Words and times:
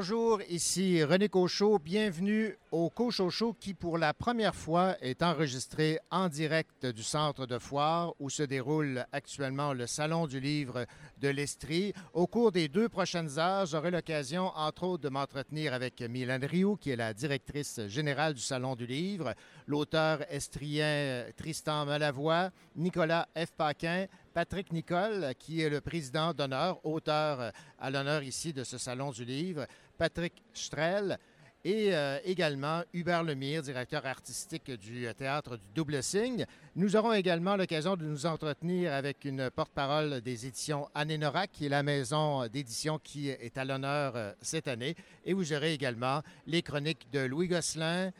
Bonjour, 0.00 0.40
ici 0.48 1.04
René 1.04 1.28
Cochot. 1.28 1.78
Bienvenue 1.78 2.56
au 2.72 2.88
Cochot 2.88 3.54
qui, 3.60 3.74
pour 3.74 3.98
la 3.98 4.14
première 4.14 4.54
fois, 4.54 4.96
est 5.02 5.22
enregistré 5.22 5.98
en 6.10 6.30
direct 6.30 6.86
du 6.86 7.02
centre 7.02 7.44
de 7.44 7.58
foire 7.58 8.14
où 8.18 8.30
se 8.30 8.42
déroule 8.42 9.04
actuellement 9.12 9.74
le 9.74 9.86
Salon 9.86 10.26
du 10.26 10.40
livre 10.40 10.86
de 11.18 11.28
l'Estrie. 11.28 11.92
Au 12.14 12.26
cours 12.26 12.50
des 12.50 12.68
deux 12.68 12.88
prochaines 12.88 13.38
heures, 13.38 13.66
j'aurai 13.66 13.90
l'occasion, 13.90 14.50
entre 14.56 14.84
autres, 14.84 15.02
de 15.02 15.10
m'entretenir 15.10 15.74
avec 15.74 16.00
Mylène 16.00 16.46
Rioux, 16.46 16.76
qui 16.76 16.92
est 16.92 16.96
la 16.96 17.12
directrice 17.12 17.86
générale 17.86 18.32
du 18.32 18.40
Salon 18.40 18.76
du 18.76 18.86
livre, 18.86 19.34
l'auteur 19.66 20.20
estrien 20.30 21.26
Tristan 21.36 21.84
Malavoie, 21.84 22.52
Nicolas 22.74 23.28
F. 23.36 23.50
Paquin, 23.54 24.06
Patrick 24.32 24.72
Nicole, 24.72 25.34
qui 25.38 25.60
est 25.60 25.68
le 25.68 25.80
président 25.80 26.32
d'honneur, 26.32 26.84
auteur 26.86 27.52
à 27.78 27.90
l'honneur 27.90 28.22
ici 28.22 28.52
de 28.52 28.62
ce 28.62 28.78
Salon 28.78 29.10
du 29.10 29.24
Livre, 29.24 29.66
Patrick 30.00 30.42
Strel, 30.54 31.18
et 31.62 31.94
euh, 31.94 32.18
également 32.24 32.82
Hubert 32.94 33.22
Lemire, 33.22 33.60
directeur 33.60 34.06
artistique 34.06 34.70
du 34.70 35.06
Théâtre 35.14 35.58
du 35.58 35.62
Double 35.74 36.02
Signe. 36.02 36.46
Nous 36.74 36.96
aurons 36.96 37.12
également 37.12 37.54
l'occasion 37.54 37.98
de 37.98 38.06
nous 38.06 38.24
entretenir 38.24 38.94
avec 38.94 39.26
une 39.26 39.50
porte-parole 39.50 40.22
des 40.22 40.46
éditions 40.46 40.88
Anénorac, 40.94 41.50
qui 41.52 41.66
est 41.66 41.68
la 41.68 41.82
maison 41.82 42.46
d'édition 42.46 42.98
qui 42.98 43.28
est 43.28 43.58
à 43.58 43.66
l'honneur 43.66 44.16
euh, 44.16 44.32
cette 44.40 44.68
année. 44.68 44.96
Et 45.26 45.34
vous 45.34 45.52
aurez 45.52 45.74
également 45.74 46.22
les 46.46 46.62
chroniques 46.62 47.10
de 47.12 47.20
Louis 47.20 47.48
Gosselin, 47.48 48.10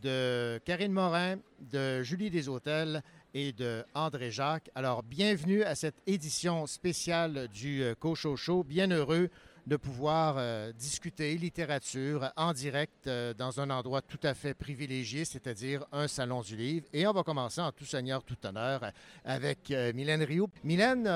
de 0.00 0.60
Karine 0.64 0.92
Morin, 0.92 1.38
de 1.58 2.04
Julie 2.04 2.30
Deshôtels 2.30 3.02
et 3.34 3.50
de 3.50 3.84
André 3.94 4.30
Jacques. 4.30 4.70
Alors, 4.76 5.02
bienvenue 5.02 5.64
à 5.64 5.74
cette 5.74 6.00
édition 6.06 6.68
spéciale 6.68 7.48
du 7.48 7.82
euh, 7.82 7.96
Cocho 7.96 8.36
Show. 8.36 8.62
Bien 8.62 8.92
heureux 8.92 9.30
de 9.66 9.76
pouvoir 9.76 10.36
euh, 10.36 10.72
discuter 10.72 11.36
littérature 11.36 12.30
en 12.36 12.52
direct 12.52 13.06
euh, 13.06 13.32
dans 13.34 13.60
un 13.60 13.70
endroit 13.70 14.02
tout 14.02 14.18
à 14.22 14.34
fait 14.34 14.54
privilégié, 14.54 15.24
c'est-à-dire 15.24 15.84
un 15.92 16.06
salon 16.08 16.42
du 16.42 16.56
livre. 16.56 16.86
Et 16.92 17.06
on 17.06 17.12
va 17.12 17.22
commencer 17.22 17.60
en 17.60 17.72
tout 17.72 17.84
seigneur, 17.84 18.22
tout 18.22 18.36
honneur 18.44 18.92
avec 19.24 19.70
Mylène 19.94 20.22
Rioux. 20.22 20.48
Mylène, 20.62 21.08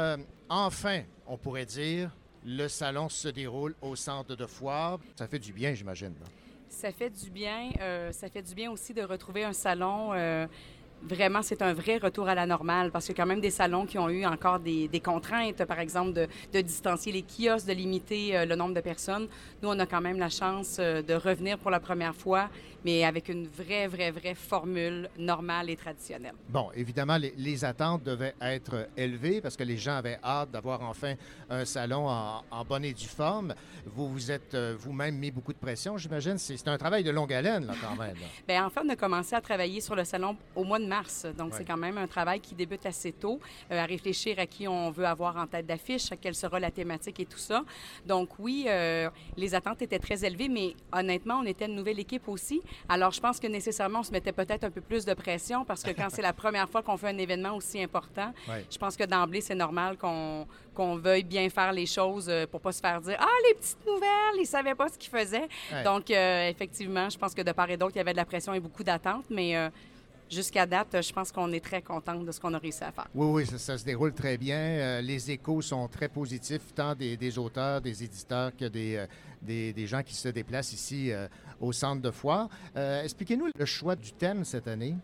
enfin, 0.49 1.03
on 1.27 1.37
pourrait 1.37 1.67
dire, 1.67 2.11
le 2.45 2.69
salon 2.69 3.09
se 3.09 3.29
déroule 3.29 3.75
au 3.83 3.97
centre 3.97 4.35
de 4.35 4.47
foire. 4.47 4.99
Ça 5.17 5.27
fait 5.27 5.39
du 5.39 5.53
bien, 5.53 5.75
j'imagine. 5.75 6.15
Ça 6.69 6.93
fait 6.93 7.11
du 7.11 7.31
bien. 7.31 7.71
ça 8.13 8.29
fait 8.29 8.43
du 8.43 8.55
bien 8.55 8.71
aussi 8.71 8.95
de 8.95 9.03
retrouver 9.03 9.45
un 9.45 9.53
salon 9.53 10.13
vraiment, 11.03 11.43
c'est 11.43 11.63
un 11.63 11.73
vrai 11.73 11.99
retour 11.99 12.29
à 12.29 12.35
la 12.35 12.47
normale 12.47 12.91
parce 12.91 13.07
qu'il 13.07 13.17
y 13.17 13.21
a 13.21 13.23
quand 13.23 13.29
même 13.29 13.41
des 13.41 13.51
salons 13.51 13.87
qui 13.87 13.99
ont 13.99 14.09
eu 14.09 14.25
encore 14.25 14.59
des, 14.59 14.89
contraintes, 15.05 15.65
par 15.65 15.81
exemple, 15.81 16.13
de, 16.53 16.61
distancier 16.61 17.13
les 17.13 17.23
kiosques, 17.23 17.67
de 17.67 17.73
limiter 17.73 18.37
euh, 18.37 18.45
le 18.45 18.57
nombre 18.57 18.75
de 18.75 18.81
personnes. 18.81 19.29
Nous, 19.63 19.69
on 19.69 19.79
a 19.79 19.87
quand 19.87 20.01
même 20.01 20.19
la 20.19 20.29
chance 20.29 20.77
euh, 20.79 21.03
de 21.03 21.15
revenir 21.15 21.59
pour 21.59 21.71
la 21.71 21.81
première 21.81 22.15
fois, 22.15 22.49
mais 22.85 23.05
avec 23.05 23.29
une 23.29 23.47
vraie, 23.47 23.87
vraie, 23.87 24.11
vraie 24.11 24.35
formule 24.35 25.09
normale 25.19 25.71
et 25.71 25.77
traditionnelle. 25.77 26.35
Bon, 26.49 26.71
évidemment, 26.75 27.17
les, 27.19 27.65
attentes 27.65 28.05
devaient 28.05 28.35
être 28.41 28.89
élevées 28.97 29.41
parce 29.41 29.57
que 29.57 29.65
les 29.65 29.77
gens 29.77 29.97
avaient 29.97 30.19
hâte 30.23 30.53
d'avoir 30.53 30.83
enfin 30.83 31.15
un 31.51 31.65
salon 31.65 32.09
en, 32.09 32.65
bonne 32.65 32.85
et 32.85 32.93
due 32.93 33.09
forme. 33.09 33.55
Vous 33.87 34.09
vous 34.09 34.31
êtes 34.31 34.55
euh, 34.55 34.77
vous-même 34.79 35.17
mis 35.17 35.31
beaucoup 35.31 35.53
de 35.53 35.59
pression, 35.59 35.97
j'imagine. 35.97 36.39
C'est 36.39 36.69
un 36.69 36.79
travail 36.79 37.03
de 37.03 37.11
longue 37.11 37.33
haleine, 37.33 37.67
là, 37.67 37.75
quand 37.81 37.97
même. 37.97 38.17
Bien, 38.49 38.67
en 38.67 38.71
fait, 38.71 38.81
on 38.85 38.89
a 38.89 38.97
commencé 38.97 39.35
à 39.35 39.41
travailler 39.41 39.81
sur 39.81 39.97
le 39.97 40.05
salon 40.05 40.37
au 40.55 40.65
mois 40.65 40.79
de 40.79 40.87
mars. 40.89 41.27
Donc, 41.37 41.55
c'est 41.55 41.65
quand 41.65 41.77
même 41.77 41.99
un 41.99 42.07
travail 42.07 42.41
qui 42.41 42.55
débute 42.55 42.85
assez 42.87 43.13
tôt, 43.13 43.41
euh, 43.71 43.83
à 43.83 43.85
réfléchir 43.85 44.39
à 44.39 44.47
qui 44.47 44.67
on 44.67 44.91
veut 44.91 45.07
avoir 45.07 45.37
en 45.37 45.47
tête 45.47 45.67
d'affiche, 45.67 46.11
à 46.11 46.17
quelle 46.17 46.35
sera 46.35 46.59
la 46.59 46.71
thématique 46.71 47.21
et 47.21 47.27
tout 47.27 47.39
ça. 47.39 47.63
Donc, 48.07 48.31
oui, 48.39 48.67
euh, 48.69 49.09
les 49.37 49.55
attentes 49.55 49.83
étaient 49.83 49.99
très 49.99 50.25
élevées, 50.25 50.49
mais 50.49 50.75
honnêtement, 50.93 51.41
on 51.43 51.47
était 51.47 51.67
une 51.67 51.77
nouvelle 51.77 52.01
équipe 52.01 52.29
aussi. 52.29 52.61
Alors, 52.89 53.13
je 53.13 53.21
pense 53.21 53.39
que 53.39 53.47
nécessairement, 53.47 54.01
on 54.01 54.03
se 54.03 54.13
mettait 54.13 54.33
peut-être 54.33 54.65
un 54.65 54.71
peu 54.71 54.81
plus 54.81 55.05
de 55.05 55.15
pression 55.15 55.65
parce 55.65 55.83
que 55.83 55.91
quand 55.91 56.09
c'est 56.11 56.23
la 56.23 56.33
première 56.33 56.69
fois 56.69 56.83
qu'on 56.83 56.97
fait 56.97 57.09
un 57.09 57.19
événement 57.19 57.55
aussi 57.55 57.83
important, 57.83 58.33
je 58.71 58.79
pense 58.79 58.97
que 58.97 59.05
d'emblée, 59.05 59.41
c'est 59.41 59.55
normal 59.55 59.97
qu'on 59.97 60.47
qu'on 60.75 60.95
veuille 60.95 61.25
bien 61.25 61.51
faire 61.51 61.73
les 61.73 61.87
choses 61.87 62.29
euh, 62.29 62.47
pour 62.47 62.61
pas 62.61 62.71
se 62.71 62.81
faire 62.81 63.01
dire 63.01 63.17
ah 63.19 63.27
les 63.49 63.55
petites 63.55 63.85
nouvelles 63.85 64.39
ils 64.39 64.47
savaient 64.47 64.77
pas 64.77 64.89
ce 64.89 64.97
qu'ils 64.97 65.11
faisaient 65.11 65.49
donc 65.83 66.09
effectivement 66.11 67.11
je 67.11 67.19
pense 67.19 67.35
que 67.35 67.43
de 67.43 67.51
part 67.51 67.69
et 67.69 67.77
d'autre 67.77 67.93
il 67.97 67.99
y 67.99 68.01
avait 68.01 68.13
de 68.13 68.17
la 68.17 68.25
pression 68.25 68.55
et 68.55 68.61
beaucoup 68.61 68.85
d'attentes 68.85 69.25
mais 69.29 69.57
jusqu'à 70.31 70.67
date, 70.67 71.03
je 71.03 71.13
pense 71.13 71.33
qu'on 71.33 71.53
est 71.53 71.65
très 71.65 71.83
content 71.83 72.15
de 72.15 72.31
ce 72.33 72.41
qu'on 72.41 72.55
a 72.55 72.59
réussi 72.59 72.85
à 72.85 72.93
faire. 72.93 73.09
Oui, 73.15 73.45
oui, 73.45 73.59
ça, 73.59 73.79
se 73.79 73.85
déroule 73.85 74.13
très 74.13 74.37
bien. 74.37 74.57
Euh, 74.57 75.01
les 75.01 75.31
échos 75.31 75.63
sont 75.63 75.89
très 75.89 76.09
positifs, 76.09 76.75
tant 76.75 76.95
des, 76.95 77.39
auteurs, 77.39 77.81
des 77.81 78.03
éditeurs 78.05 78.53
que 78.57 78.67
des, 78.67 78.97
euh, 78.97 79.07
des, 79.43 79.87
gens 79.87 80.03
qui 80.03 80.15
se 80.15 80.29
déplacent 80.29 80.73
ici 80.73 81.11
euh, 81.11 81.29
au 81.61 81.73
centre 81.73 82.03
de 82.03 82.11
foire. 82.11 82.49
Expliquez-nous 82.75 83.49
le 83.57 83.65
choix 83.65 83.97
du 83.97 84.13
thème 84.13 84.45
cette 84.45 84.69
année. 84.69 84.95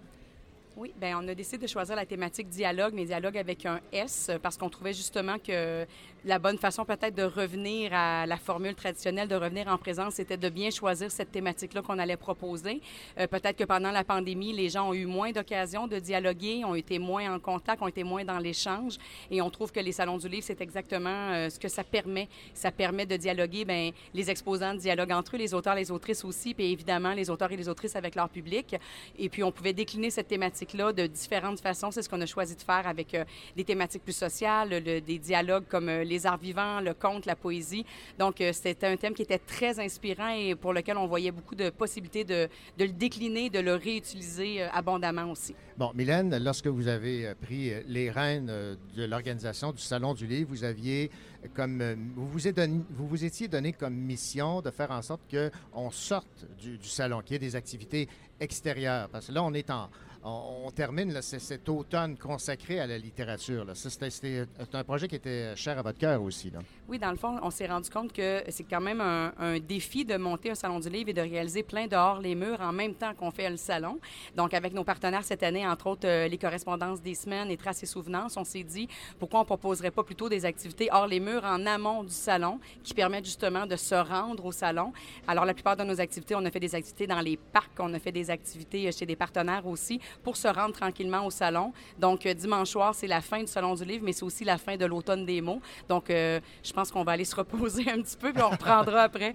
Oui, 0.76 0.92
bien, 1.00 1.20
on 1.22 1.28
a 1.28 1.34
décidé 1.34 1.58
de 1.58 1.66
choisir 1.70 1.94
la 1.94 2.04
thématique 2.04 2.48
dialogue, 2.48 2.94
mais 2.94 3.04
dialogue 3.04 3.38
avec 3.38 3.64
un 3.64 3.80
S, 3.92 4.32
parce 4.42 4.56
qu'on 4.56 4.68
trouvait 4.68 4.92
justement 4.92 5.38
que 5.38 5.86
la 6.24 6.38
bonne 6.38 6.56
façon 6.56 6.84
peut-être 6.84 7.14
de 7.14 7.22
revenir 7.22 7.92
à 7.92 8.26
la 8.26 8.36
formule 8.36 8.74
traditionnelle, 8.74 9.28
de 9.28 9.34
revenir 9.34 9.68
en 9.68 9.76
présence, 9.76 10.14
c'était 10.14 10.36
de 10.36 10.48
bien 10.48 10.70
choisir 10.70 11.10
cette 11.10 11.30
thématique-là 11.30 11.82
qu'on 11.82 11.98
allait 11.98 12.16
proposer. 12.16 12.80
Euh, 13.18 13.26
peut-être 13.26 13.56
que 13.56 13.64
pendant 13.64 13.90
la 13.90 14.04
pandémie, 14.04 14.52
les 14.52 14.70
gens 14.70 14.88
ont 14.88 14.94
eu 14.94 15.04
moins 15.04 15.32
d'occasions 15.32 15.86
de 15.86 15.98
dialoguer, 15.98 16.64
ont 16.64 16.74
été 16.74 16.98
moins 16.98 17.34
en 17.34 17.38
contact, 17.38 17.82
ont 17.82 17.88
été 17.88 18.04
moins 18.04 18.24
dans 18.24 18.38
l'échange, 18.38 18.94
et 19.30 19.42
on 19.42 19.50
trouve 19.50 19.70
que 19.70 19.80
les 19.80 19.92
salons 19.92 20.16
du 20.16 20.28
livre, 20.28 20.44
c'est 20.46 20.60
exactement 20.62 21.10
euh, 21.10 21.50
ce 21.50 21.58
que 21.58 21.68
ça 21.68 21.84
permet. 21.84 22.28
Ça 22.54 22.70
permet 22.70 23.04
de 23.04 23.16
dialoguer, 23.16 23.64
bien, 23.64 23.90
les 24.14 24.30
exposants 24.30 24.74
dialoguent 24.74 25.12
entre 25.12 25.36
eux, 25.36 25.38
les 25.38 25.52
auteurs, 25.52 25.74
les 25.74 25.90
autrices 25.90 26.24
aussi, 26.24 26.54
puis 26.54 26.72
évidemment 26.72 27.12
les 27.12 27.28
auteurs 27.28 27.52
et 27.52 27.56
les 27.56 27.68
autrices 27.68 27.96
avec 27.96 28.14
leur 28.14 28.30
public. 28.30 28.76
Et 29.18 29.28
puis 29.28 29.42
on 29.42 29.52
pouvait 29.52 29.74
décliner 29.74 30.10
cette 30.10 30.28
thématique-là 30.28 30.92
de 30.92 31.06
différentes 31.06 31.60
façons. 31.60 31.90
C'est 31.90 32.02
ce 32.02 32.08
qu'on 32.08 32.20
a 32.20 32.26
choisi 32.26 32.56
de 32.56 32.62
faire 32.62 32.86
avec 32.86 33.14
euh, 33.14 33.24
des 33.56 33.64
thématiques 33.64 34.04
plus 34.04 34.16
sociales, 34.16 34.82
des 34.82 35.18
dialogues 35.18 35.64
comme 35.68 35.90
les 35.90 36.13
les 36.14 36.26
arts 36.26 36.38
vivants, 36.38 36.80
le 36.80 36.94
conte, 36.94 37.26
la 37.26 37.34
poésie. 37.34 37.84
Donc, 38.18 38.40
euh, 38.40 38.52
c'était 38.52 38.86
un 38.86 38.96
thème 38.96 39.14
qui 39.14 39.22
était 39.22 39.38
très 39.38 39.80
inspirant 39.80 40.28
et 40.28 40.54
pour 40.54 40.72
lequel 40.72 40.96
on 40.96 41.06
voyait 41.06 41.32
beaucoup 41.32 41.56
de 41.56 41.70
possibilités 41.70 42.24
de, 42.24 42.48
le 42.78 42.88
décliner, 42.88 43.50
de 43.50 43.58
le 43.58 43.74
réutiliser 43.74 44.62
euh, 44.62 44.68
abondamment 44.72 45.30
aussi. 45.30 45.54
Bon, 45.76 45.90
Mylène, 45.94 46.36
lorsque 46.38 46.68
vous 46.68 46.86
avez 46.86 47.26
euh, 47.26 47.34
pris 47.34 47.72
les 47.88 48.10
rênes 48.10 48.46
de 48.46 49.04
l'organisation 49.04 49.72
du 49.72 49.82
Salon 49.82 50.14
du 50.14 50.26
Livre, 50.26 50.50
vous 50.50 50.64
aviez 50.64 51.10
comme 51.54 51.82
vous 52.16 52.26
vous 52.26 53.06
vous 53.08 53.24
étiez 53.24 53.48
donné 53.48 53.72
comme 53.72 53.94
mission 53.94 54.62
de 54.62 54.70
faire 54.70 54.90
en 54.90 55.02
sorte 55.02 55.20
qu'on 55.30 55.90
sorte 55.90 56.46
du, 56.58 56.78
du 56.78 56.88
salon, 56.88 57.20
qu'il 57.20 57.34
y 57.34 57.36
ait 57.36 57.38
des 57.38 57.56
activités 57.56 58.08
extérieures. 58.40 59.08
Parce 59.10 59.26
que 59.26 59.32
là, 59.32 59.42
on 59.42 59.52
est 59.52 59.68
en, 59.70 59.90
on, 60.24 60.70
termine 60.74 61.20
cet 61.22 61.68
automne 61.68 62.16
consacré 62.16 62.80
à 62.80 62.86
la 62.86 62.98
littérature. 62.98 63.66
C'était 63.74 64.46
un 64.72 64.84
projet 64.84 65.06
qui 65.06 65.16
était 65.16 65.54
cher 65.54 65.78
à 65.78 65.82
votre 65.82 65.98
cœur 65.98 66.22
aussi. 66.22 66.50
Oui, 66.88 66.98
dans 66.98 67.10
le 67.10 67.16
fond, 67.16 67.38
on 67.42 67.50
s'est 67.50 67.66
rendu 67.66 67.90
compte 67.90 68.12
que 68.12 68.42
c'est 68.48 68.64
quand 68.64 68.80
même 68.80 69.00
un, 69.00 69.58
défi 69.60 70.04
de 70.04 70.16
monter 70.16 70.50
un 70.50 70.54
salon 70.54 70.80
du 70.80 70.88
livre 70.88 71.10
et 71.10 71.12
de 71.12 71.20
réaliser 71.20 71.62
plein 71.62 71.86
dehors 71.86 72.20
les 72.20 72.34
murs 72.34 72.60
en 72.60 72.72
même 72.72 72.94
temps 72.94 73.14
qu'on 73.14 73.30
fait 73.30 73.48
le 73.50 73.56
salon. 73.56 73.98
Donc, 74.34 74.54
avec 74.54 74.72
nos 74.72 74.84
partenaires 74.84 75.24
cette 75.24 75.42
année, 75.42 75.66
entre 75.66 75.86
autres 75.88 76.08
euh, 76.08 76.28
les 76.28 76.38
correspondances 76.38 77.00
des 77.00 77.14
semaines 77.14 77.50
et 77.50 77.56
Traces 77.56 77.82
et 77.82 77.86
Souvenances, 77.86 78.36
on 78.36 78.44
s'est 78.44 78.62
dit 78.62 78.88
pourquoi 79.18 79.40
on 79.40 79.44
proposerait 79.44 79.90
pas 79.90 80.02
plutôt 80.02 80.28
des 80.28 80.44
activités 80.44 80.88
hors 80.90 81.06
les 81.06 81.20
murs 81.20 81.44
en 81.44 81.66
amont 81.66 82.02
du 82.02 82.12
salon 82.12 82.58
qui 82.82 82.94
permettent 82.94 83.26
justement 83.26 83.66
de 83.66 83.76
se 83.76 83.94
rendre 83.94 84.44
au 84.44 84.52
salon. 84.52 84.92
Alors, 85.28 85.44
la 85.44 85.54
plupart 85.54 85.76
de 85.76 85.84
nos 85.84 86.00
activités, 86.00 86.34
on 86.34 86.44
a 86.44 86.50
fait 86.50 86.60
des 86.60 86.74
activités 86.74 87.06
dans 87.06 87.20
les 87.20 87.36
parcs, 87.36 87.78
on 87.78 87.92
a 87.94 87.98
fait 87.98 88.12
des 88.12 88.30
activités 88.30 88.90
chez 88.90 89.06
des 89.06 89.16
partenaires 89.16 89.66
aussi 89.66 90.00
pour 90.22 90.36
se 90.36 90.48
rendre 90.48 90.74
tranquillement 90.74 91.26
au 91.26 91.30
salon. 91.30 91.72
Donc, 91.98 92.26
euh, 92.26 92.34
dimanche 92.34 92.70
soir, 92.70 92.94
c'est 92.94 93.06
la 93.06 93.20
fin 93.20 93.40
du 93.40 93.46
Salon 93.46 93.74
du 93.74 93.84
Livre, 93.84 94.04
mais 94.04 94.12
c'est 94.12 94.24
aussi 94.24 94.44
la 94.44 94.58
fin 94.58 94.76
de 94.76 94.84
l'automne 94.84 95.24
des 95.24 95.40
mots. 95.40 95.60
Donc, 95.88 96.10
euh, 96.10 96.40
je 96.62 96.72
pense 96.72 96.90
qu'on 96.90 97.04
va 97.04 97.12
aller 97.12 97.24
se 97.24 97.36
reposer 97.36 97.88
un 97.90 98.00
petit 98.02 98.16
peu, 98.16 98.32
puis 98.32 98.42
on 98.42 98.50
reprendra 98.50 99.02
après. 99.04 99.34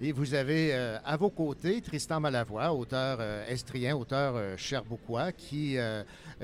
Et 0.00 0.12
vous 0.12 0.34
avez 0.34 0.74
euh, 0.74 0.98
à 1.04 1.16
vos 1.16 1.30
côtés 1.30 1.80
Tristan 1.80 2.20
Malavoie, 2.20 2.72
auteur 2.72 3.20
estrien, 3.48 3.96
auteur 3.96 4.56
cherbouquois, 4.56 5.32
qui 5.32 5.76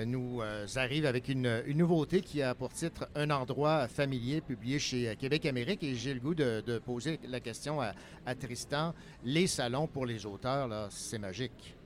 nous 0.05 0.41
arrive 0.77 1.07
avec 1.07 1.29
une, 1.29 1.63
nouveauté 1.75 2.21
qui 2.21 2.43
a 2.43 2.55
pour 2.55 2.73
titre 2.73 3.09
Un 3.15 3.31
endroit 3.31 3.89
familier, 3.89 4.41
publié 4.41 4.79
chez 4.79 5.15
Québec 5.17 5.47
Amérique. 5.47 5.83
Et 5.83 5.95
j'ai 5.95 6.15
le 6.15 6.21
goût 6.21 6.35
de, 6.35 6.79
poser 6.85 7.21
la 7.29 7.41
question 7.41 7.81
à, 7.81 7.93
à 8.27 8.35
Tristan. 8.35 8.95
Les 9.25 9.47
salons 9.47 9.87
pour 9.87 10.07
les 10.07 10.27
auteurs, 10.27 10.69
là, 10.69 10.89
c'est 10.91 11.19
magique. 11.19 11.77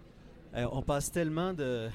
Euh, 0.54 0.66
on 0.72 0.82
passe 0.82 1.10
tellement 1.10 1.52
de. 1.52 1.88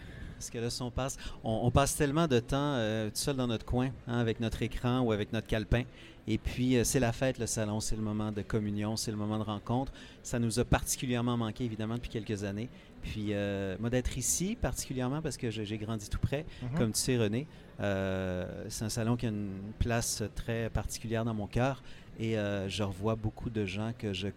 Que 0.51 0.57
là, 0.57 0.67
on 0.81 0.91
passe, 0.91 1.17
on, 1.45 1.71
passe 1.71 1.95
tellement 1.95 2.27
de 2.27 2.38
temps 2.39 2.57
euh, 2.75 3.07
tout 3.07 3.15
seul 3.15 3.38
dans 3.38 3.47
notre 3.47 3.65
coin, 3.65 3.91
hein, 4.07 4.19
avec 4.19 4.41
notre 4.41 4.61
écran 4.61 5.00
ou 5.00 5.13
avec 5.13 5.31
notre 5.31 5.47
calepin. 5.47 5.83
Et 6.27 6.38
puis, 6.38 6.75
c'est 6.83 7.00
la 7.00 7.13
fête, 7.13 7.39
le 7.39 7.45
salon, 7.45 7.79
c'est 7.79 7.95
le 7.95 8.01
moment 8.01 8.29
de 8.29 8.41
communion, 8.41 8.97
c'est 8.97 9.11
le 9.11 9.15
moment 9.15 9.38
de 9.38 9.44
rencontre. 9.44 9.94
Ça 10.21 10.39
nous 10.39 10.59
a 10.59 10.65
particulièrement 10.65 11.38
manqué, 11.38 11.63
évidemment, 11.63 11.95
depuis 11.95 12.09
quelques 12.09 12.44
années. 12.44 12.67
Puis, 13.03 13.33
moi, 13.79 13.89
d'être 13.89 14.17
ici, 14.17 14.57
particulièrement 14.61 15.21
parce 15.21 15.38
que 15.38 15.49
j'ai 15.49 15.77
grandi 15.77 16.09
tout 16.09 16.19
près, 16.19 16.45
mm-hmm. 16.45 16.77
comme 16.77 16.91
tu 16.91 16.99
sais, 16.99 17.17
René, 17.17 17.47
c'est 18.67 18.83
un 18.83 18.89
salon 18.89 19.15
qui 19.15 19.27
a 19.27 19.29
une 19.29 19.61
place 19.79 20.23
très 20.35 20.69
particulière 20.69 21.23
dans 21.23 21.33
mon 21.33 21.47
cœur. 21.47 21.81
Et 22.19 22.35
je 22.67 22.83
revois 22.83 23.15
beaucoup 23.15 23.49
de 23.49 23.65
gens 23.65 23.94
que 23.97 24.11
je 24.11 24.27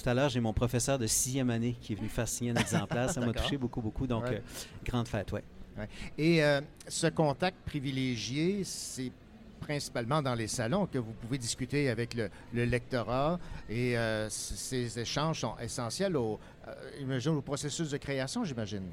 tout 0.00 0.08
à 0.08 0.14
l'heure, 0.14 0.28
j'ai 0.28 0.40
mon 0.40 0.52
professeur 0.52 0.98
de 0.98 1.06
sixième 1.06 1.50
année 1.50 1.76
qui 1.80 1.92
est 1.92 1.96
venu 1.96 2.08
faire 2.08 2.28
signer 2.28 2.50
un 2.50 2.56
exemplaire. 2.56 3.10
Ça 3.10 3.20
m'a 3.20 3.32
touché 3.32 3.56
beaucoup, 3.56 3.80
beaucoup. 3.80 4.06
Donc, 4.06 4.24
euh, 4.26 4.40
grande 4.84 5.08
fête, 5.08 5.32
oui. 5.32 5.40
Ouais. 5.78 5.88
Et 6.16 6.42
euh, 6.42 6.60
ce 6.88 7.08
contact 7.08 7.56
privilégié, 7.66 8.62
c'est 8.64 9.12
principalement 9.60 10.22
dans 10.22 10.34
les 10.34 10.46
salons 10.46 10.86
que 10.86 10.98
vous 10.98 11.12
pouvez 11.12 11.38
discuter 11.38 11.88
avec 11.90 12.14
le, 12.14 12.30
lectorat 12.52 13.38
et 13.68 13.96
euh, 13.96 14.28
ces 14.30 14.98
échanges 14.98 15.40
sont 15.40 15.54
essentiels 15.60 16.16
au, 16.16 16.38
au 17.26 17.42
processus 17.42 17.90
de 17.90 17.96
création, 17.96 18.44
j'imagine. 18.44 18.84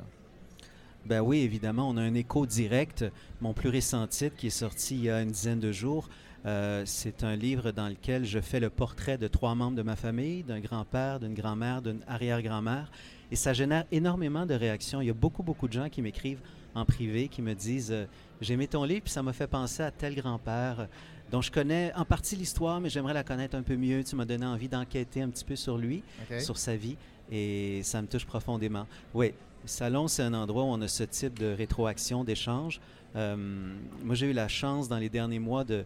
Ben 1.06 1.20
oui, 1.20 1.42
évidemment, 1.42 1.90
on 1.90 1.98
a 1.98 2.02
un 2.02 2.14
écho 2.14 2.46
direct. 2.46 3.06
Mon 3.42 3.54
plus 3.54 3.70
récent 3.70 4.08
titre 4.08 4.38
qui 4.38 4.48
est 4.48 4.58
sorti 4.58 4.96
il 4.96 5.04
y 5.04 5.10
a 5.10 5.22
une 5.22 5.32
dizaine 5.32 5.60
de 5.60 5.72
jours, 5.72 6.10
euh, 6.46 6.84
c'est 6.86 7.24
un 7.24 7.36
livre 7.36 7.72
dans 7.72 7.88
lequel 7.88 8.26
je 8.26 8.40
fais 8.40 8.60
le 8.60 8.70
portrait 8.70 9.18
de 9.18 9.28
trois 9.28 9.56
membres 9.56 9.78
de 9.78 9.82
ma 9.82 9.96
famille, 9.96 10.44
d'un 10.44 10.60
grand-père, 10.60 11.20
d'une 11.20 11.34
grand-mère, 11.34 11.82
d'une 11.82 12.02
arrière-grand-mère. 12.08 12.92
Et 13.32 13.36
ça 13.36 13.54
génère 13.54 13.86
énormément 13.92 14.46
de 14.46 14.54
réactions. 14.54 15.02
Il 15.02 15.08
y 15.08 15.10
a 15.10 15.14
beaucoup, 15.14 15.44
beaucoup 15.44 15.68
de 15.68 15.74
gens 15.74 15.90
qui 15.90 16.02
m'écrivent 16.02 16.42
en 16.76 16.86
privé, 16.86 17.28
qui 17.28 17.42
me 17.42 17.54
disent 17.54 17.92
euh, 17.92 18.06
J'ai 18.42 18.56
aimé 18.56 18.68
ton 18.68 18.84
livre, 18.84 19.04
puis 19.04 19.14
ça 19.14 19.24
m'a 19.24 19.34
fait 19.34 19.48
penser 19.48 19.84
à 19.84 19.92
tel 19.92 20.16
grand-père 20.16 20.88
dont 21.32 21.42
je 21.42 21.52
connais 21.52 21.92
en 21.96 22.06
partie 22.06 22.36
l'histoire, 22.36 22.80
mais 22.80 22.90
j'aimerais 22.90 23.14
la 23.14 23.24
connaître 23.24 23.56
un 23.56 23.64
peu 23.64 23.76
mieux. 23.76 24.04
Tu 24.04 24.16
m'as 24.16 24.26
donné 24.26 24.46
envie 24.46 24.68
d'enquêter 24.68 25.22
un 25.22 25.30
petit 25.30 25.46
peu 25.46 25.56
sur 25.56 25.78
lui, 25.78 26.04
sur 26.40 26.58
sa 26.60 26.76
vie, 26.76 26.96
et 27.32 27.82
ça 27.84 28.02
me 28.02 28.08
touche 28.08 28.26
profondément. 28.26 28.86
Oui, 29.16 29.34
Salon, 29.66 30.08
c'est 30.08 30.24
un 30.24 30.34
endroit 30.34 30.64
où 30.64 30.68
on 30.68 30.82
a 30.82 30.88
ce 30.88 31.04
type 31.04 31.40
de 31.40 31.54
rétroaction, 31.54 32.24
d'échange. 32.24 32.82
Euh, 33.16 33.36
moi, 34.04 34.14
j'ai 34.16 34.30
eu 34.30 34.34
la 34.34 34.48
chance 34.48 34.90
dans 34.90 34.98
les 34.98 35.10
derniers 35.10 35.40
mois 35.40 35.64
de, 35.64 35.74
euh, 35.76 35.84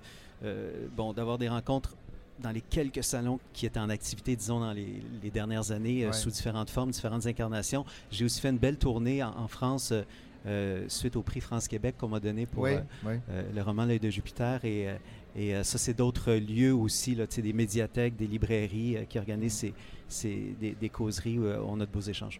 bon, 0.95 1.13
d'avoir 1.13 1.38
des 1.38 1.50
rencontres 1.50 1.95
dans 2.39 2.51
les 2.51 2.62
quelques 2.62 3.04
salons 3.04 3.39
qui 3.54 3.66
étaient 3.66 3.80
en 3.80 3.89
activité, 3.89 4.36
disons, 4.36 4.60
dans 4.60 4.74
les, 4.74 5.01
dernières 5.34 5.72
années, 5.72 6.06
euh, 6.06 6.12
sous 6.12 6.30
différentes 6.30 6.69
formes, 6.69 6.92
différentes 6.92 7.25
incarnations. 7.25 7.86
J'ai 8.12 8.25
aussi 8.25 8.39
fait 8.42 8.50
une 8.50 8.57
belle 8.57 8.78
tournée 8.78 9.24
en, 9.24 9.48
France 9.48 9.94
euh, 10.45 10.86
suite 10.88 11.16
au 11.16 11.22
prix 11.22 11.42
France-Québec 11.42 11.95
qu'on 11.98 12.07
m'a 12.07 12.19
donné 12.19 12.45
pour 12.45 12.68
le 12.68 13.62
roman 13.62 13.86
L'œil 13.86 14.00
de 14.00 14.10
Jupiter. 14.10 14.63
Et, 14.66 14.88
et 15.36 15.63
ça, 15.63 15.78
c'est 15.78 15.94
d'autres 15.94 16.34
lieux 16.34 16.74
aussi, 16.74 17.16
là, 17.16 17.25
des 17.25 17.54
médiathèques, 17.54 18.16
des 18.16 18.28
librairies 18.28 18.98
qui 19.10 19.19
organisent 19.19 19.66
ces, 20.07 20.56
des, 20.60 20.72
des, 20.72 20.89
causeries 20.89 21.38
où 21.38 21.45
on 21.45 21.80
a 21.80 21.86
de 21.86 21.92
beaux 21.92 22.01
échanges. 22.01 22.39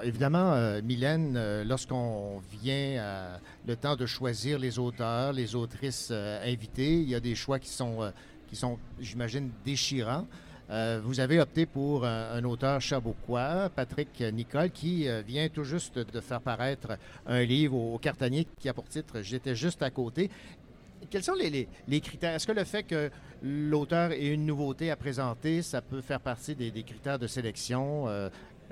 Évidemment, 0.00 0.54
euh, 0.54 0.80
Mylène, 0.82 1.34
euh, 1.36 1.64
lorsqu'on 1.64 2.40
vient 2.62 3.02
à 3.02 3.40
le 3.66 3.76
temps 3.76 3.96
de 3.96 4.06
choisir 4.06 4.58
les 4.58 4.78
auteurs, 4.78 5.32
les 5.32 5.54
autrices 5.54 6.08
euh, 6.10 6.42
invitées, 6.50 6.94
il 6.94 7.08
y 7.08 7.14
a 7.14 7.20
des 7.20 7.34
choix 7.34 7.58
qui 7.58 7.68
sont, 7.68 8.10
sont 8.52 8.78
j'imagine, 9.00 9.50
déchirants. 9.64 10.26
vous 11.04 11.20
avez 11.20 11.40
opté 11.40 11.66
pour 11.66 12.06
un, 12.06 12.42
auteur 12.44 12.80
chabouquois, 12.80 13.70
Patrick 13.74 14.20
Nicole, 14.32 14.70
qui 14.70 15.06
vient 15.26 15.48
tout 15.48 15.64
juste 15.64 15.98
de 15.98 16.20
faire 16.20 16.40
paraître 16.40 16.98
un 17.26 17.42
livre 17.42 17.76
au, 17.76 17.98
Cartanier 17.98 18.46
qui 18.58 18.68
a 18.68 18.74
pour 18.74 18.88
titre 18.88 19.20
J'étais 19.22 19.54
juste 19.54 19.82
à 19.82 19.90
côté. 19.90 20.30
Quels 21.10 21.24
sont 21.24 21.34
les, 21.34 22.00
critères? 22.00 22.34
Est-ce 22.34 22.46
que 22.46 22.52
le 22.52 22.64
fait 22.64 22.84
que 22.84 23.10
l'auteur 23.42 24.12
ait 24.12 24.28
une 24.28 24.46
nouveauté 24.46 24.90
à 24.90 24.96
présenter, 24.96 25.60
ça 25.62 25.82
peut 25.82 26.00
faire 26.00 26.20
partie 26.20 26.54
des 26.54 26.82
critères 26.82 27.18
de 27.18 27.26
sélection? 27.26 28.06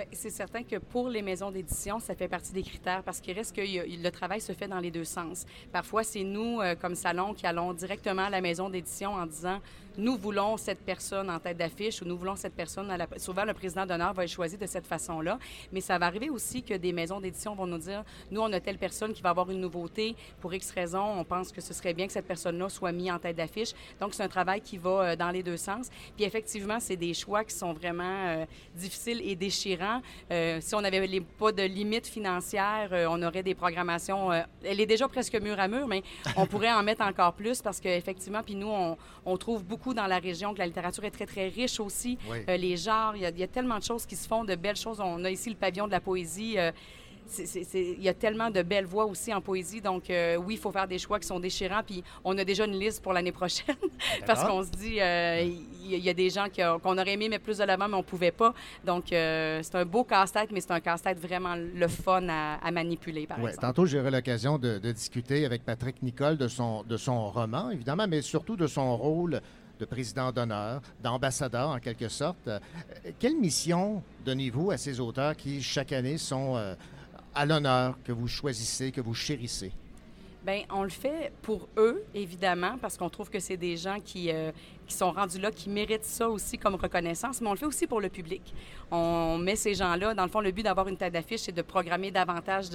Ben, 0.01 0.07
c'est 0.13 0.31
certain 0.31 0.63
que 0.63 0.77
pour 0.77 1.11
les 1.11 1.21
maisons 1.21 1.51
d'édition, 1.51 2.01
ça 2.01 2.15
fait 2.15 2.27
partie 2.27 2.55
des 2.55 2.63
critères 2.63 3.03
parce 3.03 3.21
qu'il 3.21 3.35
reste 3.35 3.55
que 3.55 3.61
le 3.61 4.09
travail 4.09 4.41
se 4.41 4.55
fait 4.55 4.67
dans 4.67 4.81
les 4.81 4.91
deux 4.91 5.05
sens. 5.05 5.45
Parfois, 5.73 6.05
c'est 6.05 6.25
nous, 6.25 6.59
euh, 6.59 6.75
comme 6.75 6.95
salon, 6.95 7.35
qui 7.35 7.47
allons 7.47 7.75
directement 7.75 8.23
à 8.23 8.31
la 8.31 8.41
maison 8.41 8.71
d'édition 8.71 9.13
en 9.13 9.27
disant 9.27 9.61
nous 10.01 10.17
voulons 10.17 10.57
cette 10.57 10.81
personne 10.81 11.31
en 11.31 11.39
tête 11.39 11.59
d'affiche 11.59 12.03
ou 12.03 12.05
nous 12.05 12.17
voulons 12.17 12.37
cette 12.37 12.55
personne. 12.55 12.93
Souvent, 13.19 13.45
le 13.45 13.55
président 13.55 13.87
d'honneur 13.87 14.13
va 14.15 14.25
être 14.25 14.31
choisi 14.31 14.57
de 14.57 14.67
cette 14.67 14.87
façon-là. 14.87 15.39
Mais 15.73 15.81
ça 15.81 15.99
va 15.99 16.07
arriver 16.07 16.31
aussi 16.31 16.63
que 16.63 16.75
des 16.75 16.93
maisons 16.93 17.21
d'édition 17.21 17.55
vont 17.55 17.67
nous 17.67 17.79
dire 17.79 18.03
nous, 18.31 18.41
on 18.41 18.53
a 18.53 18.61
telle 18.61 18.79
personne 18.79 19.13
qui 19.13 19.23
va 19.23 19.31
avoir 19.31 19.51
une 19.51 19.61
nouveauté. 19.61 20.17
Pour 20.41 20.53
X 20.55 20.71
raison, 20.71 21.05
on 21.19 21.25
pense 21.25 21.53
que 21.53 21.61
ce 21.61 21.75
serait 21.75 21.95
bien 21.95 22.07
que 22.07 22.13
cette 22.13 22.27
personne-là 22.27 22.69
soit 22.69 22.93
mise 22.93 23.11
en 23.11 23.19
tête 23.19 23.37
d'affiche. 23.37 23.71
Donc, 24.01 24.15
c'est 24.15 24.23
un 24.23 24.29
travail 24.29 24.61
qui 24.61 24.79
va 24.79 24.91
euh, 24.91 25.17
dans 25.17 25.31
les 25.31 25.43
deux 25.43 25.57
sens. 25.57 25.89
Puis, 26.17 26.25
effectivement, 26.25 26.81
c'est 26.81 26.97
des 26.97 27.15
choix 27.15 27.45
qui 27.45 27.55
sont 27.55 27.73
vraiment 27.73 28.27
euh, 28.27 28.45
difficiles 28.75 29.21
et 29.23 29.37
déchirants 29.37 30.01
euh, 30.31 30.59
si 30.61 30.75
on 30.75 30.81
n'avait 30.81 31.21
pas 31.39 31.53
de 31.53 31.63
limite 31.63 32.07
financière, 32.07 32.91
on 33.11 33.23
aurait 33.23 33.43
des 33.43 33.55
programmations. 33.55 34.31
Elle 34.65 34.81
est 34.81 34.87
déjà 34.87 35.09
presque 35.09 35.35
mur 35.41 35.59
à 35.59 35.69
mur, 35.69 35.87
mais 35.87 36.03
on 36.37 36.47
pourrait 36.47 36.73
en 36.73 36.83
mettre 36.83 37.03
encore 37.03 37.33
plus 37.33 37.61
parce 37.63 37.81
qu'effectivement, 37.81 38.43
puis 38.43 38.55
nous, 38.55 38.71
on, 39.25 39.37
trouve 39.37 39.65
beaucoup 39.65 39.90
dans 39.95 40.07
la 40.07 40.19
région 40.19 40.55
que 40.55 40.59
la 40.59 40.67
littérature 40.67 41.05
est 41.05 41.11
très, 41.11 41.27
très 41.27 41.49
riche 41.49 41.81
aussi. 41.81 42.19
les 42.47 42.77
genres, 42.77 43.15
il 43.17 43.23
y, 43.23 43.41
y, 43.41 43.43
a 43.43 43.49
tellement 43.49 43.79
de 43.79 43.85
choses 43.85 44.07
qui 44.07 44.17
se 44.17 44.27
font, 44.27 44.45
de 44.45 44.55
belles 44.55 44.77
choses. 44.77 45.01
On 45.01 45.25
a 45.25 45.31
ici 45.31 45.51
le 45.51 45.57
pavillon 45.57 45.87
de 45.87 45.93
la 45.93 46.01
poésie 46.01 46.57
il 47.39 48.03
y 48.03 48.09
a 48.09 48.15
tellement 48.15 48.51
de 48.51 48.63
belles 48.63 48.87
voix 48.87 49.05
aussi 49.05 49.33
en 49.33 49.41
poésie. 49.41 49.81
Donc, 49.81 50.11
euh, 50.11 50.37
oui, 50.37 50.55
il 50.55 50.61
faut 50.61 50.71
faire 50.71 50.89
des 50.89 50.99
choix 50.99 51.19
qui 51.19 51.27
sont 51.27 51.41
déchirants. 51.41 51.83
Puis, 51.85 52.03
on 52.25 52.37
a 52.39 52.45
déjà 52.45 52.65
une 52.65 52.79
liste 52.79 53.03
pour 53.03 53.13
l'année 53.13 53.33
prochaine 53.33 53.77
parce 54.27 54.45
qu'on 54.45 54.63
se 54.63 54.71
dit, 54.71 55.01
euh, 55.01 55.43
il 55.83 55.99
y, 55.99 56.09
a 56.09 56.15
des 56.15 56.31
gens 56.31 56.47
qu'on 56.49 56.99
aurait 56.99 57.13
aimé 57.13 57.29
mettre 57.29 57.45
plus 57.45 57.59
de 57.59 57.65
l'avant, 57.65 57.89
mais 57.89 57.95
on 57.95 57.99
ne 57.99 58.03
pouvait 58.03 58.33
pas. 58.33 58.55
Donc, 58.85 59.13
euh, 59.13 59.61
c'est 59.63 59.77
un 59.77 59.85
beau 59.85 60.05
casse-tête, 60.05 60.51
mais 60.53 60.61
c'est 60.61 60.73
un 60.73 60.81
casse-tête 60.81 61.19
vraiment 61.19 61.55
le 61.57 61.89
fun 61.89 62.27
à, 62.29 62.71
manipuler, 62.71 63.27
par 63.27 63.39
exemple. 63.39 63.59
Tantôt, 63.61 63.87
j'aurai 63.87 64.11
l'occasion 64.11 64.59
de, 64.59 64.79
discuter 64.91 65.45
avec 65.45 65.65
Patrick 65.65 66.03
Nicole 66.03 66.37
de 66.37 66.49
son, 66.49 66.83
de 66.83 66.97
son 66.97 67.31
roman, 67.31 67.71
évidemment, 67.71 68.07
mais 68.09 68.23
surtout 68.23 68.57
de 68.57 68.67
son 68.67 68.97
rôle 68.97 69.41
de 69.81 69.85
président 69.87 70.31
d'honneur, 70.31 70.83
d'ambassadeur 71.03 71.71
en 71.71 71.79
quelque 71.79 72.09
sorte. 72.09 72.49
Quelle 73.19 73.37
mission 73.37 74.03
donnez-vous 74.25 74.71
à 74.71 74.77
ces 74.77 75.01
auteurs 75.01 75.35
qui, 75.35 75.63
chaque 75.63 75.93
année, 75.93 76.19
sont 76.19 76.77
à 77.35 77.47
l'honneur 77.47 77.97
que 78.05 78.13
vous 78.13 78.29
choisissez, 78.29 78.93
que 78.93 79.01
vous 79.01 79.15
chérissez? 79.15 79.73
Bien, 80.45 80.63
on 80.71 80.83
le 80.83 80.91
fait 80.91 81.33
pour 81.43 81.69
eux, 81.77 82.03
évidemment, 82.15 82.79
parce 82.81 82.97
qu'on 82.97 83.11
trouve 83.11 83.29
que 83.29 83.41
c'est 83.41 83.59
des 83.59 83.77
gens 83.77 83.99
qui, 84.03 84.31
euh, 84.31 84.53
qui 84.91 84.97
sont 84.97 85.13
rendus 85.13 85.39
là, 85.39 85.53
qui 85.53 85.71
méritent 85.71 86.05
ça 86.05 86.29
aussi 86.29 86.59
comme 86.59 86.75
reconnaissance, 86.75 87.41
mais 87.41 87.47
on 87.49 87.53
le 87.53 87.59
fait 87.59 87.67
aussi 87.67 87.87
pour 87.87 88.01
le 88.01 88.09
public. 88.09 88.53
On 88.91 89.39
met 89.39 89.55
ces 89.55 89.75
gens-là, 89.75 90.15
dans 90.15 90.25
le 90.25 90.29
fond, 90.29 90.41
le 90.41 90.51
but 90.51 90.65
d'avoir 90.65 90.89
une 90.89 90.97
tête 90.97 91.13
d'affiche, 91.13 91.43
c'est 91.43 91.53
de 91.53 91.63
programmer 91.63 92.11
davantage 92.11 92.71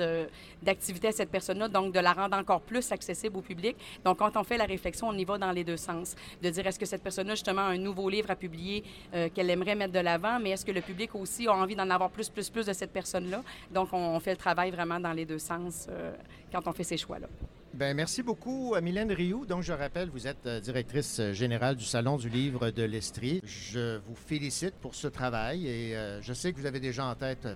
d'activités 0.63 1.09
à 1.09 1.11
cette 1.11 1.29
personne-là, 1.29 1.67
donc 1.67 1.93
de 1.93 1.99
la 1.99 2.13
rendre 2.13 2.37
encore 2.37 2.61
plus 2.61 2.89
accessible 2.93 3.37
au 3.37 3.41
public. 3.41 3.75
Donc, 4.05 4.19
quand 4.19 4.37
on 4.37 4.43
fait 4.45 4.57
la 4.57 4.63
réflexion, 4.63 5.09
on 5.09 5.13
y 5.13 5.25
va 5.25 5.37
dans 5.37 5.51
les 5.51 5.65
deux 5.65 5.75
sens. 5.75 6.15
De 6.41 6.49
dire, 6.49 6.65
est-ce 6.65 6.79
que 6.79 6.85
cette 6.85 7.03
personne-là, 7.03 7.35
justement, 7.35 7.63
a 7.63 7.71
un 7.71 7.77
nouveau 7.77 8.09
livre 8.09 8.31
à 8.31 8.35
publier 8.35 8.85
euh, 9.13 9.27
qu'elle 9.33 9.49
aimerait 9.49 9.75
mettre 9.75 9.93
de 9.93 9.99
l'avant, 9.99 10.39
mais 10.39 10.51
est-ce 10.51 10.65
que 10.65 10.71
le 10.71 10.81
public 10.81 11.13
aussi 11.15 11.47
a 11.47 11.53
envie 11.53 11.75
d'en 11.75 11.89
avoir 11.89 12.09
plus, 12.09 12.29
plus, 12.29 12.49
plus 12.49 12.65
de 12.65 12.73
cette 12.73 12.93
personne-là? 12.93 13.43
Donc, 13.71 13.89
on, 13.91 14.17
fait 14.21 14.31
le 14.31 14.37
travail 14.37 14.71
vraiment 14.71 14.99
dans 15.01 15.11
les 15.11 15.25
deux 15.25 15.39
sens 15.39 15.87
euh, 15.89 16.13
quand 16.49 16.65
on 16.65 16.71
fait 16.71 16.85
ces 16.85 16.97
choix-là. 16.97 17.27
Bien, 17.75 17.93
merci 17.93 18.23
beaucoup, 18.23 18.73
Mylène 18.81 19.11
Rioux. 19.11 19.45
Donc, 19.45 19.61
je 19.61 19.73
rappelle, 19.73 20.07
vous 20.07 20.27
êtes 20.27 20.45
euh, 20.45 20.61
directrice 20.61 21.19
générale 21.33 21.75
du 21.75 21.83
Salon 21.83 22.15
du 22.15 22.29
livre 22.29 22.71
de 22.71 22.83
l'Estrie. 22.83 23.41
Je 23.43 23.97
vous 23.97 24.15
félicite 24.15 24.75
pour 24.75 24.95
ce 24.95 25.09
travail 25.09 25.67
et 25.67 25.93
euh, 25.93 26.21
je 26.21 26.31
sais 26.31 26.53
que 26.53 26.57
vous 26.57 26.67
avez 26.67 26.79
déjà 26.79 27.05
en 27.05 27.15
tête 27.15 27.49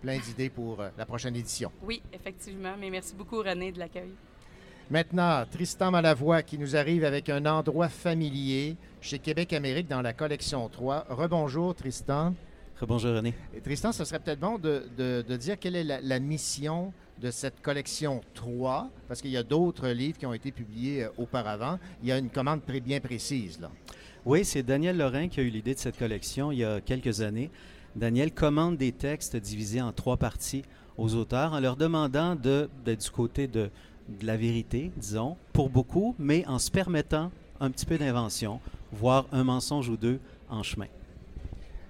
plein 0.00 0.16
d'idées 0.20 0.48
pour 0.48 0.80
euh, 0.80 0.90
la 0.96 1.04
prochaine 1.04 1.34
édition. 1.34 1.72
Oui, 1.82 2.00
effectivement. 2.12 2.76
Mais 2.78 2.88
merci 2.88 3.16
beaucoup, 3.16 3.38
René, 3.38 3.72
de 3.72 3.80
l'accueil. 3.80 4.14
Maintenant, 4.92 5.44
Tristan 5.50 5.90
Malavoie 5.90 6.44
qui 6.44 6.56
nous 6.56 6.76
arrive 6.76 7.04
avec 7.04 7.28
un 7.28 7.44
endroit 7.44 7.88
familier 7.88 8.76
chez 9.00 9.18
Québec 9.18 9.52
Amérique 9.52 9.88
dans 9.88 10.02
la 10.02 10.12
collection 10.12 10.68
3. 10.68 11.06
Rebonjour, 11.08 11.74
Tristan. 11.74 12.32
Rebonjour, 12.80 13.16
René. 13.16 13.34
Et 13.52 13.60
Tristan, 13.60 13.90
ce 13.90 14.04
serait 14.04 14.20
peut-être 14.20 14.38
bon 14.38 14.56
de, 14.56 15.36
dire 15.36 15.58
quelle 15.58 15.74
est 15.74 16.00
la 16.00 16.20
mission 16.20 16.92
de 17.20 17.30
cette 17.30 17.60
collection 17.62 18.20
3, 18.34 18.90
parce 19.08 19.22
qu'il 19.22 19.30
y 19.30 19.36
a 19.36 19.42
d'autres 19.42 19.88
livres 19.88 20.18
qui 20.18 20.26
ont 20.26 20.34
été 20.34 20.52
publiés 20.52 21.04
euh, 21.04 21.08
auparavant. 21.18 21.78
Il 22.02 22.08
y 22.08 22.12
a 22.12 22.18
une 22.18 22.30
commande 22.30 22.64
très 22.64 22.80
bien 22.80 23.00
précise, 23.00 23.60
là. 23.60 23.70
Oui, 24.26 24.44
c'est 24.44 24.62
Daniel 24.62 24.96
Lorrain 24.96 25.28
qui 25.28 25.40
a 25.40 25.42
eu 25.42 25.50
l'idée 25.50 25.74
de 25.74 25.78
cette 25.78 25.98
collection 25.98 26.50
il 26.50 26.58
y 26.58 26.64
a 26.64 26.80
quelques 26.80 27.20
années. 27.20 27.50
Daniel 27.94 28.32
commande 28.32 28.78
des 28.78 28.90
textes 28.90 29.36
divisés 29.36 29.82
en 29.82 29.92
trois 29.92 30.16
parties 30.16 30.62
aux 30.96 31.14
auteurs 31.14 31.52
en 31.52 31.60
leur 31.60 31.76
demandant 31.76 32.34
d'être 32.34 33.04
du 33.04 33.10
côté 33.10 33.46
de, 33.46 33.70
la 34.22 34.36
vérité, 34.36 34.90
disons, 34.96 35.36
pour 35.52 35.68
beaucoup, 35.70 36.14
mais 36.18 36.46
en 36.46 36.58
se 36.58 36.70
permettant 36.70 37.30
un 37.60 37.70
petit 37.70 37.86
peu 37.86 37.98
d'invention, 37.98 38.60
voire 38.92 39.26
un 39.32 39.44
mensonge 39.44 39.88
ou 39.88 39.96
deux 39.96 40.20
en 40.48 40.62
chemin. 40.62 40.86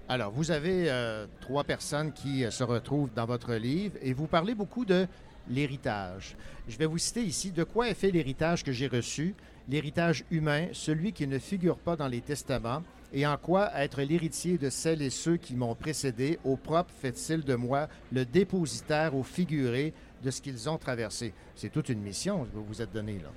Alors, 0.07 0.31
vous 0.31 0.51
avez 0.51 0.91
euh, 0.91 1.25
trois 1.41 1.63
personnes 1.63 2.13
qui 2.13 2.45
euh, 2.45 2.51
se 2.51 2.63
retrouvent 2.63 3.09
dans 3.15 3.25
votre 3.25 3.55
livre 3.55 3.95
et 4.03 4.13
vous 4.13 4.27
parlez 4.27 4.53
beaucoup 4.53 4.85
de 4.85 5.07
l'héritage. 5.49 6.35
Je 6.67 6.77
vais 6.77 6.85
vous 6.85 6.99
citer 6.99 7.23
ici 7.23 7.51
de 7.51 7.63
quoi 7.63 7.89
est 7.89 7.95
fait 7.95 8.11
l'héritage 8.11 8.63
que 8.63 8.71
j'ai 8.71 8.85
reçu, 8.85 9.33
l'héritage 9.67 10.23
humain, 10.29 10.67
celui 10.73 11.11
qui 11.11 11.25
ne 11.25 11.39
figure 11.39 11.77
pas 11.77 11.95
dans 11.95 12.07
les 12.07 12.21
testaments, 12.21 12.83
et 13.13 13.25
en 13.25 13.37
quoi 13.37 13.71
être 13.75 14.01
l'héritier 14.03 14.59
de 14.59 14.69
celles 14.69 15.01
et 15.01 15.09
ceux 15.09 15.37
qui 15.37 15.55
m'ont 15.55 15.73
précédé, 15.73 16.37
au 16.43 16.55
propre 16.55 16.91
fait-il 17.01 17.43
de 17.43 17.55
moi 17.55 17.87
le 18.11 18.25
dépositaire 18.25 19.15
au 19.15 19.23
figuré 19.23 19.91
de 20.23 20.29
ce 20.29 20.41
qu'ils 20.41 20.69
ont 20.69 20.77
traversé. 20.77 21.33
C'est 21.55 21.71
toute 21.71 21.89
une 21.89 22.01
mission 22.01 22.45
que 22.45 22.55
vous 22.55 22.65
vous 22.65 22.81
êtes 22.81 22.93
donnée 22.93 23.19
là. 23.23 23.31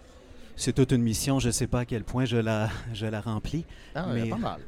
C'est 0.59 0.73
toute 0.73 0.91
une 0.91 1.03
mission. 1.03 1.39
Je 1.39 1.47
ne 1.47 1.53
sais 1.53 1.69
pas 1.69 1.81
à 1.81 1.85
quel 1.85 2.03
point 2.03 2.25
je 2.25 2.37
la, 2.37 2.69
je 2.93 3.07
la 3.07 3.21
remplis. 3.21 3.65
Ah, 3.95 4.07
mais... 4.13 4.29
pas 4.29 4.37
mal. 4.37 4.61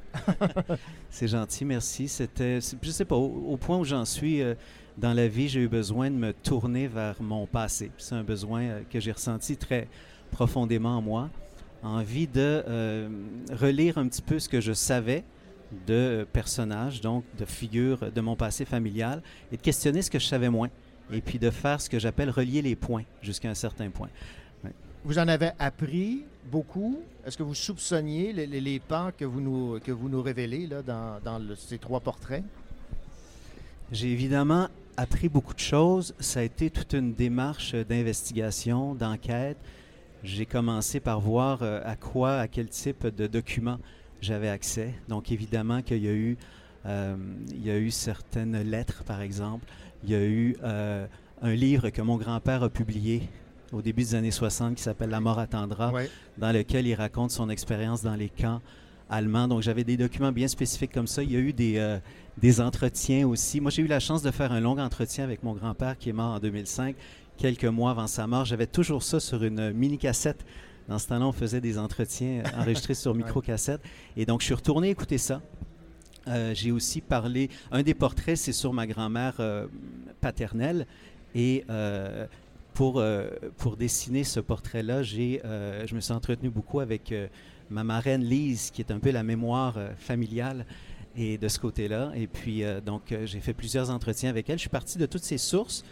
c'est 1.10 1.26
gentil, 1.26 1.64
merci. 1.64 2.06
C'était, 2.06 2.60
je 2.60 2.86
ne 2.86 2.92
sais 2.92 3.04
pas, 3.04 3.16
au, 3.16 3.56
point 3.56 3.76
où 3.76 3.84
j'en 3.84 4.04
suis 4.04 4.40
euh, 4.40 4.54
dans 4.96 5.12
la 5.12 5.26
vie, 5.26 5.48
j'ai 5.48 5.60
eu 5.60 5.68
besoin 5.68 6.08
de 6.08 6.14
me 6.14 6.32
tourner 6.32 6.86
vers 6.86 7.16
mon 7.20 7.44
passé. 7.44 7.90
C'est 7.98 8.14
un 8.14 8.22
besoin 8.22 8.62
euh, 8.62 8.80
que 8.88 9.00
j'ai 9.00 9.10
ressenti 9.10 9.56
très 9.56 9.88
profondément 10.30 10.96
en 10.96 11.02
moi. 11.02 11.28
Envie 11.82 12.28
de 12.28 12.62
euh, 12.68 13.08
relire 13.52 13.98
un 13.98 14.06
petit 14.06 14.22
peu 14.22 14.38
ce 14.38 14.48
que 14.48 14.60
je 14.60 14.72
savais 14.72 15.24
de 15.88 16.24
personnages, 16.32 17.00
donc 17.00 17.24
de 17.36 17.44
figures 17.44 18.12
de 18.12 18.20
mon 18.20 18.36
passé 18.36 18.64
familial, 18.64 19.22
et 19.50 19.56
de 19.56 19.62
questionner 19.62 20.02
ce 20.02 20.10
que 20.10 20.20
je 20.20 20.26
savais 20.26 20.50
moins. 20.50 20.68
Et 21.12 21.20
puis 21.20 21.40
de 21.40 21.50
faire 21.50 21.80
ce 21.80 21.90
que 21.90 21.98
j'appelle 21.98 22.30
relier 22.30 22.62
les 22.62 22.76
points 22.76 23.02
jusqu'à 23.22 23.50
un 23.50 23.54
certain 23.54 23.90
point. 23.90 24.08
Vous 25.02 25.18
en 25.18 25.28
avez 25.28 25.50
appris 25.58 26.24
beaucoup. 26.50 27.00
Est-ce 27.24 27.38
que 27.38 27.42
vous 27.42 27.54
soupçonniez 27.54 28.34
les, 28.34 28.46
les, 28.46 28.78
pans 28.78 29.10
que 29.16 29.24
vous 29.24 29.40
nous, 29.40 29.80
que 29.80 29.92
vous 29.92 30.10
nous 30.10 30.20
révélez 30.20 30.66
là, 30.66 30.82
dans, 30.82 31.18
dans 31.24 31.40
ces 31.56 31.78
trois 31.78 32.00
portraits? 32.00 32.44
J'ai 33.92 34.12
évidemment 34.12 34.68
appris 34.98 35.30
beaucoup 35.30 35.54
de 35.54 35.60
choses. 35.60 36.14
Ça 36.20 36.40
a 36.40 36.42
été 36.42 36.68
toute 36.68 36.92
une 36.92 37.14
démarche 37.14 37.74
d'investigation, 37.74 38.94
d'enquête. 38.94 39.56
J'ai 40.22 40.44
commencé 40.44 41.00
par 41.00 41.18
voir 41.18 41.62
euh, 41.62 41.80
à 41.86 41.96
quoi, 41.96 42.34
à 42.34 42.46
quel 42.46 42.68
type 42.68 43.06
de 43.06 43.26
documents 43.26 43.78
j'avais 44.20 44.50
accès. 44.50 44.92
Donc 45.08 45.32
évidemment 45.32 45.80
qu'il 45.80 46.04
y 46.04 46.08
a 46.08 46.12
eu, 46.12 46.36
euh, 46.84 47.16
il 47.48 47.64
y 47.64 47.70
a 47.70 47.78
eu 47.78 47.90
certaines 47.90 48.60
lettres, 48.68 49.02
par 49.04 49.22
exemple. 49.22 49.64
Il 50.04 50.10
y 50.10 50.14
a 50.14 50.22
eu 50.22 50.56
euh, 50.62 51.06
un 51.40 51.54
livre 51.54 51.88
que 51.88 52.02
mon 52.02 52.18
grand-père 52.18 52.62
a 52.62 52.68
publié 52.68 53.22
au 53.72 53.82
début 53.82 54.02
des 54.02 54.14
années 54.14 54.30
60 54.30 54.74
qui 54.74 54.82
s'appelle 54.82 55.10
La 55.10 55.20
mort 55.20 55.38
attendra, 55.38 55.92
dans 56.38 56.52
lequel 56.52 56.86
il 56.86 56.94
raconte 56.94 57.30
son 57.30 57.48
expérience 57.48 58.02
dans 58.02 58.14
les 58.14 58.28
camps 58.28 58.60
allemands. 59.08 59.48
Donc 59.48 59.62
j'avais 59.62 59.84
des 59.84 59.96
documents 59.96 60.32
bien 60.32 60.48
spécifiques 60.48 60.92
comme 60.92 61.06
ça. 61.06 61.22
Il 61.22 61.32
y 61.32 61.36
a 61.36 61.40
eu 61.40 61.52
des, 61.52 61.78
euh, 61.78 61.98
des 62.38 62.60
entretiens 62.60 63.26
aussi. 63.26 63.60
Moi, 63.60 63.70
j'ai 63.70 63.82
eu 63.82 63.86
la 63.86 64.00
chance 64.00 64.22
de 64.22 64.30
faire 64.30 64.52
un 64.52 64.60
long 64.60 64.78
entretien 64.78 65.24
avec 65.24 65.42
mon 65.42 65.54
grand-père 65.54 65.98
qui 65.98 66.10
est 66.10 66.12
mort 66.12 66.34
en 66.34 66.38
2005, 66.38 66.96
quelques 67.36 67.64
mois 67.64 67.90
avant 67.90 68.06
sa 68.06 68.26
mort. 68.26 68.44
J'avais 68.44 68.66
toujours 68.66 69.02
ça 69.02 69.20
sur 69.20 69.42
une 69.44 69.72
mini-cassette. 69.72 70.44
Dans 70.88 70.98
ce 70.98 71.08
temps-là, 71.08 71.26
on 71.26 71.32
faisait 71.32 71.60
des 71.60 71.78
entretiens 71.78 72.42
euh, 72.44 72.58
enregistrés 72.60 72.94
sur 72.94 73.14
micro-cassette. 73.14 73.80
Et 74.16 74.26
donc, 74.26 74.40
je 74.40 74.46
suis 74.46 74.54
retourné 74.54 74.90
écouter 74.90 75.18
ça. 75.18 75.40
Euh, 76.28 76.52
j'ai 76.54 76.70
aussi 76.70 77.00
parlé, 77.00 77.48
un 77.70 77.82
des 77.82 77.94
portraits, 77.94 78.36
c'est 78.36 78.52
sur 78.52 78.72
ma 78.72 78.86
grand-mère 78.86 79.40
paternelle. 80.20 80.86
Et 81.34 81.64
euh, 81.70 82.26
pour 82.74 83.76
dessiner 83.76 84.24
ce 84.24 84.40
portrait-là, 84.40 85.02
j'ai, 85.02 85.40
euh, 85.44 85.86
je 85.86 85.94
me 85.94 86.00
suis 86.00 86.12
entretenu 86.12 86.50
beaucoup 86.50 86.80
avec 86.80 87.12
euh, 87.12 87.28
ma 87.68 87.84
marraine 87.84 88.22
Lise, 88.22 88.70
qui 88.70 88.80
est 88.80 88.90
un 88.90 88.98
peu 88.98 89.10
la 89.10 89.22
mémoire 89.22 89.78
familiale 89.96 90.66
et 91.16 91.38
de 91.38 91.48
ce 91.48 91.58
côté-là. 91.58 92.12
Et 92.14 92.26
puis, 92.26 92.62
donc, 92.84 93.14
j'ai 93.24 93.40
fait 93.40 93.54
plusieurs 93.54 93.90
entretiens 93.90 94.30
avec 94.30 94.48
elle. 94.50 94.56
Je 94.56 94.62
suis 94.62 94.68
parti 94.70 94.98
de 94.98 95.06
toutes 95.06 95.22
ces 95.22 95.38
sources. 95.38 95.84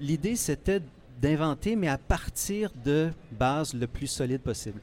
L'idée, 0.00 0.36
c'était 0.36 0.80
d'inventer, 1.20 1.76
mais 1.76 1.88
à 1.88 1.98
partir 1.98 2.70
de 2.84 3.10
bases 3.32 3.74
le 3.74 3.86
plus 3.86 4.06
solide 4.06 4.40
possible. 4.40 4.80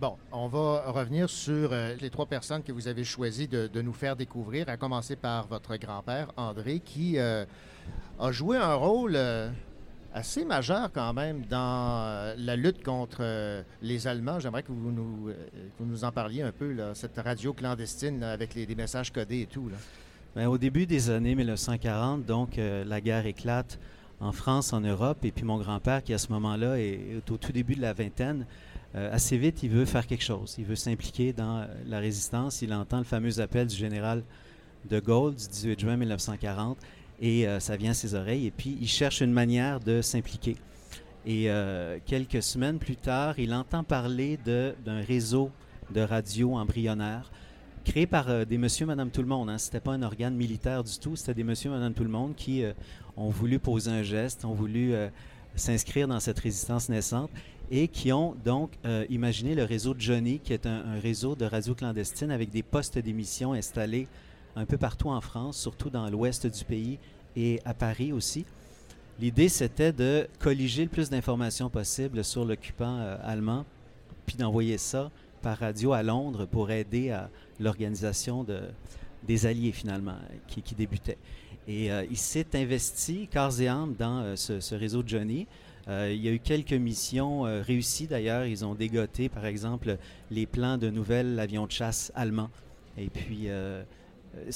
Bon, 0.00 0.16
on 0.32 0.48
va 0.48 0.90
revenir 0.90 1.30
sur 1.30 1.70
les 2.00 2.10
trois 2.10 2.26
personnes 2.26 2.62
que 2.62 2.72
vous 2.72 2.88
avez 2.88 3.04
choisi 3.04 3.48
de, 3.48 3.80
nous 3.80 3.92
faire 3.92 4.16
découvrir, 4.16 4.68
à 4.68 4.76
commencer 4.76 5.16
par 5.16 5.46
votre 5.46 5.76
grand-père, 5.76 6.30
André, 6.36 6.80
qui 6.80 7.18
a 7.18 7.46
joué 8.30 8.58
un 8.58 8.74
rôle 8.74 9.16
assez 10.14 10.44
majeur 10.44 10.90
quand 10.92 11.12
même 11.12 11.42
dans 11.50 12.04
euh, 12.06 12.34
la 12.38 12.54
lutte 12.56 12.82
contre 12.82 13.18
euh, 13.20 13.62
les 13.82 14.06
Allemands. 14.06 14.38
J'aimerais 14.38 14.62
que 14.62 14.70
vous 14.70 14.92
nous, 14.92 15.28
euh, 15.28 15.34
vous 15.78 15.84
nous 15.84 16.04
en 16.04 16.12
parliez 16.12 16.42
un 16.42 16.52
peu, 16.52 16.72
là, 16.72 16.94
cette 16.94 17.18
radio 17.18 17.52
clandestine 17.52 18.22
avec 18.22 18.54
les, 18.54 18.72
messages 18.74 19.12
codés 19.12 19.42
et 19.42 19.46
tout. 19.46 19.68
Là. 19.68 19.76
Bien, 20.36 20.48
au 20.48 20.56
début 20.56 20.86
des 20.86 21.10
années 21.10 21.34
1940, 21.34 22.24
donc, 22.24 22.56
la 22.56 23.00
guerre 23.00 23.26
éclate 23.26 23.78
en 24.20 24.32
France, 24.32 24.72
en 24.72 24.80
Europe, 24.80 25.24
et 25.24 25.30
puis 25.30 25.44
mon 25.44 25.58
grand-père, 25.58 26.02
qui 26.02 26.12
à 26.12 26.18
ce 26.18 26.32
moment-là 26.32 26.78
est, 26.78 27.22
au 27.30 27.36
tout 27.36 27.52
début 27.52 27.76
de 27.76 27.82
la 27.82 27.92
vingtaine, 27.92 28.44
assez 28.94 29.36
vite, 29.38 29.62
il 29.62 29.70
veut 29.70 29.84
faire 29.84 30.08
quelque 30.08 30.24
chose. 30.24 30.56
Il 30.58 30.64
veut 30.64 30.74
s'impliquer 30.74 31.32
dans 31.32 31.68
la 31.86 31.98
résistance. 32.00 32.62
Il 32.62 32.74
entend 32.74 32.98
le 32.98 33.04
fameux 33.04 33.40
appel 33.40 33.68
du 33.68 33.76
général 33.76 34.24
de 34.90 34.98
Gaulle 34.98 35.36
du 35.36 35.46
18 35.46 35.80
juin 35.80 35.96
1940 35.96 36.78
et 37.20 37.46
euh, 37.46 37.60
ça 37.60 37.76
vient 37.76 37.92
à 37.92 37.94
ses 37.94 38.14
oreilles. 38.14 38.46
Et 38.46 38.50
puis, 38.50 38.76
il 38.80 38.88
cherche 38.88 39.20
une 39.20 39.32
manière 39.32 39.80
de 39.80 40.02
s'impliquer. 40.02 40.56
Et 41.26 41.50
euh, 41.50 41.98
quelques 42.04 42.42
semaines 42.42 42.78
plus 42.78 42.96
tard, 42.96 43.38
il 43.38 43.54
entend 43.54 43.82
parler 43.82 44.38
d'un 44.44 45.00
réseau 45.00 45.50
de 45.92 46.00
radio 46.00 46.56
embryonnaire 46.56 47.30
créé 47.84 48.06
par 48.06 48.30
euh, 48.30 48.44
des 48.46 48.56
monsieur, 48.56 48.86
madame, 48.86 49.10
tout 49.10 49.20
le 49.20 49.28
monde. 49.28 49.50
Hein. 49.50 49.58
Ce 49.58 49.66
n'était 49.66 49.80
pas 49.80 49.92
un 49.92 50.02
organe 50.02 50.34
militaire 50.34 50.82
du 50.82 50.98
tout, 50.98 51.16
c'était 51.16 51.34
des 51.34 51.44
monsieur, 51.44 51.70
madame, 51.70 51.92
tout 51.92 52.04
le 52.04 52.10
monde 52.10 52.34
qui 52.34 52.62
ont 53.16 53.28
voulu 53.28 53.58
poser 53.58 53.90
un 53.90 54.02
geste, 54.02 54.44
ont 54.44 54.54
voulu 54.54 54.94
s'inscrire 55.54 56.08
dans 56.08 56.18
cette 56.18 56.38
résistance 56.38 56.88
naissante 56.88 57.30
et 57.70 57.88
qui 57.88 58.10
ont 58.10 58.34
donc 58.42 58.72
imaginé 59.10 59.54
le 59.54 59.64
réseau 59.64 59.94
Johnny, 59.98 60.38
qui 60.38 60.54
est 60.54 60.66
un, 60.66 60.82
un 60.86 60.98
réseau 60.98 61.34
de 61.34 61.44
radio 61.44 61.74
clandestine 61.74 62.30
avec 62.30 62.50
des 62.50 62.62
postes 62.62 62.98
d'émission 62.98 63.52
installés 63.52 64.08
un 64.56 64.66
peu 64.66 64.78
partout 64.78 65.10
en 65.10 65.20
France, 65.20 65.58
surtout 65.58 65.90
dans 65.90 66.08
l'ouest 66.08 66.46
du 66.46 66.64
pays 66.64 66.98
et 67.36 67.60
à 67.64 67.74
Paris 67.74 68.12
aussi. 68.12 68.44
L'idée, 69.20 69.48
c'était 69.48 69.92
de 69.92 70.26
colliger 70.40 70.82
le 70.82 70.90
plus 70.90 71.08
d'informations 71.08 71.70
possible 71.70 72.24
sur 72.24 72.44
l'occupant 72.44 72.98
euh, 72.98 73.16
allemand, 73.22 73.64
puis 74.26 74.36
d'envoyer 74.36 74.76
ça 74.76 75.10
par 75.40 75.58
radio 75.58 75.92
à 75.92 76.02
Londres 76.02 76.46
pour 76.46 76.70
aider 76.70 77.10
à 77.10 77.30
l'organisation 77.60 78.42
de, 78.42 78.60
des 79.22 79.46
Alliés, 79.46 79.70
finalement, 79.70 80.16
qui, 80.48 80.62
qui 80.62 80.74
débutait. 80.74 81.18
Et 81.68 81.92
euh, 81.92 82.04
il 82.10 82.16
s'est 82.16 82.46
investi 82.54 83.28
corps 83.32 83.60
et 83.60 83.68
âme 83.68 83.94
dans 83.96 84.20
euh, 84.20 84.36
ce, 84.36 84.74
réseau 84.74 85.02
de 85.04 85.08
Johnny. 85.08 85.46
il 85.86 86.16
y 86.16 86.28
a 86.28 86.32
eu 86.32 86.40
quelques 86.40 86.72
missions 86.72 87.42
réussies 87.42 88.08
d'ailleurs. 88.08 88.46
Ils 88.46 88.64
ont 88.64 88.74
dégoté, 88.74 89.28
par 89.28 89.46
exemple, 89.46 89.96
les 90.30 90.46
plans 90.46 90.76
de 90.76 90.90
nouvel 90.90 91.38
avion 91.38 91.66
de 91.66 91.72
chasse 91.72 92.10
allemand. 92.16 92.50
Et 92.96 93.10
puis, 93.10 93.48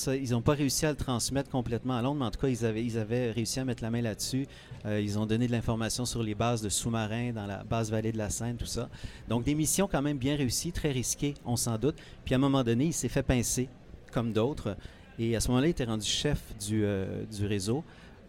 euh, 0.08 0.16
ils 0.16 0.30
n'ont 0.30 0.42
pas 0.42 0.54
réussi 0.54 0.86
à 0.86 0.90
le 0.90 0.96
transmettre 0.96 1.50
complètement 1.50 1.96
à 1.96 2.02
Londres, 2.02 2.20
mais 2.20 2.26
en 2.26 2.30
tout 2.30 2.40
cas, 2.40 2.48
ils 2.48 2.64
avaient, 2.64 3.30
réussi 3.30 3.60
à 3.60 3.64
mettre 3.64 3.82
la 3.82 3.90
main 3.90 4.02
là-dessus. 4.02 4.46
Euh, 4.86 5.00
ils 5.00 5.18
ont 5.18 5.26
donné 5.26 5.46
de 5.46 5.52
l'information 5.52 6.04
sur 6.04 6.22
les 6.22 6.34
bases 6.34 6.62
de 6.62 6.68
sous-marins 6.68 7.32
dans 7.32 7.46
la 7.46 7.64
base 7.64 7.90
vallée 7.90 8.12
de 8.12 8.18
la 8.18 8.30
Seine, 8.30 8.56
tout 8.56 8.66
ça. 8.66 8.88
Donc, 9.28 9.44
des 9.44 9.54
missions 9.54 9.88
quand 9.90 10.02
même 10.02 10.18
bien 10.18 10.36
réussies, 10.36 10.72
très 10.72 10.90
risquées, 10.90 11.34
on 11.44 11.56
s'en 11.56 11.78
doute. 11.78 11.96
Puis, 12.24 12.34
à 12.34 12.38
un 12.38 12.40
moment 12.40 12.62
donné, 12.62 12.86
il 12.86 12.92
s'est 12.92 13.08
fait 13.08 13.22
pincer, 13.22 13.68
comme 14.12 14.32
d'autres. 14.32 14.76
Et 15.18 15.34
à 15.34 15.40
ce 15.40 15.48
moment-là, 15.48 15.66
il 15.66 15.70
était 15.70 15.84
rendu 15.84 16.06
chef 16.06 16.40
du, 16.58 16.84
euh, 16.84 17.24
réseau. 17.42 17.84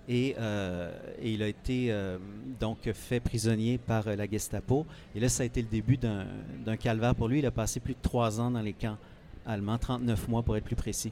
Et, 0.07 0.29
et, 0.29 1.31
il 1.31 1.43
a 1.43 1.47
été 1.47 1.95
donc 2.59 2.91
fait 2.93 3.19
prisonnier 3.19 3.77
par 3.77 4.07
la 4.07 4.27
Gestapo. 4.27 4.87
Et 5.13 5.19
là, 5.19 5.29
ça 5.29 5.43
a 5.43 5.45
été 5.45 5.61
le 5.61 5.67
début 5.67 5.97
d'un 5.97 6.77
calvaire 6.77 7.13
pour 7.13 7.27
lui. 7.27 7.37
Il 7.37 7.45
a 7.45 7.51
passé 7.51 7.79
plus 7.79 7.93
de 7.93 7.99
trois 8.01 8.41
ans 8.41 8.49
dans 8.49 8.63
les 8.63 8.73
camps 8.73 8.97
allemands, 9.45 9.77
39 9.77 10.27
mois 10.27 10.41
pour 10.41 10.57
être 10.57 10.63
plus 10.63 10.75
précis. 10.75 11.11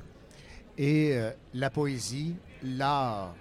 Et 0.78 1.14
euh, 1.14 1.32
la 1.54 1.70
poésie, 1.70 2.36
l'art, 2.64 3.36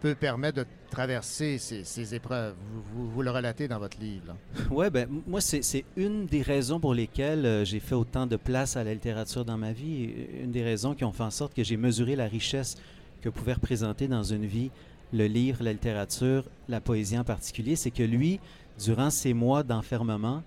peut 0.00 0.14
permettre 0.14 0.58
de 0.58 0.66
traverser 0.90 1.58
ces, 1.58 2.14
épreuves. 2.14 2.54
Vous, 2.94 3.22
le 3.22 3.30
relatez 3.30 3.68
dans 3.68 3.78
votre 3.78 4.00
livre. 4.00 4.34
Oui, 4.70 4.88
ben, 4.90 5.06
moi, 5.26 5.40
c'est 5.40 5.84
une 5.96 6.26
des 6.26 6.42
raisons 6.42 6.80
pour 6.80 6.94
lesquelles 6.94 7.44
euh, 7.44 7.64
j'ai 7.64 7.80
fait 7.80 7.94
autant 7.94 8.26
de 8.26 8.36
place 8.36 8.76
à 8.76 8.84
la 8.84 8.94
littérature 8.94 9.44
dans 9.44 9.58
ma 9.58 9.72
vie. 9.72 10.10
Une 10.42 10.50
des 10.50 10.62
raisons 10.62 10.94
qui 10.94 11.04
ont 11.04 11.12
fait 11.12 11.22
en 11.22 11.30
sorte 11.30 11.54
que 11.54 11.62
j'ai 11.62 11.76
mesuré 11.76 12.16
la 12.16 12.26
richesse 12.26 12.76
que 13.20 13.28
pouvait 13.28 13.52
représenter 13.52 14.08
dans 14.08 14.22
une 14.22 14.46
vie 14.46 14.70
le 15.12 15.26
livre, 15.26 15.62
la 15.62 15.72
littérature, 15.72 16.44
la 16.68 16.80
poésie 16.80 17.18
en 17.18 17.24
particulier. 17.24 17.76
C'est 17.76 17.90
que 17.90 18.02
lui, 18.02 18.40
durant 18.78 19.10
ces 19.10 19.34
mois 19.34 19.62
d'enfermement, 19.62 20.42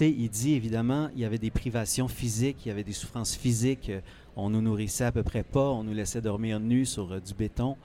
il 0.00 0.30
dit 0.30 0.54
évidemment, 0.54 1.10
il 1.14 1.20
y 1.20 1.24
avait 1.24 1.38
des 1.38 1.50
privations 1.50 2.08
physiques, 2.08 2.64
il 2.64 2.68
y 2.68 2.70
avait 2.70 2.84
des 2.84 2.92
souffrances 2.92 3.36
physiques. 3.36 3.90
Euh, 3.90 4.00
on 4.36 4.50
nous 4.50 4.62
nourrissait 4.62 5.04
à 5.04 5.12
peu 5.12 5.22
près 5.22 5.42
pas, 5.42 5.68
on 5.70 5.82
nous 5.82 5.94
laissait 5.94 6.20
dormir 6.20 6.60
nus 6.60 6.86
sur 6.86 7.12
euh, 7.12 7.20
du 7.20 7.34
béton. 7.34 7.76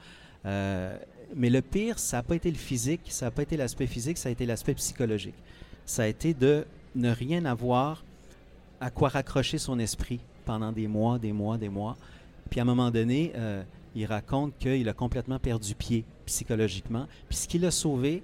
Euh, 0.46 0.98
mais 1.36 1.50
le 1.50 1.62
pire, 1.62 2.00
ça 2.00 2.18
n'a 2.18 2.24
pas 2.24 2.36
été 2.36 2.50
le 2.52 2.58
physique, 2.58 3.02
ça 3.06 3.26
n'a 3.26 3.32
pas 3.32 3.42
été 3.42 3.58
l'aspect 3.58 3.88
physique, 3.88 4.18
ça 4.18 4.30
a 4.30 4.32
été 4.32 4.46
l'aspect 4.46 4.76
psychologique. 4.76 5.36
Ça 5.86 6.04
a 6.04 6.08
été 6.08 6.34
de 6.34 6.66
ne 6.96 7.10
rien 7.10 7.46
avoir 7.46 8.04
à 8.80 8.90
quoi 8.90 9.10
raccrocher 9.10 9.58
son 9.58 9.80
esprit 9.80 10.20
pendant 10.46 10.72
des 10.72 10.88
mois, 10.88 11.18
des 11.20 11.34
mois, 11.34 11.58
des 11.58 11.70
mois. 11.70 11.98
Puis 12.50 12.60
à 12.60 12.64
un 12.64 12.66
moment 12.66 12.92
donné, 12.92 13.32
euh, 13.36 13.64
il 13.96 14.06
raconte 14.06 14.58
qu'il 14.58 14.88
a 14.88 14.94
complètement 14.94 15.40
perdu 15.40 15.74
pied 15.74 16.06
psychologiquement. 16.26 17.08
Puis 17.28 17.38
ce 17.38 17.48
qui 17.48 17.60
l'a 17.60 17.72
sauvé, 17.72 18.24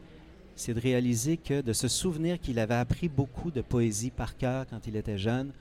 c'est 0.56 0.74
de 0.74 0.80
réaliser 0.80 1.38
que, 1.38 1.62
de 1.62 1.74
se 1.74 1.88
souvenir 1.88 2.40
qu'il 2.40 2.60
avait 2.60 2.76
appris 2.76 3.10
beaucoup 3.10 3.52
de 3.52 3.62
poésie 3.62 4.12
par 4.12 4.38
cœur 4.38 4.66
quand 4.70 4.86
il 4.88 4.96
était 4.96 5.18
jeune, 5.18 5.52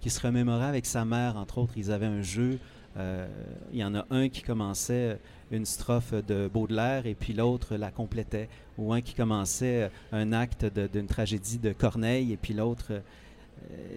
qu'il 0.00 0.10
se 0.10 0.20
remémorait 0.20 0.66
avec 0.66 0.86
sa 0.86 1.04
mère, 1.04 1.36
entre 1.36 1.58
autres, 1.58 1.74
ils 1.76 1.92
avaient 1.92 2.06
un 2.06 2.22
jeu. 2.22 2.58
Euh, 2.96 3.28
il 3.72 3.78
y 3.78 3.84
en 3.84 3.94
a 3.94 4.06
un 4.10 4.28
qui 4.28 4.42
commençait 4.42 5.18
une 5.52 5.64
strophe 5.64 6.14
de 6.26 6.48
Baudelaire 6.52 7.06
et 7.06 7.14
puis 7.14 7.32
l'autre 7.32 7.76
la 7.76 7.90
complétait, 7.90 8.48
ou 8.78 8.92
un 8.92 9.00
qui 9.00 9.14
commençait 9.14 9.90
un 10.12 10.32
acte 10.32 10.64
d'une 10.64 11.06
tragédie 11.06 11.58
de 11.58 11.72
Corneille 11.72 12.32
et 12.32 12.36
puis 12.36 12.54
l'autre. 12.54 12.86
Euh, 12.90 13.00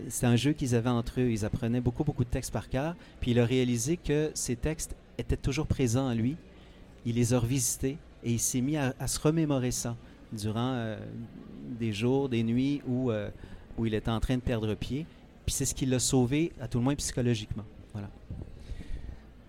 c'est 0.10 0.26
un 0.26 0.36
jeu 0.36 0.52
qu'ils 0.52 0.76
avaient 0.76 0.90
entre 0.90 1.22
eux. 1.22 1.32
Ils 1.32 1.46
apprenaient 1.46 1.82
beaucoup, 1.82 2.04
beaucoup 2.04 2.26
de 2.26 2.30
textes 2.30 2.52
par 2.52 2.70
cœur. 2.70 2.96
Puis 3.22 3.32
il 3.32 3.40
a 3.40 3.46
réalisé 3.46 3.98
que 3.98 4.30
ces 4.34 4.56
textes 4.56 4.96
étaient 5.18 5.38
toujours 5.38 5.68
présents 5.68 6.10
en 6.10 6.14
lui. 6.14 6.36
Il 7.06 7.16
les 7.16 7.34
a 7.34 7.40
revisités 7.40 7.98
et 8.24 8.32
il 8.32 8.40
s'est 8.40 8.62
mis 8.62 8.78
à, 8.78 8.94
se 9.08 9.20
remémorer 9.20 9.72
ça 9.72 9.96
durant 10.32 10.74
euh, 10.74 10.98
des 11.80 11.94
jours, 11.94 12.30
des 12.30 12.44
nuits 12.44 12.82
où, 12.88 13.12
où 13.78 13.86
il 13.86 13.94
était 13.94 14.12
en 14.12 14.20
train 14.20 14.36
de 14.36 14.42
perdre 14.42 14.74
pied. 14.76 15.06
Puis 15.46 15.54
c'est 15.54 15.66
ce 15.66 15.76
qui 15.76 15.86
l'a 15.86 16.00
sauvé, 16.00 16.54
à 16.60 16.68
tout 16.68 16.78
le 16.78 16.84
moins 16.84 16.96
psychologiquement. 16.96 17.66
Voilà. 17.92 18.10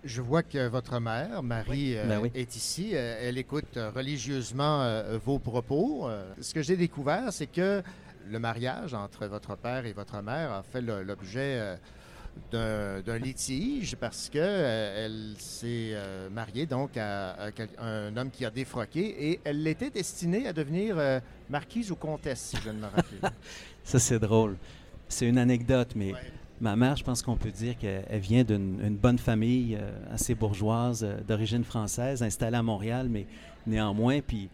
Je 0.05 0.21
vois 0.21 0.43
que 0.43 0.67
votre 0.67 0.99
mère, 0.99 1.41
Marie, 1.41 1.95
ben 1.95 2.23
euh, 2.23 2.29
est 2.35 2.55
ici. 2.55 2.91
Euh, 2.93 3.17
elle 3.23 3.39
écoute 3.39 3.79
religieusement 3.95 4.83
euh, 4.83 5.17
vos 5.17 5.39
propos. 5.39 6.07
ce 6.39 6.53
que 6.53 6.61
j'ai 6.61 6.77
découvert, 6.77 7.33
c'est 7.33 7.47
que 7.47 7.81
le 8.29 8.39
mariage 8.39 8.93
entre 8.93 9.25
votre 9.25 9.55
père 9.55 9.87
et 9.87 9.93
votre 9.93 10.21
mère 10.21 10.51
a 10.51 10.61
fait 10.61 10.81
l'objet 10.81 11.77
d'un 12.51 13.17
litige 13.17 13.95
parce 13.95 14.29
que 14.29 14.37
elle 14.37 15.35
s'est 15.39 15.95
mariée 16.31 16.67
donc 16.67 16.97
à, 16.97 17.49
un 17.79 18.15
homme 18.15 18.29
qui 18.29 18.45
a 18.45 18.51
défroqué 18.51 19.31
et 19.31 19.39
elle 19.43 19.65
était 19.65 19.89
destinée 19.89 20.47
à 20.47 20.53
devenir 20.53 20.97
marquise 21.49 21.91
ou 21.91 21.95
comtesse, 21.95 22.53
si 22.53 22.57
je 22.63 22.69
ne 22.69 22.79
me 22.79 22.85
rappelle. 22.85 23.31
Ça, 23.83 23.97
c'est 23.97 24.19
drôle. 24.19 24.55
C'est 25.07 25.27
une 25.27 25.37
anecdote, 25.37 25.93
mais 25.95 26.13
ma 26.61 26.75
mère, 26.75 26.95
je 26.95 27.03
pense 27.03 27.21
qu'on 27.21 27.35
peut 27.35 27.51
dire 27.51 27.77
qu'elle 27.77 28.19
vient 28.19 28.43
d'une 28.43 28.97
bonne 28.97 29.19
famille 29.19 29.77
euh, 29.79 29.91
assez 30.11 30.35
bourgeoise, 30.35 31.03
euh, 31.03 31.17
d'origine 31.27 31.63
française, 31.63 32.23
installée 32.23 32.57
à 32.57 32.63
Montréal, 32.63 33.07
mais 33.09 33.25
néanmoins, 33.67 34.21
puis 34.21 34.49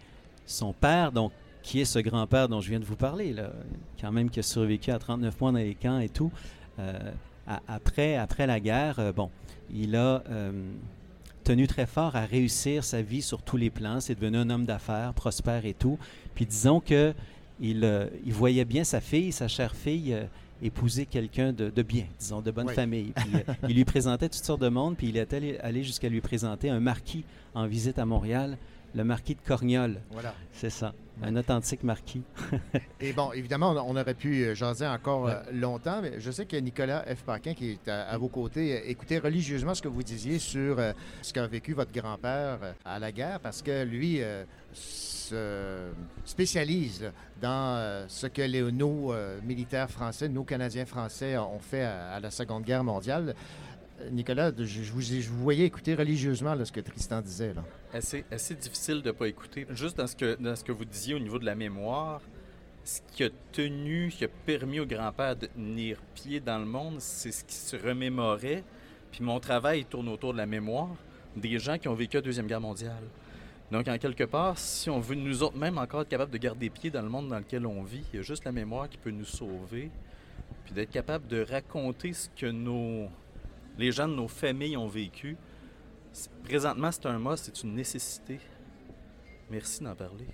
son 0.45 0.73
père, 0.73 1.11
donc, 1.11 1.31
qui 1.63 1.79
est 1.79 1.85
ce 1.85 1.99
grand-père 1.99 2.49
dont 2.49 2.59
je 2.59 2.69
viens 2.69 2.79
de 2.79 2.85
vous 2.85 2.95
parler, 2.95 3.33
là, 3.33 3.51
quand 3.99 4.11
même 4.11 4.29
qui 4.29 4.39
a 4.39 4.43
survécu 4.43 4.91
à 4.91 4.99
39 4.99 5.39
mois 5.39 5.51
dans 5.51 5.59
les 5.59 5.75
camps 5.75 5.99
et 5.99 6.09
tout, 6.09 6.31
euh, 6.79 7.11
après, 7.67 8.15
après 8.15 8.47
la 8.47 8.59
guerre, 8.59 9.13
bon, 9.13 9.29
il 9.73 9.95
a 9.95 10.23
tenu 11.43 11.67
très 11.67 11.85
fort 11.85 12.15
à 12.15 12.25
réussir 12.25 12.83
sa 12.83 13.01
vie 13.01 13.21
sur 13.21 13.41
tous 13.41 13.57
les 13.57 13.69
plans. 13.69 13.99
C'est 13.99 14.15
devenu 14.15 14.37
un 14.37 14.49
homme 14.49 14.65
d'affaires, 14.65 15.13
prospère 15.13 15.65
et 15.65 15.73
tout. 15.73 15.97
Puis 16.35 16.45
disons 16.45 16.79
que 16.79 17.13
il, 17.61 18.09
il, 18.25 18.33
voyait 18.33 18.65
bien 18.65 18.83
sa 18.83 18.99
fille, 18.99 19.31
sa 19.31 19.47
chère 19.47 19.75
fille, 19.75 20.17
épouser 20.61 21.05
quelqu'un 21.05 21.53
de, 21.53 21.81
bien, 21.81 22.05
disons, 22.19 22.41
de 22.41 22.51
bonne 22.51 22.69
famille. 22.69 23.13
Euh, 23.17 23.53
il 23.67 23.75
lui 23.75 23.85
présentait 23.85 24.29
toutes 24.29 24.43
sortes 24.43 24.61
de 24.61 24.69
monde, 24.69 24.95
puis 24.95 25.09
il 25.09 25.17
est 25.17 25.33
allé, 25.33 25.57
allé 25.59 25.83
jusqu'à 25.83 26.09
lui 26.09 26.21
présenter 26.21 26.69
un 26.69 26.79
marquis 26.79 27.25
en 27.53 27.67
visite 27.67 27.99
à 27.99 28.05
Montréal, 28.05 28.57
le 28.93 29.03
marquis 29.03 29.35
de 29.35 29.41
Corniol. 29.41 29.99
Voilà. 30.11 30.35
C'est 30.51 30.69
ça, 30.69 30.93
un 31.23 31.35
authentique 31.35 31.83
marquis. 31.83 32.23
Et 32.99 33.13
bon, 33.13 33.31
évidemment, 33.31 33.71
on 33.87 33.95
aurait 33.95 34.13
pu 34.13 34.43
euh, 34.43 34.55
jaser 34.55 34.85
encore 34.85 35.27
euh, 35.27 35.41
longtemps, 35.51 36.01
mais 36.01 36.19
je 36.19 36.29
sais 36.29 36.45
que 36.45 36.57
Nicolas 36.57 37.03
F. 37.03 37.23
Paquin, 37.23 37.53
qui 37.53 37.71
est 37.71 37.89
à, 37.89 38.17
vos 38.17 38.27
côtés, 38.27 38.89
écoutait 38.89 39.19
religieusement 39.19 39.73
ce 39.73 39.81
que 39.81 39.87
vous 39.87 40.03
disiez 40.03 40.39
sur 40.39 40.77
ce 41.21 41.33
qu'a 41.33 41.47
vécu 41.47 41.73
votre 41.73 41.91
grand-père 41.91 42.59
à 42.85 42.99
la 42.99 43.11
guerre, 43.11 43.39
parce 43.39 43.61
que 43.61 43.83
lui 43.83 44.21
se 45.31 45.91
spécialise 46.25 47.11
dans 47.41 47.75
euh, 47.77 48.05
ce 48.07 48.27
que 48.27 48.41
les, 48.41 48.71
nos 48.71 49.13
euh, 49.13 49.39
militaires 49.43 49.89
français, 49.89 50.29
nos 50.29 50.43
Canadiens 50.43 50.85
français 50.85 51.37
ont 51.37 51.59
fait 51.59 51.83
à, 51.83 52.19
la 52.19 52.31
Seconde 52.31 52.63
Guerre 52.63 52.83
mondiale. 52.83 53.35
Euh, 53.99 54.09
Nicolas, 54.09 54.51
je, 54.57 54.91
vous, 54.91 55.43
voyais 55.43 55.65
écouter 55.65 55.95
religieusement 55.95 56.55
ce 56.63 56.71
que 56.71 56.81
Tristan 56.81 57.21
disait. 57.21 57.53
Là. 57.53 57.63
Assez, 57.93 58.23
difficile 58.55 59.01
de 59.01 59.07
ne 59.07 59.11
pas 59.11 59.27
écouter. 59.27 59.65
Juste 59.71 59.97
dans 59.97 60.07
ce, 60.07 60.15
que, 60.15 60.35
dans 60.39 60.55
ce 60.55 60.63
que 60.63 60.71
vous 60.71 60.85
disiez 60.85 61.15
au 61.15 61.19
niveau 61.19 61.39
de 61.39 61.45
la 61.45 61.55
mémoire, 61.55 62.21
ce 62.83 62.99
qui 63.13 63.23
a 63.23 63.29
tenu, 63.51 64.11
ce 64.11 64.17
qui 64.17 64.25
a 64.25 64.29
permis 64.45 64.79
au 64.79 64.85
grand-père 64.85 65.35
de 65.35 65.47
tenir 65.47 65.97
pied 66.15 66.39
dans 66.39 66.57
le 66.57 66.65
monde, 66.65 66.95
c'est 66.99 67.31
ce 67.31 67.43
qui 67.43 67.55
se 67.55 67.75
remémorait. 67.75 68.63
Puis 69.11 69.23
mon 69.23 69.39
travail 69.39 69.85
tourne 69.85 70.07
autour 70.09 70.33
de 70.33 70.37
la 70.37 70.45
mémoire 70.45 70.89
des 71.35 71.59
gens 71.59 71.77
qui 71.77 71.87
ont 71.87 71.93
vécu 71.93 72.17
la 72.17 72.21
Deuxième 72.21 72.47
Guerre 72.47 72.61
mondiale. 72.61 73.03
Donc, 73.71 73.87
en 73.87 73.97
quelque 73.97 74.25
part, 74.25 74.57
si 74.57 74.89
on 74.89 74.99
veut 74.99 75.15
nous 75.15 75.43
autres 75.43 75.57
même 75.57 75.77
encore 75.77 76.01
être 76.01 76.09
capable 76.09 76.31
de 76.31 76.37
garder 76.37 76.69
pied 76.69 76.89
dans 76.89 77.01
le 77.01 77.07
monde 77.07 77.29
dans 77.29 77.37
lequel 77.39 77.65
on 77.65 77.83
vit, 77.83 78.03
il 78.11 78.17
y 78.17 78.19
a 78.19 78.21
juste 78.21 78.43
la 78.43 78.51
mémoire 78.51 78.89
qui 78.89 78.97
peut 78.97 79.11
nous 79.11 79.25
sauver. 79.25 79.89
Puis 80.65 80.73
d'être 80.73 80.91
capable 80.91 81.25
de 81.27 81.45
raconter 81.49 82.11
ce 82.11 82.29
que 82.29 82.47
nos, 82.47 83.07
les 83.77 83.93
gens 83.93 84.09
de 84.09 84.13
nos 84.13 84.27
familles 84.27 84.75
ont 84.75 84.89
vécu. 84.89 85.37
Présentement, 86.43 86.91
c'est 86.91 87.05
un 87.05 87.17
mot, 87.17 87.37
c'est 87.37 87.63
une 87.63 87.73
nécessité. 87.73 88.39
Merci 89.49 89.81
d'en 89.83 89.95
parler. 89.95 90.27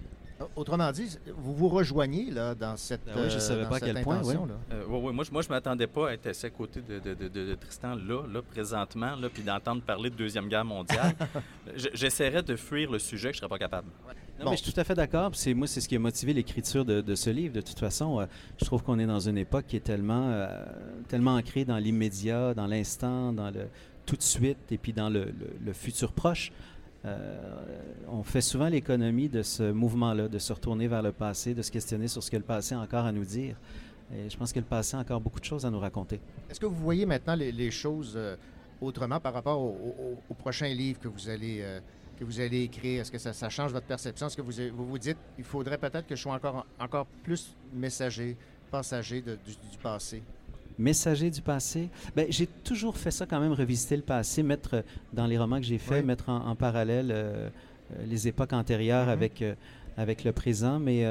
Autrement 0.56 0.92
dit, 0.92 1.18
vous 1.36 1.56
vous 1.56 1.68
rejoignez 1.68 2.30
là, 2.30 2.54
dans 2.54 2.78
cette 2.78 3.06
ben 3.06 3.14
oui, 3.18 3.30
je 3.30 3.40
savais 3.40 3.66
pas 3.66 3.78
à 3.78 3.80
quel 3.80 4.02
point. 4.02 4.22
Oui. 4.24 4.36
Euh, 4.72 4.86
moi, 4.88 5.24
je, 5.24 5.32
moi, 5.32 5.42
je 5.42 5.50
m'attendais 5.50 5.88
pas 5.88 6.10
à 6.10 6.14
être 6.14 6.28
assis 6.28 6.46
à 6.46 6.50
côté 6.52 6.82
de, 6.82 7.56
Tristan 7.56 7.96
là, 7.96 8.24
là, 8.32 8.42
présentement, 8.42 9.16
là, 9.16 9.30
puis 9.34 9.42
d'entendre 9.42 9.82
parler 9.82 10.10
de 10.10 10.16
Deuxième 10.16 10.48
Guerre 10.48 10.66
mondiale. 10.66 11.16
J'essaierais 11.94 12.44
de 12.44 12.56
fuir 12.56 12.92
le 12.92 13.00
sujet 13.00 13.30
que 13.30 13.34
je 13.34 13.38
ne 13.38 13.48
serais 13.48 13.50
pas 13.50 13.58
capable. 13.58 13.88
Non, 14.40 14.52
mais 14.52 14.58
je 14.58 14.64
suis 14.64 14.72
tout 14.72 14.80
à 14.80 14.84
fait 14.84 14.94
d'accord. 14.94 15.32
C'est 15.34 15.56
moi, 15.56 15.66
c'est 15.66 15.82
ce 15.82 15.90
qui 15.90 15.96
a 15.96 16.00
motivé 16.00 16.34
l'écriture 16.34 16.86
de, 16.86 17.16
ce 17.16 17.30
livre. 17.32 17.54
De 17.56 17.62
toute 17.62 17.80
façon, 17.80 18.20
euh, 18.20 18.26
je 18.60 18.66
trouve 18.66 18.84
qu'on 18.84 19.00
est 19.00 19.08
dans 19.08 19.20
une 19.20 19.38
époque 19.38 19.66
qui 19.68 19.76
est 19.76 19.82
tellement, 19.82 20.30
euh, 20.30 20.48
tellement 21.08 21.36
ancrée 21.36 21.66
dans 21.66 21.78
l'immédiat, 21.78 22.54
dans 22.54 22.68
l'instant, 22.68 23.34
dans 23.34 23.50
le 23.50 23.68
tout 24.06 24.16
de 24.16 24.22
suite, 24.22 24.72
et 24.72 24.78
puis 24.78 24.94
dans 24.94 25.10
le, 25.10 25.34
le 25.64 25.74
futur 25.74 26.14
proche. 26.14 26.54
Euh, 27.08 27.38
on 28.10 28.24
fait 28.24 28.42
souvent 28.42 28.68
l'économie 28.68 29.30
de 29.30 29.42
ce 29.42 29.72
mouvement-là, 29.72 30.28
de 30.28 30.40
se 30.40 30.54
retourner 30.54 30.88
vers 30.88 31.02
le 31.02 31.12
passé, 31.12 31.54
de 31.54 31.62
se 31.62 31.72
questionner 31.72 32.08
sur 32.08 32.24
ce 32.24 32.32
que 32.32 32.38
le 32.38 32.44
passé 32.44 32.76
a 32.76 32.80
encore 32.80 33.06
à 33.06 33.12
nous 33.12 33.26
dire. 33.26 33.56
Et 34.14 34.30
je 34.30 34.38
pense 34.38 34.54
que 34.54 34.60
le 34.60 34.66
passé 34.66 34.96
a 34.96 35.00
encore 35.00 35.20
beaucoup 35.20 35.40
de 35.40 35.46
choses 35.46 35.66
à 35.66 35.70
nous 35.70 35.80
raconter. 35.80 36.20
Est-ce 36.50 36.60
que 36.60 36.66
vous 36.66 36.76
voyez 36.76 37.06
maintenant 37.06 37.36
les, 37.36 37.72
choses 37.72 38.14
euh, 38.16 38.36
autrement 38.82 39.20
par 39.20 39.34
rapport 39.34 39.62
au, 39.62 40.34
prochain 40.38 40.68
livre 40.68 41.00
que 41.00 41.08
vous 41.08 41.30
allez, 41.30 41.60
euh, 41.62 41.80
que 42.18 42.24
vous 42.24 42.40
allez 42.40 42.64
écrire? 42.64 43.02
Est-ce 43.02 43.12
que 43.12 43.18
ça, 43.18 43.50
change 43.50 43.74
votre 43.74 43.88
perception? 43.88 44.28
Est-ce 44.28 44.38
que 44.38 44.42
vous, 44.42 44.54
vous, 44.86 44.98
dites 44.98 45.18
il 45.38 45.44
faudrait 45.44 45.78
peut-être 45.78 46.08
que 46.08 46.16
je 46.16 46.22
sois 46.22 46.34
encore, 46.34 46.66
encore 46.80 47.06
plus 47.24 47.56
messager, 47.74 48.38
passager 48.72 49.22
du, 49.22 49.38
passé? 49.82 50.24
Messager 50.78 51.30
du 51.30 51.42
passé. 51.42 51.90
Ben, 52.16 52.28
j'ai 52.30 52.48
toujours 52.48 52.98
fait 52.98 53.12
ça 53.12 53.26
quand 53.26 53.40
même, 53.40 53.54
revisiter 53.54 53.96
le 53.96 54.04
passé, 54.04 54.44
mettre 54.44 54.76
euh, 54.76 54.82
dans 55.14 55.26
les 55.26 55.38
romans 55.38 55.58
que 55.58 55.66
j'ai 55.66 55.78
faits, 55.78 56.06
mettre 56.06 56.30
en, 56.30 56.56
parallèle 56.56 57.12
euh, 57.12 57.50
euh, 57.92 58.06
les 58.06 58.28
époques 58.28 58.54
antérieures 58.54 59.08
mm-hmm. 59.08 59.12
avec, 59.12 59.44
avec 59.98 60.24
le 60.24 60.32
présent, 60.32 60.80
mais 60.80 61.06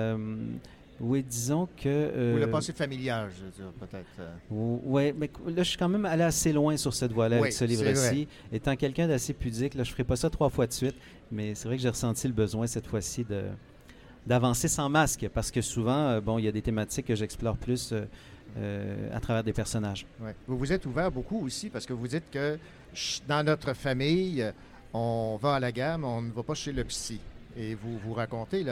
oui, 0.99 1.23
disons 1.23 1.69
que... 1.77 2.35
Ou 2.35 2.39
le 2.39 2.51
passé 2.51 2.73
familial, 2.73 3.31
je 3.37 3.45
veux 3.45 3.51
dire, 3.51 3.73
peut-être. 3.79 4.07
Oui, 4.51 5.13
mais 5.15 5.31
là, 5.47 5.63
je 5.63 5.69
suis 5.69 5.79
quand 5.79 5.91
même 5.91 6.07
allé 6.07 6.23
assez 6.23 6.55
loin 6.55 6.75
sur 6.79 6.95
cette 6.95 7.13
voie-là 7.13 7.37
avec 7.39 7.53
ce 7.53 7.67
livre-ci. 7.67 8.27
Étant 8.51 8.77
quelqu'un 8.77 9.07
d'assez 9.07 9.35
pudique, 9.35 9.75
là, 9.75 9.85
je 9.85 9.91
ne 9.91 9.93
ferai 9.93 10.05
pas 10.05 10.17
ça 10.17 10.31
trois 10.31 10.49
fois 10.49 10.67
de 10.67 10.73
suite, 10.73 10.95
mais 11.31 11.55
c'est 11.55 11.69
vrai 11.69 11.77
que 11.77 11.83
j'ai 11.83 11.91
ressenti 11.91 12.27
le 12.27 12.33
besoin 12.33 12.67
cette 12.67 12.87
fois-ci 12.87 13.25
de 13.25 13.43
d'avancer 14.27 14.67
sans 14.67 14.89
masque, 14.89 15.29
parce 15.33 15.53
que 15.53 15.61
souvent, 15.61 16.21
bon, 16.21 16.41
il 16.41 16.47
y 16.47 16.49
a 16.49 16.53
des 16.53 16.63
thématiques 16.63 17.07
que 17.07 17.15
j'explore 17.15 17.57
plus 17.57 17.95
euh, 18.59 19.15
à 19.15 19.21
travers 19.21 19.45
des 19.45 19.53
personnages. 19.53 20.07
Vous 20.47 20.57
vous 20.57 20.73
êtes 20.73 20.87
ouvert 20.87 21.11
beaucoup 21.11 21.45
aussi 21.45 21.69
parce 21.69 21.85
que 21.85 21.93
vous 21.93 22.09
dites 22.09 22.31
que 22.31 22.59
dans 23.29 23.45
notre 23.45 23.75
famille, 23.75 24.51
on 24.95 25.39
va 25.41 25.57
à 25.57 25.61
la 25.61 25.73
gamme, 25.73 26.05
on 26.05 26.23
ne 26.23 26.31
va 26.31 26.43
pas 26.43 26.55
chez 26.55 26.73
le 26.73 26.85
psy. 26.85 27.21
Et 27.55 27.75
vous 27.75 27.99
vous 27.99 28.15
racontez 28.15 28.65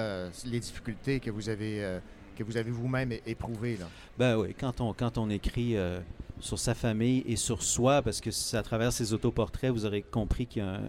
les 0.47 0.61
difficultés 0.61 1.21
que 1.21 1.31
vous 1.31 1.51
avez, 1.51 1.85
euh, 1.85 1.99
que 2.37 2.43
vous 2.43 2.57
avez 2.57 2.71
vous-même 2.71 3.13
éprouvées. 3.27 3.77
Là. 3.77 3.87
Ben 4.19 4.39
oui, 4.39 4.55
quand 4.59 4.81
on, 4.81 4.95
quand 4.95 5.19
on 5.19 5.29
écrit 5.29 5.77
euh, 5.77 6.01
sur 6.41 6.59
sa 6.59 6.75
famille 6.75 7.23
et 7.27 7.37
sur 7.37 7.63
soi, 7.63 8.01
parce 8.01 8.23
que 8.23 8.31
à 8.57 8.63
travers 8.63 8.93
ses 8.93 9.13
autoportraits, 9.13 9.71
vous 9.71 9.85
aurez 9.85 10.03
compris 10.03 10.47
qu'il 10.47 10.63
y 10.63 10.67
a 10.67 10.81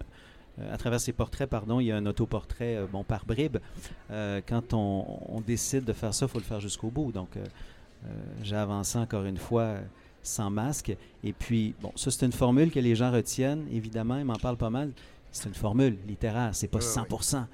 à 0.72 0.78
travers 0.78 1.02
ses 1.02 1.12
portraits, 1.12 1.50
pardon, 1.50 1.82
il 1.82 1.88
y 1.88 1.92
a 1.92 1.98
un 1.98 2.06
autoportrait 2.06 2.80
bon, 2.90 3.04
par 3.04 3.26
bribes. 3.26 3.58
quand 4.10 4.74
on, 4.74 5.20
on, 5.28 5.42
décide 5.42 5.84
de 5.84 5.92
faire 5.92 6.14
ça, 6.14 6.28
il 6.28 6.30
faut 6.30 6.40
le 6.40 6.46
faire 6.46 6.62
jusqu'au 6.62 6.90
bout. 6.90 7.12
Donc, 7.12 7.36
euh, 7.36 7.44
j'ai 8.44 8.56
avancé 8.56 8.98
encore 8.98 9.26
une 9.26 9.38
fois 9.38 9.76
sans 10.26 10.50
masque. 10.50 10.96
Et 11.24 11.34
puis, 11.34 11.74
bon, 11.82 11.92
ça, 11.96 12.12
c'est 12.12 12.26
une 12.26 12.32
formule 12.32 12.72
que 12.72 12.80
les 12.80 12.96
gens 12.96 13.12
retiennent. 13.12 13.66
Évidemment, 13.72 14.18
ils 14.18 14.26
m'en 14.26 14.36
parlent 14.36 14.58
pas 14.58 14.70
mal. 14.70 14.92
C'est 15.32 15.50
une 15.50 15.56
formule 15.56 15.98
littéraire, 16.08 16.52
c'est 16.54 16.70
pas 16.70 16.80
100% 16.80 17.46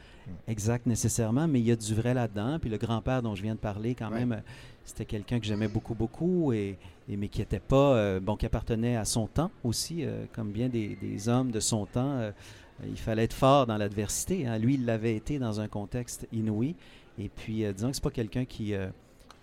exact 0.48 0.86
nécessairement, 0.86 1.48
mais 1.48 1.60
il 1.60 1.66
y 1.66 1.72
a 1.72 1.76
du 1.76 1.96
vrai 1.96 2.14
là-dedans. 2.14 2.60
Puis 2.60 2.70
le 2.70 2.78
grand-père 2.78 3.24
dont 3.24 3.34
je 3.34 3.42
viens 3.42 3.56
de 3.56 3.60
parler, 3.60 3.96
quand 3.96 4.12
même, 4.12 4.42
c'était 4.86 5.06
quelqu'un 5.06 5.40
que 5.40 5.48
j'aimais 5.48 5.68
beaucoup, 5.68 5.96
beaucoup, 5.96 6.54
et, 6.54 6.78
mais 7.08 7.28
qui 7.28 7.42
était 7.42 7.60
pas, 7.60 7.96
euh, 7.96 8.20
bon, 8.20 8.36
qui 8.36 8.46
appartenait 8.46 8.98
à 8.98 9.06
son 9.06 9.26
temps 9.26 9.50
aussi, 9.64 10.06
euh, 10.06 10.26
comme 10.32 10.52
bien 10.52 10.70
des, 10.70 11.28
hommes 11.28 11.52
de 11.52 11.60
son 11.60 11.88
temps. 11.88 12.32
il 12.88 12.98
fallait 12.98 13.24
être 13.24 13.34
fort 13.34 13.66
dans 13.66 13.78
l'adversité. 13.78 14.46
Hein. 14.46 14.60
Lui, 14.60 14.76
il 14.76 14.86
l'avait 14.86 15.16
été 15.16 15.40
dans 15.40 15.60
un 15.60 15.68
contexte 15.68 16.28
inouï. 16.32 16.76
Et 17.18 17.30
puis, 17.30 17.66
disons 17.74 17.90
que 17.90 17.96
c'est 17.96 18.04
pas 18.04 18.12
quelqu'un 18.12 18.46
qui, 18.46 18.76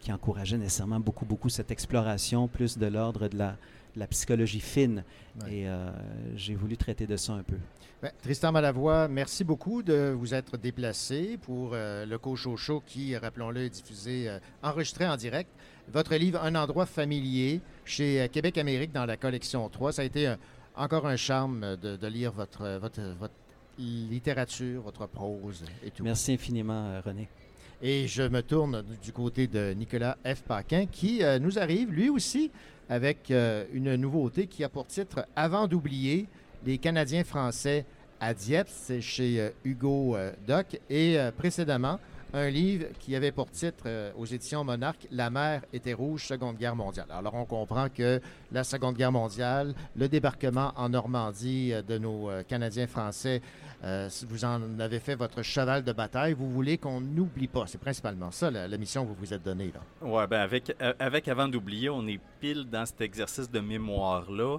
qui 0.09 0.12
encourageait 0.12 0.57
nécessairement 0.57 1.01
beaucoup, 1.01 1.27
beaucoup 1.27 1.51
cette 1.51 1.71
exploration, 1.71 2.49
plus 2.49 2.79
de 2.79 2.87
l'ordre 2.87 3.29
de 3.29 3.37
la, 3.37 3.59
la 3.94 4.07
psychologie 4.07 4.61
fine. 4.61 5.05
Et 5.51 5.66
j'ai 6.35 6.55
voulu 6.55 6.79
traiter 6.79 7.07
de 7.07 7.18
ça 7.18 7.35
un 7.35 7.42
peu. 7.42 7.57
Ben, 8.01 8.11
Tristan 8.23 8.53
Malavoie, 8.53 9.07
merci 9.09 9.44
beaucoup 9.44 9.83
de 9.83 10.14
vous 10.16 10.33
être 10.33 10.57
déplacé 10.57 11.37
pour 11.37 11.73
euh, 11.73 12.07
le 12.07 12.16
Coach 12.16 12.47
Show 12.57 12.81
qui, 12.87 13.16
rappelons-le, 13.16 13.64
est 13.64 13.71
diffusé, 13.71 14.29
euh, 14.29 14.38
enregistré 14.62 15.07
en 15.07 15.16
direct. 15.16 15.51
Votre 15.92 16.14
livre 16.14 16.40
Un 16.40 16.55
endroit 16.55 16.87
familier 16.87 17.61
chez 17.85 18.23
euh, 18.23 18.29
Québec 18.29 18.57
Amérique 18.57 18.92
dans 18.92 19.05
la 19.05 19.16
collection 19.16 19.68
3. 19.68 19.92
Ça 19.92 20.03
a 20.03 20.05
été 20.05 20.33
encore 20.75 21.07
un 21.07 21.16
charme 21.16 21.77
de, 21.77 22.07
lire 22.07 22.31
votre, 22.33 22.79
votre, 22.81 23.03
votre, 23.18 23.35
littérature, 23.79 24.83
votre 24.83 25.07
prose 25.07 25.64
et 25.85 25.90
tout. 25.90 26.03
Merci 26.03 26.33
infiniment, 26.33 27.01
René. 27.05 27.29
Et 27.81 28.09
je 28.09 28.23
me 28.23 28.43
tourne 28.43 28.85
du 29.03 29.12
côté 29.12 29.47
de 29.47 29.73
Nicolas 29.73 30.17
F. 30.25 30.43
Paquin 30.43 30.87
qui 30.87 31.23
nous 31.41 31.59
arrive, 31.59 31.93
lui 31.93 32.11
aussi, 32.11 32.51
avec 32.88 33.31
une 33.31 33.95
nouveauté 33.95 34.47
qui 34.47 34.64
a 34.64 34.69
pour 34.69 34.87
titre 34.87 35.27
Avant 35.37 35.69
d'oublier 35.69 36.27
les 36.67 36.79
Canadiens 36.79 37.25
français 37.25 37.85
à 38.21 38.35
Dieppe, 38.35 38.69
c'est 38.69 39.01
chez 39.01 39.41
euh, 39.41 39.51
Hugo 39.64 40.17
euh, 40.17 40.33
Doc. 40.47 40.81
Et 40.91 41.19
euh, 41.19 41.31
précédemment, 41.31 41.99
un 42.33 42.49
livre 42.51 42.87
qui 42.99 43.14
avait 43.17 43.33
pour 43.33 43.51
titre 43.51 44.12
aux 44.17 44.27
éditions 44.27 44.64
Monarque 44.64 45.07
La 45.11 45.31
mer 45.31 45.62
était 45.73 45.93
rouge, 45.93 46.27
Seconde 46.27 46.57
Guerre 46.57 46.77
mondiale. 46.77 47.07
Alors 47.11 47.35
on 47.35 47.45
comprend 47.45 47.88
que 47.88 48.21
la 48.53 48.64
Seconde 48.64 48.97
Guerre 48.97 49.12
mondiale, 49.12 49.75
le 49.97 50.09
débarquement 50.09 50.73
en 50.77 50.88
Normandie 50.88 51.73
de 51.87 51.99
nos 51.99 52.31
Canadiens 52.49 52.87
français, 52.87 53.41
vous 54.29 54.45
en 54.45 54.81
avez 54.81 55.01
fait 55.01 55.14
votre 55.14 55.43
cheval 55.43 55.85
de 55.85 55.93
bataille. 55.93 56.33
Vous 56.33 56.51
voulez 56.51 56.79
qu'on 56.79 57.01
n'oublie 57.01 57.49
pas. 57.49 57.67
C'est 57.67 57.81
principalement 57.81 58.31
ça 58.31 58.51
la, 58.51 58.79
mission 58.79 59.05
que 59.05 59.09
vous 59.09 59.14
vous 59.14 59.35
êtes 59.35 59.43
donnée. 59.43 59.73
Oui, 60.03 60.27
bien 60.29 60.41
avec, 60.41 60.75
avec 60.99 61.29
Avant 61.29 61.49
d'oublier, 61.49 61.91
on 61.91 62.07
est 62.07 62.21
pile 62.41 62.69
dans 62.71 62.87
cet 62.87 63.01
exercice 63.01 63.51
de 63.51 63.61
mémoire-là. 63.61 64.59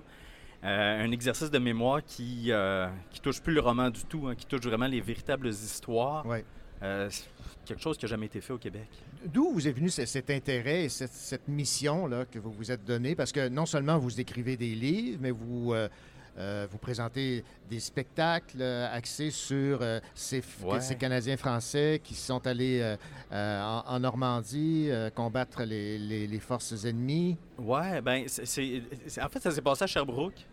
Euh, 0.64 1.06
un 1.06 1.12
exercice 1.12 1.50
de 1.50 1.58
mémoire 1.58 2.04
qui, 2.04 2.48
euh, 2.50 2.88
qui 3.12 3.22
touche 3.22 3.42
plus 3.42 3.54
le 3.54 3.62
roman 3.62 3.90
du 3.90 4.04
tout, 4.04 4.28
hein, 4.28 4.36
qui 4.36 4.46
touche 4.46 4.62
vraiment 4.62 4.88
les 4.88 5.00
véritables 5.00 5.48
histoires. 5.48 6.26
Euh, 6.82 7.10
quelque 7.70 7.82
chose 7.82 7.98
qui 7.98 8.06
n'a 8.06 8.10
jamais 8.10 8.26
été 8.26 8.42
fait 8.42 8.54
au 8.54 8.58
Québec. 8.58 8.88
D'où 9.26 9.52
vous 9.52 9.68
est 9.68 9.72
venu 9.72 9.90
cet 9.90 10.30
intérêt 10.30 10.86
et 10.86 10.90
cette, 10.90 11.48
mission-là 11.48 12.26
que 12.26 12.40
vous 12.40 12.52
vous 12.52 12.72
êtes 12.72 12.84
donnée? 12.84 13.16
Parce 13.16 13.32
que 13.32 13.48
non 13.48 13.66
seulement 13.66 13.98
vous 13.98 14.20
écrivez 14.20 14.58
des 14.58 14.76
livres, 14.76 15.20
mais 15.22 15.32
vous, 15.32 15.74
vous 16.36 16.78
présentez 16.78 17.44
des 17.70 17.80
spectacles 17.80 18.62
axés 18.62 19.32
sur 19.32 19.82
ces, 20.16 20.42
ces, 20.80 20.96
Canadiens 20.96 21.38
français 21.38 22.02
qui 22.04 22.16
sont 22.16 22.46
allés 22.48 22.96
en, 23.32 24.00
Normandie 24.00 24.90
combattre 25.16 25.64
les, 25.64 25.98
les, 25.98 26.40
forces 26.40 26.86
ennemies. 26.86 27.38
Oui, 27.58 28.02
ben 28.04 28.26
c'est, 28.28 28.82
en 29.22 29.30
fait, 29.30 29.40
ça 29.40 29.52
s'est 29.52 29.62
passé 29.62 29.84
à 29.84 29.88
Sherbrooke. 29.88 30.46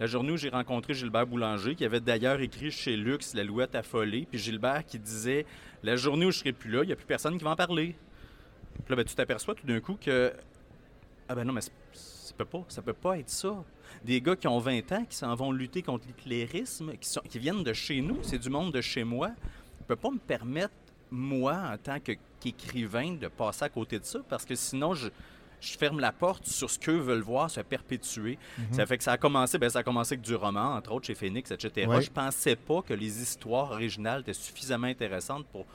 La 0.00 0.06
journée 0.06 0.30
où 0.30 0.36
j'ai 0.36 0.48
rencontré 0.48 0.94
Gilbert 0.94 1.26
Boulanger, 1.26 1.74
qui 1.74 1.84
avait 1.84 2.00
d'ailleurs 2.00 2.40
écrit 2.40 2.70
chez 2.70 2.96
Lux 2.96 3.34
La 3.34 3.42
Louette 3.42 3.74
affolée, 3.74 4.28
puis 4.30 4.38
Gilbert 4.38 4.84
qui 4.86 4.98
disait 4.98 5.44
La 5.82 5.96
journée 5.96 6.24
où 6.24 6.30
je 6.30 6.38
serai 6.38 6.52
plus 6.52 6.70
là, 6.70 6.84
il 6.84 6.86
n'y 6.86 6.92
a 6.92 6.96
plus 6.96 7.06
personne 7.06 7.36
qui 7.36 7.42
va 7.42 7.50
en 7.50 7.56
parler. 7.56 7.96
Puis 8.74 8.90
là, 8.90 8.96
ben, 8.96 9.04
tu 9.04 9.16
t'aperçois 9.16 9.56
tout 9.56 9.66
d'un 9.66 9.80
coup 9.80 9.98
que 10.00 10.32
Ah 11.28 11.34
ben 11.34 11.44
non, 11.44 11.52
mais 11.52 11.62
ça 11.62 12.34
peut 12.36 12.44
pas, 12.44 12.64
ça 12.68 12.80
peut 12.80 12.92
pas 12.92 13.18
être 13.18 13.28
ça. 13.28 13.64
Des 14.04 14.20
gars 14.20 14.36
qui 14.36 14.46
ont 14.46 14.60
20 14.60 14.92
ans, 14.92 15.04
qui 15.04 15.16
s'en 15.16 15.34
vont 15.34 15.50
lutter 15.50 15.82
contre 15.82 16.06
l'éclairisme, 16.06 16.92
qui, 17.00 17.18
qui 17.28 17.38
viennent 17.40 17.64
de 17.64 17.72
chez 17.72 18.00
nous, 18.00 18.18
c'est 18.22 18.38
du 18.38 18.50
monde 18.50 18.72
de 18.72 18.80
chez 18.80 19.02
moi. 19.02 19.30
Je 19.80 19.84
peux 19.86 19.96
pas 19.96 20.10
me 20.10 20.18
permettre, 20.18 20.74
moi, 21.10 21.60
en 21.72 21.76
tant 21.76 21.98
qu'écrivain, 21.98 23.14
de 23.14 23.26
passer 23.26 23.64
à 23.64 23.68
côté 23.68 23.98
de 23.98 24.04
ça, 24.04 24.20
parce 24.28 24.44
que 24.44 24.54
sinon, 24.54 24.94
je, 24.94 25.08
je 25.60 25.76
ferme 25.76 26.00
la 26.00 26.12
porte 26.12 26.46
sur 26.46 26.70
ce 26.70 26.78
qu'eux 26.78 26.98
veulent 26.98 27.20
voir 27.20 27.50
se 27.50 27.60
perpétuer. 27.60 28.38
Mhm. 28.58 28.72
Ça 28.72 28.86
fait 28.86 28.98
que 28.98 29.04
ça 29.04 29.12
a 29.12 29.16
commencé, 29.18 29.58
ben, 29.58 29.68
ça 29.68 29.80
a 29.80 29.82
commencé 29.82 30.14
avec 30.14 30.24
du 30.24 30.34
roman, 30.34 30.74
entre 30.74 30.92
autres 30.92 31.06
chez 31.06 31.14
Phoenix, 31.14 31.50
etc. 31.50 31.88
Je 32.00 32.10
pensais 32.10 32.56
pas 32.56 32.82
que 32.82 32.94
les 32.94 33.22
histoires 33.22 33.72
originales 33.72 34.20
étaient 34.20 34.32
suffisamment 34.32 34.86
intéressantes 34.86 35.46
pour 35.46 35.66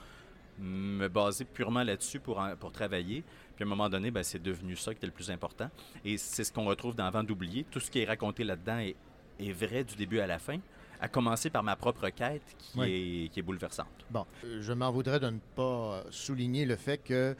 me 0.60 1.08
baser 1.08 1.46
purement 1.46 1.84
là-dessus 1.84 2.20
pour, 2.20 2.42
pour 2.60 2.72
travailler. 2.72 3.24
Puis 3.56 3.64
à 3.64 3.68
un 3.68 3.70
moment 3.70 3.90
donné, 3.90 4.12
ben, 4.12 4.24
c'est 4.24 4.42
devenu 4.42 4.76
ça 4.76 4.92
qui 4.92 4.98
était 4.98 5.08
le 5.08 5.14
plus 5.14 5.32
important. 5.32 5.70
Et 6.06 6.18
c'est 6.18 6.44
ce 6.44 6.52
qu'on 6.52 6.66
retrouve 6.66 6.96
dans 6.96 7.06
Avant 7.06 7.24
d'oublier. 7.24 7.66
Tout 7.70 7.80
ce 7.80 7.92
qui 7.92 8.00
est 8.00 8.06
raconté 8.06 8.44
là-dedans 8.44 8.80
est, 8.80 8.96
est, 9.40 9.52
vrai 9.52 9.84
du 9.84 9.96
début 9.96 10.20
à 10.20 10.28
la 10.28 10.40
fin, 10.40 10.58
à 11.02 11.08
commencer 11.08 11.50
par 11.50 11.64
ma 11.64 11.76
propre 11.76 12.10
quête 12.10 12.56
qui, 12.58 12.82
est, 12.82 13.32
qui 13.32 13.40
est 13.40 13.44
bouleversante. 13.44 13.88
Bon, 14.10 14.26
je 14.44 14.74
m'en 14.74 14.92
voudrais 14.92 15.20
de 15.20 15.30
ne 15.30 15.40
pas 15.56 16.04
souligner 16.10 16.66
le 16.66 16.76
fait 16.76 16.98
que 16.98 17.36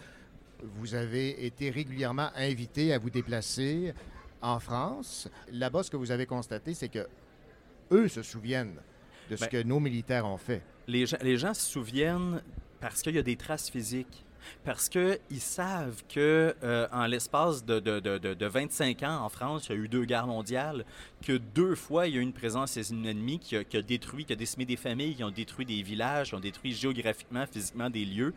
vous 0.76 0.96
avez 0.96 1.46
été 1.46 1.70
régulièrement 1.70 2.30
invité 2.36 2.94
à 2.94 2.98
vous 2.98 3.10
déplacer 3.10 3.94
en 4.42 4.60
France. 4.60 5.28
Là-bas, 5.52 5.84
ce 5.84 5.92
que 5.92 5.98
vous 5.98 6.12
avez 6.12 6.26
constaté, 6.26 6.74
c'est 6.74 6.90
que 6.90 7.08
eux 7.92 8.08
se 8.08 8.22
souviennent 8.22 8.80
de 9.30 9.36
ce 9.36 9.42
ben, 9.42 9.48
que 9.50 9.64
nos 9.64 9.80
militaires 9.80 10.26
ont 10.26 10.38
fait. 10.38 10.62
Les 10.88 11.06
gens, 11.06 11.18
les 11.22 11.38
gens 11.38 11.54
se 11.54 11.70
souviennent 11.70 12.42
parce 12.80 13.02
qu'il 13.02 13.16
y 13.16 13.20
a 13.20 13.24
des 13.24 13.38
traces 13.38 13.70
physiques. 13.70 14.26
Parce 14.66 14.90
qu'ils 14.90 15.40
savent 15.40 16.04
que 16.14 16.54
euh, 16.64 16.86
en 16.92 17.06
l'espace 17.06 17.64
de, 17.64 17.80
de, 17.80 18.00
de, 18.00 18.46
25 18.46 19.02
ans 19.04 19.24
en 19.24 19.30
France, 19.30 19.68
il 19.70 19.76
y 19.76 19.80
a 19.80 19.82
eu 19.82 19.88
deux 19.88 20.04
guerres 20.04 20.28
mondiales, 20.28 20.84
que 21.26 21.38
deux 21.38 21.76
fois, 21.76 22.08
il 22.08 22.16
y 22.16 22.18
a 22.18 22.20
eu 22.20 22.24
une 22.24 22.34
présence 22.34 22.76
ennemie 22.76 23.40
qui 23.40 23.56
a, 23.56 23.64
qui 23.64 23.78
a 23.78 23.82
détruit, 23.82 24.26
qui 24.26 24.34
a 24.34 24.36
décimé 24.36 24.66
des 24.66 24.76
familles, 24.76 25.16
qui 25.16 25.24
ont 25.24 25.32
détruit 25.32 25.66
des 25.66 25.82
villages, 25.82 26.30
qui 26.30 26.36
ont 26.36 26.42
détruit 26.42 26.74
géographiquement, 26.74 27.46
physiquement 27.46 27.90
des 27.90 28.04
lieux 28.04 28.34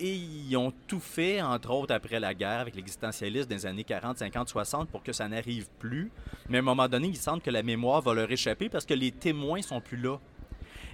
et 0.00 0.14
ils 0.14 0.56
ont 0.56 0.72
tout 0.86 1.00
fait, 1.00 1.40
entre 1.40 1.70
autres 1.70 1.94
après 1.94 2.20
la 2.20 2.34
guerre, 2.34 2.60
avec 2.60 2.74
l'existentialisme 2.74 3.48
des 3.48 3.66
années 3.66 3.84
40, 3.84 4.18
50, 4.18 4.48
60, 4.48 4.88
pour 4.88 5.02
que 5.02 5.12
ça 5.12 5.28
n'arrive 5.28 5.68
plus. 5.78 6.10
Mais 6.48 6.58
à 6.58 6.60
un 6.60 6.64
moment 6.64 6.88
donné, 6.88 7.08
ils 7.08 7.16
sentent 7.16 7.42
que 7.42 7.50
la 7.50 7.62
mémoire 7.62 8.00
va 8.02 8.14
leur 8.14 8.30
échapper 8.30 8.68
parce 8.68 8.86
que 8.86 8.94
les 8.94 9.12
témoins 9.12 9.62
sont 9.62 9.80
plus 9.80 9.96
là. 9.96 10.18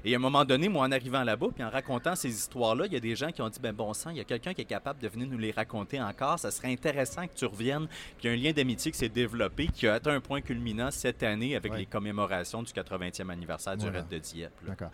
Et 0.05 0.15
à 0.15 0.17
un 0.17 0.21
moment 0.21 0.45
donné, 0.45 0.69
moi, 0.69 0.87
en 0.87 0.93
arrivant 0.93 1.25
là-bas, 1.25 1.49
puis 1.55 1.65
en 1.65 1.71
racontant 1.71 2.15
ces 2.15 2.29
histoires-là, 2.29 2.87
il 2.87 2.93
y 2.93 2.97
a 2.97 3.01
des 3.01 3.17
gens 3.17 3.33
qui 3.33 3.43
ont 3.43 3.49
dit, 3.49 3.59
ben 3.61 3.75
bon 3.75 3.93
sang, 3.95 4.11
il 4.11 4.17
y 4.17 4.21
a 4.21 4.25
quelqu'un 4.25 4.55
qui 4.55 4.63
est 4.63 4.67
capable 4.67 5.01
de 5.01 5.09
venir 5.09 5.27
nous 5.27 5.39
les 5.39 5.51
raconter 5.51 6.01
encore. 6.01 6.39
Ça 6.39 6.51
serait 6.51 6.73
intéressant 6.73 7.27
que 7.27 7.35
tu 7.35 7.45
reviennes. 7.47 7.89
Puis 8.19 8.25
il 8.25 8.27
y 8.27 8.29
a 8.31 8.33
un 8.33 8.37
lien 8.37 8.53
d'amitié 8.53 8.93
qui 8.93 8.99
s'est 8.99 9.09
développé, 9.09 9.67
qui 9.67 9.89
a 9.89 9.95
atteint 9.95 10.15
un 10.15 10.21
point 10.21 10.41
culminant 10.41 10.91
cette 10.91 11.23
année 11.23 11.57
avec 11.57 11.75
les 11.75 11.87
commémorations 11.87 12.63
du 12.63 12.73
80e 12.73 13.29
anniversaire 13.29 13.77
du 13.77 13.89
Raid 13.89 14.09
de 14.09 14.19
Dieppe. 14.19 14.53
D'accord. 14.67 14.91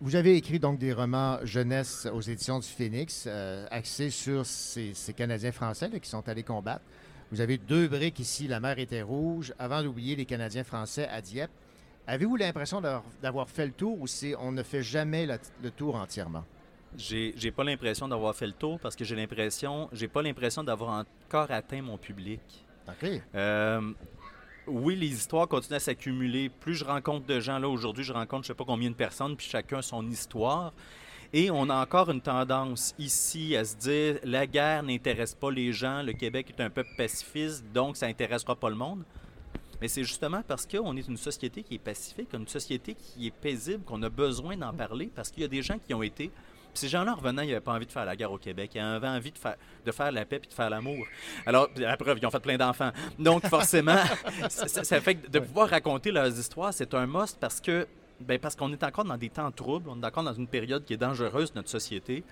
Vous 0.00 0.16
avez 0.16 0.36
écrit 0.36 0.58
donc 0.58 0.78
des 0.78 0.92
romans 0.92 1.38
jeunesse 1.44 2.06
aux 2.12 2.20
éditions 2.20 2.58
du 2.58 2.66
Phoenix, 2.66 3.24
euh, 3.26 3.66
axés 3.70 4.10
sur 4.10 4.44
ces, 4.44 4.92
Canadiens 5.16 5.52
français 5.52 5.88
qui 6.00 6.08
sont 6.08 6.28
allés 6.28 6.42
combattre. 6.42 6.84
Vous 7.30 7.40
avez 7.40 7.58
deux 7.58 7.88
briques 7.88 8.18
ici, 8.18 8.48
La 8.48 8.60
mer 8.60 8.78
était 8.78 9.02
rouge, 9.02 9.54
avant 9.58 9.82
d'oublier 9.82 10.16
les 10.16 10.24
Canadiens 10.24 10.64
français 10.64 11.08
à 11.08 11.20
Dieppe. 11.20 11.50
Avez-vous 12.06 12.36
l'impression 12.36 12.82
d'avoir 13.22 13.48
fait 13.48 13.66
le 13.66 13.72
tour 13.72 13.98
ou 14.00 14.06
si 14.06 14.34
on 14.38 14.52
ne 14.52 14.62
fait 14.62 14.82
jamais 14.82 15.26
le 15.26 15.70
tour 15.70 15.94
entièrement? 15.94 16.44
J'ai 16.96 17.50
pas 17.50 17.64
l'impression 17.64 18.06
d'avoir 18.08 18.34
fait 18.34 18.46
le 18.46 18.52
tour 18.52 18.78
parce 18.78 18.94
que 18.94 19.04
j'ai 19.04 19.16
l'impression, 19.16 19.88
j'ai 19.92 20.08
pas 20.08 20.22
l'impression 20.22 20.62
d'avoir 20.62 21.04
encore 21.30 21.50
atteint 21.50 21.82
mon 21.82 21.98
public. 21.98 22.40
OK. 22.88 23.08
Euh, 23.34 23.92
oui, 24.66 24.96
les 24.96 25.12
histoires 25.12 25.48
continuent 25.48 25.76
à 25.76 25.80
s'accumuler. 25.80 26.48
Plus 26.48 26.74
je 26.74 26.84
rencontre 26.84 27.26
de 27.26 27.40
gens, 27.40 27.58
là, 27.58 27.68
aujourd'hui, 27.68 28.04
je 28.04 28.12
rencontre 28.12 28.44
je 28.44 28.48
sais 28.48 28.54
pas 28.54 28.64
combien 28.64 28.90
de 28.90 28.94
personnes, 28.94 29.36
puis 29.36 29.46
chacun 29.46 29.82
son 29.82 30.08
histoire. 30.08 30.72
Et 31.32 31.50
on 31.50 31.68
a 31.68 31.82
encore 31.82 32.10
une 32.10 32.20
tendance 32.20 32.94
ici 32.98 33.56
à 33.56 33.64
se 33.64 33.76
dire 33.76 34.18
la 34.22 34.46
guerre 34.46 34.84
n'intéresse 34.84 35.34
pas 35.34 35.50
les 35.50 35.72
gens, 35.72 36.02
le 36.02 36.12
Québec 36.12 36.54
est 36.56 36.62
un 36.62 36.70
peuple 36.70 36.90
pacifiste, 36.96 37.64
donc 37.74 37.96
ça 37.96 38.06
n'intéressera 38.06 38.54
pas 38.54 38.68
le 38.68 38.76
monde. 38.76 39.02
Mais 39.80 39.88
c'est 39.88 40.04
justement 40.04 40.42
parce 40.46 40.64
qu'on 40.64 40.96
est 40.96 41.08
une 41.08 41.16
société 41.16 41.62
qui 41.62 41.74
est 41.74 41.78
pacifique, 41.78 42.28
une 42.32 42.46
société 42.46 42.94
qui 42.94 43.26
est 43.26 43.32
paisible, 43.32 43.82
qu'on 43.84 44.02
a 44.04 44.08
besoin 44.08 44.56
d'en 44.56 44.72
parler, 44.72 45.10
parce 45.14 45.30
qu'il 45.30 45.42
y 45.42 45.44
a 45.44 45.48
des 45.48 45.62
gens 45.62 45.78
qui 45.84 45.92
ont 45.92 46.02
été 46.02 46.30
ces 46.74 46.88
gens-là, 46.88 47.14
revenant, 47.14 47.42
ils 47.42 47.48
n'avaient 47.48 47.60
pas 47.60 47.72
envie 47.72 47.86
de 47.86 47.92
faire 47.92 48.04
la 48.04 48.16
guerre 48.16 48.32
au 48.32 48.38
Québec. 48.38 48.72
Ils 48.74 48.80
avaient 48.80 49.08
envie 49.08 49.32
de 49.32 49.38
faire, 49.38 49.56
de 49.84 49.92
faire 49.92 50.12
la 50.12 50.24
paix 50.24 50.40
et 50.42 50.46
de 50.46 50.52
faire 50.52 50.70
l'amour. 50.70 51.06
Alors, 51.46 51.68
la 51.76 51.96
preuve, 51.96 52.18
ils 52.20 52.26
ont 52.26 52.30
fait 52.30 52.40
plein 52.40 52.56
d'enfants. 52.56 52.90
Donc, 53.18 53.46
forcément, 53.46 53.96
ça, 54.48 55.00
fait 55.00 55.16
que 55.16 55.28
de 55.28 55.38
pouvoir 55.38 55.68
raconter 55.68 56.10
leurs 56.10 56.38
histoires, 56.38 56.72
c'est 56.72 56.94
un 56.94 57.06
must 57.06 57.38
parce 57.40 57.60
que 57.60 57.86
ben 58.20 58.38
parce 58.38 58.54
qu'on 58.54 58.72
est 58.72 58.82
encore 58.84 59.04
dans 59.04 59.16
des 59.16 59.28
temps 59.28 59.50
troubles, 59.50 59.90
on 59.90 60.00
est 60.00 60.06
encore 60.06 60.22
dans 60.22 60.32
une 60.32 60.46
période 60.46 60.84
qui 60.84 60.94
est 60.94 60.96
dangereuse, 60.96 61.52
notre 61.54 61.68
société. 61.68 62.22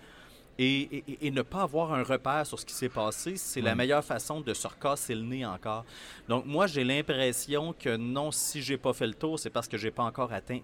Et, 0.58 1.02
et, 1.20 1.30
ne 1.30 1.40
pas 1.40 1.62
avoir 1.62 1.94
un 1.94 2.02
repère 2.02 2.46
sur 2.46 2.60
ce 2.60 2.66
qui 2.66 2.74
s'est 2.74 2.90
passé, 2.90 3.36
c'est 3.36 3.62
la 3.62 3.74
meilleure 3.74 4.04
façon 4.04 4.42
de 4.42 4.52
se 4.52 4.68
recasser 4.68 5.14
le 5.14 5.22
nez 5.22 5.46
encore. 5.46 5.86
Donc, 6.28 6.44
moi, 6.44 6.66
j'ai 6.66 6.84
l'impression 6.84 7.72
que 7.72 7.96
non, 7.96 8.30
si 8.30 8.60
j'ai 8.60 8.76
pas 8.76 8.92
fait 8.92 9.06
le 9.06 9.14
tour, 9.14 9.38
c'est 9.38 9.48
parce 9.48 9.66
que 9.66 9.78
j'ai 9.78 9.90
pas 9.90 10.02
encore 10.02 10.30
atteint 10.30 10.60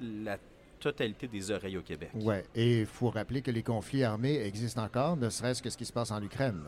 la 0.00 0.38
totalité 0.82 1.28
des 1.28 1.50
oreilles 1.50 1.78
au 1.78 1.82
Québec. 1.82 2.10
Oui, 2.14 2.36
et 2.54 2.80
il 2.80 2.86
faut 2.86 3.10
rappeler 3.10 3.40
que 3.40 3.50
les 3.50 3.62
conflits 3.62 4.02
armés 4.02 4.40
existent 4.44 4.82
encore, 4.82 5.16
ne 5.16 5.30
serait-ce 5.30 5.62
que 5.62 5.70
ce 5.70 5.76
qui 5.76 5.84
se 5.84 5.92
passe 5.92 6.10
en 6.10 6.20
Ukraine. 6.22 6.64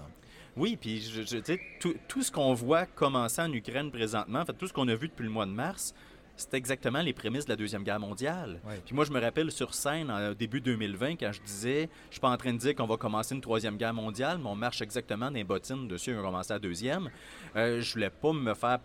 Oui, 0.57 0.77
puis 0.81 1.01
je, 1.01 1.39
tout, 1.81 1.95
tout, 2.07 2.23
ce 2.23 2.31
qu'on 2.31 2.55
voit 2.55 2.87
commencer 2.87 3.43
en 3.43 3.53
Ukraine 3.53 3.91
présentement, 3.91 4.41
en 4.41 4.45
fait, 4.45 4.53
tout 4.53 4.69
ce 4.69 4.73
qu'on 4.73 4.87
a 4.87 4.95
vu 4.95 5.09
depuis 5.09 5.25
le 5.25 5.31
mois 5.31 5.47
de 5.47 5.51
mars, 5.51 5.93
c'était 6.37 6.57
exactement 6.57 7.01
les 7.01 7.13
prémices 7.13 7.45
de 7.45 7.51
la 7.51 7.57
Deuxième 7.57 7.83
Guerre 7.83 7.99
mondiale. 7.99 8.61
Puis 8.85 8.95
moi, 8.95 9.05
je 9.05 9.13
me 9.13 9.21
rappelle 9.21 9.51
sur 9.51 9.75
scène, 9.75 10.11
en 10.11 10.33
début 10.33 10.61
2020, 10.61 11.17
quand 11.17 11.33
je 11.33 11.41
disais, 11.43 11.89
je 12.09 12.15
suis 12.15 12.21
pas 12.21 12.31
en 12.31 12.37
train 12.37 12.53
de 12.53 12.59
dire 12.59 12.75
qu'on 12.75 12.87
va 12.87 12.97
commencer 12.97 13.35
une 13.35 13.41
Troisième 13.41 13.77
Guerre 13.77 13.95
mondiale, 13.95 14.39
mais 14.39 14.49
on 14.49 14.57
marche 14.57 14.81
exactement 14.81 15.31
des 15.31 15.45
bottines 15.45 15.89
dessus, 15.89 16.13
on 16.13 16.17
va 16.17 16.23
commencer 16.23 16.53
la 16.53 16.59
Deuxième. 16.61 17.11
Euh, 17.57 17.81
je 17.81 17.93
voulais 17.93 18.11
pas 18.11 18.33
me 18.33 18.55
faire 18.55 18.79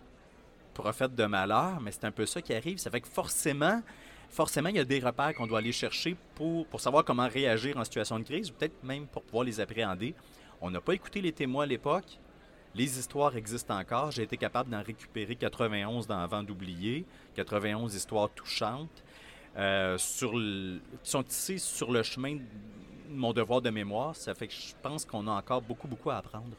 prophète 0.74 1.14
de 1.14 1.24
malheur, 1.24 1.80
mais 1.80 1.92
c'est 1.92 2.04
un 2.04 2.12
peu 2.12 2.26
ça 2.26 2.40
qui 2.40 2.54
arrive. 2.54 2.78
Ça 2.78 2.90
fait 2.90 3.00
que 3.00 3.08
forcément, 3.08 3.82
forcément, 4.30 4.68
il 4.68 4.76
y 4.76 4.80
a 4.80 4.84
des 4.84 5.00
repères 5.00 5.34
qu'on 5.34 5.46
doit 5.46 5.58
aller 5.58 5.72
chercher 5.72 6.16
pour, 6.34 6.66
savoir 6.80 7.04
comment 7.04 7.28
réagir 7.28 7.76
en 7.76 7.84
situation 7.84 8.18
de 8.18 8.24
crise, 8.24 8.50
ou 8.50 8.54
peut-être 8.54 8.82
même 8.82 9.06
pour 9.06 9.22
pouvoir 9.22 9.44
les 9.44 9.60
appréhender. 9.60 10.14
On 10.60 10.70
n'a 10.70 10.80
pas 10.80 10.94
écouté 10.94 11.20
les 11.20 11.32
témoins 11.32 11.64
à 11.64 11.66
l'époque. 11.66 12.18
Les 12.74 12.98
histoires 12.98 13.36
existent 13.36 13.76
encore. 13.76 14.12
J'ai 14.12 14.22
été 14.22 14.36
capable 14.36 14.70
d'en 14.70 14.82
récupérer 14.82 15.34
91 15.34 16.06
dans 16.06 16.18
Avant 16.18 16.42
d'oublier, 16.42 17.04
91 17.34 17.94
histoires 17.94 18.30
touchantes 18.30 19.02
euh, 19.56 19.98
sur 19.98 20.32
qui 20.32 20.80
sont 21.02 21.24
tissées 21.24 21.58
sur 21.58 21.90
le 21.90 22.02
chemin 22.04 22.36
de 22.36 22.40
mon 23.10 23.32
devoir 23.32 23.60
de 23.60 23.70
mémoire. 23.70 24.14
Ça 24.14 24.34
fait 24.34 24.46
que 24.46 24.54
je 24.54 24.74
pense 24.80 25.04
qu'on 25.04 25.26
a 25.26 25.32
encore 25.32 25.62
beaucoup, 25.62 25.88
beaucoup 25.88 26.10
à 26.10 26.18
apprendre. 26.18 26.56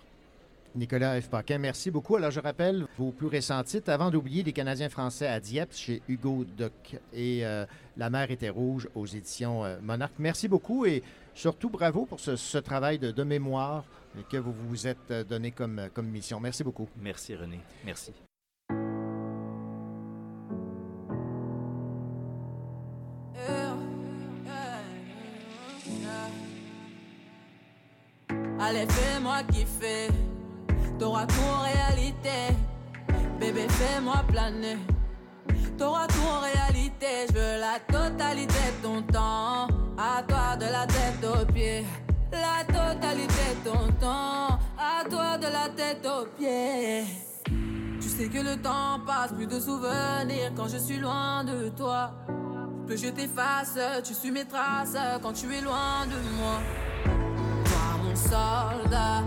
Nicolas 0.76 1.20
F. 1.20 1.30
Paquin, 1.30 1.58
merci 1.58 1.92
beaucoup. 1.92 2.16
Alors, 2.16 2.32
je 2.32 2.40
rappelle 2.40 2.86
vos 2.98 3.12
plus 3.12 3.28
récents 3.28 3.62
titres. 3.64 3.90
Avant 3.90 4.10
d'oublier 4.10 4.44
les 4.44 4.54
Canadiens 4.54 4.90
français 4.90 5.28
à 5.28 5.40
Dieppe 5.40 5.74
chez 5.74 6.02
Hugo 6.08 6.46
Doc 6.58 6.98
et 7.14 7.46
euh, 7.46 7.66
La 7.98 8.10
mer 8.10 8.32
était 8.32 8.50
rouge 8.50 8.88
aux 8.96 9.06
éditions 9.06 9.66
euh, 9.66 9.78
Monarque. 9.82 10.14
Merci 10.20 10.48
beaucoup 10.48 10.86
et 10.86 11.04
surtout 11.34 11.70
bravo 11.70 12.06
pour 12.06 12.20
ce, 12.20 12.58
travail 12.58 13.00
de, 13.00 13.24
mémoire 13.24 13.84
que 14.30 14.38
vous 14.38 14.54
vous 14.54 14.88
êtes 14.88 15.12
euh, 15.12 15.24
donné 15.24 15.52
comme, 15.52 15.90
comme 15.94 16.08
mission. 16.08 16.40
Merci 16.40 16.64
beaucoup. 16.64 16.88
Merci 17.02 17.36
René. 17.36 17.60
Merci. 17.86 18.14
Allez, 28.64 28.86
fais-moi 28.88 29.44
kiffer. 29.52 30.21
T'auras 31.02 31.26
tout 31.26 31.50
en 31.52 31.64
réalité. 31.64 32.54
Bébé, 33.40 33.68
fais-moi 33.70 34.24
planer. 34.28 34.78
T'auras 35.76 36.06
tout 36.06 36.28
en 36.32 36.42
réalité. 36.42 37.26
Je 37.28 37.34
veux 37.34 37.60
la 37.60 37.80
totalité 37.80 38.54
de 38.54 38.84
ton 38.84 39.02
temps. 39.02 39.68
À 39.98 40.22
toi 40.22 40.56
de 40.58 40.66
la 40.66 40.86
tête 40.86 41.24
aux 41.24 41.52
pieds. 41.52 41.84
La 42.32 42.64
totalité 42.66 43.48
de 43.66 43.72
ton 43.72 43.88
temps. 44.00 44.60
À 44.78 45.04
toi 45.10 45.40
de 45.40 45.48
la 45.48 45.70
tête 45.76 46.06
aux 46.06 46.28
pieds. 46.38 47.06
Tu 48.00 48.08
sais 48.08 48.28
que 48.28 48.38
le 48.38 48.62
temps 48.62 49.00
passe, 49.04 49.34
plus 49.34 49.48
de 49.48 49.60
souvenirs 49.60 50.52
quand 50.56 50.68
je 50.68 50.78
suis 50.78 51.00
loin 51.00 51.44
de 51.44 51.70
toi. 51.70 52.12
Que 52.88 52.96
je 52.96 53.08
t'efface, 53.08 53.76
tu 54.04 54.14
suis 54.14 54.30
mes 54.30 54.46
traces 54.46 54.96
quand 55.24 55.34
tu 55.34 55.52
es 55.52 55.62
loin 55.62 56.06
de 56.06 56.38
moi. 56.38 57.21
Mon 58.12 58.18
soldat 58.18 59.24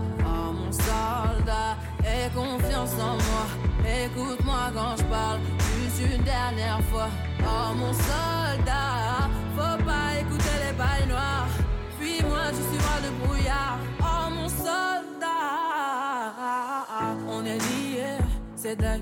soldat, 0.71 1.75
aie 2.03 2.29
confiance 2.35 2.93
en 3.01 3.15
moi. 3.15 3.45
Écoute-moi 3.83 4.71
quand 4.75 4.95
je 4.97 5.03
parle, 5.05 5.39
juste 5.57 6.01
une 6.13 6.23
dernière 6.23 6.81
fois. 6.91 7.09
Oh 7.41 7.73
mon 7.75 7.91
soldat, 7.93 9.27
faut 9.55 9.83
pas 9.83 10.19
écouter 10.21 10.57
les 10.67 10.73
bails 10.77 11.07
noirs. 11.07 11.47
Puis 11.99 12.21
moi 12.29 12.49
tu 12.49 12.61
suivras 12.69 12.99
le 13.05 13.09
brouillard. 13.25 13.79
Oh 14.01 14.29
mon 14.29 14.49
soldat, 14.49 15.25
on 17.27 17.43
est 17.43 17.57
liés, 17.57 18.19
c'est 18.55 18.75
dingue. 18.75 19.01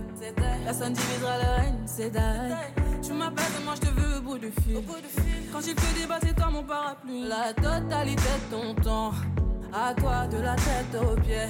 Personne 0.64 0.94
divisera 0.94 1.38
le 1.40 1.62
règne, 1.62 1.80
c'est 1.86 2.10
dingue. 2.10 2.56
Tu 3.02 3.12
m'appelles 3.12 3.56
et 3.60 3.64
moi 3.66 3.74
je 3.76 3.82
te 3.82 3.94
veux 4.00 4.18
au 4.18 4.22
bout 4.22 4.38
du 4.38 4.50
fil. 4.62 4.82
Quand 5.52 5.60
j'ai 5.60 5.76
fait 5.76 6.00
débat, 6.00 6.20
c'est 6.22 6.34
toi 6.34 6.50
mon 6.50 6.64
parapluie. 6.64 7.28
La 7.28 7.54
totalité 7.54 8.32
de 8.50 8.56
ton 8.56 8.74
temps 8.82 9.12
à 9.74 9.94
toi 9.94 10.28
de 10.28 10.38
la 10.38 10.56
tête 10.56 10.96
aux 11.02 11.20
pieds. 11.20 11.50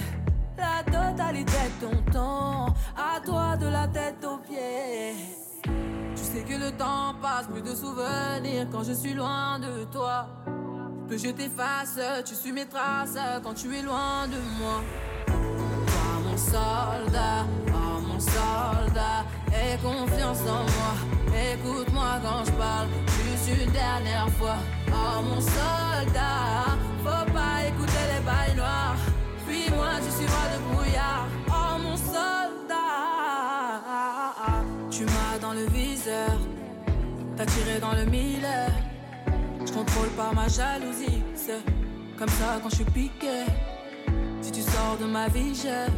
La 0.57 0.83
totalité 0.83 1.57
de 1.81 1.87
ton 1.87 2.11
temps, 2.11 2.73
à 2.95 3.19
toi 3.19 3.57
de 3.57 3.67
la 3.67 3.87
tête 3.87 4.23
aux 4.25 4.37
pieds. 4.37 5.15
Tu 6.15 6.23
sais 6.23 6.43
que 6.43 6.53
le 6.53 6.71
temps 6.71 7.15
passe, 7.21 7.47
plus 7.47 7.61
de 7.61 7.75
souvenirs 7.75 8.67
quand 8.71 8.83
je 8.83 8.93
suis 8.93 9.13
loin 9.13 9.59
de 9.59 9.83
toi. 9.91 10.27
Que 11.09 11.17
je 11.17 11.29
t'efface, 11.29 11.99
tu 12.25 12.33
suis 12.33 12.53
mes 12.53 12.65
traces 12.65 13.17
quand 13.43 13.53
tu 13.53 13.75
es 13.75 13.81
loin 13.81 14.27
de 14.27 14.37
moi. 14.57 14.81
Toi, 15.27 16.13
mon 16.25 16.37
soldat, 16.37 17.45
oh 17.67 17.99
mon 18.07 18.19
soldat, 18.19 19.25
aie 19.51 19.77
confiance 19.83 20.41
en 20.41 20.63
moi. 20.63 20.93
Écoute-moi 21.53 22.19
quand 22.23 22.45
je 22.45 22.51
parle, 22.51 22.87
juste 23.07 23.49
une 23.65 23.71
dernière 23.71 24.29
fois. 24.37 24.57
Oh 24.87 25.21
mon 25.23 25.41
soldat, 25.41 26.77
faut 27.03 27.31
pas 27.33 27.55
écouter 27.67 28.03
les 28.13 28.23
bails 28.25 28.55
noirs. 28.55 28.95
Puis 29.45 29.69
moi, 29.75 29.91
tu 30.03 30.09
suivras 30.17 30.47
le 30.53 30.59
brouillard. 30.69 31.27
Oh 31.49 31.77
mon 31.83 31.97
soldat, 31.97 32.79
tu 34.89 35.03
m'as 35.05 35.37
dans 35.41 35.53
le 35.53 35.65
viseur, 35.65 36.37
t'as 37.35 37.45
tiré 37.45 37.79
dans 37.79 37.93
le 37.93 38.05
mille. 38.05 38.47
Je 39.65 39.71
contrôle 39.71 40.09
pas 40.09 40.31
ma 40.33 40.47
jalousie, 40.47 41.23
comme 42.17 42.29
ça 42.29 42.59
quand 42.61 42.69
je 42.69 42.75
suis 42.75 42.85
piqué. 42.85 43.45
Si 44.41 44.51
tu 44.51 44.61
sors 44.61 44.97
de 44.99 45.05
ma 45.05 45.27
vie, 45.27 45.55
je 45.55 45.89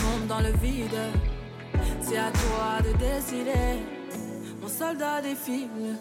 tombe 0.00 0.26
dans 0.28 0.40
le 0.40 0.52
vide. 0.64 1.00
C'est 2.00 2.18
à 2.18 2.30
toi 2.30 2.80
de 2.86 2.92
décider, 2.98 3.78
mon 4.60 4.68
soldat 4.68 5.20
défile. 5.22 5.96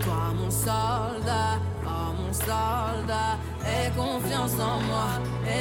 Toi, 0.00 0.32
mon 0.38 0.50
soldat, 0.50 1.58
oh 1.84 2.12
mon 2.18 2.32
soldat, 2.32 3.38
aie 3.64 3.90
confiance 3.96 4.54
en 4.54 4.80
moi. 4.88 5.08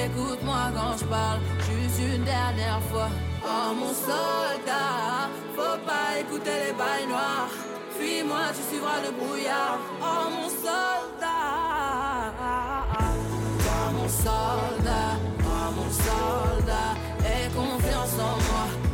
Écoute-moi 0.04 0.72
quand 0.76 0.98
je 1.00 1.06
parle, 1.06 1.40
juste 1.60 2.00
une 2.00 2.24
dernière 2.24 2.82
fois. 2.92 3.10
Oh 3.44 3.74
mon 3.80 3.94
soldat, 3.94 5.30
faut 5.56 5.80
pas 5.86 6.20
écouter 6.20 6.58
les 6.68 6.74
bails 6.74 7.08
noirs. 7.08 7.54
Fuis-moi, 7.98 8.52
tu 8.56 8.62
suivras 8.70 9.02
le 9.06 9.12
brouillard. 9.12 9.80
Oh 10.02 10.30
mon 10.30 10.50
soldat, 10.50 11.36
toi 13.64 13.84
mon 13.94 14.10
soldat, 14.10 15.14
oh 15.42 15.68
mon 15.78 15.90
soldat, 15.92 16.92
aie 17.24 17.50
confiance 17.56 18.16
en 18.20 18.36
moi. 18.48 18.85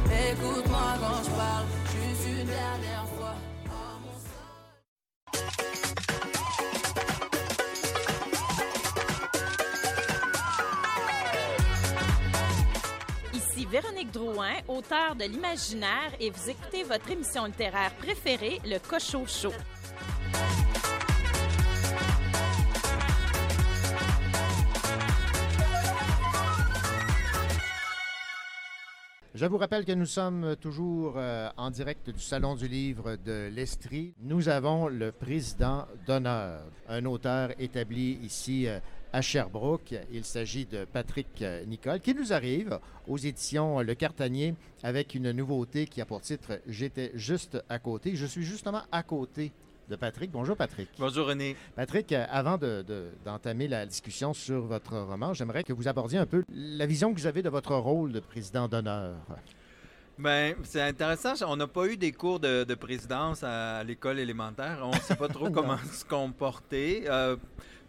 Véronique 13.71 14.11
Drouin, 14.11 14.55
auteure 14.67 15.15
de 15.15 15.23
l'imaginaire, 15.23 16.11
et 16.19 16.29
vous 16.29 16.49
écoutez 16.49 16.83
votre 16.83 17.09
émission 17.09 17.45
littéraire 17.45 17.93
préférée, 17.95 18.59
Le 18.65 18.79
Cochot 18.79 19.25
Show. 19.25 19.53
Je 29.33 29.45
vous 29.45 29.57
rappelle 29.57 29.85
que 29.85 29.93
nous 29.93 30.05
sommes 30.05 30.57
toujours 30.59 31.13
euh, 31.15 31.49
en 31.55 31.71
direct 31.71 32.09
du 32.09 32.19
Salon 32.19 32.55
du 32.55 32.67
Livre 32.67 33.15
de 33.15 33.49
l'Estrie. 33.53 34.13
Nous 34.19 34.49
avons 34.49 34.89
le 34.89 35.13
président 35.13 35.87
d'honneur, 36.05 36.61
un 36.89 37.05
auteur 37.05 37.51
établi 37.57 38.19
ici 38.21 38.67
euh, 38.67 38.79
à 39.13 39.21
Sherbrooke. 39.21 39.95
Il 40.11 40.23
s'agit 40.23 40.65
de 40.65 40.85
Patrick 40.85 41.27
euh, 41.41 41.63
Nicole, 41.65 41.99
qui 41.99 42.13
nous 42.13 42.33
arrive 42.33 42.79
aux 43.07 43.17
éditions 43.17 43.81
Le 43.81 43.93
Cartanier 43.95 44.55
avec 44.83 45.15
une 45.15 45.31
nouveauté 45.31 45.85
qui 45.85 46.01
a 46.01 46.05
pour 46.05 46.21
titre 46.21 46.59
J'étais 46.67 47.11
juste 47.13 47.63
à 47.69 47.79
côté. 47.79 48.15
Je 48.15 48.25
suis 48.25 48.43
justement 48.43 48.81
à 48.91 49.03
côté 49.03 49.51
de 49.89 49.95
Patrick. 49.95 50.31
Bonjour 50.31 50.55
Patrick. 50.55 50.89
Bonjour 50.97 51.27
René. 51.27 51.55
Patrick, 51.75 52.11
euh, 52.13 52.25
avant 52.29 52.57
d'entamer 52.57 53.67
la 53.67 53.85
discussion 53.85 54.33
sur 54.33 54.61
votre 54.61 54.97
roman, 54.97 55.33
j'aimerais 55.33 55.63
que 55.63 55.73
vous 55.73 55.87
abordiez 55.87 56.19
un 56.19 56.25
peu 56.25 56.43
la 56.53 56.85
vision 56.85 57.13
que 57.13 57.19
vous 57.19 57.27
avez 57.27 57.41
de 57.41 57.49
votre 57.49 57.75
rôle 57.75 58.11
de 58.11 58.19
président 58.19 58.67
d'honneur. 58.67 59.15
Ben, 60.17 60.55
c'est 60.63 60.81
intéressant. 60.81 61.33
On 61.47 61.55
n'a 61.55 61.67
pas 61.67 61.87
eu 61.87 61.97
des 61.97 62.11
cours 62.11 62.39
de, 62.39 62.75
présidence 62.75 63.43
à, 63.43 63.83
l'école 63.83 64.19
élémentaire. 64.19 64.79
On 64.83 64.91
ne 64.91 64.99
sait 64.99 65.15
pas 65.15 65.27
trop 65.27 65.49
comment 65.51 65.77
se 65.77 66.05
comporter. 66.05 67.05
Euh, 67.09 67.35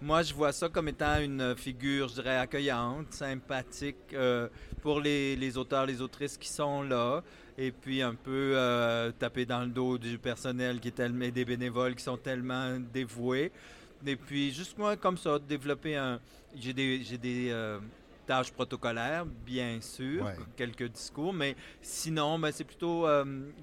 moi, 0.02 0.22
je 0.22 0.34
vois 0.34 0.52
ça 0.52 0.68
comme 0.68 0.88
étant 0.88 1.20
une 1.20 1.54
figure, 1.56 2.08
je 2.08 2.14
dirais, 2.14 2.36
accueillante, 2.36 3.12
sympathique 3.12 3.96
euh, 4.12 4.48
pour 4.82 5.00
les, 5.00 5.56
auteurs, 5.56 5.86
les 5.86 6.02
autrices 6.02 6.36
qui 6.36 6.48
sont 6.48 6.82
là. 6.82 7.22
Et 7.56 7.70
puis 7.70 8.02
un 8.02 8.14
peu 8.14 8.54
euh, 8.56 9.12
taper 9.12 9.46
dans 9.46 9.60
le 9.60 9.68
dos 9.68 9.98
du 9.98 10.18
personnel 10.18 10.80
qui 10.80 10.88
est 10.88 10.92
tellement, 10.92 11.24
et 11.24 11.30
des 11.30 11.44
bénévoles 11.44 11.94
qui 11.94 12.02
sont 12.02 12.16
tellement 12.16 12.78
dévoués. 12.92 13.52
Et 14.04 14.16
puis, 14.16 14.52
juste 14.52 14.76
moi, 14.76 14.96
comme 14.96 15.16
ça, 15.16 15.38
développer 15.38 15.96
un. 15.96 16.18
J'ai 16.56 16.72
des, 16.72 17.04
j'ai 17.04 17.18
des, 17.18 17.50
euh, 17.50 17.78
tâches 18.26 18.52
protocolaires, 18.52 19.24
bien 19.24 19.80
sûr, 19.80 20.24
Ouais. 20.24 20.36
quelques 20.56 20.88
discours, 20.88 21.32
mais 21.32 21.56
sinon, 21.80 22.38
ben, 22.38 22.50
c'est 22.52 22.64
plutôt 22.64 23.06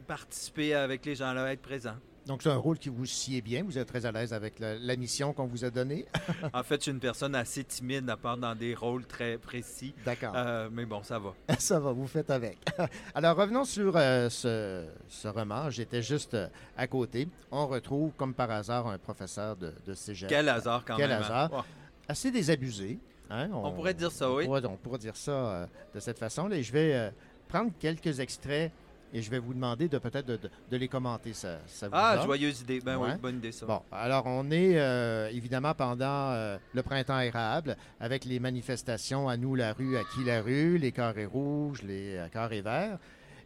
participer 0.06 0.73
avec 0.73 1.06
les 1.06 1.15
gens 1.15 1.34
là, 1.34 1.52
être 1.52 1.62
présent. 1.62 1.95
Donc, 2.25 2.43
c'est 2.43 2.49
un 2.49 2.58
rôle 2.58 2.77
qui 2.77 2.89
vous 2.89 3.05
sied 3.05 3.41
bien. 3.41 3.63
Vous 3.63 3.77
êtes 3.77 3.88
très 3.88 4.05
à 4.05 4.12
l'aise 4.12 4.34
avec 4.34 4.60
la, 4.60 4.77
la 4.77 4.95
mission 4.95 5.34
qu'on 5.34 5.45
vous 5.47 5.65
a 5.65 5.69
donnée. 5.71 6.05
en 6.53 6.62
fait, 6.63 6.75
je 6.75 6.82
suis 6.84 6.91
une 6.91 6.99
personne 6.99 7.34
assez 7.34 7.63
timide 7.63 8.08
à 8.10 8.17
part 8.17 8.38
dans 8.38 8.53
des 8.55 8.75
rôles 8.75 9.05
très 9.05 9.38
précis, 9.38 9.95
D'accord. 10.05 10.34
Euh, 10.36 10.69
mais 10.71 10.86
bon, 10.86 11.01
ça 11.03 11.17
va. 11.17 11.34
Ça 11.60 11.79
va, 11.79 11.91
vous 11.91 12.05
faites 12.08 12.29
avec. 12.29 12.58
Alors, 13.15 13.36
revenons 13.36 13.65
sur 13.65 13.93
euh, 13.95 14.29
ce, 14.29 14.86
ce 15.08 15.27
roman. 15.27 15.69
J'étais 15.71 16.01
juste 16.03 16.36
euh, 16.36 16.47
à 16.77 16.86
côté. 16.88 17.27
On 17.51 17.65
retrouve, 17.67 18.12
comme 18.15 18.34
par 18.36 18.51
hasard, 18.51 18.88
un 18.88 18.97
professeur 18.99 19.55
de, 19.55 19.73
de 19.88 19.93
cégep. 19.93 20.29
Quel 20.29 20.49
hasard 20.49 20.84
quand 20.86 20.97
Quel 20.97 21.10
même. 21.10 21.21
hein. 21.21 21.25
hasard. 21.25 21.49
Oh, 21.53 21.62
Assez 22.08 22.29
désabusé. 22.32 22.99
hein. 23.29 23.49
on 23.53 23.71
pourrait 23.71 23.93
dire 23.93 24.12
ça, 24.12 24.29
on 24.29 24.36
oui. 24.38 24.45
pourrait- 24.45 24.65
on 24.65 24.77
pourrait 24.77 24.97
dire 24.99 25.15
ça 25.15 25.32
euh, 25.32 25.65
de 25.95 25.99
cette 25.99 26.19
façon-là. 26.19 26.55
Et 26.58 26.63
je 26.63 26.71
vais 26.71 27.12
prendre 27.47 27.71
quelques 27.79 28.19
extraits 28.19 28.71
et 29.13 29.22
je 29.22 29.30
vais 29.32 29.39
vous 29.39 29.54
demander 29.54 29.88
de 29.88 29.98
peut-être 29.98 30.26
de, 30.28 30.38
de- 30.38 30.50
de 30.69 30.78
les 30.78 30.88
commenter. 30.88 31.34
Ça, 31.34 31.60
ça 31.67 31.88
vous 31.88 31.93
Ah, 31.95 32.15
va? 32.17 32.24
joyeuse 32.24 32.62
idée. 32.62 32.80
Ben 32.80 32.98
Ouais. 32.98 33.12
oui, 33.13 33.17
bonne 33.22 33.38
idée 33.38 33.52
ça. 33.52 33.65
Bon, 33.65 33.82
alors 33.91 34.24
on 34.28 34.52
est 34.52 34.78
euh, 34.80 35.30
évidemment 35.32 35.74
pendant 35.74 36.32
euh, 36.32 36.58
le 36.74 36.84
printemps 36.84 37.19
érable 37.19 37.76
avec 38.00 38.26
les 38.26 38.39
manifestations 38.39 39.28
à 39.30 39.38
nous 39.38 39.56
la 39.56 39.74
rue, 39.74 39.98
à 39.98 40.04
qui 40.04 40.24
la 40.24 40.41
rue, 40.41 40.78
les 40.78 40.91
carrés 40.91 41.26
rouges, 41.26 41.82
les 41.84 42.15
euh, 42.17 42.28
carrés 42.28 42.62
verts. 42.62 42.98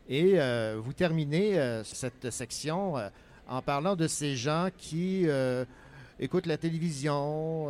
Et 0.09 0.33
euh, 0.35 0.77
vous 0.83 0.91
terminez 0.93 1.57
cette 1.85 2.29
section 2.29 2.95
en 3.47 3.61
parlant 3.61 3.95
de 3.95 4.07
ces 4.07 4.35
gens 4.35 4.67
qui 4.77 5.25
écoutent 6.19 6.45
la 6.45 6.57
télévision, 6.57 7.67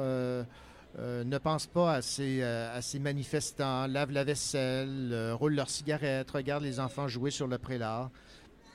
euh, 0.99 1.23
ne 1.23 1.37
pensent 1.39 1.65
pas 1.65 1.93
à 1.93 2.01
ces, 2.03 2.39
euh, 2.43 2.79
manifestants, 2.99 3.87
lavent 3.87 4.11
la 4.11 4.23
vaisselle, 4.23 5.09
euh, 5.11 5.33
roulent 5.33 5.55
leurs 5.55 5.69
cigarettes, 5.69 6.29
regardent 6.29 6.63
les 6.63 6.79
enfants 6.79 7.07
jouer 7.07 7.31
sur 7.31 7.47
le 7.47 7.57
prélat. 7.57 8.11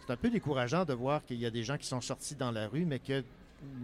C'est 0.07 0.13
un 0.15 0.17
peu 0.17 0.29
décourageant 0.29 0.85
de 0.85 0.95
voir 0.95 1.25
qu'il 1.25 1.37
y 1.37 1.47
a 1.47 1.51
des 1.51 1.63
gens 1.63 1.77
qui 1.77 1.87
sont 1.87 2.01
sortis 2.01 2.35
dans 2.35 2.51
la 2.51 2.67
rue, 2.67 2.85
mais 2.85 2.99
que 2.99 3.23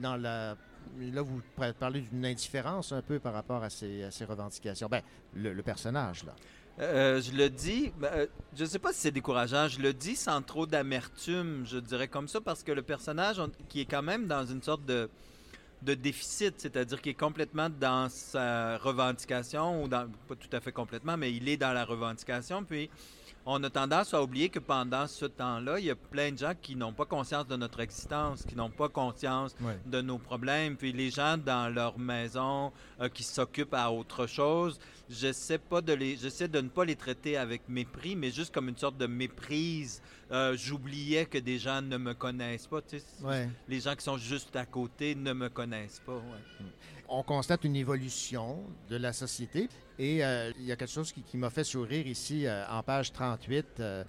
dans 0.03 0.17
la. 0.17 0.57
Là, 0.99 1.23
vous 1.23 1.41
parlez 1.79 2.03
d'une 2.03 2.27
indifférence 2.27 2.93
un 2.93 3.03
peu 3.03 3.19
par 3.19 3.33
rapport 3.33 3.63
à 3.63 3.71
ces, 3.71 4.09
revendications. 4.29 4.89
Ben, 4.89 5.03
le, 5.35 5.63
personnage, 5.63 6.25
là. 6.25 6.35
Je 6.79 7.33
le 7.37 7.49
dis, 7.49 7.93
ben, 7.99 8.27
je 8.55 8.65
ne 8.65 8.69
sais 8.69 8.79
pas 8.79 8.93
si 8.93 9.01
c'est 9.01 9.11
décourageant, 9.11 9.69
je 9.69 9.81
le 9.81 9.95
dis 9.95 10.15
sans 10.15 10.43
trop 10.43 10.67
d'amertume, 10.67 11.65
je 11.67 11.79
dirais 11.79 12.09
comme 12.09 12.29
ça, 12.29 12.41
parce 12.41 12.63
que 12.63 12.73
le 12.73 12.83
personnage, 12.83 13.39
on- 13.39 13.51
qui 13.69 13.81
est 13.81 13.87
quand 13.87 14.03
même 14.03 14.27
dans 14.27 14.45
une 14.45 14.63
sorte 14.63 14.85
de, 14.85 15.09
de 15.85 15.95
déficit, 15.95 16.55
c'est-à-dire 16.59 17.01
qu'il 17.01 17.13
est 17.13 17.15
complètement 17.15 17.69
dans 17.69 18.09
sa 18.09 18.79
revendication, 18.79 19.85
ou 19.85 19.89
pas 19.89 20.07
tout 20.29 20.49
à 20.53 20.61
fait 20.61 20.73
complètement, 20.73 21.17
mais 21.17 21.33
il 21.33 21.49
est 21.49 21.57
dans 21.57 21.73
la 21.73 21.85
revendication, 21.85 22.65
puis 22.65 22.91
on 23.47 23.63
a 23.63 23.69
tendance 23.71 24.15
à 24.15 24.23
oublier 24.23 24.49
que 24.49 24.59
pendant 24.59 25.07
ce 25.07 25.27
temps-là, 25.27 25.79
il 25.79 25.85
y 25.85 25.91
a 25.91 25.95
plein 25.95 26.33
de 26.33 26.39
gens 26.39 26.53
qui 26.61 26.77
n'ont 26.77 26.93
pas 26.95 27.05
conscience 27.05 27.47
de 27.47 27.57
notre 27.57 27.81
existence, 27.81 28.45
qui 28.45 28.57
n'ont 28.57 28.71
pas 28.71 28.89
conscience 28.89 29.55
Ouais. 29.61 29.79
de 29.87 30.01
nos 30.01 30.19
problèmes. 30.19 30.77
Puis 30.77 30.93
les 30.93 31.11
gens 31.11 31.37
dans 31.37 31.73
leur 31.73 31.99
maison 31.99 32.73
euh, 33.01 33.09
qui 33.09 33.23
s'occupent 33.23 33.75
à 33.75 33.91
autre 33.91 34.27
chose, 34.27 34.79
j'essaie 35.11 35.59
pas 35.59 35.81
de 35.83 35.93
les, 35.93 36.17
j'essaie 36.17 36.49
de 36.49 36.61
ne 36.61 36.69
pas 36.69 36.85
les 36.87 36.97
traiter 36.97 37.37
avec 37.37 37.69
mépris, 37.69 38.17
mais 38.17 38.31
juste 38.31 38.55
comme 38.55 38.69
une 38.71 38.79
sorte 38.79 38.97
de 38.97 39.07
méprise. 39.07 40.01
Euh, 40.33 40.57
J'oubliais 40.57 41.27
que 41.27 41.37
des 41.39 41.59
gens 41.59 41.83
ne 41.83 41.99
me 41.99 42.15
connaissent 42.15 42.67
pas. 42.67 42.81
tu 42.81 42.99
sais. 42.99 43.05
Ouais. 43.23 43.49
Les 43.69 43.81
gens 43.81 43.95
qui 43.95 44.05
sont 44.05 44.17
juste 44.17 44.57
à 44.57 44.65
côté 44.65 45.15
ne 45.15 45.35
me 45.35 45.49
connaissent 45.51 46.01
pas. 46.05 46.15
ouais. 46.15 46.65
On 47.17 47.23
constate 47.23 47.63
une 47.63 47.77
évolution 47.77 48.59
de 48.91 48.97
la 48.97 49.13
société. 49.13 49.69
Et 50.01 50.25
euh, 50.25 50.51
il 50.59 50.65
y 50.65 50.73
a 50.73 50.77
quelque 50.77 50.91
chose 50.91 51.13
qui, 51.13 51.37
m'a 51.37 51.49
fait 51.49 51.63
sourire 51.63 52.09
ici, 52.09 52.45
euh, 52.45 52.65
en 52.69 52.83
page 52.83 53.13
38. 53.13 53.67
euh, 53.79 54.03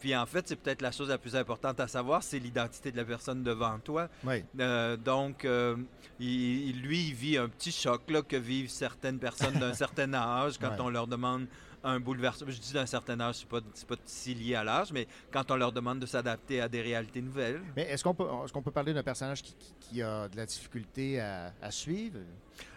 Puis 0.05 0.15
en 0.15 0.27
fait, 0.27 0.47
c'est 0.47 0.57
peut-être 0.57 0.83
la 0.83 0.93
chose 0.93 1.09
la 1.09 1.17
plus 1.17 1.35
importante 1.35 1.81
à 1.81 1.89
savoir, 1.89 2.23
c'est 2.23 2.39
l'identité 2.39 2.93
de 2.93 2.99
la 2.99 3.07
personne 3.07 3.43
devant 3.43 3.79
toi. 3.79 4.11
Oui. 4.23 4.45
Euh, 4.61 4.99
donc, 4.99 5.47
euh, 5.47 5.77
il- 6.21 6.79
lui, 6.83 7.09
il 7.09 7.15
vit 7.15 7.39
un 7.39 7.49
petit 7.49 7.73
choc 7.73 8.03
là, 8.11 8.21
que 8.21 8.37
vivent 8.37 8.69
certaines 8.69 9.19
personnes 9.19 9.55
d'un 9.59 9.73
certain 9.75 10.13
âge 10.13 10.59
quand 10.59 10.69
Ouais. 10.73 10.81
on 10.81 10.91
leur 10.91 11.07
demande 11.07 11.47
un 11.83 12.01
bouleversement. 12.01 12.51
Je 12.51 12.61
dis 12.61 12.75
d'un 12.75 12.85
certain 12.85 13.19
âge, 13.19 13.37
c'est 13.37 13.49
pas, 13.49 13.63
pas 13.63 13.97
si 14.05 14.35
lié 14.35 14.57
à 14.57 14.63
l'âge, 14.65 14.93
mais 14.93 15.07
quand 15.33 15.51
on 15.51 15.57
leur 15.57 15.73
demande 15.73 16.01
de 16.01 16.07
s'adapter 16.07 16.61
à 16.61 16.69
des 16.69 16.83
réalités 16.83 17.23
nouvelles. 17.23 17.63
Mais 17.75 17.85
est-ce 17.85 18.05
qu'on 18.05 18.15
peut, 18.15 18.27
qu'on 18.53 18.63
peut 18.63 18.71
parler 18.71 18.93
d'un 18.93 19.03
personnage 19.03 19.41
qui, 19.43 19.55
qui- 19.55 19.75
qui 19.81 20.03
a 20.03 20.29
de 20.29 20.37
la 20.37 20.45
difficulté 20.45 21.19
à, 21.19 21.55
à 21.63 21.71
suivre? 21.71 22.19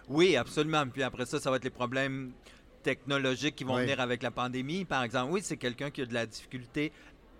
Oui, 0.07 0.37
absolument. 0.37 0.87
Puis 0.87 1.03
après 1.03 1.25
ça, 1.25 1.41
ça 1.41 1.49
va 1.51 1.57
être 1.57 1.65
les 1.65 1.69
problèmes 1.69 2.31
technologiques 2.83 3.55
qui 3.55 3.63
vont 3.65 3.75
Oui. 3.75 3.81
venir 3.81 3.99
avec 3.99 4.23
la 4.23 4.31
pandémie. 4.31 4.85
Par 4.85 5.03
exemple, 5.03 5.33
oui, 5.33 5.41
c'est 5.43 5.57
quelqu'un 5.57 5.89
qui 5.89 6.01
a 6.03 6.05
de 6.05 6.13
la 6.13 6.25
difficulté 6.25 6.93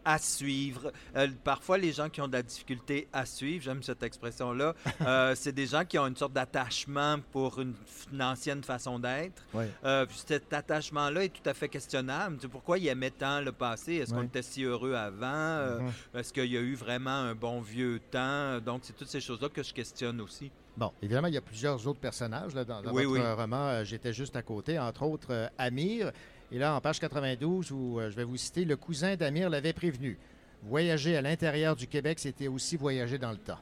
à 0.08 0.20
suivre. 0.20 0.94
Euh, 1.18 1.28
parfois, 1.44 1.78
les 1.78 1.92
gens 1.92 2.10
qui 2.10 2.22
ont 2.22 2.30
de 2.30 2.34
la 2.34 2.42
difficulté 2.42 3.10
à 3.12 3.26
suivre, 3.26 3.62
j'aime 3.66 3.84
cette 3.84 4.02
expression-là, 4.04 4.74
euh, 5.02 5.36
c'est 5.36 5.52
des 5.52 5.68
gens 5.68 5.84
qui 5.84 6.00
ont 6.00 6.08
une 6.08 6.16
sorte 6.16 6.32
d'attachement 6.32 7.18
pour 7.34 7.60
une, 7.60 7.74
une 8.14 8.24
ancienne 8.24 8.64
façon 8.64 9.00
d'être. 9.00 9.44
Oui. 9.54 9.66
Euh, 9.84 10.06
cet 10.26 10.54
attachement-là 10.54 11.26
est 11.26 11.30
tout 11.30 11.48
à 11.48 11.54
fait 11.54 11.68
questionnable. 11.68 12.38
Pourquoi 12.50 12.78
il 12.78 12.88
aimait 12.88 13.12
tant 13.12 13.42
le 13.42 13.52
passé? 13.52 13.96
Est-ce 13.96 14.14
qu'on 14.14 14.24
était 14.24 14.42
si 14.42 14.64
heureux 14.64 14.94
avant? 14.94 15.82
Mhm. 15.82 15.92
Est-ce 16.16 16.32
qu'il 16.32 16.52
y 16.52 16.58
a 16.58 16.62
eu 16.62 16.76
vraiment 16.76 17.10
un 17.10 17.36
bon 17.36 17.60
vieux 17.60 18.00
temps? 18.10 18.60
Donc, 18.62 18.82
c'est 18.84 18.96
toutes 18.96 19.10
ces 19.10 19.20
choses-là 19.20 19.50
que 19.50 19.62
je 19.62 19.74
questionne 19.74 20.22
aussi. 20.22 20.50
Bon, 20.78 20.94
évidemment, 21.02 21.28
il 21.28 21.34
y 21.34 21.38
a 21.38 21.42
plusieurs 21.42 21.86
autres 21.86 22.00
personnages 22.00 22.56
là, 22.56 22.64
dans, 22.64 22.82
dans 22.82 22.94
Oui, 22.94 23.04
votre 23.04 23.36
roman. 23.36 23.84
J'étais 23.84 24.14
juste 24.14 24.38
à 24.38 24.42
côté, 24.42 24.80
entre 24.80 25.04
autres 25.04 25.50
Amir. 25.58 26.12
Et 26.52 26.58
là, 26.60 26.76
en 26.76 26.82
page 26.82 27.00
92, 27.00 27.72
où 27.72 28.00
euh, 28.00 28.10
je 28.10 28.16
vais 28.16 28.24
vous 28.24 28.38
citer, 28.38 28.64
le 28.66 28.76
cousin 28.78 29.16
d'Amir 29.16 29.50
l'avait 29.50 29.74
prévenu. 29.74 30.18
Voyager 30.64 31.16
à 31.18 31.22
l'intérieur 31.22 31.76
du 31.76 31.88
Québec, 31.88 32.20
c'était 32.20 32.48
aussi 32.48 32.78
voyager 32.78 33.18
dans 33.18 33.32
le 33.32 33.38
temps. 33.38 33.60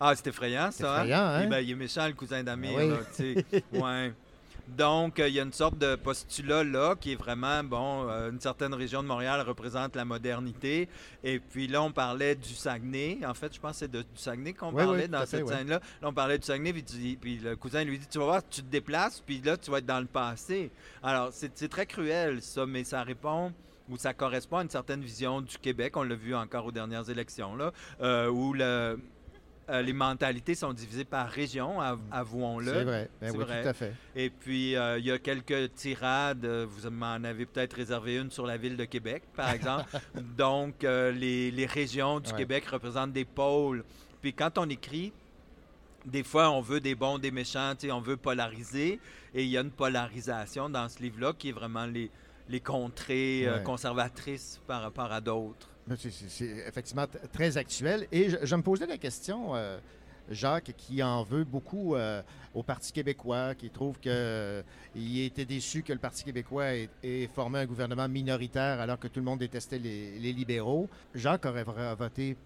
Ah, 0.00 0.14
c'est 0.16 0.26
effrayant, 0.28 0.70
C'est 0.72 0.82
ça. 0.82 0.92
hein? 0.94 1.04
effrayant, 1.04 1.20
hein? 1.26 1.42
Eh 1.44 1.46
ben, 1.46 1.60
il 1.60 1.70
est 1.70 1.74
méchant, 1.74 2.06
le 2.06 2.14
cousin 2.14 2.42
d'Amir. 2.42 2.76
Ben 2.76 2.84
oui. 2.84 2.90
là, 2.90 2.96
tu 3.14 3.44
sais. 3.50 3.64
ouais. 3.78 4.12
Donc, 4.68 5.18
euh, 5.20 5.28
il 5.28 5.34
y 5.34 5.40
a 5.40 5.42
une 5.42 5.52
sorte 5.52 5.76
de 5.78 5.94
postulat 5.94 6.64
là 6.64 6.94
qui 6.96 7.12
est 7.12 7.16
vraiment, 7.16 7.62
bon, 7.62 8.08
euh, 8.08 8.30
une 8.30 8.40
certaine 8.40 8.72
région 8.74 9.02
de 9.02 9.08
Montréal 9.08 9.40
représente 9.42 9.94
la 9.94 10.04
modernité. 10.04 10.88
Et 11.22 11.38
puis 11.38 11.66
là, 11.68 11.82
on 11.82 11.92
parlait 11.92 12.34
du 12.34 12.54
Saguenay. 12.54 13.18
En 13.26 13.34
fait, 13.34 13.54
je 13.54 13.60
pense 13.60 13.72
que 13.72 13.78
c'est 13.80 13.90
de- 13.90 14.02
du 14.02 14.08
Saguenay 14.16 14.54
qu'on 14.54 14.70
Oui, 14.70 14.84
parlait 14.84 15.08
dans 15.08 15.26
cette 15.26 15.46
scène-là. 15.46 15.80
Là, 16.00 16.08
on 16.08 16.14
parlait 16.14 16.38
du 16.38 16.46
Saguenay, 16.46 16.72
puis, 16.72 16.82
tu- 16.84 17.16
puis 17.20 17.38
le 17.38 17.56
cousin 17.56 17.84
lui 17.84 17.98
dit, 17.98 18.06
tu 18.10 18.18
vas 18.18 18.24
voir, 18.24 18.48
tu 18.48 18.62
te 18.62 18.70
déplaces, 18.70 19.20
puis 19.20 19.40
là, 19.42 19.56
tu 19.56 19.70
vas 19.70 19.78
être 19.78 19.86
dans 19.86 20.00
le 20.00 20.06
passé. 20.06 20.70
Alors, 21.02 21.28
c'est 21.32 21.68
très 21.68 21.86
cruel, 21.86 22.40
ça, 22.42 22.64
mais 22.66 22.84
ça 22.84 23.02
répond 23.02 23.52
ou 23.90 23.98
ça 23.98 24.14
correspond 24.14 24.56
à 24.58 24.62
une 24.62 24.70
certaine 24.70 25.02
vision 25.02 25.42
du 25.42 25.58
Québec. 25.58 25.94
On 25.98 26.04
l'a 26.04 26.14
vu 26.14 26.34
encore 26.34 26.64
aux 26.64 26.72
dernières 26.72 27.10
élections, 27.10 27.54
là, 27.54 27.70
euh, 28.00 28.30
où 28.30 28.54
le, 28.54 28.98
euh, 29.70 29.82
les 29.82 29.92
mentalités 29.92 30.54
sont 30.54 30.72
divisées 30.72 31.04
par 31.04 31.28
région, 31.28 31.80
av- 31.80 32.00
avouons-le. 32.10 32.72
C'est 32.72 32.84
vrai. 32.84 33.10
Ben 33.20 33.30
oui, 33.32 33.38
vrai. 33.44 33.62
tout 33.62 33.68
à 33.68 33.72
fait. 33.72 33.92
Et 34.14 34.30
puis, 34.30 34.76
euh, 34.76 34.98
il 34.98 35.06
y 35.06 35.10
a 35.10 35.18
quelques 35.18 35.72
tirades. 35.74 36.44
euh, 36.44 36.66
Vous 36.68 36.90
m'en 36.90 37.14
avez 37.24 37.46
peut-être 37.46 37.74
réservé 37.74 38.16
une 38.18 38.30
sur 38.30 38.46
la 38.46 38.56
ville 38.56 38.76
de 38.76 38.84
Québec, 38.84 39.22
par 39.34 39.50
exemple. 39.54 39.88
Donc, 40.36 40.84
euh, 40.84 41.10
les, 41.12 41.50
les 41.50 41.66
régions 41.66 42.20
du 42.20 42.30
Ouais. 42.32 42.38
Québec 42.38 42.66
représentent 42.66 43.12
des 43.12 43.24
pôles. 43.24 43.84
Puis, 44.20 44.32
quand 44.34 44.58
on 44.58 44.68
écrit 44.68 45.12
des 46.04 46.22
fois, 46.22 46.50
on 46.50 46.60
veut 46.60 46.80
des 46.80 46.94
bons, 46.94 47.16
des 47.18 47.30
méchants, 47.30 47.72
on 47.90 48.00
veut 48.00 48.18
polariser. 48.18 49.00
Et 49.34 49.42
il 49.44 49.48
y 49.48 49.56
a 49.56 49.62
une 49.62 49.70
polarisation 49.70 50.68
dans 50.68 50.86
ce 50.90 51.00
livre-là 51.02 51.32
qui 51.32 51.48
est 51.48 51.52
vraiment 51.52 51.86
les, 51.86 52.10
les 52.50 52.60
contrées 52.60 53.48
Ouais. 53.50 53.62
conservatrices 53.62 54.60
par 54.66 54.82
rapport 54.82 55.10
à 55.10 55.22
d'autres. 55.22 55.68
C'est- 55.96 56.46
effectivement 56.66 57.06
très 57.32 57.56
actuel. 57.56 58.06
Et 58.10 58.30
je, 58.30 58.36
je 58.42 58.56
me 58.56 58.62
posais 58.62 58.86
la 58.86 58.96
question, 58.98 59.54
euh, 59.54 59.78
Jacques, 60.30 60.72
qui 60.78 61.02
en 61.02 61.22
veut 61.22 61.44
beaucoup 61.44 61.94
euh, 61.94 62.22
au 62.54 62.62
Parti 62.62 62.90
québécois, 62.92 63.54
qui 63.54 63.68
trouve 63.68 63.98
qu'il 64.00 65.18
était 65.20 65.44
déçu 65.44 65.82
que 65.82 65.92
le 65.92 65.98
Parti 65.98 66.24
québécois 66.24 66.74
ait, 66.74 66.88
ait 67.02 67.28
formé 67.34 67.58
un 67.58 67.66
gouvernement 67.66 68.08
minoritaire 68.08 68.80
alors 68.80 68.98
que 68.98 69.08
tout 69.08 69.20
le 69.20 69.26
monde 69.26 69.40
détestait 69.40 69.78
les, 69.78 70.18
les 70.18 70.32
libéraux. 70.32 70.88
Jacques 71.14 71.44
aurait 71.44 71.64
voté 71.94 72.36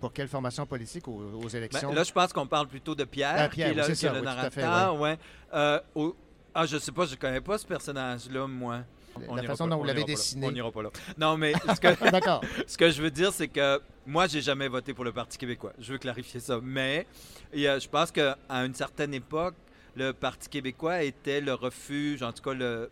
pour 0.00 0.12
quelle 0.12 0.28
formation 0.28 0.66
politique 0.66 1.06
aux, 1.08 1.12
aux 1.34 1.40
Ben, 1.48 1.56
élections? 1.56 1.92
là, 1.92 2.02
je 2.04 2.12
pense 2.12 2.32
qu'on 2.32 2.46
parle 2.46 2.66
plutôt 2.68 2.94
de 2.94 3.04
Pierre, 3.04 3.34
Ah, 3.36 3.48
Pierre, 3.48 3.50
qui 3.50 3.60
est 3.62 3.68
oui, 3.70 3.74
le, 3.76 3.82
est 3.82 3.88
oui, 3.90 3.96
fait, 3.96 4.22
narrateur. 4.22 5.00
ouais. 5.00 5.18
Euh, 5.54 5.80
au- 5.94 6.16
Ah, 6.54 6.66
je 6.66 6.78
sais 6.78 6.90
pas, 6.92 7.04
je 7.06 7.14
connais 7.14 7.40
pas 7.40 7.58
ce 7.58 7.66
personnage-là, 7.66 8.46
moi. 8.48 8.80
On 9.28 9.34
la 9.34 9.42
façon 9.42 9.64
pas- 9.64 9.70
dont 9.70 9.76
on 9.76 9.78
vous 9.80 9.84
l'avez 9.84 10.04
dessiné. 10.04 10.46
On 10.46 10.52
n'ira 10.52 10.70
pas 10.70 10.82
là. 10.82 10.90
Non, 11.16 11.36
mais 11.36 11.52
ce 11.54 11.80
que, 11.80 12.10
D'accord. 12.10 12.42
ce 12.66 12.76
que 12.78 12.90
je 12.90 13.02
veux 13.02 13.10
dire, 13.10 13.32
c'est 13.32 13.48
que 13.48 13.80
moi, 14.06 14.26
j'ai 14.26 14.40
jamais 14.40 14.68
voté 14.68 14.94
pour 14.94 15.04
le 15.04 15.12
Parti 15.12 15.38
québécois. 15.38 15.72
Je 15.78 15.92
veux 15.92 15.98
clarifier 15.98 16.40
ça. 16.40 16.60
Mais 16.62 17.06
je 17.52 17.88
pense 17.88 18.10
qu'à 18.10 18.36
une 18.48 18.74
certaine 18.74 19.14
époque, 19.14 19.54
le 19.96 20.12
Parti 20.12 20.48
québécois 20.48 21.02
était 21.02 21.40
le 21.40 21.54
refuge, 21.54 22.22
en 22.22 22.32
tout 22.32 22.42
cas 22.42 22.54
le, 22.54 22.90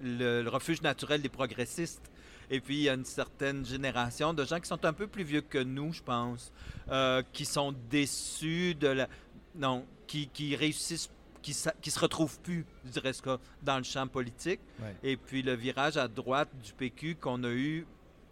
le- 0.00 0.42
le 0.42 0.48
refuge 0.48 0.80
naturel 0.82 1.20
des 1.22 1.28
progressistes. 1.28 2.02
Et 2.48 2.60
puis, 2.60 2.76
il 2.76 2.82
y 2.82 2.88
a 2.88 2.94
une 2.94 3.04
certaine 3.04 3.66
génération 3.66 4.32
de 4.32 4.44
gens 4.44 4.60
qui 4.60 4.68
sont 4.68 4.84
un 4.84 4.92
peu 4.92 5.08
plus 5.08 5.24
vieux 5.24 5.40
que 5.40 5.58
nous, 5.58 5.92
je 5.92 6.00
pense, 6.02 6.52
euh, 6.90 7.20
qui 7.32 7.44
sont 7.44 7.74
déçus 7.90 8.76
de 8.76 8.86
la... 8.86 9.08
Non, 9.56 9.84
qui, 10.06 10.28
qui 10.28 10.54
réussissent, 10.54 11.10
qui, 11.52 11.56
qui 11.80 11.90
se 11.90 11.98
retrouvent 12.00 12.40
plus, 12.40 12.64
je 12.84 12.90
dirais 12.90 13.12
cas, 13.22 13.38
dans 13.62 13.78
le 13.78 13.84
champ 13.84 14.06
politique. 14.08 14.60
Ouais. 14.80 14.96
Et 15.04 15.16
puis, 15.16 15.42
le 15.42 15.54
virage 15.54 15.96
à 15.96 16.08
droite 16.08 16.48
du 16.64 16.72
PQ 16.72 17.16
qu'on 17.20 17.44
a 17.44 17.50
eu 17.50 17.86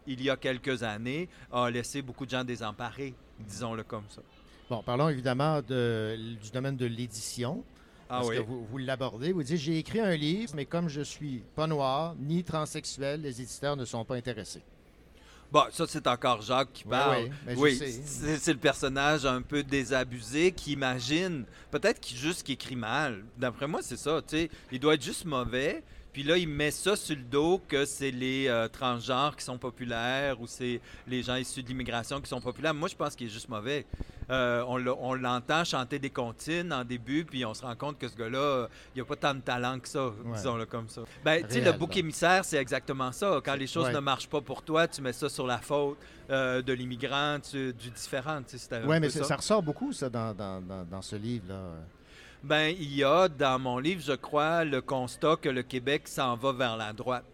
il 0.07 0.21
y 0.23 0.29
a 0.31 0.37
quelques 0.37 0.83
années 0.83 1.29
a 1.53 1.71
laissé 1.71 2.03
beaucoup 2.03 2.27
de 2.27 2.31
gens 2.31 2.45
désemparés, 2.45 3.15
disons-le 3.39 3.85
comme 3.85 4.05
ça. 4.09 4.21
Bon, 4.69 4.83
parlons 4.83 5.09
évidemment 5.09 5.62
de- 5.62 6.17
du 6.43 6.51
domaine 6.51 6.77
de 6.77 6.87
l'édition. 6.87 7.62
Ah 8.09 8.17
Parce 8.19 8.29
oui. 8.29 8.37
que 8.37 8.43
vous, 8.43 8.65
vous 8.67 8.79
l'abordez, 8.79 9.33
vous 9.33 9.43
dites 9.43 9.57
j'ai 9.59 9.79
écrit 9.79 10.01
un 10.01 10.15
livre, 10.17 10.53
mais 10.57 10.67
comme 10.67 10.89
je 10.89 11.01
suis 11.01 11.43
pas 11.55 11.67
noir 11.67 12.15
ni 12.19 12.43
transsexuel, 12.45 13.23
les 13.23 13.41
éditeurs 13.41 13.77
ne 13.77 13.85
sont 13.87 14.05
pas 14.05 14.17
intéressés. 14.17 14.62
Bon, 15.53 15.65
ça, 15.71 15.85
c'est 15.89 16.07
encore 16.07 16.43
Jacques 16.43 16.73
qui 16.73 16.85
parle. 16.85 17.31
oui, 17.57 17.81
c'est 18.07 18.53
le 18.53 18.59
personnage 18.59 19.25
un 19.25 19.43
peu 19.43 19.63
désabusé 19.63 20.53
qui 20.53 20.73
imagine, 20.73 21.45
peut-être 21.71 22.01
qu'il 22.01 22.17
juste 22.17 22.43
qu'il 22.43 22.55
écrit 22.55 22.77
mal. 22.77 23.25
D'après 23.37 23.67
moi, 23.69 23.81
c'est 23.83 23.97
ça, 23.97 24.21
tu 24.27 24.37
sais. 24.37 24.51
Il 24.73 24.81
doit 24.81 24.95
être 24.95 25.05
juste 25.05 25.25
mauvais. 25.25 25.83
Puis 26.15 26.23
là, 26.23 26.39
il 26.39 26.49
met 26.49 26.71
ça 26.71 26.95
sur 26.97 27.17
le 27.17 27.23
dos 27.23 27.61
que 27.69 27.85
c'est 27.85 28.12
les 28.12 28.47
euh, 28.49 28.69
transgenres 28.69 29.35
qui 29.37 29.45
sont 29.45 29.59
populaires 29.59 30.41
ou 30.41 30.47
c'est 30.47 30.81
les 31.09 31.23
gens 31.25 31.35
issus 31.35 31.62
de 31.62 31.69
l'immigration 31.69 32.21
qui 32.21 32.29
sont 32.29 32.41
populaires. 32.41 32.73
Moi, 32.73 32.89
je 32.89 32.95
pense 32.95 33.15
qu'il 33.17 33.27
est 33.27 33.31
juste 33.31 33.49
mauvais. 33.49 33.85
Euh, 34.31 34.65
on 34.67 35.12
l'entend 35.15 35.65
chanter 35.65 35.99
des 35.99 36.09
comptines 36.11 36.73
en 36.73 36.85
début, 36.85 37.25
puis 37.27 37.45
on 37.45 37.53
se 37.53 37.62
rend 37.62 37.75
compte 37.77 37.99
que 37.99 38.09
ce 38.09 38.17
gars-là, 38.17 38.69
il 38.95 39.01
n'a 39.01 39.05
pas 39.05 39.17
tant 39.17 39.35
de 39.35 39.41
talent 39.41 39.79
que 39.81 39.89
ça, 39.89 40.11
disons-le 40.35 40.65
comme 40.67 40.89
ça. 40.89 41.03
Ben, 41.25 41.45
tu 41.47 41.55
sais, 41.55 41.61
le 41.61 41.73
bouc 41.73 41.97
émissaire, 41.97 42.45
c'est 42.45 42.57
exactement 42.57 43.12
ça. 43.12 43.41
Quand 43.45 43.55
les 43.57 43.67
choses 43.67 43.87
ouais. 43.87 43.93
ne 43.93 43.99
marchent 43.99 44.29
pas 44.29 44.41
pour 44.41 44.62
toi, 44.62 44.87
tu 44.89 45.03
mets 45.03 45.12
ça 45.12 45.29
sur 45.29 45.47
la 45.47 45.59
faute 45.59 45.99
euh, 46.31 46.62
de 46.62 46.73
l'immigrant, 46.73 47.39
du 47.53 47.73
différent. 47.91 48.41
Oui, 48.87 49.01
mais 49.01 49.11
c'est- 49.11 49.25
ça. 49.25 49.37
ressort 49.37 49.62
beaucoup, 49.62 49.93
ça, 49.93 50.09
dans, 50.09 50.33
dans- 50.33 50.61
dans- 50.62 50.85
dans 50.85 51.03
ce 51.03 51.17
livre-là. 51.17 51.73
Ben, 52.45 52.75
il 52.79 52.95
y 52.95 53.03
a 53.05 53.29
dans 53.29 53.59
mon 53.59 53.79
livre, 53.79 54.03
je 54.03 54.13
crois, 54.13 54.65
le 54.65 54.81
constat 54.83 55.37
que 55.37 55.49
le 55.49 55.63
Québec 55.63 56.07
s'en 56.07 56.37
va 56.37 56.53
vers 56.53 56.77
la 56.77 56.93
droite. 56.93 57.25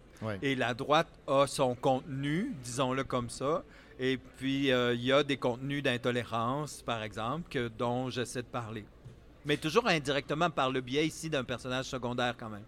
Et 0.42 0.54
la 0.54 0.72
droite 0.74 1.08
a 1.26 1.46
son 1.46 1.74
contenu, 1.74 2.52
disons-le 2.62 3.04
comme 3.04 3.28
ça. 3.30 3.64
Et 3.98 4.18
puis, 4.38 4.70
euh, 4.70 4.94
il 4.94 5.02
y 5.04 5.12
a 5.12 5.22
des 5.22 5.36
contenus 5.36 5.82
d'intolérance, 5.82 6.82
par 6.82 7.02
exemple, 7.02 7.50
que, 7.50 7.68
dont 7.68 8.08
j'essaie 8.08 8.42
de 8.42 8.46
parler. 8.46 8.84
Mais 9.44 9.56
toujours 9.56 9.88
indirectement 9.88 10.48
par 10.50 10.70
le 10.70 10.80
biais 10.80 11.06
ici 11.06 11.28
d'un 11.28 11.44
personnage 11.44 11.86
secondaire 11.86 12.34
quand 12.38 12.50
même. 12.50 12.62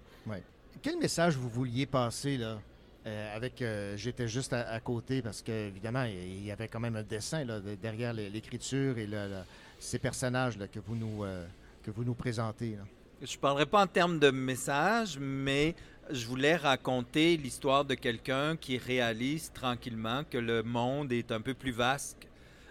Quel 0.82 0.98
message 0.98 1.36
vous 1.36 1.48
vouliez 1.50 1.86
passer 1.86 2.38
là 2.38 2.58
euh, 3.06 3.36
avec 3.36 3.60
euh, 3.62 3.96
j'étais 3.96 4.26
juste 4.28 4.52
à, 4.52 4.68
à 4.70 4.78
côté 4.80 5.22
parce 5.22 5.42
que 5.42 5.50
évidemment 5.50 6.04
il 6.04 6.44
y 6.44 6.50
avait 6.52 6.68
quand 6.68 6.78
même 6.80 6.94
un 6.96 7.02
dessin 7.02 7.44
là, 7.44 7.58
de- 7.60 7.74
derrière 7.74 8.12
l'é- 8.12 8.30
l'écriture 8.30 8.96
et 8.96 9.06
le- 9.06 9.28
le- 9.28 9.42
ces 9.80 9.98
personnages 9.98 10.56
là, 10.56 10.68
que 10.68 10.78
vous 10.78 10.94
nous 10.94 11.24
euh, 11.24 11.44
que 11.82 11.90
vous 11.90 12.04
nous 12.04 12.14
présentez. 12.14 12.78
Je 13.20 13.38
parlerai 13.38 13.66
pas 13.66 13.82
en 13.82 13.86
termes 13.86 14.18
de 14.18 14.30
message, 14.30 15.18
mais 15.20 15.74
je 16.10 16.26
voulais 16.26 16.56
raconter 16.56 17.36
l'histoire 17.36 17.84
de 17.84 17.94
quelqu'un 17.94 18.56
qui 18.56 18.78
réalise 18.78 19.52
tranquillement 19.52 20.22
que 20.28 20.38
le 20.38 20.62
monde 20.62 21.12
est 21.12 21.30
un 21.32 21.40
peu 21.40 21.54
plus 21.54 21.72
vaste, 21.72 22.18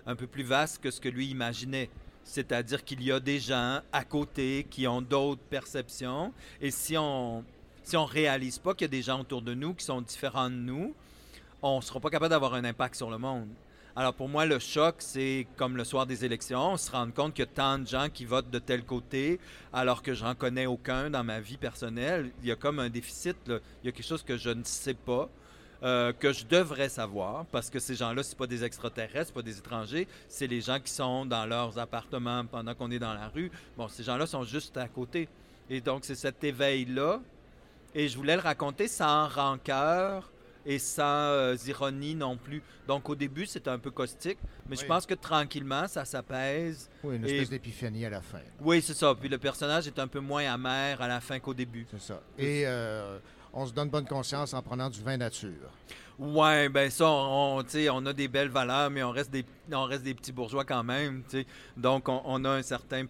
un 0.05 0.15
peu 0.15 0.27
plus 0.27 0.43
vaste 0.43 0.81
que 0.81 0.91
ce 0.91 0.99
que 0.99 1.09
lui 1.09 1.27
imaginait. 1.27 1.89
C'est-à-dire 2.23 2.83
qu'il 2.83 3.03
y 3.03 3.11
a 3.11 3.19
des 3.19 3.39
gens 3.39 3.81
à 3.91 4.03
côté 4.03 4.65
qui 4.69 4.87
ont 4.87 5.01
d'autres 5.01 5.41
perceptions, 5.41 6.33
et 6.61 6.71
si 6.71 6.97
on 6.97 7.43
si 7.83 7.97
on 7.97 8.05
réalise 8.05 8.59
pas 8.59 8.73
qu'il 8.73 8.85
y 8.85 8.85
a 8.85 8.89
des 8.89 9.01
gens 9.01 9.19
autour 9.19 9.41
de 9.41 9.55
nous 9.55 9.73
qui 9.73 9.83
sont 9.83 10.01
différents 10.01 10.51
de 10.51 10.55
nous, 10.55 10.93
on 11.63 11.81
sera 11.81 11.99
pas 11.99 12.11
capable 12.11 12.29
d'avoir 12.29 12.53
un 12.53 12.63
impact 12.63 12.95
sur 12.95 13.09
le 13.09 13.17
monde. 13.17 13.49
Alors 14.01 14.15
pour 14.15 14.29
moi, 14.29 14.47
le 14.47 14.57
choc, 14.57 14.95
c'est 14.97 15.45
comme 15.57 15.77
le 15.77 15.83
soir 15.83 16.07
des 16.07 16.25
élections, 16.25 16.75
se 16.75 16.89
rendre 16.89 17.13
compte 17.13 17.35
qu'il 17.35 17.45
y 17.45 17.47
a 17.47 17.51
tant 17.53 17.77
de 17.77 17.85
gens 17.85 18.07
qui 18.11 18.25
votent 18.25 18.49
de 18.49 18.57
tel 18.57 18.83
côté, 18.83 19.39
alors 19.73 20.01
que 20.01 20.15
j'en 20.15 20.33
connais 20.33 20.65
aucun 20.65 21.11
dans 21.11 21.23
ma 21.23 21.39
vie 21.39 21.57
personnelle. 21.57 22.31
Il 22.41 22.47
y 22.47 22.51
a 22.51 22.55
comme 22.55 22.79
un 22.79 22.89
déficit, 22.89 23.37
il 23.47 23.59
y 23.83 23.89
a 23.89 23.91
quelque 23.91 24.03
chose 24.03 24.23
que 24.23 24.37
je 24.37 24.49
ne 24.49 24.63
sais 24.63 24.95
pas, 24.95 25.29
euh, 25.83 26.13
que 26.13 26.33
je 26.33 26.47
devrais 26.47 26.89
savoir, 26.89 27.45
parce 27.51 27.69
que 27.69 27.77
ces 27.77 27.93
gens-là, 27.93 28.23
c'est 28.23 28.35
pas 28.35 28.47
des 28.47 28.63
extraterrestres, 28.63 29.27
c'est 29.27 29.35
pas 29.35 29.43
des 29.43 29.59
étrangers, 29.59 30.07
c'est 30.27 30.47
les 30.47 30.61
gens 30.61 30.79
qui 30.79 30.91
sont 30.91 31.27
dans 31.27 31.45
leurs 31.45 31.77
appartements 31.77 32.43
pendant 32.47 32.73
qu'on 32.73 32.89
est 32.89 32.97
dans 32.97 33.13
la 33.13 33.27
rue. 33.27 33.51
Bon, 33.77 33.87
ces 33.87 34.01
gens-là 34.01 34.25
sont 34.25 34.45
juste 34.45 34.77
à 34.77 34.87
côté. 34.87 35.29
Et 35.69 35.79
donc, 35.79 36.05
c'est 36.05 36.15
cet 36.15 36.43
éveil-là. 36.43 37.21
Et 37.93 38.07
je 38.07 38.17
voulais 38.17 38.35
le 38.35 38.41
raconter 38.41 38.87
sans 38.87 39.27
rancœur 39.27 40.30
et 40.65 40.79
sans 40.79 41.03
euh, 41.03 41.55
ironie 41.67 42.15
non 42.15 42.37
plus. 42.37 42.61
Donc, 42.87 43.09
au 43.09 43.15
début, 43.15 43.45
c'était 43.45 43.69
un 43.69 43.79
peu 43.79 43.91
caustique, 43.91 44.37
mais 44.67 44.75
je 44.75 44.85
pense 44.85 45.05
que 45.05 45.13
tranquillement, 45.13 45.87
ça 45.87 46.05
s'apaise. 46.05 46.89
Oui, 47.03 47.15
une 47.15 47.25
Et- 47.25 47.31
espèce 47.31 47.49
d'épiphanie 47.49 48.05
à 48.05 48.09
la 48.09 48.21
fin. 48.21 48.39
Oui, 48.59 48.81
c'est 48.81 48.93
ça. 48.93 49.13
Puis 49.15 49.29
le 49.29 49.37
personnage 49.37 49.87
est 49.87 49.99
un 49.99 50.07
peu 50.07 50.19
moins 50.19 50.51
amer 50.51 51.01
à 51.01 51.07
la 51.07 51.19
fin 51.21 51.39
qu'au 51.39 51.53
début. 51.53 51.85
C'est 51.91 52.01
ça. 52.01 52.21
Et 52.37 52.63
euh, 52.65 53.19
on 53.53 53.65
se 53.65 53.73
donne 53.73 53.89
bonne 53.89 54.07
conscience 54.07 54.53
en 54.53 54.61
prenant 54.61 54.89
du 54.89 55.01
vin 55.01 55.17
nature. 55.17 55.69
Ouais, 56.19 56.69
ben 56.69 56.89
ça, 56.91 57.09
on, 57.09 57.63
on, 57.63 58.05
a 58.05 58.13
des 58.13 58.27
belles 58.27 58.49
valeurs, 58.49 58.91
mais 58.91 59.01
on 59.01 59.09
reste 59.11 59.31
des, 59.31 59.43
on 59.71 59.85
reste 59.85 60.03
des 60.03 60.13
petits 60.13 60.31
bourgeois 60.31 60.65
quand 60.65 60.83
même. 60.83 61.23
tu 61.23 61.39
sais. 61.39 61.45
Donc, 61.75 62.07
on, 62.09 62.21
on 62.25 62.45
a 62.45 62.49
un 62.49 62.61
certain. 62.61 63.05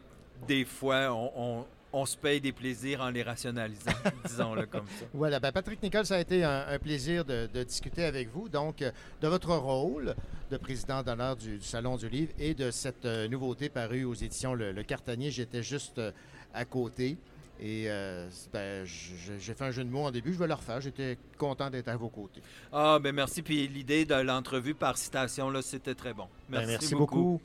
Des 0.48 0.64
fois, 0.66 1.10
on, 1.12 1.66
on- 1.94 2.06
se 2.06 2.18
paye 2.18 2.42
des 2.42 2.52
plaisirs 2.52 3.02
en 3.02 3.10
les 3.10 3.24
rationalisant, 3.24 3.92
disons-le 4.26 4.66
comme 4.66 4.86
ça. 5.00 5.06
Voilà, 5.14 5.40
ben 5.40 5.52
Patrick 5.52 5.82
Nicole, 5.84 6.06
ça 6.06 6.16
a 6.16 6.20
été 6.20 6.44
un, 6.44 6.66
un 6.68 6.80
plaisir 6.80 7.26
de, 7.26 7.48
de 7.54 7.64
discuter 7.64 8.04
avec 8.06 8.30
vous, 8.32 8.50
donc 8.50 8.82
euh, 8.82 8.92
de 9.22 9.28
votre 9.28 9.56
rôle 9.56 10.16
de 10.50 10.58
président 10.58 11.04
d'honneur 11.04 11.36
du, 11.36 11.58
du 11.58 11.66
Salon 11.66 11.98
du 11.98 12.10
Livre 12.10 12.32
et 12.40 12.54
de 12.54 12.72
cette 12.72 13.06
euh, 13.06 13.28
nouveauté 13.28 13.70
parue 13.70 14.04
aux 14.04 14.14
éditions 14.14 14.54
Le, 14.54 14.72
Le 14.72 14.84
Cartanier. 14.84 15.32
J'étais 15.32 15.64
juste 15.64 15.98
euh, 16.00 16.12
à 16.54 16.66
côté 16.66 17.18
et 17.64 17.86
euh, 17.92 18.28
ben, 18.52 18.84
j'ai 18.86 19.54
fait 19.54 19.64
un 19.66 19.70
jeu 19.72 19.84
de 19.84 19.90
mots 19.90 20.06
en 20.06 20.12
début, 20.12 20.34
je 20.34 20.40
vais 20.40 20.48
le 20.48 20.54
refaire. 20.56 20.82
J'étais 20.82 21.18
content 21.38 21.70
d'être 21.70 21.90
à 21.90 21.96
vos 21.96 22.10
côtés. 22.10 22.42
Ah, 22.74 22.98
ben 23.02 23.14
merci. 23.14 23.44
Puis 23.44 23.68
l'idée 23.68 24.04
de 24.04 24.16
l'entrevue 24.16 24.74
par 24.74 24.98
citation, 24.98 25.50
là, 25.52 25.62
c'était 25.62 25.94
très 25.94 26.14
bon. 26.14 26.26
Ben, 26.50 26.60
Merci, 26.66 26.72
merci 26.72 26.96
beaucoup. 26.96 27.40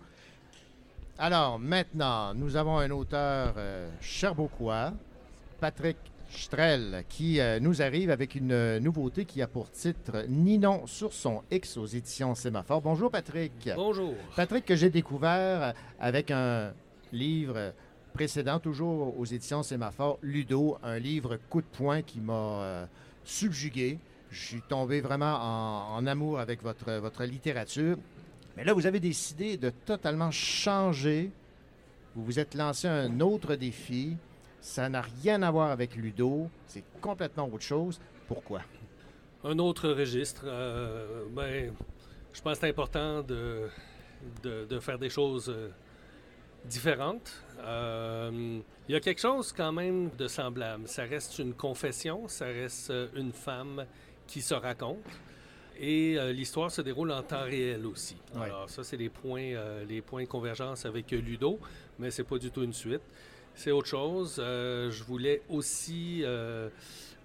Alors, 1.18 1.58
maintenant, 1.58 2.34
nous 2.34 2.56
avons 2.56 2.76
un 2.76 2.90
auteur 2.90 3.54
euh, 3.56 3.88
Patrick 5.58 5.96
Strel, 6.28 7.04
qui 7.08 7.40
euh, 7.40 7.58
nous 7.58 7.80
arrive 7.80 8.10
avec 8.10 8.34
une 8.34 8.52
euh, 8.52 8.80
nouveauté 8.80 9.24
qui 9.24 9.40
a 9.40 9.46
pour 9.46 9.70
titre 9.70 10.26
Ninon 10.28 10.86
sur 10.86 11.14
son 11.14 11.42
X 11.50 11.78
aux 11.78 11.86
éditions 11.86 12.34
Sémaphore. 12.34 12.82
Bonjour, 12.82 13.10
Patrick. 13.10 13.70
Bonjour. 13.74 14.12
Patrick, 14.36 14.66
que 14.66 14.76
j'ai 14.76 14.90
découvert 14.90 15.72
avec 15.98 16.30
un 16.30 16.74
livre 17.12 17.72
précédent, 18.12 18.58
toujours 18.58 19.18
aux 19.18 19.24
éditions 19.24 19.62
Sémaphore, 19.62 20.18
Ludo, 20.20 20.76
un 20.82 20.98
livre 20.98 21.38
coup 21.48 21.62
de 21.62 21.66
poing 21.66 22.02
qui 22.02 22.20
m'a 22.20 22.32
euh, 22.34 22.86
subjugué. 23.24 23.98
Je 24.30 24.44
suis 24.44 24.62
tombé 24.68 25.00
vraiment 25.00 25.34
en, 25.40 25.96
en 25.96 26.06
amour 26.06 26.40
avec 26.40 26.62
votre, 26.62 26.92
votre 26.98 27.24
littérature. 27.24 27.96
Mais 28.56 28.64
là, 28.64 28.72
vous 28.72 28.86
avez 28.86 29.00
décidé 29.00 29.56
de 29.56 29.70
totalement 29.70 30.30
changer. 30.30 31.30
Vous 32.14 32.24
vous 32.24 32.38
êtes 32.38 32.54
lancé 32.54 32.88
un 32.88 33.20
autre 33.20 33.54
défi. 33.54 34.16
Ça 34.60 34.88
n'a 34.88 35.02
rien 35.02 35.42
à 35.42 35.50
voir 35.50 35.70
avec 35.70 35.94
Ludo. 35.94 36.48
C'est 36.66 36.84
complètement 37.00 37.48
autre 37.52 37.62
chose. 37.64 38.00
Pourquoi? 38.26 38.62
Un 39.44 39.58
autre 39.58 39.90
registre. 39.90 40.42
euh, 40.46 41.24
ben, 41.30 41.72
je 42.32 42.40
pense 42.40 42.54
que 42.54 42.60
c'est 42.60 42.68
important 42.70 43.22
de, 43.22 43.68
de, 44.42 44.80
faire 44.80 44.98
des 44.98 45.10
choses 45.10 45.48
euh, 45.50 45.68
différente. 46.64 47.30
Euh, 47.60 48.60
il 48.88 48.92
y 48.92 48.96
a 48.96 49.00
quelque 49.00 49.20
chose 49.20 49.52
quand 49.52 49.72
même 49.72 50.10
de 50.16 50.28
semblable. 50.28 50.88
Ça 50.88 51.04
reste 51.04 51.38
une 51.38 51.54
confession, 51.54 52.26
ça 52.26 52.46
reste 52.46 52.92
une 53.14 53.32
femme 53.32 53.84
qui 54.26 54.40
se 54.40 54.54
raconte. 54.54 54.98
Et 55.78 56.18
euh, 56.18 56.32
l'histoire 56.32 56.70
se 56.70 56.80
déroule 56.80 57.12
en 57.12 57.22
temps 57.22 57.42
réel 57.44 57.84
aussi. 57.86 58.16
Ouais. 58.34 58.44
Alors 58.44 58.68
ça, 58.70 58.82
c'est 58.82 58.96
les 58.96 59.08
points, 59.10 59.52
euh, 59.54 59.84
les 59.84 60.00
points 60.00 60.22
de 60.22 60.28
convergence 60.28 60.86
avec 60.86 61.12
euh, 61.12 61.20
Ludo, 61.20 61.58
mais 61.98 62.10
c'est 62.10 62.24
pas 62.24 62.38
du 62.38 62.50
tout 62.50 62.62
une 62.62 62.72
suite. 62.72 63.02
C'est 63.54 63.70
autre 63.70 63.88
chose. 63.88 64.36
Euh, 64.38 64.90
je 64.90 65.02
voulais 65.04 65.42
aussi 65.48 66.22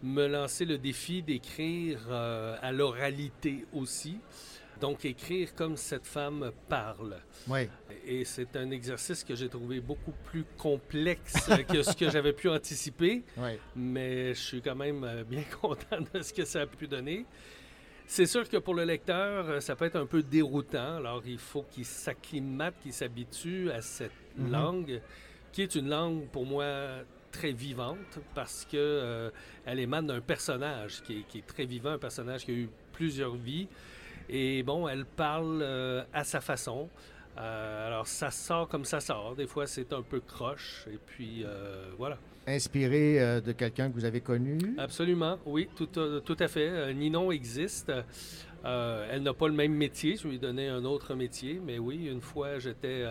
me 0.04 0.28
lancer 0.28 0.66
le 0.66 0.78
défi 0.78 1.22
d'écrire 1.22 1.99
à 2.12 2.72
l'oralité 2.72 3.66
aussi. 3.74 4.18
Donc 4.80 5.06
écrire 5.06 5.54
comme 5.54 5.78
cette 5.78 6.08
femme 6.08 6.52
parle. 6.68 7.18
Oui. 7.47 7.70
Et 8.08 8.26
c'est 8.26 8.56
un 8.56 8.72
exercice 8.72 9.24
que 9.24 9.36
j'ai 9.36 9.47
trouvé 9.47 9.80
beaucoup 9.80 10.14
plus 10.26 10.43
complexe 10.58 11.49
que 11.70 11.84
ce 11.84 11.95
que 11.95 12.10
j'avais 12.10 12.34
pu 12.34 12.49
anticiper, 12.49 13.24
Oui. 13.38 13.52
mais 13.76 14.34
je 14.34 14.39
suis 14.39 14.62
quand 14.62 14.76
même 14.76 15.24
bien 15.30 15.43
content 15.62 15.99
de 16.14 16.22
ce 16.24 16.34
que 16.34 16.45
ça 16.45 16.62
a 16.62 16.66
pu 16.66 16.88
donner. 16.88 17.26
C'est 18.14 18.26
sûr 18.26 18.49
que 18.49 18.57
pour 18.57 18.74
le 18.74 18.84
lecteur, 18.84 19.47
euh, 19.49 19.59
ça 19.62 19.74
peut 19.78 19.86
être 19.86 19.95
un 19.95 20.05
peu 20.05 20.22
déroutant. 20.22 20.97
Alors, 20.97 21.22
il 21.26 21.38
faut 21.38 21.64
qu'il 21.72 21.86
s'acclimate, 21.86 22.74
qu'il 22.84 22.91
s'habitue 22.91 23.72
à 23.72 23.80
cette 23.82 24.12
Mhm. 24.36 24.51
langue, 24.51 25.01
qui 25.53 25.62
est 25.62 25.76
une 25.76 25.88
langue 25.88 26.28
pour 26.28 26.45
moi 26.45 26.66
très 27.32 27.53
vivante 27.53 28.20
parce 28.36 28.66
que 28.70 28.76
euh, 28.76 29.30
elle 29.66 29.80
émane 29.80 30.07
d'un 30.07 30.20
personnage 30.20 31.01
qui 31.03 31.20
est, 31.20 31.24
qui 31.30 31.38
est 31.38 31.47
très 31.47 31.64
vivant, 31.64 31.91
un 31.91 31.97
personnage 31.97 32.43
qui 32.43 32.51
a 32.51 32.53
eu 32.53 32.70
plusieurs 32.91 33.36
vies. 33.36 33.70
Et 34.28 34.62
bon, 34.64 34.89
elle 34.89 35.05
parle 35.05 35.62
euh, 35.62 36.03
à 36.12 36.26
sa 36.26 36.41
façon. 36.41 36.89
Euh, 37.38 37.88
alors, 37.88 38.07
ça 38.07 38.32
sort 38.32 38.67
comme 38.67 38.86
ça 38.86 38.99
sort. 38.99 39.36
Des 39.36 39.47
fois, 39.47 39.67
c'est 39.67 39.93
un 39.93 40.01
peu 40.01 40.19
croche. 40.19 40.86
Et 40.91 40.97
puis, 41.05 41.43
euh, 41.45 41.91
voilà. 41.97 42.17
Inspiré 42.47 43.21
euh, 43.21 43.41
de 43.41 43.51
quelqu'un 43.51 43.89
que 43.89 43.93
vous 43.93 44.05
avez 44.05 44.21
connu? 44.21 44.57
Absolument, 44.77 45.38
oui, 45.45 45.69
tout, 45.75 45.88
tout 45.88 46.38
à 46.39 46.47
fait. 46.47 46.93
Ninon 46.93 47.32
existe. 47.32 47.91
Elle 48.63 49.23
n'a 49.23 49.34
pas 49.34 49.47
le 49.47 49.53
même 49.53 49.73
métier. 49.73 50.17
Je 50.17 50.27
lui 50.27 50.36
ai 50.36 50.39
donné 50.39 50.67
un 50.67 50.84
autre 50.86 51.15
métier. 51.15 51.61
Mais 51.63 51.79
oui, 51.79 52.07
une 52.07 52.21
fois, 52.21 52.59
j'étais 52.59 53.05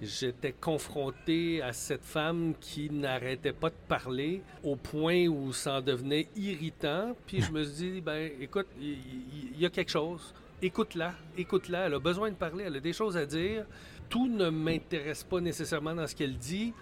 j'étais 0.00 0.52
confronté 0.52 1.62
à 1.62 1.72
cette 1.72 2.04
femme 2.04 2.54
qui 2.60 2.90
n'arrêtait 2.90 3.52
pas 3.52 3.68
de 3.70 3.74
parler 3.88 4.42
au 4.62 4.76
point 4.76 5.26
où 5.26 5.52
ça 5.52 5.78
en 5.78 5.80
devenait 5.80 6.28
irritant. 6.36 7.14
Puis 7.26 7.42
je 7.42 7.52
me 7.52 7.62
suis 7.64 7.92
dit, 7.92 8.00
ben 8.00 8.30
écoute, 8.40 8.66
il 8.80 9.58
y, 9.58 9.66
a 9.66 9.70
quelque 9.70 9.90
chose. 9.90 10.34
Écoute-la, 10.62 11.14
écoute-la. 11.38 11.86
Elle 11.86 11.94
a 11.94 11.98
besoin 11.98 12.30
de 12.30 12.34
parler, 12.36 12.64
elle 12.66 12.76
a 12.76 12.80
des 12.80 12.92
choses 12.92 13.16
à 13.16 13.24
dire. 13.26 13.64
Tout 14.08 14.28
ne 14.28 14.50
m'intéresse 14.50 15.24
pas 15.24 15.40
nécessairement 15.40 15.94
dans 15.94 16.06
ce 16.06 16.14
qu'elle 16.14 16.36
dit, 16.36 16.72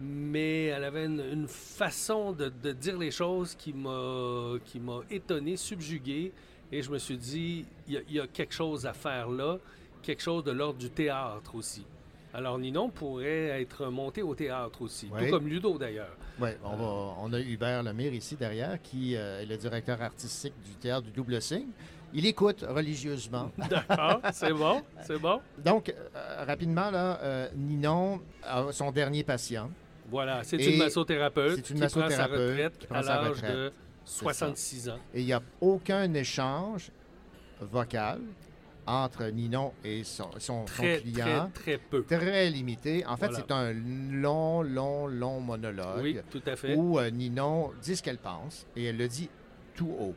mais 0.00 0.66
elle 0.66 0.84
avait 0.84 1.04
une, 1.06 1.20
une 1.32 1.48
façon 1.48 2.32
de, 2.32 2.48
de 2.62 2.72
dire 2.72 2.96
les 2.98 3.10
choses 3.10 3.54
qui 3.54 3.72
m'a 3.72 4.54
qui 4.64 4.78
m'a 4.80 5.00
étonné, 5.10 5.56
subjugué. 5.56 6.32
Et 6.70 6.82
je 6.82 6.90
me 6.90 6.98
suis 6.98 7.16
dit, 7.16 7.64
il 7.86 7.94
y, 7.94 7.96
a- 7.96 8.02
il 8.08 8.14
y 8.14 8.20
a 8.20 8.26
quelque 8.26 8.52
chose 8.54 8.86
à 8.86 8.92
faire 8.92 9.28
là, 9.30 9.58
quelque 10.02 10.22
chose 10.22 10.44
de 10.44 10.52
l'ordre 10.52 10.78
du 10.78 10.90
théâtre 10.90 11.54
aussi. 11.54 11.84
Alors 12.34 12.58
Ninon 12.58 12.90
pourrait 12.90 13.60
être 13.62 13.86
monté 13.86 14.20
au 14.22 14.34
théâtre 14.34 14.82
aussi, 14.82 15.08
Oui. 15.10 15.24
tout 15.24 15.30
comme 15.30 15.48
Ludo 15.48 15.78
d'ailleurs. 15.78 16.14
Oui, 16.38 16.50
on, 16.62 16.76
va- 16.76 17.14
on 17.22 17.32
a 17.32 17.40
Hubert 17.40 17.82
Lemire 17.82 18.12
ici 18.12 18.36
derrière, 18.36 18.80
qui 18.82 19.16
euh, 19.16 19.40
est 19.42 19.46
le 19.46 19.56
directeur 19.56 20.00
artistique 20.02 20.52
du 20.64 20.72
théâtre 20.74 21.06
du 21.06 21.10
Double 21.10 21.40
Signe. 21.40 21.68
Il 22.14 22.26
écoute 22.26 22.64
religieusement. 22.68 23.50
D'accord, 23.70 24.20
c'est 24.32 24.52
bon, 24.52 24.82
c'est 25.02 25.18
bon. 25.18 25.40
Donc, 25.58 25.90
euh, 25.90 26.44
rapidement, 26.46 26.90
là, 26.90 27.18
euh, 27.22 27.48
Ninon 27.54 28.20
a 28.42 28.72
son 28.72 28.90
dernier 28.90 29.24
patient. 29.24 29.70
Voilà, 30.10 30.42
c'est 30.42 30.56
une 30.56 30.78
massothérapeute 30.78 31.56
c'est 31.56 31.70
une 31.70 31.76
qui 31.76 31.80
prend 31.82 31.88
sa 31.90 32.00
massothérapeute 32.00 32.50
retraite 32.50 32.78
qui 32.78 32.86
prend 32.86 32.96
à 33.00 33.02
l'âge 33.02 33.42
de 33.42 33.72
C'est 34.04 34.18
66 34.20 34.88
ans. 34.88 34.96
Et 35.12 35.20
il 35.20 35.26
n'y 35.26 35.32
a 35.34 35.42
aucun 35.60 36.14
échange 36.14 36.90
vocal 37.60 38.20
entre 38.86 39.24
Ninon 39.26 39.74
et 39.84 40.02
son, 40.04 40.30
son- 40.38 40.38
son 40.38 40.64
Très, 40.64 41.00
client. 41.00 41.50
très, 41.52 41.76
très 41.76 41.78
peu. 41.78 42.04
Très 42.04 42.48
limité. 42.48 43.04
En 43.04 43.18
fait, 43.18 43.26
Voilà. 43.28 43.44
c'est 43.46 43.52
un 43.52 43.72
long, 43.74 44.62
long, 44.62 45.06
long 45.06 45.40
monologue 45.40 46.00
Oui, 46.02 46.18
tout 46.30 46.40
à 46.46 46.56
fait. 46.56 46.74
où 46.74 46.98
euh, 46.98 47.10
Ninon 47.10 47.70
dit 47.82 47.96
ce 47.96 48.02
qu'elle 48.02 48.16
pense 48.16 48.66
et 48.76 48.84
elle 48.84 48.96
le 48.96 49.08
dit 49.08 49.28
tout 49.74 49.94
haut. 50.00 50.14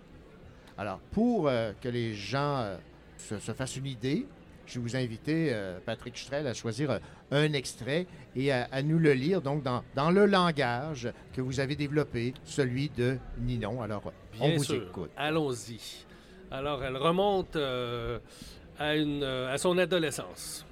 Alors, 0.81 0.97
pour 1.11 1.47
euh, 1.47 1.73
que 1.79 1.87
les 1.89 2.15
gens 2.15 2.57
euh, 2.57 2.75
se, 3.15 3.37
se 3.37 3.51
fassent 3.51 3.75
une 3.75 3.85
idée, 3.85 4.25
je 4.65 4.79
vais 4.79 4.79
vous 4.79 4.95
inviter, 4.95 5.53
euh, 5.53 5.77
Patrick 5.85 6.17
Strel, 6.17 6.47
à 6.47 6.55
choisir 6.55 6.99
un 7.29 7.53
extrait 7.53 8.07
et 8.35 8.51
à, 8.51 8.67
à 8.71 8.81
nous 8.81 8.97
le 8.97 9.13
lire, 9.13 9.43
donc 9.43 9.61
dans, 9.61 9.83
dans 9.93 10.09
le 10.09 10.25
langage 10.25 11.13
que 11.33 11.41
vous 11.41 11.59
avez 11.59 11.75
développé, 11.75 12.33
celui 12.45 12.89
de 12.89 13.19
Ninon. 13.37 13.83
Alors, 13.83 14.11
on 14.39 14.55
vous 14.57 14.63
sûr. 14.63 14.81
écoute. 14.81 15.11
Allons-y. 15.15 16.03
Alors, 16.49 16.83
elle 16.83 16.97
remonte 16.97 17.55
à, 17.57 18.95
une, 18.95 19.23
à 19.23 19.59
son 19.59 19.77
adolescence. 19.77 20.65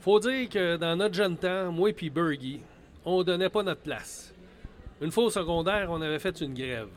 Faut 0.00 0.18
dire 0.18 0.48
que 0.48 0.78
dans 0.78 0.96
notre 0.96 1.14
jeune 1.14 1.36
temps, 1.36 1.70
moi 1.70 1.90
et 1.90 2.08
Bergie, 2.08 2.62
on 3.04 3.22
donnait 3.22 3.50
pas 3.50 3.62
notre 3.62 3.82
place. 3.82 4.32
Une 5.02 5.10
fois 5.10 5.24
au 5.24 5.30
secondaire, 5.30 5.88
on 5.90 6.00
avait 6.00 6.20
fait 6.20 6.40
une 6.40 6.54
grève. 6.54 6.88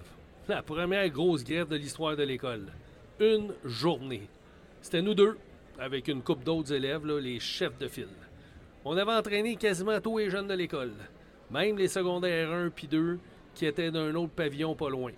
La 0.57 0.63
première 0.63 1.07
grosse 1.09 1.43
grève 1.43 1.67
de 1.67 1.75
l'histoire 1.75 2.15
de 2.15 2.23
l'école. 2.23 2.65
Une 3.19 3.53
journée. 3.63 4.27
C'était 4.81 5.03
nous 5.03 5.13
deux, 5.13 5.37
avec 5.77 6.07
une 6.07 6.23
coupe 6.23 6.43
d'autres 6.43 6.73
élèves, 6.73 7.05
les 7.05 7.39
chefs 7.39 7.77
de 7.77 7.87
file. 7.87 8.07
On 8.83 8.97
avait 8.97 9.11
entraîné 9.11 9.57
quasiment 9.57 10.01
tous 10.01 10.17
les 10.17 10.31
jeunes 10.31 10.47
de 10.47 10.55
l'école, 10.55 10.93
même 11.51 11.77
les 11.77 11.87
secondaires 11.87 12.49
1 12.49 12.71
puis 12.71 12.87
2 12.87 13.19
qui 13.53 13.67
étaient 13.67 13.91
d'un 13.91 14.15
autre 14.15 14.31
pavillon 14.31 14.73
pas 14.73 14.89
loin. 14.89 15.11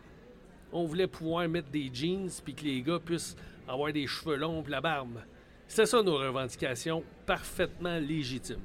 On 0.74 0.84
voulait 0.84 1.08
pouvoir 1.08 1.48
mettre 1.48 1.70
des 1.70 1.90
jeans 1.94 2.30
puis 2.44 2.54
que 2.54 2.66
les 2.66 2.82
gars 2.82 3.00
puissent 3.00 3.38
avoir 3.70 3.94
des 3.94 4.08
cheveux 4.08 4.36
longs 4.36 4.62
puis 4.62 4.72
la 4.74 4.82
barbe. 4.82 5.22
C'était 5.66 5.86
ça 5.86 6.04
nos 6.04 6.18
revendications, 6.18 7.06
parfaitement 7.26 8.00
légitimes. 8.00 8.58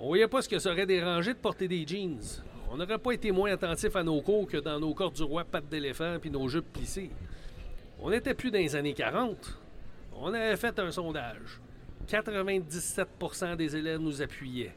On 0.00 0.08
voyait 0.08 0.26
pas 0.26 0.42
ce 0.42 0.48
que 0.48 0.58
ça 0.58 0.72
aurait 0.72 0.86
dérangé 0.86 1.32
de 1.32 1.38
porter 1.38 1.68
des 1.68 1.86
jeans. 1.86 2.42
On 2.74 2.76
n'aurait 2.76 2.98
pas 2.98 3.12
été 3.12 3.30
moins 3.30 3.52
attentifs 3.52 3.94
à 3.94 4.02
nos 4.02 4.20
cours 4.20 4.48
que 4.48 4.56
dans 4.56 4.80
nos 4.80 4.94
cordes 4.94 5.14
du 5.14 5.22
roi 5.22 5.44
pattes 5.44 5.68
d'éléphant 5.68 6.18
puis 6.20 6.28
nos 6.28 6.48
jupes 6.48 6.72
plissées. 6.72 7.12
On 8.00 8.10
n'était 8.10 8.34
plus 8.34 8.50
dans 8.50 8.58
les 8.58 8.74
années 8.74 8.94
40. 8.94 9.60
On 10.16 10.34
avait 10.34 10.56
fait 10.56 10.76
un 10.80 10.90
sondage. 10.90 11.60
97% 12.08 13.54
des 13.54 13.76
élèves 13.76 14.00
nous 14.00 14.20
appuyaient, 14.20 14.74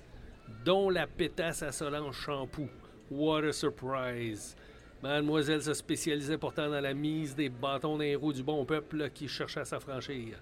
dont 0.63 0.91
la 0.91 1.07
pétasse 1.07 1.63
à 1.63 1.71
Solange 1.71 2.15
Champoux. 2.15 2.69
What 3.09 3.45
a 3.45 3.51
surprise! 3.51 4.55
Mademoiselle 5.01 5.63
se 5.63 5.73
spécialisait 5.73 6.37
pourtant 6.37 6.69
dans 6.69 6.81
la 6.81 6.93
mise 6.93 7.35
des 7.35 7.49
bâtons 7.49 7.93
dans 7.93 8.03
les 8.03 8.15
roues 8.15 8.33
du 8.33 8.43
bon 8.43 8.63
peuple 8.63 9.09
qui 9.09 9.27
cherchait 9.27 9.61
à 9.61 9.65
s'affranchir. 9.65 10.39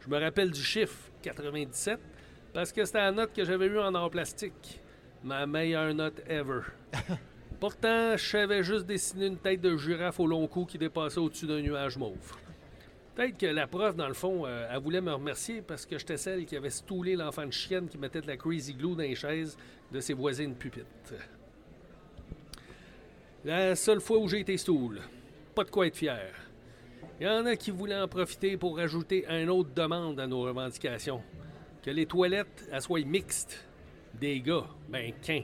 Je 0.00 0.08
me 0.08 0.18
rappelle 0.18 0.50
du 0.50 0.62
chiffre 0.62 1.10
97 1.20 2.00
parce 2.54 2.72
que 2.72 2.86
c'était 2.86 3.00
la 3.00 3.12
note 3.12 3.34
que 3.34 3.44
j'avais 3.44 3.66
eue 3.66 3.80
en 3.80 3.94
art 3.94 4.08
plastique. 4.08 4.80
Ma 5.26 5.44
meilleure 5.44 5.92
note 5.92 6.22
ever. 6.28 6.60
Pourtant, 7.60 8.16
je 8.16 8.24
savais 8.24 8.62
juste 8.62 8.86
dessiner 8.86 9.26
une 9.26 9.38
tête 9.38 9.60
de 9.60 9.76
girafe 9.76 10.20
au 10.20 10.26
long 10.28 10.46
cou 10.46 10.64
qui 10.64 10.78
dépassait 10.78 11.18
au-dessus 11.18 11.48
d'un 11.48 11.60
nuage 11.60 11.96
mauve. 11.96 12.36
Peut-être 13.12 13.36
que 13.36 13.46
la 13.46 13.66
prof, 13.66 13.96
dans 13.96 14.06
le 14.06 14.14
fond, 14.14 14.46
euh, 14.46 14.68
elle 14.70 14.80
voulait 14.80 15.00
me 15.00 15.12
remercier 15.12 15.62
parce 15.62 15.84
que 15.84 15.98
j'étais 15.98 16.16
celle 16.16 16.46
qui 16.46 16.54
avait 16.54 16.70
stoulé 16.70 17.16
l'enfant 17.16 17.44
de 17.44 17.50
chienne 17.50 17.88
qui 17.88 17.98
mettait 17.98 18.20
de 18.20 18.28
la 18.28 18.36
crazy 18.36 18.72
glue 18.72 18.94
dans 18.94 19.02
les 19.02 19.16
chaises 19.16 19.56
de 19.90 19.98
ses 19.98 20.14
voisines 20.14 20.54
pupitres. 20.54 20.86
La 23.44 23.74
seule 23.74 24.00
fois 24.00 24.18
où 24.18 24.28
j'ai 24.28 24.38
été 24.38 24.56
stool. 24.56 25.00
Pas 25.56 25.64
de 25.64 25.70
quoi 25.70 25.88
être 25.88 25.96
fier. 25.96 26.32
Il 27.20 27.26
y 27.26 27.28
en 27.28 27.46
a 27.46 27.56
qui 27.56 27.72
voulaient 27.72 28.00
en 28.00 28.06
profiter 28.06 28.56
pour 28.56 28.76
rajouter 28.76 29.26
une 29.28 29.50
autre 29.50 29.70
demande 29.74 30.20
à 30.20 30.28
nos 30.28 30.42
revendications. 30.42 31.20
Que 31.82 31.90
les 31.90 32.06
toilettes 32.06 32.68
elles 32.70 32.82
soient 32.82 33.00
mixtes. 33.00 33.66
Des 34.20 34.40
gars, 34.40 34.66
ben 34.88 35.12
qu'un. 35.20 35.42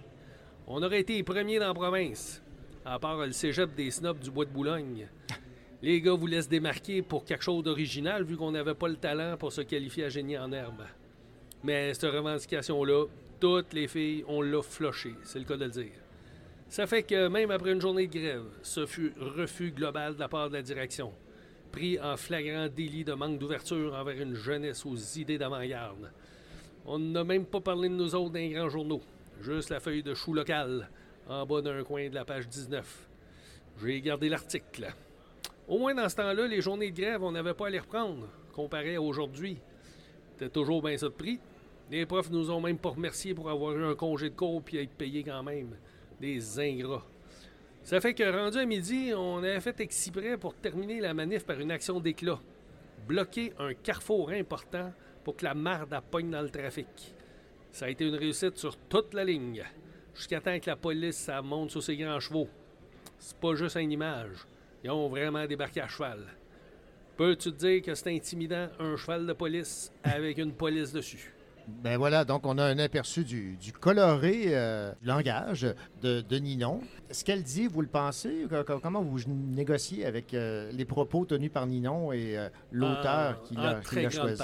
On 0.67 0.83
aurait 0.83 1.01
été 1.01 1.15
les 1.17 1.23
premiers 1.23 1.59
dans 1.59 1.69
la 1.69 1.75
province. 1.75 2.43
À 2.85 2.99
part 2.99 3.19
le 3.19 3.33
cégep 3.33 3.75
des 3.75 3.91
snobs 3.91 4.19
du 4.19 4.31
bois 4.31 4.45
de 4.45 4.51
Boulogne. 4.51 5.09
Les 5.83 6.01
gars 6.01 6.15
voulaient 6.15 6.43
se 6.43 6.49
démarquer 6.49 7.03
pour 7.03 7.25
quelque 7.25 7.43
chose 7.43 7.63
d'original 7.65 8.23
vu 8.25 8.37
qu'on 8.37 8.53
n'avait 8.53 8.75
pas 8.75 8.89
le 8.89 8.97
talent 8.97 9.37
pour 9.37 9.53
se 9.53 9.61
qualifier 9.63 10.05
à 10.05 10.09
génie 10.09 10.39
en 10.39 10.53
herbe. 10.53 10.85
Mais 11.65 11.93
cette 11.93 12.13
revendication-là, 12.13 13.07
toutes 13.41 13.73
les 13.73 13.89
filles, 13.89 14.25
on 14.29 14.43
l'a 14.43 14.63
floché, 14.63 15.15
c'est 15.25 15.41
le 15.41 15.45
cas 15.45 15.57
de 15.57 15.65
le 15.65 15.71
dire. 15.71 15.93
Ça 16.69 16.87
fait 16.87 17.03
que 17.03 17.29
même 17.29 17.51
après 17.51 17.73
une 17.73 17.81
journée 17.81 18.07
de 18.07 18.19
grève, 18.19 18.45
ce 18.63 18.87
fut 18.87 19.13
refus 19.19 19.73
global 19.73 20.15
de 20.15 20.21
la 20.21 20.29
part 20.29 20.49
de 20.49 20.55
la 20.55 20.63
direction, 20.63 21.13
pris 21.71 22.01
en 22.01 22.17
flagrant 22.17 22.69
délit 22.69 23.05
de 23.05 23.13
manque 23.13 23.39
d'ouverture 23.39 23.95
envers 23.95 24.21
une 24.21 24.35
jeunesse 24.35 24.87
aux 24.87 24.97
idées 24.97 25.39
d'avant-garde. 25.39 26.11
On 26.85 26.99
n'a 26.99 27.23
même 27.23 27.45
pas 27.45 27.61
parlé 27.61 27.89
de 27.89 27.95
nous 27.95 28.15
autres 28.15 28.33
dans 28.33 28.41
les 28.41 28.51
grands 28.51 28.69
journaux, 28.69 29.03
juste 29.41 29.71
la 29.71 29.79
feuille 29.79 30.03
de 30.03 30.15
chou 30.15 30.35
local, 30.35 30.91
en 31.29 31.47
bas 31.47 31.63
d'un 31.63 31.85
coin 31.85 32.09
de 32.09 32.15
la 32.15 32.25
page 32.25 32.49
19. 32.49 33.09
J'ai 33.81 34.01
gardé 34.01 34.29
l'article. 34.29 34.93
Au 35.69 35.79
moins 35.79 35.95
dans 35.95 36.09
ce 36.09 36.17
temps-là, 36.17 36.49
les 36.49 36.61
journées 36.61 36.91
de 36.91 37.01
grève, 37.01 37.23
on 37.23 37.31
n'avait 37.31 37.55
pas 37.55 37.69
à 37.69 37.71
les 37.71 37.79
reprendre, 37.79 38.29
comparé 38.53 38.97
à 38.97 39.01
aujourd'hui. 39.01 39.59
C'était 40.33 40.51
toujours 40.51 40.83
bien 40.83 40.97
ça 40.97 41.07
de 41.07 41.13
prix. 41.13 41.39
Les 41.89 42.05
profs 42.05 42.31
nous 42.31 42.51
ont 42.51 42.61
même 42.61 42.79
pas 42.79 42.91
remerciés 42.91 43.33
pour 43.33 43.49
avoir 43.49 43.77
eu 43.77 43.85
un 43.85 43.95
congé 43.95 44.31
de 44.31 44.35
cours 44.35 44.61
puis 44.61 44.79
être 44.79 44.95
payés 44.95 45.23
quand 45.23 45.43
même. 45.45 45.77
Des 46.21 46.59
ingrats. 46.59 47.05
Ça 47.85 48.01
fait 48.01 48.15
que 48.15 48.25
rendu 48.25 48.59
à 48.59 48.65
midi, 48.65 49.13
on 49.17 49.39
avait 49.39 49.61
fait 49.61 49.79
exprès 49.81 50.37
pour 50.37 50.55
terminer 50.55 51.01
la 51.01 51.15
manif 51.15 51.45
par 51.45 51.61
une 51.61 51.71
action 51.71 52.01
d'éclat. 52.01 52.41
Bloquer 53.07 53.53
un 53.59 53.75
carrefour 53.75 54.31
important 54.31 54.93
pour 55.25 55.37
que 55.37 55.45
la 55.45 55.55
marde 55.55 55.99
pogne 56.11 56.31
dans 56.31 56.43
le 56.43 56.51
trafic. 56.51 57.15
Ça 57.71 57.87
a 57.87 57.89
été 57.89 58.07
une 58.07 58.17
réussite 58.17 58.59
sur 58.59 58.77
toute 58.77 59.15
la 59.15 59.25
ligne. 59.25 59.65
Jusqu'à 60.15 60.41
temps 60.41 60.59
que 60.59 60.69
la 60.69 60.77
police 60.77 61.17
ça 61.17 61.41
monte 61.41 61.71
sur 61.71 61.83
ses 61.83 61.97
grands 61.97 62.21
chevaux. 62.21 62.49
C'est 63.19 63.37
pas 63.39 63.55
juste 63.55 63.77
une 63.77 63.93
image. 63.93 64.47
Ils 64.85 64.91
ont 64.91 65.09
vraiment 65.09 65.47
débarqué 65.47 65.81
à 65.81 65.89
cheval. 65.89 66.27
Peux-tu 67.17 67.53
dire 67.53 67.83
que 67.83 67.95
c'est 67.95 68.15
intimidant 68.15 68.69
un 68.79 68.97
cheval 68.97 69.27
de 69.27 69.33
police 69.33 69.93
avec 70.03 70.39
une 70.39 70.53
police 70.53 70.93
dessus? 70.93 71.32
Ben 71.69 71.97
voilà, 71.97 72.25
donc 72.25 72.47
on 72.47 72.59
a 72.59 72.65
un 72.65 72.79
aperçu 72.79 73.25
du, 73.25 73.57
du 73.57 73.73
coloré 73.73 74.45
euh, 74.49 74.93
langage 75.03 75.67
de, 76.01 76.21
de 76.21 76.37
Ninon. 76.39 76.81
Ce 77.11 77.25
qu'elle 77.25 77.43
dit, 77.43 77.67
vous 77.67 77.81
le 77.83 77.89
pensez? 77.89 78.47
Co- 78.51 78.65
co- 78.65 78.81
Comment 78.81 79.03
vous 79.03 79.19
négociez 79.29 80.05
avec 80.07 80.35
euh, 80.35 80.71
les 80.73 80.85
propos 80.85 81.25
tenus 81.25 81.51
par 81.53 81.67
Ninon 81.67 82.13
et 82.13 82.37
euh, 82.39 82.49
l'auteur 82.73 83.43
qui 83.43 83.55
l'a 83.55 83.81
choisi? 84.11 84.39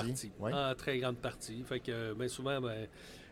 En 0.53 0.75
très 0.75 0.99
grande 0.99 1.17
partie. 1.17 1.63
Fait 1.65 1.81
que 1.81 2.15
bien 2.15 2.29
souvent, 2.29 2.61
ben, 2.61 2.87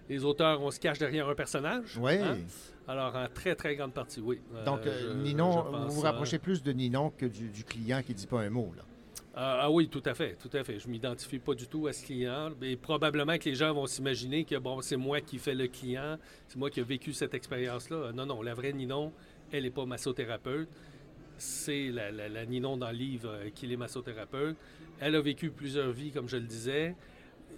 les 0.08 0.24
auteurs, 0.24 0.60
on 0.62 0.70
se 0.70 0.80
cache 0.80 0.98
derrière 0.98 1.28
un 1.28 1.34
personnage. 1.34 1.96
Oui. 2.00 2.16
hein? 2.16 2.36
Alors, 2.88 3.14
en 3.16 3.26
très, 3.32 3.54
très 3.56 3.74
grande 3.74 3.92
partie, 3.92 4.20
oui. 4.20 4.40
Euh, 4.54 4.64
Donc, 4.64 4.80
je- 4.84 5.12
Ninon, 5.14 5.52
je 5.52 5.76
vous 5.88 5.90
vous 5.94 6.00
rapprochez 6.02 6.38
plus 6.38 6.62
de 6.62 6.72
Ninon 6.72 7.10
que 7.16 7.26
du, 7.26 7.48
du 7.48 7.64
client 7.64 8.00
qui 8.04 8.12
ne 8.12 8.16
dit 8.16 8.26
pas 8.28 8.40
un 8.42 8.50
mot. 8.50 8.72
Là. 8.76 8.82
Ah, 9.38 9.60
ah 9.64 9.70
oui, 9.70 9.88
tout 9.88 10.02
à 10.06 10.14
fait, 10.14 10.34
tout 10.36 10.48
à 10.56 10.64
fait. 10.64 10.78
Je 10.78 10.88
m'identifie 10.88 11.38
pas 11.38 11.54
du 11.54 11.66
tout 11.66 11.86
à 11.86 11.92
ce 11.92 12.04
client. 12.06 12.50
Et 12.62 12.76
probablement 12.76 13.36
que 13.36 13.44
les 13.50 13.54
gens 13.54 13.74
vont 13.74 13.86
s'imaginer 13.86 14.44
que 14.44 14.56
bon, 14.56 14.80
c'est 14.80 14.96
moi 14.96 15.20
qui 15.20 15.38
fais 15.38 15.54
le 15.54 15.66
client, 15.68 16.16
c'est 16.48 16.56
moi 16.56 16.70
qui 16.70 16.80
ai 16.80 16.82
vécu 16.82 17.12
cette 17.12 17.34
expérience-là. 17.34 18.12
Non, 18.12 18.24
non, 18.24 18.40
la 18.40 18.54
vraie 18.54 18.72
Ninon, 18.72 19.12
elle 19.52 19.64
n'est 19.64 19.70
pas 19.70 19.84
massothérapeute. 19.84 20.68
C'est 21.36 21.88
la, 21.90 22.10
la- 22.10 22.30
la 22.30 22.46
Ninon 22.46 22.78
dans 22.78 22.90
le 22.90 22.96
livre 22.96 23.28
euh, 23.30 23.50
qui 23.54 23.70
est 23.70 23.76
massothérapeute. 23.76 24.56
Elle 25.00 25.14
a 25.14 25.20
vécu 25.20 25.50
plusieurs 25.50 25.90
vies, 25.92 26.10
comme 26.10 26.30
je 26.30 26.38
le 26.38 26.44
disais. 26.46 26.94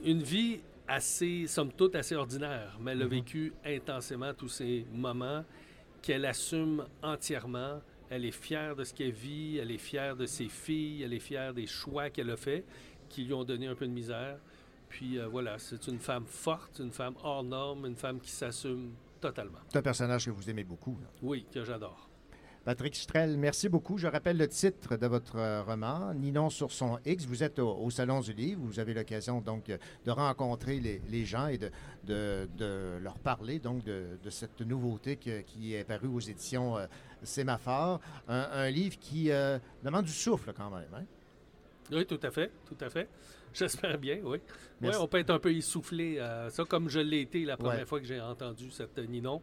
Une 0.05 0.23
vie 0.23 0.59
assez, 0.89 1.47
somme 1.47 1.71
toute, 1.73 1.95
assez 1.95 2.17
ordinaire, 2.17 2.77
mais 2.81 2.91
elle 2.93 3.03
a 3.03 3.07
vécu 3.07 3.53
intensément 3.65 4.35
tous 4.35 4.49
ces 4.49 4.85
moments 4.93 5.45
qu'elle 6.03 6.25
assume 6.25 6.85
entièrement. 7.05 7.81
Elle 8.11 8.25
est 8.25 8.31
fière 8.31 8.75
de 8.77 8.85
ce 8.85 8.95
qu'elle 8.95 9.13
vit, 9.13 9.59
elle 9.59 9.71
est 9.71 9.79
fière 9.79 10.17
de 10.17 10.27
ses 10.27 10.49
filles, 10.49 11.03
elle 11.03 11.13
est 11.13 11.19
fière 11.21 11.53
des 11.53 11.67
choix 11.67 12.11
qu'elle 12.11 12.31
a 12.31 12.37
faits 12.37 12.65
qui 13.09 13.25
lui 13.25 13.35
ont 13.35 13.45
donné 13.45 13.67
un 13.67 13.75
peu 13.75 13.87
de 13.87 13.93
misère. 13.93 14.39
Puis 14.89 15.19
euh, 15.19 15.27
voilà, 15.29 15.59
c'est 15.59 15.87
une 15.89 15.99
femme 15.99 16.25
forte, 16.27 16.79
une 16.79 16.93
femme 16.93 17.15
hors 17.23 17.45
norme, 17.45 17.87
une 17.87 17.97
femme 17.97 18.21
qui 18.21 18.31
s'assume 18.31 18.93
totalement. 19.21 19.59
C'est 19.69 19.79
un 19.79 19.83
personnage 19.83 20.25
que 20.27 20.31
vous 20.31 20.49
aimez 20.49 20.65
beaucoup. 20.65 20.97
là. 21.03 21.09
Oui, 21.23 21.45
que 21.53 21.65
j'adore. 21.65 22.09
Patrick 22.65 22.95
Strel, 22.97 23.39
merci 23.39 23.69
beaucoup. 23.71 23.97
Je 23.97 24.07
rappelle 24.07 24.37
le 24.37 24.47
titre 24.49 24.97
de 24.97 25.07
votre 25.07 25.37
euh, 25.37 25.63
roman, 25.63 26.13
Ninon 26.13 26.51
sur 26.51 26.71
son 26.71 26.99
X. 27.07 27.25
Vous 27.25 27.43
êtes 27.43 27.59
au, 27.59 27.71
au 27.79 27.89
Salon 27.91 28.21
du 28.21 28.35
Livre. 28.35 28.61
Vous 28.63 28.79
avez 28.79 28.93
l'occasion 28.93 29.41
donc 29.41 29.71
euh, 29.71 29.79
de 30.05 30.11
rencontrer 30.11 30.79
les, 30.79 31.01
les 31.09 31.25
gens 31.25 31.47
et 31.47 31.57
de, 31.57 31.71
de- 32.05 32.49
de 32.59 32.99
leur 33.01 33.19
parler 33.19 33.59
donc 33.59 33.85
de, 33.85 34.19
de 34.23 34.31
cette 34.31 34.61
nouveauté 34.61 35.17
que- 35.17 35.41
qui 35.43 35.75
est 35.75 35.85
parue 35.85 36.09
aux 36.09 36.21
éditions 36.21 36.77
Sémaphore. 37.23 38.01
Un, 38.29 38.49
un 38.53 38.71
livre 38.71 38.97
qui 39.01 39.31
euh, 39.31 39.59
demande 39.83 40.05
du 40.05 40.13
souffle 40.13 40.53
quand 40.57 40.71
même. 40.71 40.89
hein? 40.95 41.05
Oui, 41.91 42.05
tout 42.07 42.21
à 42.23 42.31
fait, 42.31 42.51
tout 42.67 42.77
à 42.85 42.91
fait. 42.91 43.09
J'espère 43.55 43.97
bien, 43.99 44.19
oui. 44.23 44.39
On 45.01 45.09
peut 45.09 45.19
être 45.19 45.31
un 45.31 45.39
peu 45.39 45.53
essoufflé, 45.55 46.19
à 46.21 46.51
ça 46.51 46.65
comme 46.65 46.89
je 46.89 47.01
l'ai 47.01 47.23
été 47.23 47.45
la 47.45 47.57
première 47.57 47.79
Ouais. 47.81 47.87
fois 47.87 47.99
que 48.01 48.07
j'ai 48.07 48.21
entendu 48.21 48.71
cette 48.71 48.99
Ninon, 48.99 49.41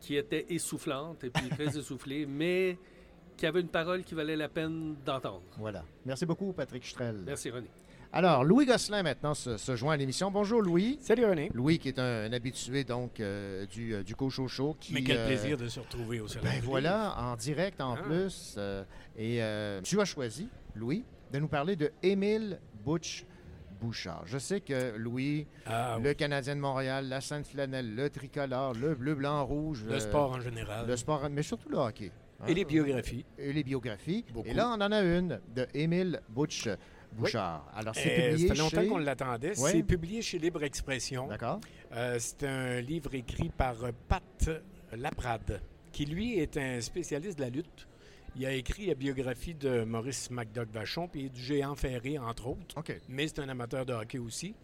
qui 0.00 0.16
était 0.16 0.46
essoufflante 0.48 1.22
et 1.24 1.30
puis 1.30 1.48
très 1.50 1.66
essoufflée, 1.78 2.24
mais 2.26 2.78
qui 3.36 3.46
avait 3.46 3.60
une 3.60 3.68
parole 3.68 4.02
qui 4.02 4.14
valait 4.14 4.36
la 4.36 4.48
peine 4.48 4.96
d'entendre. 5.04 5.42
Voilà. 5.58 5.84
Merci 6.06 6.24
beaucoup, 6.24 6.52
Patrick 6.52 6.84
Strel. 6.86 7.16
Merci, 7.26 7.50
René. 7.50 7.68
Alors, 8.16 8.44
Louis 8.44 8.64
Gosselin 8.64 9.02
maintenant 9.02 9.34
se, 9.34 9.56
se 9.56 9.74
joint 9.74 9.94
à 9.94 9.96
l'émission. 9.96 10.30
Bonjour, 10.30 10.62
Louis. 10.62 10.98
Salut 11.00 11.24
René. 11.24 11.50
Louis, 11.52 11.80
qui 11.80 11.88
est 11.88 11.98
un, 11.98 12.26
un 12.30 12.32
habitué 12.32 12.84
donc 12.84 13.18
euh, 13.18 13.66
du, 13.66 13.92
euh, 13.92 14.04
du 14.04 14.14
Cochocho. 14.14 14.76
Qui, 14.78 14.94
Mais 14.94 15.02
quel 15.02 15.16
euh, 15.18 15.26
plaisir 15.26 15.56
de 15.56 15.66
se 15.66 15.80
retrouver 15.80 16.20
au 16.20 16.28
salon. 16.28 16.44
Ben 16.44 16.60
voilà, 16.62 17.16
en 17.18 17.34
direct 17.34 17.80
en 17.80 17.94
Ah. 17.94 18.02
plus. 18.02 18.54
euh, 18.56 18.84
et 19.18 19.40
tu 19.82 20.00
as 20.00 20.04
choisi, 20.04 20.46
Louis, 20.76 21.04
de 21.32 21.40
nous 21.40 21.48
parler 21.48 21.74
de 21.74 21.90
Émile 22.04 22.60
Butch 22.86 23.24
Bouchard. 23.80 24.22
Je 24.26 24.38
sais 24.38 24.60
que 24.60 24.96
Louis, 24.96 25.48
Ah, 25.66 25.98
le 26.00 26.14
Canadien 26.14 26.54
de 26.54 26.60
Montréal, 26.60 27.08
la 27.08 27.20
Sainte-Flanelle, 27.20 27.96
le 27.96 28.10
tricolore, 28.10 28.74
le 28.74 28.94
bleu, 28.94 29.16
blanc, 29.16 29.44
rouge. 29.44 29.82
le 29.88 29.98
sport 29.98 30.30
en 30.30 30.40
général. 30.40 30.86
Le 30.86 30.96
sport, 30.96 31.28
mais 31.30 31.42
surtout 31.42 31.68
le 31.68 31.78
hockey. 31.78 32.12
hein. 32.40 32.44
Et 32.46 32.54
les 32.54 32.64
biographies. 32.64 33.24
Et 33.38 33.52
les 33.52 33.64
biographies. 33.64 34.24
Beaucoup. 34.32 34.46
Et 34.48 34.54
là, 34.54 34.68
on 34.68 34.80
en 34.80 34.92
a 34.92 35.00
une 35.02 35.40
de 35.56 35.66
Émile 35.74 36.20
Butch 36.28 36.68
Bouchard. 37.14 37.70
Alors, 37.74 37.94
c'est 37.94 38.10
Euh, 38.12 38.30
publié 38.30 38.48
ça 38.48 38.54
fait 38.54 38.60
longtemps 38.60 38.80
chez... 38.82 38.88
qu'on 38.88 38.98
l'attendait. 38.98 39.54
C'est 39.54 39.82
publié 39.82 40.22
chez 40.22 40.38
Libre 40.38 40.62
Expression. 40.62 41.26
D'accord. 41.28 41.60
Euh, 41.92 42.16
c'est 42.18 42.44
un 42.44 42.80
livre 42.80 43.14
écrit 43.14 43.48
par 43.50 43.82
euh, 43.84 43.90
Pat 44.08 44.50
Laprade, 44.92 45.60
qui 45.92 46.06
lui 46.06 46.38
est 46.38 46.56
un 46.56 46.80
spécialiste 46.80 47.38
de 47.38 47.42
la 47.44 47.50
lutte. 47.50 47.86
Il 48.36 48.44
a 48.46 48.52
écrit 48.52 48.86
la 48.86 48.94
biographie 48.94 49.54
de 49.54 49.84
Maurice 49.84 50.28
McDuck 50.30 50.68
Vachon 50.72 51.06
puis 51.08 51.30
du 51.30 51.40
géant 51.40 51.76
ferré, 51.76 52.18
entre 52.18 52.48
autres. 52.48 52.76
OK. 52.76 53.00
Mais 53.08 53.28
c'est 53.28 53.38
un 53.38 53.48
amateur 53.48 53.86
de 53.86 53.92
hockey 53.92 54.18
aussi. 54.18 54.54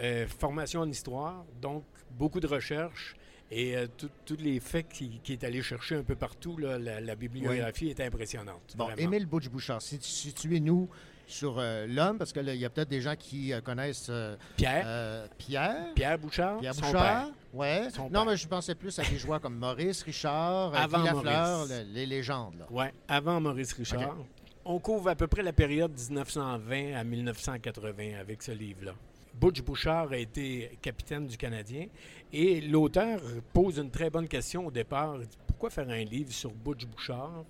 Euh, 0.00 0.28
formation 0.28 0.82
en 0.82 0.88
histoire, 0.88 1.44
donc 1.60 1.82
beaucoup 2.12 2.38
de 2.38 2.46
recherches 2.46 3.16
et 3.50 3.76
euh, 3.76 3.88
tous 4.24 4.36
les 4.36 4.60
faits 4.60 4.88
qu'il 4.88 5.20
qui 5.22 5.32
est 5.32 5.42
allé 5.42 5.60
chercher 5.60 5.96
un 5.96 6.04
peu 6.04 6.14
partout. 6.14 6.56
là, 6.56 6.78
la, 6.78 7.00
la 7.00 7.16
bibliographie 7.16 7.88
est 7.88 7.98
impressionnante. 7.98 8.76
Bon, 8.76 8.84
vraiment. 8.84 9.02
Émile 9.02 9.26
Butch 9.26 9.48
Bouchard, 9.48 9.82
si- 9.82 9.98
situez-nous 10.00 10.88
sur 11.30 11.56
euh, 11.58 11.86
l'homme, 11.86 12.18
parce 12.18 12.32
qu'il 12.32 12.48
y 12.56 12.64
a 12.64 12.70
peut-être 12.70 12.88
des 12.88 13.00
gens 13.00 13.14
qui 13.16 13.52
euh, 13.52 13.60
connaissent 13.60 14.08
euh, 14.10 14.36
Pierre, 14.56 15.28
Pierre. 15.38 15.94
Pierre 15.94 16.18
Bouchard, 16.18 16.58
Pierre 16.60 16.74
son 16.74 16.80
Bouchard, 16.86 17.02
père. 17.02 17.34
ouais. 17.54 17.88
Son 17.94 18.04
non, 18.04 18.10
père. 18.10 18.24
mais 18.26 18.36
je 18.36 18.48
pensais 18.48 18.74
plus 18.74 18.98
à 18.98 19.02
des 19.04 19.16
joueurs 19.18 19.40
comme 19.40 19.56
Maurice, 19.56 20.02
Richard, 20.02 20.74
Avant 20.74 21.02
Lafleur, 21.02 21.66
le- 21.66 21.92
les 21.94 22.06
légendes. 22.06 22.54
Là. 22.58 22.66
Ouais, 22.70 22.92
avant 23.08 23.40
Maurice 23.40 23.72
Richard. 23.72 24.16
On 24.64 24.78
couvre 24.78 25.08
à 25.08 25.14
peu 25.14 25.26
près 25.26 25.42
la 25.42 25.52
période 25.52 25.92
1920 25.98 26.94
à 26.94 27.02
1980 27.04 28.18
avec 28.20 28.42
ce 28.42 28.52
livre-là. 28.52 28.92
Butch 29.34 29.62
Bouchard 29.62 30.12
a 30.12 30.16
été 30.18 30.76
capitaine 30.82 31.26
du 31.26 31.36
Canadien 31.36 31.86
et 32.32 32.60
l'auteur 32.60 33.20
pose 33.52 33.78
une 33.78 33.90
très 33.90 34.10
bonne 34.10 34.28
question 34.28 34.66
au 34.66 34.70
départ. 34.70 35.16
Pourquoi 35.46 35.70
faire 35.70 35.88
un 35.88 36.04
livre 36.04 36.32
sur 36.32 36.50
Butch 36.50 36.84
Bouchard? 36.84 37.44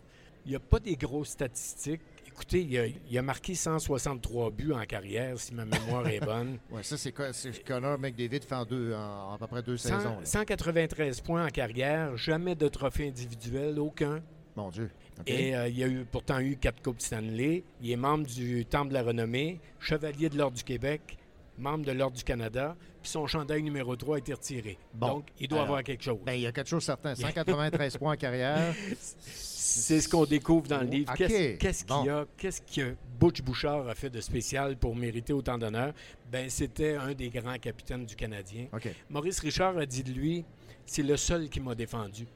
Il 0.47 0.51
n'y 0.51 0.57
a 0.57 0.61
pas 0.61 0.78
des 0.78 0.95
grosses 0.97 1.31
statistiques. 1.31 2.01
Écoutez, 2.41 2.62
il 2.62 2.78
a, 2.78 2.86
il 2.86 3.18
a 3.18 3.22
marqué 3.22 3.55
163 3.55 4.51
buts 4.51 4.72
en 4.72 4.82
carrière, 4.86 5.38
si 5.38 5.53
ma 5.55 5.66
mémoire 5.66 6.09
est 6.09 6.20
bonne. 6.20 6.57
Ouais, 6.70 6.82
ça, 6.82 6.97
c'est 6.97 7.12
co- 7.12 7.32
c'est 7.32 7.62
Connor 7.62 7.99
McDavid 7.99 8.41
fait 8.43 8.55
en, 8.55 8.64
deux, 8.64 8.95
en, 8.95 9.32
en 9.32 9.34
à 9.34 9.38
peu 9.38 9.47
près 9.47 9.62
deux 9.62 9.76
100 9.76 9.99
saisons. 9.99 10.18
là. 10.20 10.24
193 10.24 11.20
points 11.20 11.45
en 11.45 11.51
carrière, 11.51 12.16
jamais 12.16 12.55
de 12.55 12.66
trophée 12.68 13.09
individuel, 13.09 13.78
aucun. 13.78 14.22
Mon 14.57 14.70
Dieu. 14.70 14.91
Et 15.26 15.55
euh, 15.55 15.68
il 15.68 15.82
a 15.84 15.86
eu, 15.88 16.07
pourtant 16.11 16.38
eu 16.41 16.57
quatre 16.57 16.82
Coupes 16.82 17.03
Stanley. 17.03 17.62
Il 17.82 17.91
est 17.91 17.97
membre 17.97 18.26
du 18.26 18.64
Temple 18.64 18.88
de 18.88 18.95
la 18.95 19.03
Renommée, 19.03 19.61
chevalier 19.78 20.30
de 20.30 20.38
l'Ordre 20.38 20.57
du 20.57 20.64
Québec, 20.64 21.18
membre 21.59 21.84
de 21.84 21.93
l'Ordre 21.93 22.16
du 22.16 22.24
Canada, 22.24 22.74
puis 23.03 23.11
son 23.11 23.26
chandail 23.26 23.62
numéro 23.62 23.96
3 23.96 24.16
a 24.16 24.18
été 24.18 24.32
retiré. 24.34 24.78
Bon. 24.94 25.07
Donc, 25.09 25.28
il 25.38 25.48
doit 25.48 25.59
Alors, 25.59 25.68
avoir 25.68 25.82
quelque 25.82 26.03
chose. 26.05 26.18
Ben, 26.24 26.34
il 26.34 26.42
y 26.42 26.46
a 26.46 26.53
quelque 26.53 26.68
chose 26.68 26.84
certain. 26.84 27.14
193 27.16 27.96
points 27.98 28.14
en 28.14 28.16
carrière. 28.16 28.74
C'est 28.96 30.01
ce 30.01 30.09
qu'on 30.09 30.24
découvre 30.24 30.66
dans 30.68 30.80
le 30.80 30.86
livre. 30.88 31.12
Qu'est-ce 31.14 31.84
qu'il 31.84 31.94
Bon. 31.94 32.05
y 32.05 32.09
a, 32.09 32.26
qu'est-ce 32.36 32.61
que 32.62 32.94
Butch 33.18 33.42
Bouchard 33.42 33.88
a 33.88 33.94
fait 33.94 34.11
de 34.11 34.20
spécial 34.20 34.76
pour 34.76 34.94
mériter 34.96 35.32
autant 35.32 35.59
d'honneur? 35.59 35.92
Ben, 36.30 36.51
c'était 36.51 36.96
un 36.96 37.12
des 37.14 37.28
grands 37.30 37.59
capitaines 37.59 38.05
du 38.05 38.16
Canadien. 38.16 38.66
Maurice 39.09 39.40
Richard 39.40 39.78
a 39.78 39.86
dit 39.86 40.03
de 40.03 40.12
lui, 40.12 40.44
c'est 40.86 41.03
le 41.03 41.16
seul 41.16 41.48
qui 41.48 41.61
m'a 41.61 41.74
défendu. 41.74 42.26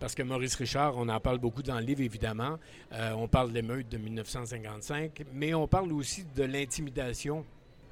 Parce 0.00 0.14
que 0.16 0.22
Maurice 0.22 0.56
Richard, 0.56 0.96
on 0.96 1.08
en 1.08 1.20
parle 1.20 1.38
beaucoup 1.38 1.62
dans 1.62 1.78
le 1.78 1.84
livre, 1.84 2.00
évidemment. 2.00 2.58
Euh, 2.92 3.12
on 3.12 3.28
parle 3.28 3.50
de 3.50 3.54
l'émeute 3.54 3.88
de 3.88 3.98
1955, 3.98 5.24
mais 5.32 5.54
on 5.54 5.68
parle 5.68 5.92
aussi 5.92 6.24
de 6.34 6.42
l'intimidation 6.42 7.44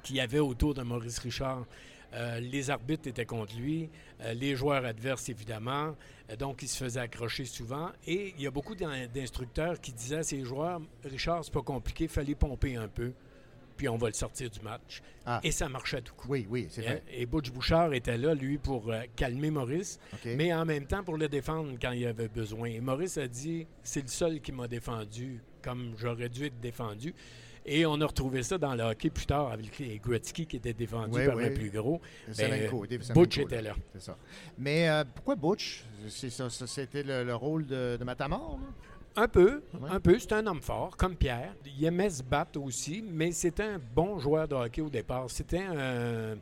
qu'il 0.03 0.17
y 0.17 0.19
avait 0.21 0.39
autour 0.39 0.73
de 0.73 0.83
Maurice 0.83 1.19
Richard. 1.19 1.65
Euh, 2.13 2.39
les 2.39 2.69
arbitres 2.69 3.07
étaient 3.07 3.25
contre 3.25 3.55
lui, 3.57 3.89
euh, 4.21 4.33
les 4.33 4.55
joueurs 4.55 4.85
adverses, 4.85 5.29
évidemment. 5.29 5.95
Euh, 6.29 6.35
donc, 6.35 6.61
il 6.61 6.67
se 6.67 6.77
faisait 6.83 6.99
accrocher 6.99 7.45
souvent. 7.45 7.89
Et 8.05 8.35
il 8.37 8.43
y 8.43 8.45
a 8.47 8.51
beaucoup 8.51 8.75
d'in- 8.75 9.07
d'instructeurs 9.07 9.81
qui 9.81 9.91
disaient 9.93 10.17
à 10.17 10.23
ces 10.23 10.43
joueurs 10.43 10.79
Richard, 11.03 11.43
c'est 11.43 11.51
pas 11.53 11.63
compliqué, 11.63 12.07
fallait 12.07 12.35
pomper 12.35 12.75
un 12.75 12.87
peu, 12.87 13.13
puis 13.77 13.89
on 13.89 13.97
va 13.97 14.09
le 14.09 14.13
sortir 14.13 14.51
du 14.51 14.59
match. 14.59 15.01
Ah. 15.25 15.39
Et 15.43 15.51
ça 15.51 15.67
marchait 15.69 15.97
à 15.97 16.01
tout 16.01 16.13
coup. 16.13 16.27
Oui, 16.29 16.45
oui, 16.47 16.67
c'est 16.69 16.81
Et, 16.83 16.85
vrai. 16.85 17.03
et 17.11 17.25
Butch 17.25 17.49
Bouchard 17.51 17.91
était 17.95 18.17
là, 18.19 18.35
lui, 18.35 18.59
pour 18.59 18.93
calmer 19.15 19.49
Maurice 19.49 19.99
mais 20.25 20.53
en 20.53 20.65
même 20.65 20.85
temps 20.85 21.03
pour 21.03 21.17
le 21.17 21.27
défendre 21.27 21.71
quand 21.81 21.93
il 21.93 22.05
avait 22.05 22.27
besoin. 22.27 22.67
Et 22.67 22.79
Maurice 22.79 23.17
a 23.17 23.27
dit 23.27 23.65
c'est 23.81 24.01
le 24.03 24.07
seul 24.09 24.39
qui 24.39 24.51
m'a 24.51 24.67
défendu 24.67 25.41
comme 25.63 25.93
j'aurais 25.97 26.29
dû 26.29 26.45
être 26.45 26.59
défendu. 26.59 27.15
Et 27.65 27.85
on 27.85 27.99
a 28.01 28.05
retrouvé 28.05 28.43
ça 28.43 28.57
dans 28.57 28.75
le 28.75 28.83
hockey 28.83 29.09
plus 29.09 29.25
tard 29.25 29.51
avec 29.51 29.79
les 29.79 29.97
Gretzky 29.97 30.45
qui 30.45 30.57
était 30.57 30.73
défendu 30.73 31.17
Oui, 31.17 31.25
par 31.25 31.35
oui. 31.37 31.45
le 31.45 31.53
plus 31.53 31.69
gros. 31.69 32.01
Ben, 32.37 32.69
Butch 33.13 33.37
était 33.37 33.61
là. 33.61 33.73
C'est 33.93 34.01
ça. 34.01 34.17
Mais 34.57 34.89
euh, 34.89 35.03
pourquoi 35.15 35.35
Butch? 35.35 35.85
C'était 36.09 37.03
le, 37.03 37.23
le 37.23 37.35
rôle 37.35 37.65
de, 37.65 37.95
de 37.97 38.03
Matamor, 38.03 38.59
là? 38.61 38.67
Un 39.15 39.27
peu, 39.27 39.61
Ouais. 39.79 39.89
un 39.91 39.99
peu. 39.99 40.17
C'est 40.17 40.33
un 40.33 40.45
homme 40.47 40.61
fort, 40.61 40.97
comme 40.97 41.15
Pierre. 41.15 41.53
Il 41.77 41.85
aimait 41.85 42.09
se 42.09 42.23
battre 42.23 42.59
aussi, 42.59 43.03
mais 43.07 43.31
c'était 43.31 43.63
un 43.63 43.79
bon 43.95 44.17
joueur 44.17 44.47
de 44.47 44.55
hockey 44.55 44.81
au 44.81 44.89
départ. 44.89 45.29
C'était 45.29 45.61
un, 45.61 46.35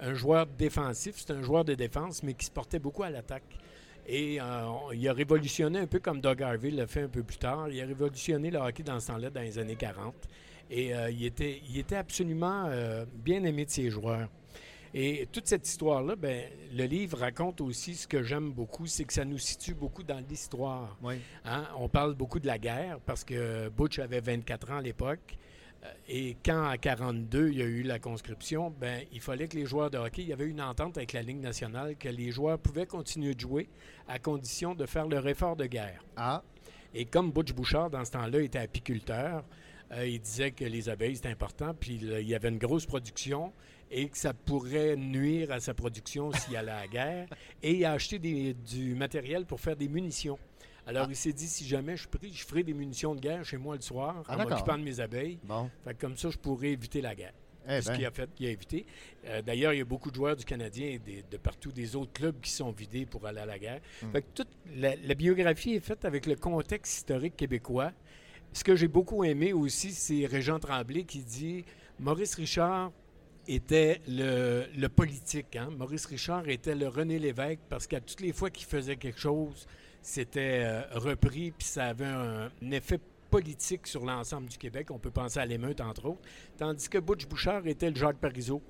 un 0.00 0.14
joueur 0.14 0.44
défensif, 0.46 1.16
c'était 1.18 1.34
un 1.34 1.42
joueur 1.42 1.64
de 1.64 1.74
défense, 1.74 2.22
mais 2.24 2.34
qui 2.34 2.44
se 2.46 2.50
portait 2.50 2.80
beaucoup 2.80 3.04
à 3.04 3.10
l'attaque. 3.10 3.44
Et 4.08 4.40
euh, 4.40 4.44
il 4.92 5.08
a 5.08 5.12
révolutionné 5.12 5.78
un 5.78 5.86
peu 5.86 6.00
comme 6.00 6.20
Doug 6.20 6.42
Harvey 6.42 6.70
l'a 6.70 6.86
fait 6.88 7.02
un 7.02 7.08
peu 7.08 7.22
plus 7.22 7.38
tard. 7.38 7.68
Il 7.70 7.80
a 7.80 7.86
révolutionné 7.86 8.50
le 8.50 8.58
hockey 8.58 8.82
dans 8.82 8.98
ce 9.00 9.06
temps-là, 9.06 9.30
dans 9.30 9.40
les 9.40 9.58
années 9.58 9.76
40. 9.76 10.12
Et 10.70 10.94
euh, 10.94 11.10
il, 11.10 11.24
était, 11.24 11.62
il 11.68 11.78
était 11.78 11.96
absolument 11.96 12.64
euh, 12.66 13.04
bien 13.14 13.44
aimé 13.44 13.64
de 13.64 13.70
ses 13.70 13.90
joueurs. 13.90 14.28
Et 14.94 15.28
toute 15.30 15.46
cette 15.46 15.68
histoire-là, 15.68 16.16
ben, 16.16 16.44
le 16.74 16.84
livre 16.84 17.18
raconte 17.18 17.60
aussi 17.60 17.94
ce 17.94 18.08
que 18.08 18.22
j'aime 18.22 18.52
beaucoup, 18.52 18.86
c'est 18.86 19.04
que 19.04 19.12
ça 19.12 19.24
nous 19.24 19.36
situe 19.38 19.74
beaucoup 19.74 20.02
dans 20.02 20.24
l'histoire. 20.26 20.96
Oui. 21.02 21.16
Hein, 21.44 21.64
On 21.78 21.88
parle 21.88 22.14
beaucoup 22.14 22.40
de 22.40 22.46
la 22.46 22.58
guerre 22.58 22.98
parce 23.04 23.22
que 23.22 23.68
Butch 23.68 23.98
avait 23.98 24.20
24 24.20 24.70
ans 24.70 24.76
à 24.78 24.82
l'époque. 24.82 25.36
Euh, 25.84 25.88
Et 26.08 26.36
quand, 26.44 26.66
à 26.66 26.78
42, 26.78 27.48
il 27.50 27.58
y 27.58 27.62
a 27.62 27.66
eu 27.66 27.82
la 27.82 27.98
conscription, 27.98 28.70
ben, 28.80 29.02
il 29.12 29.20
fallait 29.20 29.48
que 29.48 29.56
les 29.56 29.66
joueurs 29.66 29.90
de 29.90 29.98
hockey, 29.98 30.22
il 30.22 30.28
y 30.28 30.32
avait 30.32 30.46
une 30.46 30.62
entente 30.62 30.96
avec 30.96 31.12
la 31.12 31.20
Ligue 31.22 31.40
nationale 31.40 31.96
que 31.96 32.08
les 32.08 32.30
joueurs 32.30 32.58
pouvaient 32.58 32.86
continuer 32.86 33.34
de 33.34 33.40
jouer 33.40 33.68
à 34.08 34.18
condition 34.18 34.74
de 34.74 34.86
faire 34.86 35.06
leur 35.08 35.28
effort 35.28 35.56
de 35.56 35.66
guerre. 35.66 36.02
Ah, 36.16 36.42
Et 36.94 37.04
comme 37.04 37.32
Butch 37.32 37.52
Bouchard, 37.52 37.90
dans 37.90 38.04
ce 38.04 38.12
temps-là, 38.12 38.40
était 38.40 38.60
apiculteur, 38.60 39.44
euh, 39.92 40.06
il 40.06 40.20
disait 40.20 40.50
que 40.50 40.64
les 40.64 40.88
abeilles, 40.88 41.16
c'était 41.16 41.28
important, 41.28 41.74
puis 41.78 41.98
là, 41.98 42.20
il 42.20 42.28
y 42.28 42.34
avait 42.34 42.48
une 42.48 42.58
grosse 42.58 42.86
production 42.86 43.52
et 43.90 44.08
que 44.08 44.18
ça 44.18 44.34
pourrait 44.34 44.96
nuire 44.96 45.52
à 45.52 45.60
sa 45.60 45.72
production 45.74 46.32
s'il 46.32 46.56
allait 46.56 46.72
à 46.72 46.80
la 46.80 46.88
guerre. 46.88 47.28
Et 47.62 47.74
il 47.74 47.84
a 47.84 47.92
acheté 47.92 48.18
des- 48.18 48.54
du 48.54 48.94
matériel 48.94 49.46
pour 49.46 49.60
faire 49.60 49.76
des 49.76 49.88
munitions. 49.88 50.38
Alors, 50.88 51.06
il 51.08 51.16
s'est 51.16 51.32
dit, 51.32 51.46
si 51.48 51.66
jamais 51.66 51.96
je 51.96 52.02
suis 52.02 52.08
pris, 52.08 52.32
je 52.32 52.44
ferai 52.44 52.62
des 52.62 52.74
munitions 52.74 53.14
de 53.14 53.20
guerre 53.20 53.44
chez 53.44 53.56
moi 53.56 53.74
le 53.76 53.80
soir, 53.82 54.22
Ah, 54.28 54.34
en 54.36 54.48
m'occupant 54.48 54.78
de 54.78 54.82
mes 54.84 55.00
abeilles. 55.00 55.38
bon. 55.44 55.68
Fait 55.84 55.94
que 55.94 56.00
comme 56.00 56.16
ça, 56.16 56.30
je 56.30 56.38
pourrais 56.38 56.70
éviter 56.70 57.00
la 57.00 57.14
guerre. 57.14 57.32
Eh 57.68 57.80
ce 57.82 57.88
ben. 57.88 57.96
qu'il 57.96 58.06
a 58.06 58.10
fait, 58.12 58.30
qu'il 58.32 58.46
a 58.46 58.50
évité. 58.50 58.86
Euh, 59.24 59.42
D'ailleurs, 59.42 59.72
il 59.72 59.78
y 59.78 59.82
a 59.82 59.84
beaucoup 59.84 60.10
de 60.12 60.14
joueurs 60.14 60.36
du 60.36 60.44
Canadien 60.44 60.86
et 60.86 60.98
des- 61.00 61.24
de 61.28 61.36
partout, 61.36 61.72
des 61.72 61.96
autres 61.96 62.12
clubs 62.12 62.40
qui 62.40 62.50
sont 62.52 62.70
vidés 62.70 63.06
pour 63.06 63.26
aller 63.26 63.40
à 63.40 63.46
la 63.46 63.58
guerre. 63.58 63.80
Hmm. 64.02 64.12
Fait 64.12 64.22
que 64.22 64.26
toute 64.34 64.48
la, 64.76 64.94
la 64.94 65.14
biographie 65.14 65.74
est 65.74 65.80
faite 65.80 66.04
avec 66.04 66.26
le 66.26 66.36
contexte 66.36 66.98
historique 66.98 67.36
québécois. 67.36 67.90
Ce 68.56 68.64
que 68.64 68.74
j'ai 68.74 68.88
beaucoup 68.88 69.22
aimé 69.22 69.52
aussi, 69.52 69.92
c'est 69.92 70.24
Régent 70.24 70.58
Tremblay 70.58 71.04
qui 71.04 71.18
dit 71.18 71.62
Maurice 72.00 72.36
Richard 72.36 72.90
était 73.46 74.00
le, 74.08 74.86
politique. 74.86 75.56
hein. 75.56 75.68
Maurice 75.76 76.06
Richard 76.06 76.48
était 76.48 76.74
le 76.74 76.88
René 76.88 77.18
Lévesque 77.18 77.60
parce 77.68 77.86
qu'à 77.86 78.00
toutes 78.00 78.22
les 78.22 78.32
fois 78.32 78.48
qu'il 78.48 78.66
faisait 78.66 78.96
quelque 78.96 79.20
chose, 79.20 79.66
c'était 80.00 80.62
euh, 80.64 80.80
repris, 80.92 81.50
puis 81.50 81.66
ça 81.66 81.84
avait 81.84 82.06
un, 82.06 82.50
effet 82.72 82.98
politique 83.30 83.86
sur 83.86 84.06
l'ensemble 84.06 84.48
du 84.48 84.56
Québec. 84.56 84.90
On 84.90 84.98
peut 84.98 85.10
penser 85.10 85.38
à 85.38 85.44
l'émeute, 85.44 85.82
entre 85.82 86.06
autres. 86.06 86.22
Tandis 86.56 86.88
que 86.88 86.96
Butch 86.96 87.26
Bouchard 87.26 87.66
était 87.66 87.90
le 87.90 87.96
Jacques 87.96 88.16
Parizeau, 88.16 88.62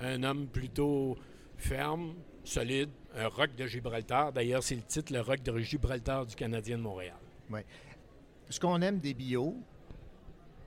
un 0.00 0.22
homme 0.22 0.48
plutôt 0.48 1.16
ferme, 1.56 2.12
solide, 2.44 2.90
un 3.16 3.28
rock 3.28 3.54
de 3.56 3.66
Gibraltar. 3.66 4.34
D'ailleurs, 4.34 4.62
c'est 4.62 4.76
le 4.76 4.82
titre, 4.82 5.14
le 5.14 5.22
rock 5.22 5.42
de 5.42 5.58
Gibraltar 5.60 6.26
du 6.26 6.36
Canadien 6.36 6.76
de 6.76 6.82
Montréal. 6.82 7.16
Ce 8.50 8.60
qu'on 8.60 8.80
aime 8.82 8.98
des 8.98 9.14
bio, 9.14 9.56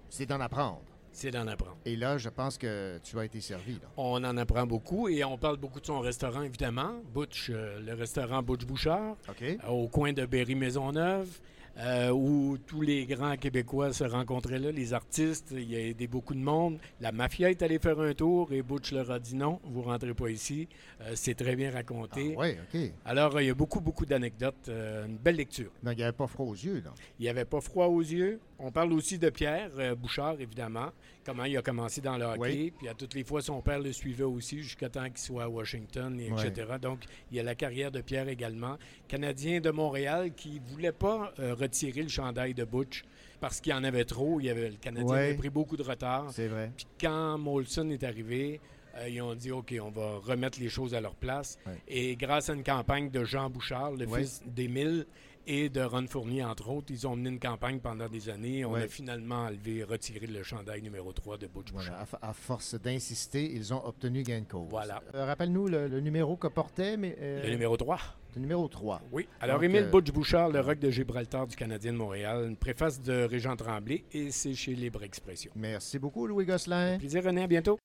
c'est 0.09 0.25
d'en 0.25 0.39
apprendre. 0.39 0.81
C'est 1.11 1.31
d'en 1.31 1.47
apprendre. 1.47 1.77
Et 1.85 1.95
là, 1.95 2.17
je 2.17 2.29
pense 2.29 2.57
que 2.57 2.99
tu 3.03 3.17
as 3.17 3.25
été 3.25 3.41
servi. 3.41 3.73
Là. 3.73 3.87
On 3.97 4.23
en 4.23 4.37
apprend 4.37 4.67
beaucoup 4.67 5.07
et 5.09 5.23
on 5.23 5.37
parle 5.37 5.57
beaucoup 5.57 5.79
de 5.79 5.85
son 5.85 5.99
restaurant, 5.99 6.43
évidemment. 6.43 7.01
Butch, 7.11 7.49
euh, 7.49 7.79
le 7.79 7.93
restaurant 7.95 8.43
Butch 8.43 8.65
Bouchard, 8.65 9.15
euh, 9.41 9.55
au 9.67 9.87
coin 9.87 10.13
de 10.13 10.25
Berry-Maisonneuve, 10.25 11.39
euh, 11.79 12.09
où 12.11 12.57
tous 12.65 12.81
les 12.81 13.05
grands 13.05 13.35
Québécois 13.37 13.93
se 13.93 14.03
rencontraient 14.03 14.57
là, 14.59 14.71
les 14.71 14.93
artistes, 14.93 15.53
il 15.55 15.71
y 15.71 15.75
a 15.75 15.79
aidé 15.79 16.07
beaucoup 16.07 16.33
de 16.33 16.39
monde. 16.39 16.79
La 17.01 17.11
mafia 17.11 17.49
est 17.51 17.61
allée 17.61 17.77
faire 17.79 17.99
un 17.99 18.13
tour 18.13 18.51
et 18.51 18.61
Butch 18.63 18.91
leur 18.91 19.11
a 19.11 19.19
dit 19.19 19.35
non, 19.35 19.59
vous 19.63 19.83
rentrez 19.83 20.13
pas 20.13 20.29
ici. 20.29 20.67
Euh, 21.01 21.11
c'est 21.15 21.35
très 21.35 21.55
bien 21.55 21.71
raconté. 21.71 22.35
oui, 22.37 22.55
OK. 22.73 22.79
Alors, 23.05 23.39
il 23.39 23.47
y 23.47 23.49
a 23.49 23.53
beaucoup, 23.53 23.79
beaucoup 23.79 24.05
d'anecdotes. 24.05 24.55
euh, 24.69 25.05
une 25.05 25.17
belle 25.17 25.35
lecture. 25.35 25.71
Donc, 25.83 25.93
il 25.93 25.97
n'y 25.97 26.03
avait 26.03 26.11
pas 26.13 26.27
froid 26.27 26.45
aux 26.47 26.55
yeux. 26.55 26.81
Là. 26.83 26.93
Il 27.19 27.23
n'y 27.23 27.29
avait 27.29 27.45
pas 27.45 27.61
froid 27.61 27.85
aux 27.87 28.01
yeux. 28.01 28.39
On 28.59 28.71
parle 28.71 28.91
aussi 28.93 29.19
de 29.19 29.29
Pierre 29.29 29.69
Bouchard, 29.95 30.41
évidemment, 30.41 30.89
comment 31.27 31.43
il 31.43 31.57
a 31.57 31.61
commencé 31.61 31.99
dans 31.99 32.17
le 32.17 32.23
hockey. 32.25 32.39
Oui. 32.39 32.73
Puis 32.77 32.87
à 32.87 32.93
toutes 32.93 33.13
les 33.13 33.23
fois, 33.25 33.41
son 33.41 33.61
père 33.61 33.79
le 33.79 33.91
suivait 33.91 34.23
aussi 34.23 34.63
jusqu'à 34.63 34.87
temps 34.89 35.05
qu'il 35.07 35.17
soit 35.17 35.43
à 35.43 35.49
Washington, 35.49 36.17
et 36.19 36.27
etc. 36.27 36.75
Donc, 36.81 37.01
il 37.29 37.37
y 37.37 37.39
a 37.39 37.43
la 37.43 37.53
carrière 37.53 37.91
de 37.91 37.99
Pierre 38.01 38.29
également. 38.29 38.77
Canadien 39.09 39.59
de 39.59 39.69
Montréal 39.69 40.31
qui 40.35 40.61
ne 40.61 40.65
voulait 40.73 40.91
pas 40.93 41.33
euh, 41.39 41.53
retirer 41.53 42.01
le 42.01 42.07
chandail 42.09 42.53
de 42.53 42.63
Butch 42.63 43.03
parce 43.41 43.59
qu'il 43.59 43.71
y 43.71 43.75
en 43.75 43.83
avait 43.83 44.05
trop. 44.05 44.39
Il 44.39 44.45
y 44.45 44.49
avait, 44.49 44.69
le 44.69 44.77
Canadien 44.77 45.07
Ouais. 45.13 45.19
avait 45.25 45.33
pris 45.35 45.49
beaucoup 45.49 45.75
de 45.77 45.83
retard. 45.83 46.27
C'est 46.31 46.47
vrai. 46.47 46.71
Puis 46.75 46.87
quand 46.99 47.37
Molson 47.37 47.89
est 47.89 48.03
arrivé, 48.05 48.61
euh, 48.95 49.09
ils 49.09 49.21
ont 49.21 49.35
dit 49.35 49.51
OK, 49.51 49.75
on 49.81 49.91
va 49.91 50.17
remettre 50.23 50.59
les 50.61 50.69
choses 50.69 50.95
à 50.95 51.01
leur 51.01 51.13
place. 51.15 51.59
Et 51.89 52.15
grâce 52.15 52.49
à 52.49 52.53
une 52.53 52.63
campagne 52.63 53.09
de 53.11 53.25
Jean 53.25 53.49
Bouchard, 53.49 53.91
le 53.91 54.07
fils 54.07 54.41
d'Émile, 54.45 55.05
et 55.47 55.69
de 55.69 55.81
Ron 55.81 56.05
Fournier, 56.07 56.43
entre 56.43 56.69
autres, 56.69 56.87
ils 56.91 57.07
ont 57.07 57.15
mené 57.15 57.29
une 57.29 57.39
campagne 57.39 57.79
pendant 57.79 58.07
des 58.07 58.29
années. 58.29 58.65
On 58.65 58.73
Ouais. 58.73 58.83
a 58.83 58.87
finalement 58.87 59.45
enlevé, 59.45 59.83
retiré 59.83 60.27
le 60.27 60.43
chandail 60.43 60.81
numéro 60.81 61.11
3 61.13 61.37
de 61.37 61.47
Butch 61.47 61.71
Voilà, 61.71 61.89
Bouchard. 62.01 62.19
à, 62.21 62.33
force 62.33 62.75
d'insister, 62.75 63.49
ils 63.53 63.73
ont 63.73 63.83
obtenu 63.85 64.23
gain 64.23 64.41
de 64.41 64.45
cause. 64.45 64.67
Voilà. 64.69 65.01
Euh, 65.15 65.25
Rappelle-nous 65.25 65.67
le, 65.67 65.87
le 65.87 65.99
numéro 66.01 66.35
que 66.35 66.47
portait, 66.47 66.97
mais. 66.97 67.15
euh, 67.19 67.43
Le 67.43 67.49
numéro 67.49 67.75
3. 67.77 67.97
le 68.35 68.41
numéro 68.41 68.67
3. 68.67 69.01
Oui. 69.11 69.27
Alors, 69.39 69.63
Émile 69.63 69.83
euh, 69.85 69.89
Butch 69.89 70.11
Bouchard, 70.11 70.49
le 70.49 70.59
rock 70.59 70.77
de 70.79 70.91
Gibraltar 70.91 71.47
du 71.47 71.55
Canadien 71.55 71.93
de 71.93 71.97
Montréal, 71.97 72.45
une 72.49 72.57
préface 72.57 73.01
de 73.01 73.23
Régent 73.23 73.55
Tremblay, 73.55 74.03
et 74.11 74.29
c'est 74.31 74.53
chez 74.53 74.75
Libre 74.75 75.01
Expression. 75.03 75.51
Merci 75.55 75.97
beaucoup, 75.97 76.27
Louis 76.27 76.45
Gosselin. 76.45 76.97
Plaisir, 76.99 77.23
René, 77.23 77.43
à 77.43 77.47
bientôt. 77.47 77.79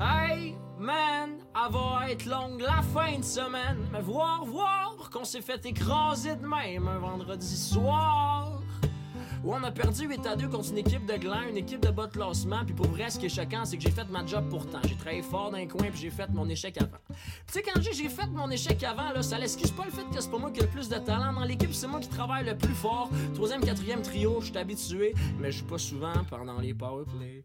Hey, 0.00 0.54
man, 0.78 1.38
elle 1.54 1.72
va 1.72 2.10
être 2.10 2.24
longue 2.26 2.60
la 2.60 2.82
fin 2.82 3.18
de 3.18 3.24
semaine. 3.24 3.78
Mais 3.92 4.00
voir, 4.00 4.44
voir 4.44 5.10
qu'on 5.12 5.24
s'est 5.24 5.40
fait 5.40 5.64
écraser 5.66 6.36
de 6.36 6.46
même 6.46 6.86
un 6.86 6.98
vendredi 6.98 7.56
soir. 7.56 8.62
Où 9.42 9.54
on 9.54 9.62
a 9.64 9.72
perdu 9.72 10.06
8 10.06 10.26
à 10.26 10.36
2 10.36 10.48
contre 10.48 10.70
une 10.70 10.78
équipe 10.78 11.04
de 11.06 11.16
gland, 11.16 11.42
une 11.48 11.56
équipe 11.56 11.80
de 11.80 11.90
bas 11.90 12.06
de 12.06 12.12
classement. 12.12 12.64
Puis 12.64 12.74
pour 12.74 12.86
vrai, 12.86 13.10
ce 13.10 13.18
qui 13.18 13.26
est 13.26 13.28
choquant, 13.28 13.64
c'est 13.64 13.76
que 13.76 13.82
j'ai 13.82 13.90
fait 13.90 14.08
ma 14.08 14.24
job 14.24 14.48
pourtant. 14.48 14.78
J'ai 14.86 14.94
travaillé 14.94 15.22
fort 15.22 15.50
dans 15.50 15.66
coin, 15.66 15.90
puis 15.90 16.00
j'ai 16.00 16.10
fait 16.10 16.28
mon 16.30 16.48
échec 16.48 16.76
avant. 16.80 16.98
Tu 17.08 17.54
sais, 17.54 17.62
quand 17.62 17.80
j'ai 17.80 18.08
fait 18.08 18.26
mon 18.28 18.50
échec 18.50 18.82
avant, 18.84 19.12
là, 19.12 19.22
ça 19.22 19.36
l'excuse 19.36 19.72
pas 19.72 19.84
le 19.84 19.90
fait 19.90 20.04
que 20.14 20.20
c'est 20.20 20.30
pas 20.30 20.38
moi 20.38 20.52
qui 20.52 20.60
ai 20.60 20.62
le 20.62 20.68
plus 20.68 20.88
de 20.88 20.98
talent 20.98 21.32
dans 21.32 21.44
l'équipe, 21.44 21.72
c'est 21.72 21.88
moi 21.88 21.98
qui 21.98 22.08
travaille 22.08 22.44
le 22.44 22.56
plus 22.56 22.74
fort. 22.74 23.10
Troisième, 23.34 23.64
quatrième 23.64 24.02
trio, 24.02 24.40
je 24.40 24.46
suis 24.46 24.58
habitué, 24.58 25.14
mais 25.40 25.50
je 25.50 25.58
joue 25.58 25.66
pas 25.66 25.78
souvent 25.78 26.24
pendant 26.30 26.58
les 26.60 26.74
powerplays. 26.74 27.44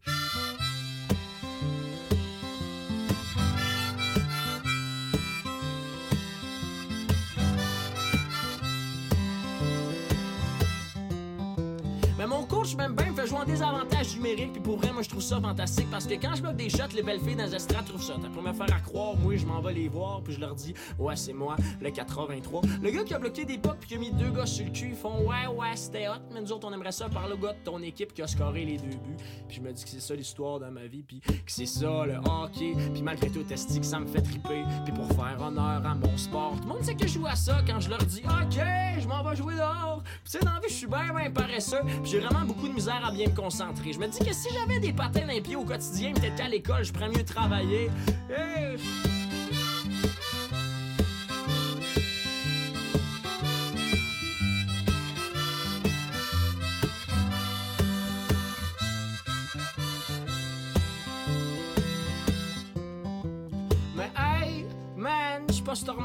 Mais 12.23 12.29
mon 12.29 12.45
coach 12.45 12.73
m'aime 12.77 12.95
bien, 12.95 13.11
me 13.11 13.15
fait 13.17 13.27
jouer 13.27 13.39
en 13.39 13.43
désavantage 13.43 14.15
numérique. 14.15 14.53
Puis 14.53 14.61
pour 14.61 14.77
vrai, 14.77 14.93
moi 14.93 15.01
je 15.01 15.09
trouve 15.09 15.21
ça 15.21 15.41
fantastique 15.41 15.91
parce 15.91 16.07
que 16.07 16.13
quand 16.13 16.35
je 16.35 16.41
bloque 16.41 16.55
des 16.55 16.69
shots, 16.69 16.95
les 16.95 17.03
belles 17.03 17.19
filles 17.19 17.35
dans 17.35 17.43
les 17.43 17.83
trouvent 17.85 18.01
ça. 18.01 18.13
Pour 18.33 18.41
me 18.41 18.53
faire 18.53 18.73
à 18.73 18.79
croire, 18.79 19.17
moi 19.17 19.35
je 19.35 19.45
m'en 19.45 19.59
vais 19.59 19.73
les 19.73 19.89
voir. 19.89 20.21
Puis 20.23 20.35
je 20.35 20.39
leur 20.39 20.55
dis, 20.55 20.73
ouais, 20.97 21.17
c'est 21.17 21.33
moi, 21.33 21.57
le 21.81 21.89
83. 21.89 22.61
Le 22.81 22.91
gars 22.91 23.03
qui 23.03 23.13
a 23.13 23.19
bloqué 23.19 23.43
des 23.43 23.57
pucks 23.57 23.77
puis 23.77 23.89
qui 23.89 23.95
a 23.95 23.97
mis 23.97 24.11
deux 24.11 24.29
gars 24.29 24.45
sur 24.45 24.63
le 24.63 24.71
cul, 24.71 24.91
ils 24.91 24.95
font, 24.95 25.27
ouais, 25.27 25.47
ouais, 25.47 25.75
c'était 25.75 26.07
hot. 26.07 26.21
Mais 26.33 26.39
nous 26.39 26.53
autres, 26.53 26.65
on 26.65 26.73
aimerait 26.73 26.93
ça 26.93 27.09
par 27.09 27.27
le 27.27 27.35
gars 27.35 27.51
de 27.51 27.63
ton 27.65 27.81
équipe 27.81 28.13
qui 28.13 28.21
a 28.21 28.27
scoré 28.27 28.63
les 28.63 28.77
deux 28.77 28.87
buts. 28.87 29.17
Puis 29.49 29.57
je 29.57 29.61
me 29.61 29.73
dis 29.73 29.83
que 29.83 29.89
c'est 29.89 29.99
ça 29.99 30.15
l'histoire 30.15 30.61
de 30.61 30.67
ma 30.67 30.85
vie. 30.85 31.03
Puis 31.03 31.19
que 31.19 31.27
c'est 31.47 31.65
ça 31.65 32.05
le 32.05 32.15
hockey. 32.19 32.73
Puis 32.93 33.01
malgré 33.01 33.31
tout, 33.31 33.43
esti 33.51 33.81
que 33.81 33.85
ça 33.85 33.99
me 33.99 34.07
fait 34.07 34.21
triper. 34.21 34.63
Puis 34.85 34.93
pour 34.93 35.09
faire 35.09 35.41
honneur 35.41 35.85
à 35.85 35.93
mon 35.93 36.15
sport, 36.15 36.53
tout 36.55 36.69
le 36.69 36.73
monde 36.73 36.83
sait 36.83 36.95
que 36.95 37.05
je 37.05 37.15
joue 37.15 37.27
à 37.27 37.35
ça 37.35 37.57
quand 37.67 37.81
je 37.81 37.89
leur 37.89 38.03
dis, 38.05 38.21
ok, 38.23 38.61
je 38.97 39.07
m'en 39.09 39.23
vais 39.23 39.35
jouer 39.35 39.55
dehors. 39.55 40.01
Puis 40.23 40.39
tu 40.39 40.45
dans 40.45 40.53
la 40.53 40.59
vie, 40.61 40.69
je 40.69 40.73
suis 40.73 40.87
bien, 40.87 41.13
bien 41.13 41.29
paresseux. 41.29 41.81
J'ai 42.13 42.19
vraiment 42.19 42.45
beaucoup 42.45 42.67
de 42.67 42.73
misère 42.73 43.03
à 43.03 43.11
bien 43.11 43.27
me 43.27 43.35
concentrer. 43.35 43.91
Je 43.91 43.97
me 43.97 44.07
dis 44.07 44.19
que 44.19 44.33
si 44.33 44.47
j'avais 44.53 44.79
des 44.79 44.93
patins 44.93 45.25
pieds 45.41 45.55
au 45.55 45.63
quotidien, 45.63 46.13
peut-être 46.13 46.35
qu'à 46.35 46.47
l'école, 46.47 46.83
je 46.83 46.93
pourrais 46.93 47.09
mieux 47.09 47.25
travailler. 47.25 47.89
Hey! 48.29 49.12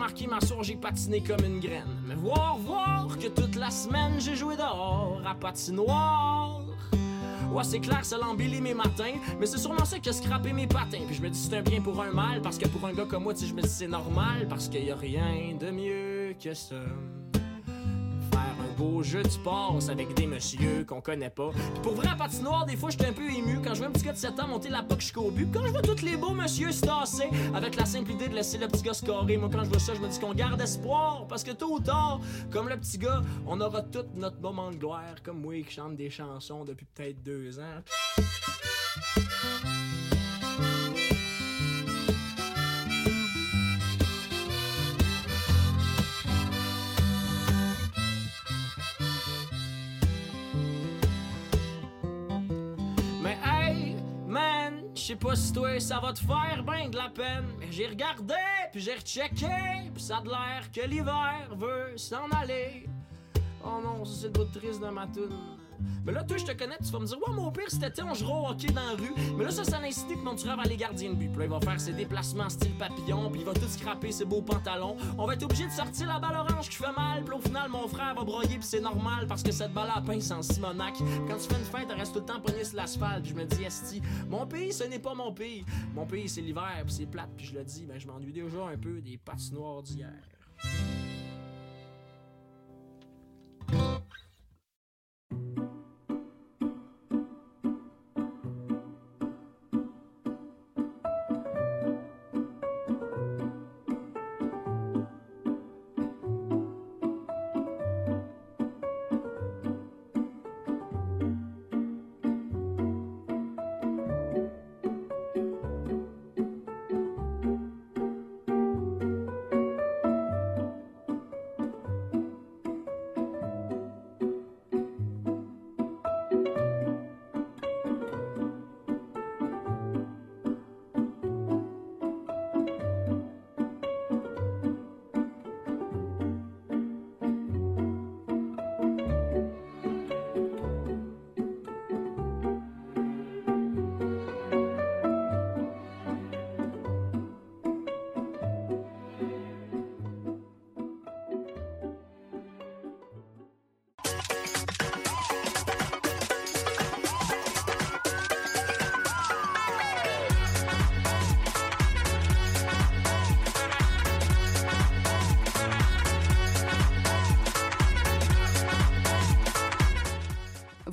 Remarqué, 0.09 0.27
ma 0.27 0.41
soeur, 0.41 0.63
j'ai 0.63 0.77
patiné 0.77 1.21
comme 1.21 1.45
une 1.45 1.61
graine. 1.61 1.85
Mais 2.07 2.15
voir, 2.15 2.57
voir 2.59 3.19
que 3.19 3.29
toute 3.29 3.57
la 3.57 3.71
semaine 3.71 4.15
j'ai 4.19 4.35
joué 4.35 4.57
dehors 4.57 5.21
à 5.27 5.35
patinoire. 5.35 6.61
Ouais, 7.53 7.65
c'est 7.65 7.81
clair, 7.81 8.05
ça 8.05 8.19
l'embellit 8.19 8.61
mes 8.61 8.75
matins, 8.75 9.15
mais 9.39 9.47
c'est 9.47 9.59
sûrement 9.59 9.85
ça 9.85 9.99
qui 9.99 10.09
a 10.09 10.13
scrappé 10.13 10.53
mes 10.53 10.67
patins. 10.67 11.01
Puis 11.07 11.17
je 11.17 11.23
me 11.23 11.31
dis 11.31 11.39
c'est 11.39 11.57
un 11.57 11.63
bien 11.63 11.81
pour 11.81 12.01
un 12.03 12.11
mal, 12.11 12.43
parce 12.43 12.59
que 12.59 12.69
pour 12.69 12.87
un 12.87 12.93
gars 12.93 13.07
comme 13.07 13.25
moi, 13.25 13.35
tu 13.35 13.47
je 13.47 13.55
me 13.55 13.63
dis 13.63 13.69
c'est 13.69 13.89
normal, 13.89 14.47
parce 14.49 14.69
qu'il 14.69 14.85
y 14.85 14.91
a 14.91 14.97
rien 14.97 15.55
de 15.59 15.71
mieux 15.71 16.35
que 16.43 16.55
ça. 16.55 16.77
Beau 18.79 19.03
jeu 19.03 19.25
de 19.25 19.29
sport 19.29 19.77
avec 19.91 20.15
des 20.15 20.29
messieurs 20.29 20.85
qu'on 20.87 21.01
connaît 21.01 21.31
pas. 21.31 21.51
Puis 21.51 21.83
pour 21.83 21.95
vrai, 21.95 22.07
à 22.07 22.15
patinoire, 22.15 22.65
des 22.65 22.77
fois, 22.77 22.91
j'étais 22.91 23.07
un 23.07 23.13
peu 23.13 23.29
ému 23.29 23.59
quand 23.61 23.75
je 23.75 23.81
vois 23.81 23.89
un 23.89 23.91
petit 23.91 24.05
gars 24.05 24.13
de 24.13 24.19
7 24.19 24.39
ans 24.39 24.47
monter 24.47 24.69
la 24.69 24.85
poque 24.85 25.01
jusqu'au 25.01 25.33
but. 25.33 25.49
Quand 25.53 25.67
je 25.67 25.73
vois 25.73 25.83
tous 25.83 26.03
les 26.03 26.17
beaux 26.17 26.33
messieurs 26.33 26.71
se 26.71 26.83
tasser 26.83 27.29
avec 27.57 27.75
la 27.75 27.85
simple 27.85 28.13
idée 28.13 28.29
de 28.29 28.37
laisser 28.37 28.57
le 28.57 28.69
petit 28.69 28.85
gars 28.85 28.95
scorer. 28.95 29.37
Moi, 29.37 29.51
quand 29.53 29.65
je 29.65 29.69
vois 29.71 29.81
ça, 29.81 29.95
je 29.95 30.01
me 30.01 30.07
dis 30.07 30.21
qu'on 30.21 30.33
garde 30.33 30.61
espoir 30.61 31.27
parce 31.29 31.43
que 31.43 31.51
tôt 31.51 31.73
ou 31.73 31.81
tard, 31.81 32.21
comme 32.53 32.69
le 32.69 32.77
petit 32.77 32.99
gars, 32.99 33.21
on 33.49 33.61
aura 33.61 33.83
tout 33.83 34.07
notre 34.15 34.41
moment 34.41 34.71
de 34.71 34.77
gloire, 34.77 35.23
comme 35.25 35.41
moi 35.41 35.61
qui 35.61 35.75
chante 35.75 35.97
des 35.97 36.09
chansons 36.11 36.65
depuis 36.65 36.87
peut-être 36.87 37.21
deux 37.25 37.59
ans. 37.59 37.83
Sais 55.09 55.17
pas 55.17 55.35
si 55.35 55.53
toi 55.55 55.81
ça 55.81 56.01
va 56.01 56.13
te 56.13 56.19
faire 56.21 56.63
ben 56.67 56.91
de 56.91 56.97
la 56.97 57.09
peine. 57.09 57.47
Mais 57.59 57.73
j'ai 57.73 57.87
regardé, 57.87 58.35
puis 58.71 58.81
j'ai 58.83 58.93
rechecké, 58.95 59.91
puis 59.95 60.03
ça 60.03 60.19
a 60.19 60.25
l'air 60.25 60.71
que 60.71 60.83
l'hiver 60.87 61.49
veut 61.57 61.97
s'en 61.97 62.29
aller. 62.31 62.87
Oh 63.65 63.81
non, 63.83 64.05
c'est 64.05 64.27
le 64.27 64.33
bout 64.33 64.45
de 64.45 64.59
triste 64.59 64.83
de 64.83 64.89
ma. 64.89 65.07
Mais 66.05 66.13
là, 66.13 66.25
toi, 66.25 66.37
je 66.37 66.45
te 66.45 66.53
connais, 66.53 66.79
tu 66.79 66.91
vas 66.91 66.99
me 67.01 67.07
dire, 67.07 67.19
ouais, 67.19 67.35
mon 67.35 67.51
pire, 67.51 67.67
été, 67.67 68.03
on 68.03 68.15
jouera 68.15 68.41
au 68.41 68.49
hockey 68.49 68.69
dans 68.69 68.85
la 68.85 68.93
rue. 68.93 69.13
Mais 69.37 69.45
là, 69.45 69.51
ça, 69.51 69.65
ça 69.65 69.79
incité 69.79 70.15
que 70.15 70.21
mon 70.21 70.35
tueur 70.35 70.57
va 70.57 70.63
aller 70.63 70.77
gardien 70.77 71.11
de 71.11 71.15
but. 71.15 71.29
Puis 71.29 71.39
là, 71.39 71.45
il 71.45 71.51
va 71.51 71.61
faire 71.61 71.81
ses 71.81 71.93
déplacements 71.93 72.49
style 72.49 72.75
papillon, 72.77 73.31
puis 73.31 73.41
il 73.41 73.47
va 73.47 73.53
tout 73.53 73.69
scraper 73.69 74.13
ses 74.13 74.25
beaux 74.25 74.43
pantalons. 74.43 74.97
On 75.19 75.27
va 75.27 75.35
être 75.35 75.43
obligé 75.45 75.67
de 75.67 75.71
sortir 75.71 76.09
la 76.09 76.19
balle 76.19 76.37
orange 76.37 76.69
qui 76.69 76.77
fait 76.77 76.93
mal. 76.97 77.25
Puis 77.25 77.35
au 77.35 77.41
final, 77.41 77.69
mon 77.71 77.87
frère 77.89 78.15
va 78.15 78.25
broyer, 78.25 78.57
puis 78.57 78.67
c'est 78.67 78.81
normal, 78.81 79.27
parce 79.27 79.43
que 79.43 79.53
cette 79.53 79.73
balle 79.73 79.91
à 79.95 80.01
pince 80.01 80.31
en 80.31 80.43
Simonac. 80.43 80.95
Quand 81.29 81.37
tu 81.37 81.49
fais 81.49 81.59
une 81.59 81.65
fête, 81.65 81.89
elle 81.91 81.99
reste 81.99 82.13
tout 82.13 82.21
le 82.21 82.27
temps 82.27 82.41
pognée 82.41 82.65
sur 82.65 82.77
l'asphalte. 82.77 83.23
Puis 83.23 83.33
je 83.33 83.37
me 83.37 83.45
dis, 83.45 83.65
Esti, 83.65 84.03
mon 84.29 84.47
pays, 84.47 84.73
ce 84.73 84.85
n'est 84.85 84.99
pas 84.99 85.15
mon 85.15 85.33
pays. 85.33 85.65
Mon 85.95 86.07
pays, 86.07 86.29
c'est 86.29 86.41
l'hiver, 86.41 86.83
puis 86.85 86.95
c'est 86.95 87.07
plate, 87.07 87.31
puis 87.37 87.47
je 87.47 87.55
le 87.55 87.65
dis, 87.65 87.85
ben, 87.87 87.99
je 87.99 88.07
m'ennuie 88.07 88.33
déjà 88.33 88.67
un 88.73 88.79
peu 88.79 89.01
des 89.01 89.19
patinoires 89.19 89.83
d'hier. 89.83 90.13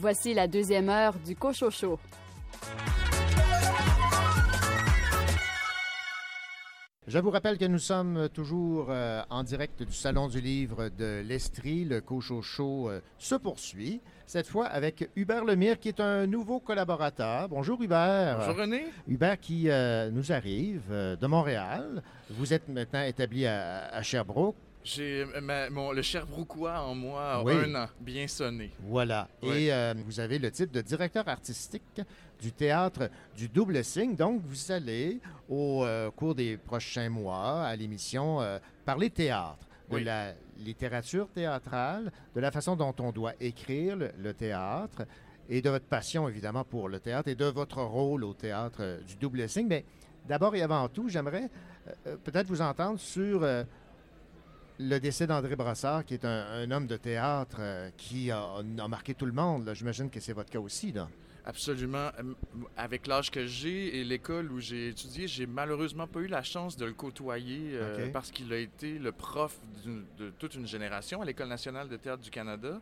Voici 0.06 0.36
la 0.36 0.48
deuxième 0.48 0.88
heure 0.88 1.16
du 1.26 1.36
Cochocho. 1.36 1.98
Je 7.08 7.18
vous 7.18 7.32
rappelle 7.32 7.58
que 7.58 7.66
nous 7.66 7.80
sommes 7.80 8.30
toujours 8.30 8.92
euh, 8.92 9.24
en 9.32 9.42
direct 9.42 9.82
du 9.82 9.94
Salon 9.94 10.28
du 10.28 10.42
Livre 10.42 10.90
de 10.90 11.24
l'Estrie. 11.26 11.86
Le 11.86 12.02
Cochocho 12.02 12.88
euh, 12.88 13.02
se 13.18 13.34
poursuit, 13.34 14.00
cette 14.28 14.46
fois 14.46 14.68
avec 14.68 15.10
Hubert 15.16 15.44
Lemire, 15.44 15.80
qui 15.80 15.88
est 15.88 16.00
un 16.00 16.28
nouveau 16.28 16.60
collaborateur. 16.60 17.50
Bonjour 17.50 17.82
Hubert. 17.82 18.38
Bonjour 18.38 18.58
René. 18.58 18.86
Hubert 19.08 19.40
qui 19.40 19.72
euh, 19.72 20.12
nous 20.12 20.32
arrive 20.32 20.84
euh, 20.92 21.16
de 21.16 21.26
Montréal. 21.26 22.04
Vous 22.30 22.54
êtes 22.54 22.68
maintenant 22.70 23.02
établi 23.02 23.48
à, 23.48 23.88
à 23.88 24.04
Sherbrooke. 24.04 24.56
J'ai 24.86 25.24
euh, 25.36 25.42
ma- 25.42 25.70
mon, 25.72 25.92
le 25.92 26.02
Cherbrouquois 26.04 26.80
en 26.80 26.94
moi 26.94 27.42
Oui. 27.44 27.54
un 27.56 27.74
an, 27.76 27.88
bien 28.00 28.28
sonné. 28.28 28.72
Voilà. 28.82 29.28
Oui. 29.42 29.64
Et 29.66 29.74
euh, 29.74 29.96
vous 30.06 30.20
avez 30.20 30.38
le 30.38 30.52
titre 30.52 30.72
de 30.72 30.82
directeur 30.82 31.28
artistique 31.28 32.02
du 32.40 32.52
théâtre 32.52 33.10
du 33.36 33.50
Double 33.50 33.84
Signe. 33.84 34.16
Donc, 34.16 34.42
vous 34.46 34.72
allez, 34.72 35.20
au 35.50 35.84
euh, 35.84 36.12
cours 36.12 36.36
des 36.36 36.58
prochains 36.58 37.10
mois, 37.10 37.64
à 37.64 37.76
l'émission, 37.76 38.42
euh, 38.42 38.60
parler 38.86 39.10
théâtre, 39.10 39.58
de 39.90 39.96
Oui. 39.96 40.04
la 40.04 40.34
littérature 40.60 41.30
théâtrale, 41.34 42.12
de 42.36 42.40
la 42.40 42.52
façon 42.52 42.76
dont 42.76 42.94
on 43.00 43.12
doit 43.12 43.34
écrire 43.40 43.96
le, 43.96 44.12
le 44.20 44.34
théâtre 44.36 45.04
et 45.50 45.62
de 45.64 45.70
votre 45.72 45.86
passion, 45.86 46.30
évidemment, 46.30 46.64
pour 46.64 46.90
le 46.90 47.00
théâtre 47.00 47.30
et 47.30 47.36
de 47.36 47.46
votre 47.46 47.82
rôle 47.82 48.24
au 48.24 48.34
théâtre 48.36 48.78
euh, 48.82 49.02
du 49.02 49.16
Double 49.16 49.50
Signe. 49.50 49.68
Mais 49.68 49.84
d'abord 50.28 50.56
et 50.56 50.62
avant 50.62 50.88
tout, 50.90 51.10
j'aimerais 51.10 51.50
euh, 51.88 51.92
euh, 52.08 52.18
peut-être 52.24 52.46
vous 52.48 52.62
entendre 52.62 53.00
sur 53.00 53.42
euh, 53.44 53.64
le 54.80 55.00
décès 55.00 55.28
d'André 55.28 55.56
Brassard, 55.56 56.06
qui 56.06 56.14
est 56.16 56.26
un, 56.26 56.46
un 56.52 56.72
homme 56.72 56.88
de 56.88 56.98
théâtre 56.98 57.58
euh, 57.60 57.90
qui 57.98 58.32
a, 58.32 58.44
a 58.58 58.88
marqué 58.88 59.14
tout 59.14 59.26
le 59.26 59.32
monde. 59.32 59.72
J'imagine 59.74 60.10
que 60.10 60.20
c'est 60.20 60.34
votre 60.34 60.50
cas 60.50 60.60
aussi. 60.60 60.92
Là. 60.92 61.08
Absolument. 61.46 62.10
Euh, 62.20 62.34
Avec 62.76 63.08
l'âge 63.08 63.30
que 63.32 63.46
j'ai 63.46 64.00
et 64.00 64.04
l'école 64.04 64.52
où 64.52 64.60
j'ai 64.60 64.90
étudié, 64.90 65.28
j'ai 65.28 65.46
malheureusement 65.46 66.08
pas 66.08 66.20
eu 66.20 66.28
la 66.28 66.44
chance 66.44 66.76
de 66.76 66.86
le 66.86 66.94
côtoyer 66.94 67.72
euh, 67.74 68.10
parce 68.12 68.32
qu'il 68.32 68.52
a 68.52 68.58
été 68.58 68.98
le 68.98 69.12
prof 69.12 69.58
de 70.18 70.32
toute 70.40 70.56
une 70.56 70.68
génération 70.68 71.22
à 71.22 71.26
l'École 71.26 71.48
nationale 71.50 71.88
de 71.88 71.98
théâtre 71.98 72.24
du 72.24 72.32
Canada. 72.32 72.82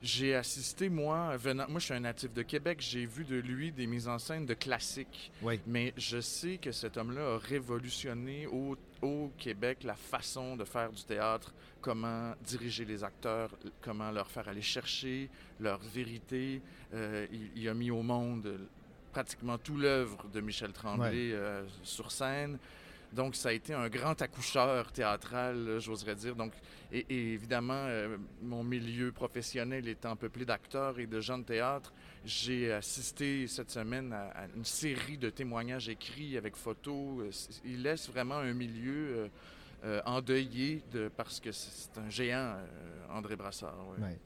J'ai 0.00 0.36
assisté, 0.36 0.88
moi, 0.88 1.36
venant. 1.38 1.64
Moi, 1.68 1.80
je 1.80 1.86
suis 1.86 1.94
un 1.94 2.00
natif 2.00 2.32
de 2.32 2.42
Québec. 2.42 2.78
J'ai 2.80 3.04
vu 3.04 3.24
de 3.24 3.34
lui 3.34 3.72
des 3.72 3.88
mises 3.88 4.06
en 4.06 4.20
scène 4.20 4.46
de 4.46 4.54
classiques. 4.54 5.32
Oui. 5.42 5.58
Mais 5.66 5.92
je 5.96 6.20
sais 6.20 6.58
que 6.58 6.70
cet 6.70 6.96
homme-là 6.96 7.34
a 7.34 7.38
révolutionné 7.38 8.46
au, 8.46 8.76
au 9.02 9.30
Québec 9.38 9.84
la 9.84 9.94
façon 9.94 10.56
de 10.56 10.64
faire 10.64 10.90
du 10.90 11.04
théâtre, 11.04 11.52
comment 11.80 12.34
diriger 12.44 12.84
les 12.84 13.04
acteurs, 13.04 13.50
comment 13.80 14.10
leur 14.10 14.30
faire 14.30 14.48
aller 14.48 14.62
chercher 14.62 15.28
leur 15.60 15.78
vérité. 15.78 16.60
Euh, 16.94 17.26
il, 17.32 17.50
il 17.62 17.68
a 17.68 17.74
mis 17.74 17.90
au 17.90 18.02
monde 18.02 18.46
euh, 18.46 18.58
pratiquement 19.12 19.58
tout 19.58 19.76
l'œuvre 19.76 20.26
de 20.32 20.40
Michel 20.40 20.72
Tremblay 20.72 21.32
euh, 21.32 21.64
sur 21.82 22.10
scène. 22.10 22.58
Donc, 23.10 23.36
ça 23.36 23.48
a 23.48 23.52
été 23.52 23.72
un 23.72 23.88
grand 23.88 24.20
accoucheur 24.20 24.92
théâtral, 24.92 25.64
là, 25.64 25.78
j'oserais 25.78 26.14
dire. 26.14 26.36
Donc, 26.36 26.52
et, 26.92 27.06
et 27.08 27.32
évidemment, 27.32 27.72
euh, 27.86 28.18
mon 28.42 28.62
milieu 28.62 29.12
professionnel 29.12 29.88
étant 29.88 30.14
peuplé 30.14 30.44
d'acteurs 30.44 30.98
et 30.98 31.06
de 31.06 31.18
gens 31.20 31.38
de 31.38 31.44
théâtre, 31.44 31.92
j'ai 32.24 32.72
assisté 32.72 33.46
cette 33.46 33.70
semaine 33.70 34.12
à, 34.12 34.28
à 34.30 34.46
une 34.56 34.64
série 34.64 35.18
de 35.18 35.30
témoignages 35.30 35.88
écrits 35.88 36.36
avec 36.36 36.56
photos. 36.56 37.20
Euh, 37.20 37.30
Il 37.64 37.82
laisse 37.82 38.08
vraiment 38.10 38.36
un 38.36 38.52
milieu 38.52 39.16
euh, 39.16 39.28
euh, 39.84 40.00
endeuillé 40.06 40.82
de, 40.92 41.08
parce 41.16 41.40
que 41.40 41.52
c'est 41.52 41.96
un 41.98 42.10
géant, 42.10 42.56
André 43.10 43.36
Brassard. 43.36 43.74
Ouais. 43.98 44.18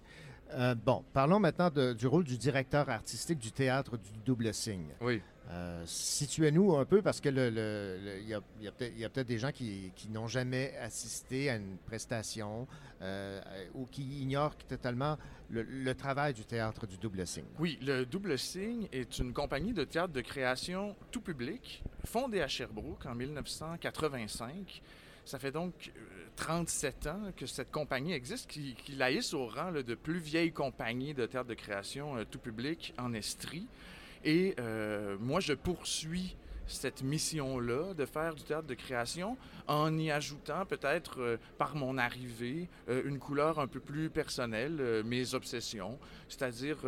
Euh, 0.55 0.75
bon, 0.75 1.05
parlons 1.13 1.39
maintenant 1.41 1.71
de- 1.71 1.93
du 1.93 2.07
rôle 2.07 2.25
du 2.25 2.37
directeur 2.37 2.89
artistique 2.91 3.39
du 3.39 3.53
théâtre 3.53 3.97
du 3.97 4.11
Double 4.25 4.53
Signe. 4.53 4.89
Oui. 5.01 5.23
Euh, 5.53 5.83
Situez-nous 5.87 6.77
un 6.77 6.85
peu 6.85 7.03
parce 7.03 7.21
que 7.21 7.29
le, 7.29 8.23
y 8.27 8.35
a, 8.35 8.41
peut-être 8.71 9.27
des 9.27 9.39
gens 9.39 9.53
qui, 9.53 9.93
n'ont 10.11 10.29
jamais 10.29 10.75
assisté 10.79 11.51
à 11.51 11.57
une 11.57 11.77
prestation 11.87 12.67
euh, 13.03 13.41
ou 13.75 13.87
qui 13.87 14.23
ignorent 14.23 14.57
totalement 14.57 15.19
le, 15.51 15.93
travail 15.95 16.33
du 16.33 16.45
théâtre 16.45 16.87
du 16.87 16.97
double 16.97 17.27
signe. 17.27 17.45
Oui, 17.59 17.79
le 17.83 18.07
Double 18.07 18.39
Signe 18.39 18.89
est 18.93 19.19
une 19.19 19.33
compagnie 19.33 19.75
de 19.75 19.85
théâtre 19.85 20.13
de 20.13 20.23
création 20.23 20.97
tout 21.11 21.21
public, 21.21 21.83
fondée 22.05 22.41
à 22.41 22.49
Sherbrooke 22.49 23.05
en 23.05 23.15
1985. 23.15 24.83
Ça 25.25 25.39
fait 25.39 25.53
donc 25.53 25.93
euh, 25.97 26.23
37 26.37 27.07
ans 27.07 27.33
que 27.37 27.47
cette 27.47 27.71
compagnie 27.71 28.13
existe, 28.13 28.51
qui, 28.51 28.75
qui 28.75 28.93
la 28.93 29.11
hisse 29.11 29.35
au 29.35 29.47
rang 29.47 29.73
de 29.73 29.95
plus 29.95 30.19
vieille 30.19 30.53
compagnie 30.53 31.15
de 31.15 31.27
théâtre 31.27 31.49
de 31.49 31.55
création 31.55 32.17
euh, 32.17 32.25
tout 32.25 32.39
public 32.39 32.95
en 32.99 33.13
Estrie. 33.13 33.67
Et 34.25 34.55
euh, 34.61 35.17
moi, 35.21 35.41
je 35.41 35.53
poursuis 35.53 36.37
cette 36.67 37.03
mission-là 37.03 37.93
de 37.95 38.05
faire 38.07 38.35
du 38.35 38.43
théâtre 38.45 38.67
de 38.69 38.75
création 38.75 39.37
en 39.67 39.97
y 39.99 40.11
ajoutant 40.11 40.65
peut-être 40.65 41.21
euh, 41.21 41.37
par 41.59 41.75
mon 41.75 41.99
arrivée 41.99 42.69
euh, 42.89 43.03
une 43.05 43.19
couleur 43.19 43.59
un 43.59 43.67
peu 43.67 43.81
plus 43.81 44.09
personnelle, 44.11 44.79
euh, 44.81 45.03
mes 45.03 45.35
obsessions, 45.35 45.99
c'est-à-dire 46.29 46.79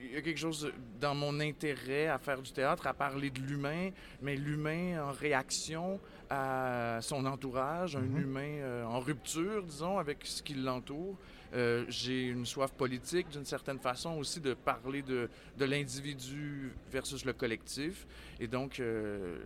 il 0.00 0.14
y 0.14 0.16
a 0.16 0.22
quelque 0.22 0.38
chose 0.38 0.72
dans 1.00 1.14
mon 1.14 1.38
intérêt 1.40 2.06
à 2.06 2.18
faire 2.18 2.40
du 2.40 2.50
théâtre, 2.52 2.86
à 2.86 2.94
parler 2.94 3.30
de 3.30 3.40
l'humain, 3.40 3.90
mais 4.22 4.36
l'humain 4.36 5.04
en 5.04 5.12
réaction 5.12 6.00
à 6.30 6.98
son 7.02 7.26
entourage, 7.26 7.96
un 7.96 8.00
Mhm. 8.00 8.20
humain 8.20 8.84
en 8.86 9.00
rupture, 9.00 9.64
disons, 9.64 9.98
avec 9.98 10.18
ce 10.24 10.42
qui 10.42 10.54
l'entoure. 10.54 11.18
Euh, 11.54 11.84
J'ai 11.88 12.26
une 12.26 12.46
soif 12.46 12.72
politique, 12.72 13.28
d'une 13.30 13.44
certaine 13.44 13.78
façon, 13.78 14.16
aussi 14.18 14.40
de 14.40 14.54
parler 14.54 15.02
de, 15.02 15.28
de 15.56 15.64
l'individu 15.64 16.72
versus 16.90 17.24
le 17.24 17.32
collectif. 17.32 18.06
Et 18.38 18.46
donc, 18.46 18.80
euh, 18.80 19.38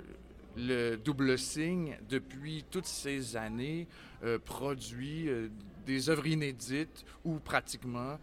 le 0.57 0.96
double 0.96 1.38
signe, 1.38 1.96
depuis 2.09 2.64
toutes 2.70 2.86
ces 2.86 3.36
années, 3.36 3.86
euh, 4.24 4.38
produit 4.38 5.28
des 5.86 6.11
œuvres 6.11 6.26
inédites 6.26 7.05
ou 7.24 7.38
pratiquement 7.40 8.18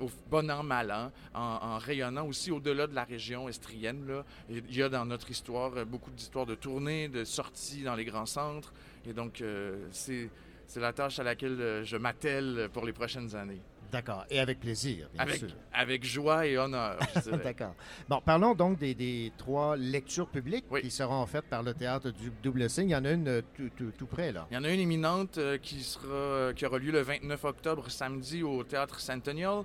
au 0.00 0.10
bon 0.28 0.50
an, 0.50 0.64
mal 0.64 0.90
an, 0.90 1.12
en, 1.34 1.78
rayonnant 1.78 2.26
aussi 2.26 2.50
au-delà 2.50 2.86
de 2.88 2.94
la 2.94 3.04
région 3.04 3.48
estrienne. 3.48 4.04
Là. 4.06 4.24
Il 4.48 4.74
y 4.74 4.82
a 4.82 4.88
dans 4.88 5.04
notre 5.04 5.30
histoire 5.30 5.86
beaucoup 5.86 6.10
d'histoires 6.10 6.46
de 6.46 6.56
tournées, 6.56 7.08
de 7.08 7.22
sorties 7.22 7.82
dans 7.84 7.94
les 7.94 8.04
grands 8.04 8.26
centres. 8.26 8.72
Et 9.06 9.12
donc, 9.12 9.44
c'est 9.92 10.28
c'est 10.66 10.80
la 10.80 10.92
tâche 10.92 11.18
à 11.18 11.22
laquelle 11.22 11.60
euh, 11.60 11.84
je 11.84 11.96
m'attelle 11.96 12.68
pour 12.72 12.84
les 12.86 12.92
prochaines 12.92 13.34
années. 13.36 13.60
D'accord. 13.92 14.24
Et 14.30 14.40
avec 14.40 14.58
plaisir, 14.58 15.08
bien 15.12 15.22
Avec, 15.22 15.36
sûr. 15.36 15.48
avec 15.72 16.04
joie 16.04 16.44
et 16.44 16.58
honneur. 16.58 16.98
D'accord. 17.44 17.72
Bon, 18.08 18.20
parlons 18.20 18.52
donc 18.52 18.78
des, 18.80 18.96
des 18.96 19.32
trois 19.38 19.76
lectures 19.76 20.26
publiques 20.28 20.64
qui 20.82 20.90
seront 20.90 21.24
faites 21.24 21.44
par 21.48 21.62
le 21.62 21.72
théâtre 21.72 22.10
du 22.10 22.32
double 22.42 22.68
signe. 22.68 22.88
Il 22.88 22.92
y 22.92 22.96
en 22.96 23.04
a 23.04 23.12
une 23.12 23.28
euh, 23.28 23.42
tout, 23.54 23.70
tout- 23.76 23.92
tout 23.96 24.06
près, 24.06 24.32
là. 24.32 24.48
Il 24.50 24.54
y 24.54 24.56
en 24.58 24.64
a 24.64 24.70
une 24.70 24.80
imminente 24.80 25.38
euh, 25.38 25.56
qui, 25.58 25.84
sera, 25.84 26.52
qui 26.52 26.66
aura 26.66 26.78
lieu 26.78 26.90
le 26.90 27.00
29 27.02 27.44
octobre, 27.44 27.88
samedi, 27.88 28.42
au 28.42 28.64
Théâtre 28.64 28.98
Centennial. 28.98 29.62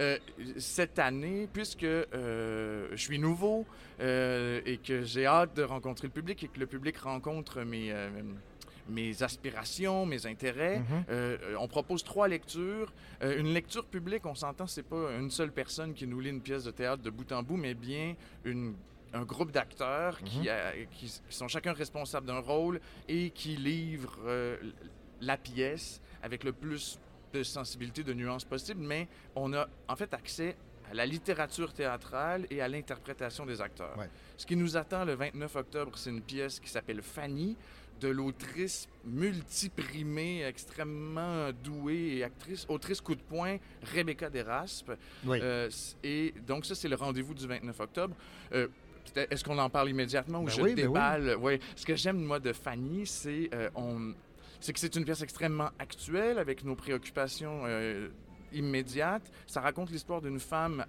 Euh, 0.00 0.18
cette 0.58 0.98
année, 0.98 1.48
puisque 1.52 1.84
euh, 1.84 2.88
je 2.90 2.96
suis 2.96 3.20
nouveau 3.20 3.66
et 4.00 4.80
que 4.84 5.02
j'ai 5.04 5.26
hâte 5.26 5.54
de 5.54 5.62
rencontrer 5.62 6.08
le 6.08 6.12
public 6.12 6.42
et 6.42 6.48
que 6.48 6.58
le 6.58 6.66
public 6.66 6.96
rencontre 6.98 7.60
mes, 7.62 7.92
mes 8.90 9.22
aspirations, 9.22 10.04
mes 10.06 10.26
intérêts, 10.26 10.80
Mhm. 10.80 11.04
euh, 11.10 11.54
on 11.58 11.68
propose 11.68 12.02
trois 12.04 12.28
lectures. 12.28 12.92
Euh, 13.22 13.38
une 13.38 13.52
lecture 13.54 13.86
publique, 13.86 14.26
on 14.26 14.34
s'entend, 14.34 14.66
c'est 14.66 14.82
pas 14.82 15.12
une 15.18 15.30
seule 15.30 15.52
personne 15.52 15.94
qui 15.94 16.06
nous 16.06 16.20
lit 16.20 16.30
une 16.30 16.40
pièce 16.42 16.64
de 16.64 16.70
théâtre 16.70 17.02
de 17.02 17.10
bout 17.10 17.30
en 17.32 17.42
bout, 17.42 17.56
mais 17.56 17.74
bien 17.74 18.14
une 18.44 18.74
un 19.12 19.24
groupe 19.24 19.50
d'acteurs 19.50 20.20
qui, 20.22 20.42
Mhm. 20.42 20.48
a- 20.48 20.72
qui, 20.92 21.06
qui 21.06 21.34
sont 21.34 21.48
chacun 21.48 21.72
responsables 21.72 22.28
d'un 22.28 22.38
rôle 22.38 22.80
et 23.08 23.30
qui 23.30 23.56
livrent 23.56 24.20
euh, 24.24 24.56
la 25.20 25.36
pièce 25.36 26.00
avec 26.22 26.44
le 26.44 26.52
plus 26.52 26.96
de 27.32 27.42
sensibilité, 27.42 28.04
de 28.04 28.12
nuances 28.14 28.44
possible, 28.44 28.80
mais 28.80 29.08
on 29.34 29.52
a 29.52 29.66
en 29.88 29.96
fait 29.96 30.14
accès 30.14 30.56
à 30.88 30.94
la 30.94 31.06
littérature 31.06 31.72
théâtrale 31.72 32.46
et 32.50 32.60
à 32.60 32.68
l'interprétation 32.68 33.44
des 33.46 33.60
acteurs. 33.60 33.98
Ouais. 33.98 34.08
Ce 34.36 34.46
qui 34.46 34.54
nous 34.54 34.76
attend 34.76 35.04
le 35.04 35.14
29 35.14 35.56
octobre, 35.56 35.98
c'est 35.98 36.10
une 36.10 36.22
pièce 36.22 36.60
qui 36.60 36.68
s'appelle 36.70 37.02
Fanny 37.02 37.56
de 38.00 38.08
l'autrice 38.08 38.88
multiprimée, 39.04 40.42
extrêmement 40.44 41.50
douée 41.64 42.16
et 42.16 42.24
actrice, 42.24 42.66
autrice 42.68 43.00
coup 43.00 43.14
de 43.14 43.20
poing, 43.22 43.58
Rebecca 43.94 44.30
Deraspe. 44.30 44.92
Oui. 45.24 45.38
Euh, 45.42 45.68
et 46.02 46.34
donc 46.46 46.66
ça, 46.66 46.74
c'est 46.74 46.88
le 46.88 46.96
rendez-vous 46.96 47.34
du 47.34 47.46
29 47.46 47.78
octobre. 47.80 48.14
Euh, 48.52 48.68
Est-ce 49.14 49.44
qu'on 49.44 49.58
en 49.58 49.70
parle 49.70 49.90
immédiatement 49.90 50.40
ou 50.40 50.44
Ben 50.44 50.50
je 50.52 50.62
oui, 50.62 50.74
ben 50.74 50.82
oui. 50.86 50.92
déballe? 50.92 51.36
Oui. 51.40 51.58
Ce 51.76 51.84
que 51.84 51.94
j'aime, 51.94 52.18
moi, 52.22 52.40
de 52.40 52.52
Fanny, 52.52 53.06
c'est 53.06 53.50
euh, 53.54 53.68
on... 53.74 54.14
c'est 54.60 54.72
que 54.72 54.78
c'est 54.80 54.94
une 54.96 55.04
pièce 55.04 55.22
extrêmement 55.22 55.70
actuelle 55.78 56.38
avec 56.38 56.64
nos 56.64 56.74
préoccupations 56.76 57.62
immédiates. 58.52 59.30
Ça 59.46 59.60
raconte 59.60 59.90
l'histoire 59.90 60.20
d'une 60.20 60.40
femme 60.40 60.84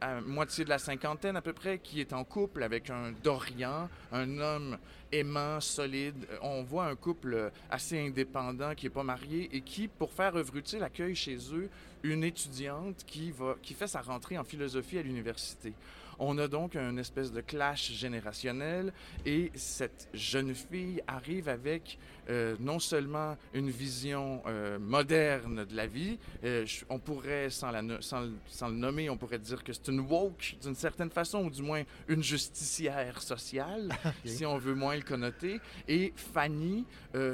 à 0.00 0.20
moitié 0.20 0.64
de 0.64 0.68
la 0.68 0.78
cinquantaine 0.78 1.36
à 1.36 1.42
peu 1.42 1.52
près, 1.52 1.78
qui 1.78 2.00
est 2.00 2.12
en 2.12 2.24
couple 2.24 2.62
avec 2.62 2.90
un 2.90 3.12
Dorian, 3.22 3.88
un 4.12 4.38
homme 4.38 4.78
aimant, 5.12 5.60
solide. 5.60 6.26
Euh, 6.30 6.38
On 6.42 6.62
voit 6.62 6.86
un 6.86 6.96
couple 6.96 7.34
euh, 7.34 7.50
assez 7.70 7.98
indépendant 7.98 8.74
qui 8.74 8.86
n'est 8.86 8.90
pas 8.90 9.02
marié 9.02 9.48
et 9.52 9.60
qui, 9.60 9.88
pour 9.88 10.12
faire 10.12 10.36
œuvre 10.36 10.56
utile, 10.56 10.82
accueille 10.82 11.14
chez 11.14 11.36
eux 11.52 11.68
une 12.02 12.24
étudiante 12.24 13.04
qui, 13.06 13.30
va, 13.30 13.56
qui 13.62 13.74
fait 13.74 13.86
sa 13.86 14.00
rentrée 14.00 14.38
en 14.38 14.44
philosophie 14.44 14.98
à 14.98 15.02
l'université. 15.02 15.72
On 16.18 16.38
a 16.38 16.48
donc 16.48 16.76
une 16.76 16.98
espèce 16.98 17.30
de 17.30 17.42
clash 17.42 17.92
générationnel 17.92 18.92
et 19.26 19.50
cette 19.54 20.08
jeune 20.14 20.54
fille 20.54 21.02
arrive 21.06 21.48
avec 21.48 21.98
euh, 22.28 22.56
non 22.60 22.78
seulement 22.78 23.36
une 23.54 23.70
vision 23.70 24.42
euh, 24.46 24.78
moderne 24.78 25.64
de 25.64 25.76
la 25.76 25.86
vie, 25.86 26.18
euh, 26.44 26.64
je- 26.66 26.84
on 26.88 26.98
pourrait, 26.98 27.50
sans, 27.50 27.70
la 27.70 27.82
no- 27.82 28.00
sans, 28.00 28.20
le- 28.22 28.34
sans 28.46 28.68
le 28.68 28.74
nommer, 28.74 29.08
on 29.10 29.16
pourrait 29.16 29.38
dire 29.38 29.62
que 29.64 29.72
c'est 29.72 29.88
une 29.88 30.00
woke 30.00 30.56
d'une 30.62 30.74
certaine 30.74 31.10
façon, 31.10 31.44
ou 31.44 31.50
du 31.50 31.62
moins 31.62 31.82
une 32.08 32.22
justicière 32.22 33.22
sociale, 33.22 33.90
si 34.24 34.44
on 34.46 34.58
veut 34.58 34.74
moins 34.74 34.96
le 34.96 35.02
connoter. 35.02 35.60
Et 35.88 36.12
Fanny 36.16 36.84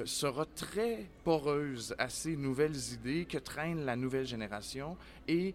sera 0.05 0.47
très 0.47 1.07
poreuse 1.25 1.95
à 1.99 2.09
ces 2.09 2.37
nouvelles 2.37 2.77
idées 2.93 3.25
que 3.25 3.39
traîne 3.39 3.85
la 3.85 3.97
nouvelle 3.97 4.27
génération 4.27 4.97
et 5.27 5.55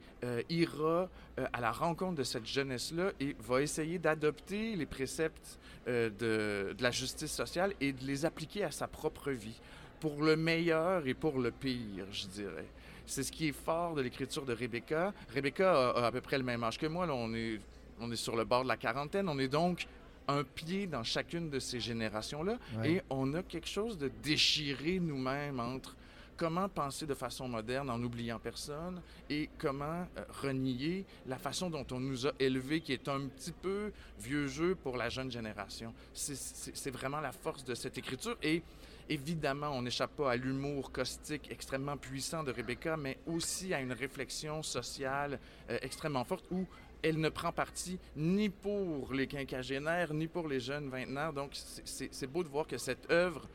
ira 0.50 1.10
à 1.54 1.62
la 1.62 1.72
rencontre 1.72 2.16
de 2.16 2.24
cette 2.24 2.46
jeunesse-là 2.46 3.12
et 3.20 3.36
va 3.40 3.62
essayer 3.62 4.00
d'adopter 4.00 4.76
les 4.76 4.86
préceptes 4.86 5.60
euh, 5.88 6.10
de, 6.10 6.74
de 6.74 6.84
la 6.84 6.92
justice 6.92 7.32
sociale 7.32 7.74
et 7.80 7.94
de 7.94 8.04
les 8.06 8.26
appliquer 8.26 8.64
à 8.64 8.72
sa 8.72 8.88
propre 8.88 9.32
vie, 9.32 9.60
pour 10.00 10.22
le 10.22 10.36
meilleur 10.36 11.08
et 11.08 11.14
pour 11.14 11.40
le 11.40 11.52
pire, 11.52 12.06
je 12.12 12.28
dirais. 12.28 12.68
C'est 13.06 13.24
ce 13.24 13.32
qui 13.32 13.48
est 13.48 13.54
fort 13.54 13.96
de 13.96 14.02
l'écriture 14.02 14.46
de 14.46 14.54
Rebecca. 14.54 15.14
Rebecca 15.34 15.72
a, 15.72 16.04
a 16.04 16.06
à 16.08 16.12
peu 16.12 16.22
près 16.22 16.38
le 16.38 16.44
même 16.44 16.64
âge 16.64 16.78
que 16.78 16.86
moi. 16.88 17.06
Là, 17.08 17.14
on, 17.16 17.34
est, 17.34 17.60
on 18.00 18.12
est 18.12 18.18
sur 18.18 18.36
le 18.36 18.44
bord 18.44 18.64
de 18.64 18.68
la 18.68 18.78
quarantaine. 18.78 19.30
On 19.30 19.40
est 19.40 19.48
donc 19.48 19.88
un 20.28 20.44
pied 20.44 20.88
dans 20.88 21.04
chacune 21.04 21.50
de 21.50 21.58
ces 21.58 21.80
générations-là. 21.80 22.58
Ouais. 22.78 22.92
Et 22.92 23.02
on 23.10 23.34
a 23.34 23.44
quelque 23.44 23.68
chose 23.70 23.98
de 23.98 24.12
déchiré 24.22 25.00
nous-mêmes 25.00 25.60
entre 25.60 25.96
comment 26.38 26.70
penser 26.70 27.06
de 27.06 27.14
façon 27.16 27.48
moderne 27.48 27.90
en 27.90 27.98
n'oubliant 27.98 28.40
personne 28.40 29.02
et 29.30 29.50
comment 29.58 30.08
euh, 30.18 30.24
renier 30.42 31.04
la 31.26 31.38
façon 31.38 31.70
dont 31.70 31.86
on 31.92 32.00
nous 32.00 32.28
a 32.28 32.32
élevés, 32.40 32.80
qui 32.82 32.94
est 32.94 33.08
un 33.10 33.22
petit 33.28 33.52
peu 33.52 33.92
vieux 34.20 34.48
jeu 34.48 34.76
pour 34.76 34.96
la 34.98 35.10
jeune 35.10 35.32
génération. 35.32 35.94
C'est- 36.14 36.92
vraiment 36.92 37.20
la 37.20 37.32
force 37.32 37.64
de 37.66 37.76
cette 37.76 37.98
écriture. 37.98 38.38
Et 38.44 38.62
évidemment, 39.10 39.70
on 39.72 39.82
n'échappe 39.82 40.16
pas 40.16 40.32
à 40.32 40.36
l'humour 40.36 40.92
caustique 40.92 41.50
extrêmement 41.52 41.98
puissant 41.98 42.44
de 42.44 42.52
Rebecca, 42.52 42.96
mais 42.98 43.18
aussi 43.26 43.74
à 43.74 43.82
une 43.82 43.92
réflexion 43.94 44.64
sociale 44.64 45.40
euh, 45.70 45.78
extrêmement 45.82 46.24
forte 46.24 46.46
où 46.52 46.66
elle 47.04 47.20
ne 47.20 47.30
prend 47.30 47.52
parti 47.52 48.00
ni 48.16 48.50
pour 48.50 49.14
les 49.14 49.28
quinquagénaires, 49.28 50.14
ni 50.14 50.28
pour 50.28 50.48
les 50.48 50.60
jeunes 50.60 50.90
vingtenaires. 50.90 51.34
Donc, 51.34 51.52
c'est 51.86 52.28
beau 52.28 52.44
de 52.44 52.50
voir 52.50 52.66
que 52.68 52.78
cette 52.78 53.10
œuvre 53.12 53.48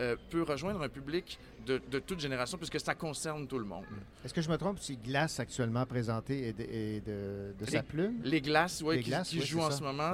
euh, 0.00 0.16
peut 0.30 0.42
rejoindre 0.42 0.82
un 0.82 0.88
public 0.88 1.38
de, 1.68 1.80
de 1.90 1.98
toute 1.98 2.18
génération, 2.20 2.56
puisque 2.56 2.80
ça 2.80 2.94
concerne 2.94 3.46
tout 3.46 3.58
le 3.58 3.64
monde. 3.66 3.84
Est-ce 4.24 4.32
que 4.32 4.40
je 4.40 4.48
me 4.48 4.56
trompe 4.56 4.78
si 4.78 4.96
Glace, 4.96 5.38
actuellement 5.38 5.84
présenté, 5.84 6.48
est 6.48 6.52
de, 6.54 6.62
est 6.64 7.06
de- 7.06 7.54
de 7.58 7.70
sa 7.70 7.82
plume? 7.82 8.20
Les 8.24 8.40
glaces, 8.40 8.82
oui, 8.84 8.96
Les 8.96 9.02
qui, 9.02 9.10
glaces, 9.10 9.28
qui 9.28 9.38
oui, 9.40 9.46
joue 9.46 9.60
en 9.60 9.70
ça. 9.70 9.76
ce 9.78 9.82
moment. 9.82 10.12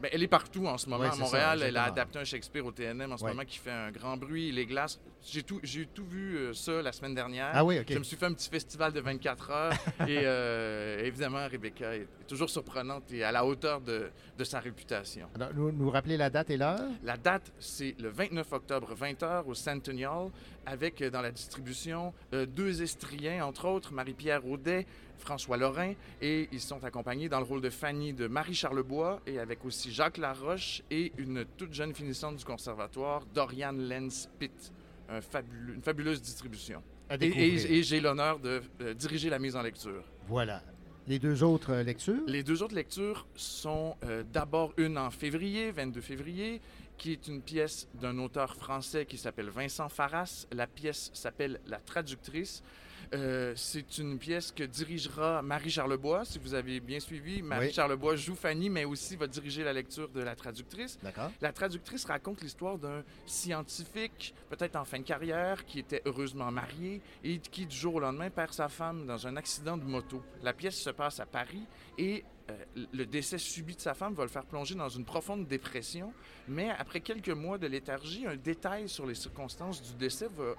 Ben, 0.00 0.10
elle 0.12 0.22
est 0.22 0.28
partout 0.28 0.66
en 0.66 0.76
ce 0.78 0.88
moment. 0.88 1.04
À 1.04 1.12
ça, 1.12 1.16
Montréal, 1.16 1.62
elle 1.62 1.76
a 1.76 1.84
adapté 1.84 2.18
un 2.18 2.24
Shakespeare 2.24 2.64
au 2.64 2.70
TNM 2.72 3.10
en 3.12 3.16
ce 3.16 3.24
moment 3.24 3.44
qui 3.44 3.58
fait 3.58 3.70
un 3.70 3.90
grand 3.90 4.16
bruit. 4.16 4.52
Les 4.52 4.66
glaces, 4.66 5.00
j'ai 5.26 5.42
tout, 5.42 5.58
j'ai 5.62 5.86
tout 5.86 6.04
vu 6.06 6.36
euh, 6.36 6.52
ça 6.54 6.80
la 6.82 6.92
semaine 6.92 7.14
dernière. 7.14 7.50
Ah 7.54 7.64
oui, 7.64 7.78
OK. 7.80 7.86
Je 7.90 7.98
me 7.98 8.04
suis 8.04 8.16
fait 8.16 8.26
un 8.26 8.32
petit 8.34 8.50
festival 8.50 8.92
de 8.92 9.00
24 9.00 9.50
heures. 9.50 9.72
et 10.06 10.20
euh, 10.24 11.02
évidemment, 11.04 11.46
Rebecca 11.50 11.96
est 11.96 12.06
toujours 12.26 12.50
surprenante 12.50 13.10
et 13.12 13.24
à 13.24 13.32
la 13.32 13.44
hauteur 13.44 13.80
de, 13.80 14.10
de 14.36 14.44
sa 14.44 14.60
réputation. 14.60 15.28
Alors, 15.34 15.50
nous, 15.54 15.72
nous 15.72 15.90
rappeler 15.90 16.16
la 16.16 16.28
date 16.30 16.50
et 16.50 16.56
l'heure? 16.56 16.80
La 17.02 17.16
date, 17.16 17.50
c'est 17.58 17.94
le 17.98 18.10
29 18.10 18.52
octobre, 18.52 18.94
20h 18.94 19.44
au 19.46 19.54
Centennial, 19.54 20.28
avec 20.66 21.00
euh, 21.02 21.10
dans 21.10 21.20
la 21.22 21.30
distribution 21.30 22.12
euh, 22.34 22.46
deux 22.46 22.82
estriens, 22.82 23.44
entre 23.44 23.66
autres, 23.68 23.92
Marie-Pierre 23.92 24.46
Audet, 24.46 24.86
François 25.18 25.56
Lorrain, 25.56 25.94
et 26.22 26.48
ils 26.52 26.60
sont 26.60 26.84
accompagnés 26.84 27.28
dans 27.28 27.38
le 27.40 27.44
rôle 27.44 27.60
de 27.60 27.70
Fanny 27.70 28.12
de 28.12 28.26
Marie 28.28 28.54
Charlebois, 28.54 29.20
et 29.26 29.38
avec 29.38 29.64
aussi 29.64 29.90
Jacques 29.92 30.18
Laroche 30.18 30.82
et 30.90 31.12
une 31.18 31.44
toute 31.56 31.72
jeune 31.74 31.94
finissante 31.94 32.36
du 32.36 32.44
conservatoire, 32.44 33.24
Doriane 33.34 33.88
Lenz-Pitt. 33.88 34.72
Un 35.10 35.20
fabuleux- 35.20 35.74
une 35.74 35.82
fabuleuse 35.82 36.20
distribution. 36.20 36.82
À 37.08 37.14
Et- 37.14 37.16
Et, 37.16 37.18
découvrir. 37.30 37.70
et 37.72 37.82
j'ai 37.82 38.00
l'honneur 38.00 38.38
de 38.38 38.60
euh, 38.82 38.92
diriger 38.94 39.30
la 39.30 39.38
mise 39.38 39.56
en 39.56 39.62
lecture. 39.62 40.04
Voilà. 40.28 40.62
Les 41.06 41.18
deux 41.18 41.42
autres 41.42 41.74
lectures? 41.76 42.20
Les 42.26 42.42
deux 42.42 42.62
autres 42.62 42.74
lectures 42.74 43.26
sont 43.34 43.96
euh, 44.04 44.22
d'abord 44.30 44.74
une 44.76 44.98
en 44.98 45.10
février, 45.10 45.70
22 45.70 46.02
février, 46.02 46.60
qui 46.98 47.12
est 47.12 47.28
une 47.28 47.40
pièce 47.40 47.88
d'un 47.94 48.18
auteur 48.18 48.54
français 48.56 49.06
qui 49.06 49.16
s'appelle 49.16 49.48
Vincent 49.48 49.88
Farras. 49.88 50.46
La 50.52 50.66
pièce 50.66 51.10
s'appelle 51.14 51.60
La 51.66 51.78
traductrice. 51.78 52.62
Euh, 53.14 53.54
c'est 53.56 53.96
une 53.98 54.18
pièce 54.18 54.52
que 54.52 54.64
dirigera 54.64 55.40
Marie 55.40 55.70
Charlebois, 55.70 56.26
si 56.26 56.38
vous 56.38 56.52
avez 56.52 56.78
bien 56.80 57.00
suivi. 57.00 57.40
Marie 57.40 57.68
Oui. 57.68 57.72
Charlebois 57.72 58.16
joue 58.16 58.34
Fanny, 58.34 58.68
mais 58.68 58.84
aussi 58.84 59.16
va 59.16 59.26
diriger 59.26 59.64
la 59.64 59.72
lecture 59.72 60.10
de 60.10 60.20
la 60.20 60.36
traductrice. 60.36 60.98
D'accord. 61.02 61.30
La 61.40 61.52
traductrice 61.52 62.04
raconte 62.04 62.42
l'histoire 62.42 62.76
d'un 62.76 63.02
scientifique, 63.24 64.34
peut-être 64.50 64.76
en 64.76 64.84
fin 64.84 64.98
de 64.98 65.04
carrière, 65.04 65.64
qui 65.64 65.78
était 65.78 66.02
heureusement 66.04 66.50
marié 66.50 67.00
et 67.24 67.38
qui, 67.38 67.64
du 67.64 67.74
jour 67.74 67.94
au 67.94 68.00
lendemain, 68.00 68.28
perd 68.28 68.52
sa 68.52 68.68
femme 68.68 69.06
dans 69.06 69.26
un 69.26 69.36
accident 69.36 69.78
de 69.78 69.84
moto. 69.84 70.22
La 70.42 70.52
pièce 70.52 70.76
se 70.78 70.90
passe 70.90 71.18
à 71.18 71.24
Paris 71.24 71.64
et 71.96 72.24
euh, 72.50 72.84
le 72.92 73.04
décès 73.06 73.38
subit 73.38 73.76
de 73.76 73.80
sa 73.80 73.94
femme 73.94 74.14
va 74.14 74.22
le 74.24 74.30
faire 74.30 74.44
plonger 74.44 74.74
dans 74.74 74.88
une 74.88 75.04
profonde 75.04 75.46
dépression. 75.46 76.12
Mais 76.48 76.70
après 76.70 77.00
quelques 77.00 77.28
mois 77.28 77.58
de 77.58 77.66
léthargie, 77.66 78.26
un 78.26 78.36
détail 78.36 78.88
sur 78.88 79.06
les 79.06 79.14
circonstances 79.14 79.82
du 79.82 79.94
décès 79.94 80.28
va, 80.28 80.54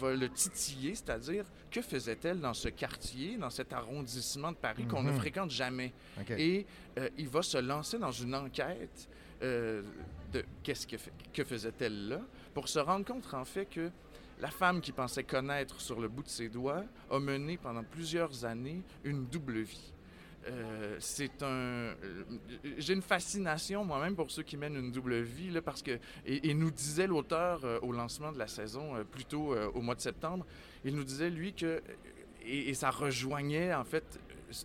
va 0.00 0.14
le 0.14 0.28
titiller, 0.28 0.94
c'est-à-dire 0.94 1.44
que 1.70 1.82
faisait-elle 1.82 2.40
dans 2.40 2.54
ce 2.54 2.68
quartier, 2.68 3.36
dans 3.36 3.50
cet 3.50 3.72
arrondissement 3.72 4.52
de 4.52 4.56
Paris 4.56 4.86
qu'on 4.86 5.02
ne 5.02 5.10
Mhm. 5.12 5.18
fréquente 5.18 5.50
jamais? 5.50 5.92
Et 6.38 6.66
euh, 6.98 7.08
il 7.18 7.28
va 7.28 7.42
se 7.42 7.58
lancer 7.58 7.98
dans 7.98 8.12
une 8.12 8.34
enquête 8.34 9.08
euh, 9.42 9.82
de 10.32 10.42
qu'est-ce 10.62 10.86
que, 10.86 10.96
que 11.34 11.44
faisait-elle 11.44 12.08
là, 12.08 12.20
pour 12.54 12.68
se 12.68 12.78
rendre 12.78 13.04
compte 13.04 13.32
en 13.34 13.44
fait 13.44 13.66
que 13.66 13.90
la 14.40 14.50
femme 14.50 14.80
qui 14.80 14.92
pensait 14.92 15.24
connaître 15.24 15.80
sur 15.80 16.00
le 16.00 16.08
bout 16.08 16.22
de 16.22 16.28
ses 16.28 16.48
doigts 16.48 16.84
a 17.10 17.18
mené 17.18 17.58
pendant 17.58 17.84
plusieurs 17.84 18.44
années 18.46 18.82
une 19.04 19.26
double 19.26 19.60
vie. 19.60 19.92
Euh, 20.48 20.96
c'est 21.00 21.42
un. 21.42 21.46
euh, 21.46 21.94
J'ai 22.78 22.94
une 22.94 23.02
fascination 23.02 23.84
moi-même 23.84 24.14
pour 24.14 24.30
ceux 24.30 24.42
qui 24.44 24.56
mènent 24.56 24.76
une 24.76 24.92
double 24.92 25.20
vie, 25.22 25.50
là, 25.50 25.60
parce 25.60 25.82
que. 25.82 25.98
Et, 26.24 26.54
nous 26.54 26.70
disait 26.70 27.06
l'auteur 27.06 27.64
euh, 27.64 27.78
au 27.82 27.92
lancement 27.92 28.30
de 28.32 28.38
la 28.38 28.46
saison, 28.46 29.04
plutôt 29.10 29.56
au 29.74 29.80
mois 29.80 29.94
de 29.94 30.00
septembre, 30.00 30.46
il 30.84 30.94
nous 30.94 31.04
disait, 31.04 31.30
lui, 31.30 31.52
que. 31.52 31.82
Et, 32.44 32.68
et 32.70 32.74
ça 32.74 32.90
rejoignait, 32.90 33.74
en 33.74 33.84
fait, 33.84 34.20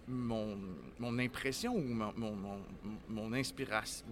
mon, 0.07 0.55
mon 0.99 1.17
impression 1.17 1.75
ou 1.75 1.82
mon, 1.82 2.13
mon, 2.15 2.59
mon- 3.09 3.34
inspiration. 3.34 4.05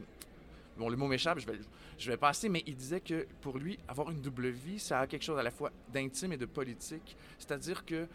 Bon, 0.76 0.89
le 0.89 0.95
mot 0.95 1.07
m'échappe, 1.07 1.39
je 1.39 1.45
vais, 1.45 1.59
je 1.99 2.09
vais 2.09 2.17
passer, 2.17 2.49
mais 2.49 2.63
il 2.65 2.76
disait 2.76 3.01
que 3.01 3.28
pour 3.41 3.59
lui, 3.59 3.78
avoir 3.88 4.09
une 4.09 4.22
double 4.22 4.47
vie, 4.47 4.80
ça 4.80 5.01
a 5.01 5.07
quelque 5.07 5.24
chose 5.24 5.38
à 5.38 5.43
la 5.43 5.51
fois 5.51 5.72
d'intime 5.93 6.32
et 6.34 6.38
de 6.38 6.45
politique. 6.45 7.15
C'est-à-dire 7.38 7.86
que 7.86 8.07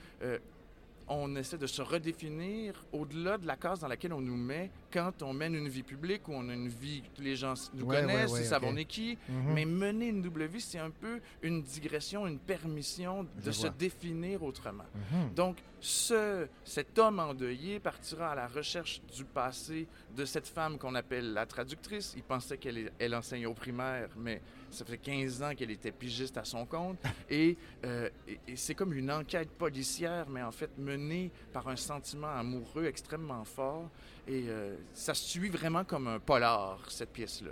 on 1.08 1.34
essaie 1.36 1.58
de 1.58 1.66
se 1.66 1.82
redéfinir 1.82 2.84
au-delà 2.92 3.38
de 3.38 3.46
la 3.46 3.56
case 3.56 3.80
dans 3.80 3.88
laquelle 3.88 4.12
on 4.12 4.20
nous 4.20 4.36
met 4.36 4.70
quand 4.92 5.22
on 5.22 5.32
mène 5.32 5.54
une 5.54 5.68
vie 5.68 5.82
publique 5.82 6.28
où 6.28 6.32
on 6.32 6.48
a 6.48 6.54
une 6.54 6.68
vie 6.68 7.02
que 7.16 7.22
les 7.22 7.36
gens 7.36 7.54
nous 7.74 7.84
Ouais, 7.84 8.00
connaissent, 8.00 8.30
ouais, 8.30 8.38
ouais, 8.38 8.44
ils 8.44 8.46
savent 8.48 8.64
on 8.64 8.76
est 8.76 8.84
qui. 8.84 9.18
Mhm. 9.28 9.52
Mais 9.54 9.64
mener 9.64 10.08
une 10.08 10.22
double 10.22 10.44
vie, 10.46 10.60
c'est 10.60 10.78
un 10.78 10.90
peu 10.90 11.20
une 11.42 11.62
digression, 11.62 12.26
une 12.26 12.38
permission 12.38 13.24
de 13.24 13.28
Je 13.44 13.50
se 13.50 13.60
vois. 13.62 13.70
définir 13.70 14.42
autrement. 14.42 14.84
Mhm. 15.12 15.34
Donc, 15.34 15.56
ce, 15.80 16.46
cet 16.64 16.98
homme 16.98 17.18
endeuillé 17.20 17.78
partira 17.80 18.30
à 18.30 18.34
la 18.34 18.46
recherche 18.46 19.02
du 19.14 19.24
passé 19.24 19.86
de 20.16 20.24
cette 20.24 20.46
femme 20.48 20.78
qu'on 20.78 20.94
appelle 20.94 21.34
la 21.34 21.44
traductrice. 21.44 22.14
Il 22.16 22.22
pensait 22.22 22.56
qu'elle 22.56 22.90
elle 22.98 23.14
enseignait 23.14 23.44
au 23.46 23.52
primaire, 23.54 24.08
mais 24.16 24.40
ça 24.74 24.84
fait 24.84 24.98
15 24.98 25.42
ans 25.42 25.54
qu'elle 25.54 25.70
était 25.70 25.92
pigiste 25.92 26.36
à 26.36 26.44
son 26.44 26.66
compte. 26.66 26.98
et 27.30 27.56
euh, 27.84 28.10
et- 28.28 28.56
c'est 28.56 28.74
comme 28.74 28.92
une 28.92 29.10
enquête 29.10 29.50
policière, 29.50 30.28
mais 30.28 30.42
en 30.42 30.52
fait 30.52 30.70
menée 30.78 31.30
par 31.52 31.68
un 31.68 31.76
sentiment 31.76 32.28
amoureux 32.28 32.84
extrêmement 32.86 33.44
fort. 33.44 33.88
Et 34.28 34.44
euh, 34.48 34.76
ça 34.92 35.14
se 35.14 35.24
suit 35.28 35.48
vraiment 35.48 35.84
comme 35.84 36.08
un 36.08 36.18
polar, 36.18 36.78
cette 36.90 37.10
pièce-là. 37.12 37.50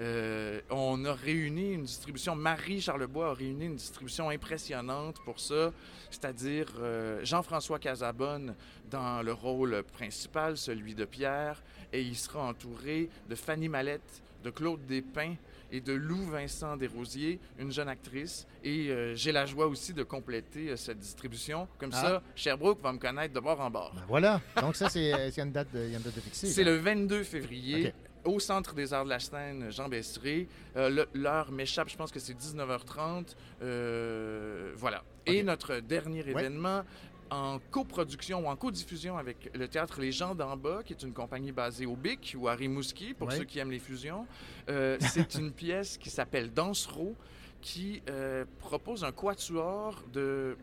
Euh, 0.00 0.60
on 0.70 1.04
a 1.06 1.12
réuni 1.12 1.72
une 1.72 1.82
distribution, 1.82 2.36
Marie 2.36 2.80
Charlebois 2.80 3.30
a 3.30 3.34
réuni 3.34 3.64
une 3.66 3.74
distribution 3.74 4.28
impressionnante 4.30 5.16
pour 5.24 5.40
ça, 5.40 5.72
c'est-à-dire 6.08 6.68
Jean-François 7.22 7.80
Casabonne 7.80 8.54
dans 8.90 9.22
le 9.22 9.32
rôle 9.32 9.82
principal, 9.92 10.56
celui 10.56 10.94
de 10.94 11.04
Pierre, 11.04 11.60
et 11.92 12.00
il 12.00 12.14
sera 12.16 12.44
entouré 12.44 13.10
de 13.28 13.34
Fanny 13.34 13.68
Mallette, 13.68 14.22
de 14.44 14.50
Claude 14.50 14.86
Despins 14.86 15.34
et 15.70 15.80
de 15.80 15.92
Lou 15.92 16.16
Vincent 16.30 16.76
Desrosiers, 16.76 17.38
une 17.58 17.70
jeune 17.72 17.88
actrice. 17.88 18.46
Et 18.64 18.88
euh, 18.90 19.14
j'ai 19.14 19.32
la 19.32 19.46
joie 19.46 19.66
aussi 19.66 19.92
de 19.92 20.02
compléter 20.02 20.70
euh, 20.70 20.76
cette 20.76 20.98
distribution. 20.98 21.68
Comme 21.78 21.90
Ah. 21.92 22.00
ça, 22.02 22.22
Sherbrooke 22.34 22.80
va 22.82 22.92
me 22.92 22.98
connaître 22.98 23.34
de 23.34 23.40
bord 23.40 23.60
en 23.60 23.70
bord. 23.70 23.92
Ben 23.94 24.02
voilà. 24.08 24.40
Donc, 24.60 24.76
ça, 24.76 24.88
c'est 24.88 25.12
euh, 25.14 25.30
une 25.44 25.52
date 25.52 25.68
de, 25.72 25.78
y 25.88 25.94
a 25.94 25.98
une 25.98 26.02
date 26.02 26.14
de 26.16 26.20
fixée. 26.20 26.46
C'est 26.48 26.64
le 26.64 26.76
22 26.76 27.22
février. 27.22 27.92
Au 28.24 28.40
Centre 28.40 28.74
des 28.74 28.92
Arts 28.92 29.04
de 29.04 29.10
la 29.10 29.20
Scène, 29.20 29.70
Jean. 29.70 29.88
Euh, 29.90 30.90
le- 30.90 31.08
L'heure 31.14 31.50
m'échappe, 31.52 31.88
je 31.88 31.96
pense 31.96 32.10
que 32.10 32.18
c'est 32.18 32.34
19h30. 32.34 33.36
Euh, 33.62 34.72
voilà. 34.76 35.02
Et 35.26 35.42
notre 35.42 35.80
dernier 35.80 36.22
Ouais. 36.22 36.32
En 37.30 37.58
coproduction 37.70 38.44
ou 38.44 38.48
en 38.48 38.56
codiffusion 38.56 39.16
avec 39.18 39.50
le 39.54 39.68
théâtre 39.68 40.00
Les 40.00 40.12
gens 40.12 40.34
d'en 40.34 40.56
bas, 40.56 40.82
qui 40.84 40.92
est 40.92 41.02
une 41.02 41.12
compagnie 41.12 41.52
basée 41.52 41.86
au 41.86 41.96
Bic 41.96 42.34
ou 42.38 42.48
à 42.48 42.54
Rimouski, 42.54 43.14
pour 43.14 43.28
Ouais. 43.28 43.36
ceux 43.36 43.44
qui 43.44 43.58
aiment 43.58 43.70
les 43.70 43.78
fusions. 43.78 44.26
Euh, 44.68 44.96
c'est 45.00 45.34
une 45.34 45.52
pièce 45.64 45.98
qui 45.98 46.10
s'appelle 46.10 46.52
Dansereau, 46.52 47.14
qui 47.60 48.02
euh, 48.08 48.44
propose 48.58 49.04
un 49.04 49.12
quatuor 49.12 50.02
de 50.12 50.56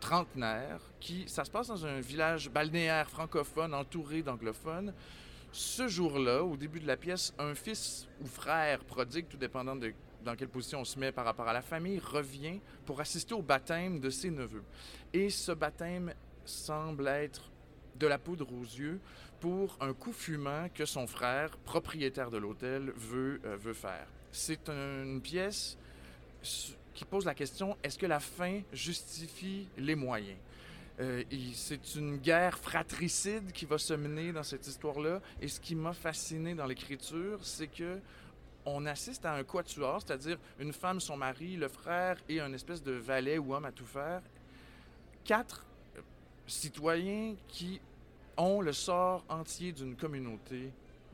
trentenaires, 0.00 0.80
qui, 1.00 1.24
ça 1.26 1.44
se 1.44 1.50
passe 1.50 1.68
dans 1.68 1.86
un 1.86 2.00
village 2.00 2.50
balnéaire 2.50 3.08
francophone 3.08 3.74
entouré 3.74 4.22
d'anglophones. 4.22 4.92
Ce 5.52 5.88
jour-là, 5.88 6.42
au 6.44 6.56
début 6.56 6.80
de 6.80 6.86
la 6.86 6.96
pièce, 6.98 7.32
un 7.38 7.54
fils 7.54 8.06
ou 8.20 8.26
frère 8.26 8.84
prodigue, 8.84 9.26
tout 9.28 9.38
dépendant 9.38 9.74
de 9.74 9.92
dans 10.26 10.34
quelle 10.36 10.48
position 10.48 10.80
on 10.80 10.84
se 10.84 10.98
met 10.98 11.12
par 11.12 11.24
rapport 11.24 11.48
à 11.48 11.52
la 11.52 11.62
famille, 11.62 11.98
revient 11.98 12.60
pour 12.84 13.00
assister 13.00 13.32
au 13.32 13.42
baptême 13.42 14.00
de 14.00 14.10
ses 14.10 14.30
neveux. 14.30 14.64
Et 15.12 15.30
ce 15.30 15.52
baptême 15.52 16.12
semble 16.44 17.08
être 17.08 17.50
de 17.94 18.06
la 18.06 18.18
poudre 18.18 18.52
aux 18.52 18.64
yeux 18.64 19.00
pour 19.40 19.78
un 19.80 19.94
coup 19.94 20.12
fumant 20.12 20.68
que 20.74 20.84
son 20.84 21.06
frère, 21.06 21.56
propriétaire 21.58 22.30
de 22.30 22.38
l'hôtel, 22.38 22.92
veut, 22.96 23.40
euh, 23.44 23.56
veut 23.56 23.72
faire. 23.72 24.06
C'est 24.32 24.68
une 24.68 25.20
pièce 25.22 25.78
qui 26.92 27.04
pose 27.04 27.24
la 27.24 27.34
question, 27.34 27.76
est-ce 27.82 27.98
que 27.98 28.06
la 28.06 28.20
fin 28.20 28.60
justifie 28.72 29.68
les 29.78 29.94
moyens? 29.94 30.38
Euh, 30.98 31.22
c'est 31.54 31.94
une 31.94 32.16
guerre 32.16 32.58
fratricide 32.58 33.52
qui 33.52 33.66
va 33.66 33.78
se 33.78 33.92
mener 33.94 34.32
dans 34.32 34.42
cette 34.42 34.66
histoire-là. 34.66 35.20
Et 35.40 35.48
ce 35.48 35.60
qui 35.60 35.74
m'a 35.74 35.92
fasciné 35.92 36.54
dans 36.54 36.66
l'écriture, 36.66 37.38
c'est 37.42 37.68
que 37.68 38.00
on 38.66 38.84
assiste 38.86 39.24
à 39.24 39.32
un 39.32 39.44
quatuor, 39.44 40.02
c'est-à-dire 40.04 40.38
une 40.58 40.72
femme, 40.72 41.00
son 41.00 41.16
mari, 41.16 41.56
le 41.56 41.68
frère 41.68 42.16
et 42.28 42.40
un 42.40 42.52
espèce 42.52 42.82
de 42.82 42.92
valet 42.92 43.38
ou 43.38 43.54
homme 43.54 43.64
à 43.64 43.72
tout 43.72 43.86
faire. 43.86 44.20
Quatre 45.24 45.64
citoyens 46.46 47.34
qui 47.48 47.80
ont 48.36 48.60
le 48.60 48.72
sort 48.72 49.24
entier 49.28 49.72
d'une 49.72 49.96
communauté 49.96 50.70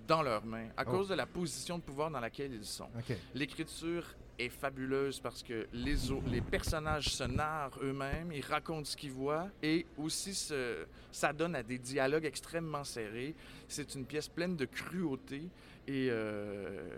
dans 0.07 0.23
leurs 0.23 0.45
mains 0.45 0.69
à 0.77 0.83
Oh. 0.87 0.91
cause 0.91 1.09
de 1.09 1.15
la 1.15 1.27
position 1.27 1.79
de 1.79 1.83
pouvoir 1.83 2.11
dans 2.11 2.21
laquelle 2.21 2.53
ils 2.53 2.65
sont. 2.65 2.89
L'écriture 3.35 4.05
est 4.39 4.49
fabuleuse 4.49 5.21
parce 5.21 5.43
que 5.43 5.69
les, 5.73 5.95
les 6.27 6.41
personnages 6.41 7.11
se 7.11 7.23
narrent 7.25 7.79
eux-mêmes, 7.83 8.33
ils 8.33 8.45
racontent 8.45 8.85
ce 8.85 8.97
qu'ils 8.97 9.13
voient 9.13 9.49
et 9.63 9.87
aussi 9.97 10.35
se- 10.35 10.85
ça 11.13 11.33
donne 11.33 11.55
à 11.55 11.63
des 11.63 11.79
dialogues 11.79 12.25
extrêmement 12.25 12.83
serrés. 12.83 13.35
C'est 13.69 13.95
une 13.95 14.05
pièce 14.05 14.29
pleine 14.29 14.57
de 14.57 14.65
cruauté 14.65 15.43
et 15.87 16.09
euh, 16.11 16.89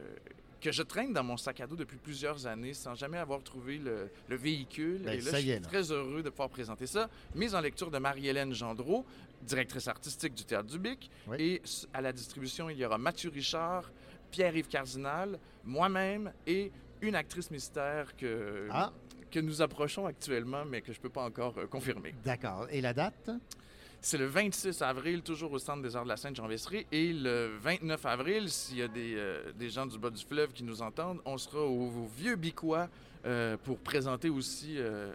que 0.65 0.73
je 0.73 0.83
traîne 0.83 1.13
dans 1.13 1.23
mon 1.23 1.37
sac 1.37 1.61
à 1.61 1.67
dos 1.67 1.77
depuis 1.77 1.99
plusieurs 1.99 2.47
années 2.47 2.73
sans 2.73 2.95
jamais 2.95 3.19
avoir 3.19 3.43
trouvé 3.43 3.77
le, 3.77 4.09
le 4.29 4.37
véhicule. 4.37 5.03
Ben, 5.05 5.13
et 5.13 5.21
là, 5.21 5.31
ça 5.31 5.41
je 5.43 5.47
est, 5.51 5.53
suis 5.57 5.61
très 5.61 5.93
heureux 5.93 6.23
de 6.23 6.31
pouvoir 6.31 6.49
présenter 6.49 6.87
ça. 6.87 7.11
Mise 7.35 7.55
en 7.55 7.61
lecture 7.61 7.91
de 7.91 7.99
Marie-Hélène 7.99 8.55
Gendreau, 8.55 9.05
directrice 9.43 9.89
artistique 9.89 10.33
du 10.33 10.43
Théâtre 10.47 10.71
du 10.71 10.79
Bic. 10.79 11.11
Oui. 11.27 11.37
Et 11.39 11.63
à 11.93 12.01
la 12.01 12.13
distribution, 12.15 12.71
il 12.71 12.79
y 12.79 12.85
aura 12.87 12.97
Mathieu 12.97 13.29
Richard, 13.29 13.93
Pierre-Yves 14.31 14.69
Cardinal, 14.69 15.39
moi-même 15.65 16.33
et 16.47 16.73
une 17.03 17.15
actrice 17.15 17.51
mystère 17.51 18.17
que, 18.17 18.67
Ah. 18.71 18.91
que 19.31 19.41
nous 19.41 19.61
approchons 19.61 20.07
actuellement, 20.07 20.65
mais 20.65 20.81
que 20.81 20.95
je 20.95 20.99
ne 20.99 21.03
peux 21.03 21.11
pas 21.11 21.25
encore 21.25 21.59
euh, 21.59 21.67
confirmer. 21.67 22.15
D'accord. 22.25 22.69
Et 22.71 22.81
la 22.81 22.95
date? 22.95 23.29
C'est 24.07 24.19
le 24.19 24.27
26 24.27 24.83
avril, 24.83 25.23
toujours 25.23 25.51
au 25.53 25.59
Centre 25.59 25.81
des 25.81 25.97
Arts 25.97 26.05
de 26.05 26.11
la 26.11 26.19
Seine-Jean-Vessery. 26.19 26.87
Et 26.93 27.11
le 27.15 27.57
29 27.63 28.05
avril, 28.05 28.51
s'il 28.51 28.77
y 28.77 28.83
a 28.83 28.89
des, 28.89 29.15
euh, 29.17 29.51
des, 29.59 29.71
gens 29.71 29.87
du 29.87 29.99
bas 29.99 30.11
du 30.11 30.23
fleuve 30.23 30.53
qui 30.53 30.63
nous 30.63 30.83
entendent, 30.83 31.23
on 31.25 31.39
sera 31.39 31.61
au, 31.61 31.87
au 31.87 32.11
Vieux 32.15 32.37
Bicois 32.37 32.91
euh, 33.25 33.57
pour 33.65 33.79
présenter 33.79 34.29
aussi 34.29 34.75
euh, 34.77 35.15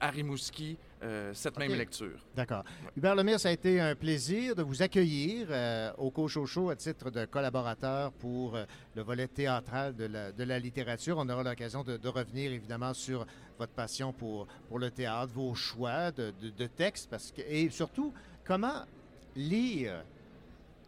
à 0.00 0.10
Rimouski 0.10 0.76
euh, 1.02 1.32
cette 1.34 1.58
même 1.58 1.72
lecture. 1.74 2.18
D'accord. 2.34 2.64
Hubert 2.96 3.14
Lemire, 3.14 3.38
ça 3.38 3.48
a 3.50 3.52
été 3.52 3.80
un 3.80 3.94
plaisir 3.94 4.54
de 4.56 4.62
vous 4.62 4.82
accueillir 4.82 5.46
euh, 5.50 5.92
au 5.98 6.10
Cochocho 6.10 6.70
à 6.70 6.76
titre 6.76 7.10
de 7.10 7.24
collaborateur 7.24 8.12
pour 8.12 8.56
euh, 8.56 8.64
le 8.96 9.02
volet 9.02 9.28
théâtral 9.28 9.94
de 9.94 10.04
la, 10.06 10.32
de 10.32 10.44
la 10.44 10.58
littérature. 10.58 11.16
On 11.18 11.28
aura 11.28 11.42
l'occasion 11.42 11.84
de, 11.84 11.96
de 11.96 12.08
revenir 12.08 12.52
évidemment 12.52 12.94
sur 12.94 13.26
votre 13.58 13.72
passion 13.72 14.12
pour, 14.12 14.46
pour 14.68 14.78
le 14.78 14.90
théâtre, 14.90 15.32
vos 15.32 15.54
choix 15.54 16.10
de, 16.10 16.32
de- 16.42 16.50
de 16.50 16.66
textes 16.66 17.08
parce 17.08 17.30
que, 17.32 17.42
et 17.42 17.70
surtout 17.70 18.12
comment 18.44 18.84
lire 19.36 20.02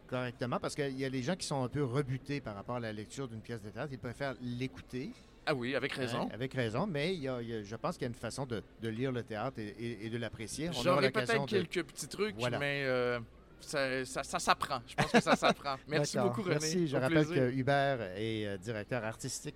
correctement? 0.07 0.59
Parce 0.59 0.75
qu'il 0.75 0.99
y 0.99 1.05
a 1.05 1.09
des 1.09 1.23
gens 1.23 1.35
qui 1.37 1.47
sont 1.47 1.63
un 1.63 1.69
peu 1.69 1.83
rebutés 1.85 2.41
par 2.41 2.55
rapport 2.55 2.75
à 2.75 2.79
la 2.81 2.91
lecture 2.91 3.27
d'une 3.29 3.39
pièce 3.41 3.61
de 3.61 3.69
théâtre. 3.69 3.89
Ils 3.93 3.99
préfèrent 3.99 4.35
l'écouter. 4.41 5.11
Ah 5.51 5.55
oui, 5.55 5.75
avec 5.75 5.91
raison. 5.93 6.23
Hein, 6.23 6.29
avec 6.33 6.53
raison, 6.53 6.87
mais 6.87 7.13
il 7.13 7.21
y 7.21 7.27
a- 7.27 7.41
il 7.41 7.49
y 7.49 7.53
a- 7.55 7.63
je 7.63 7.75
pense 7.75 7.95
qu'il 7.95 8.03
y 8.03 8.05
a 8.05 8.09
une 8.09 8.13
façon 8.15 8.45
de, 8.45 8.63
de 8.81 8.89
lire 8.89 9.11
le 9.11 9.23
théâtre 9.23 9.59
et, 9.59 9.75
et- 9.79 10.05
et 10.05 10.09
de 10.09 10.17
l'apprécier. 10.17 10.69
J'aurais 10.81 11.11
peut-être 11.11 11.45
de- 11.45 11.49
quelques 11.49 11.83
petits 11.83 12.07
trucs, 12.07 12.35
Voilà. 12.37 12.57
mais 12.59 12.83
euh, 12.85 13.19
ça, 13.59 14.05
ça, 14.05 14.23
ça 14.23 14.39
s'apprend. 14.39 14.79
Je 14.87 14.95
pense 14.95 15.11
que 15.11 15.21
ça 15.21 15.35
s'apprend. 15.35 15.75
Merci 15.87 16.17
beaucoup, 16.17 16.41
René. 16.41 16.55
Merci. 16.55 16.87
Je 16.87 16.95
Au 16.97 16.99
rappelle 16.99 17.25
plaisir. 17.25 17.35
que 17.35 17.51
Hubert 17.51 18.01
est 18.15 18.45
euh, 18.47 18.57
directeur 18.57 19.03
artistique 19.03 19.55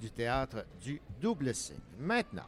du 0.00 0.10
théâtre 0.10 0.64
du 0.82 1.00
Double 1.20 1.54
C. 1.54 1.74
Maintenant, 2.00 2.46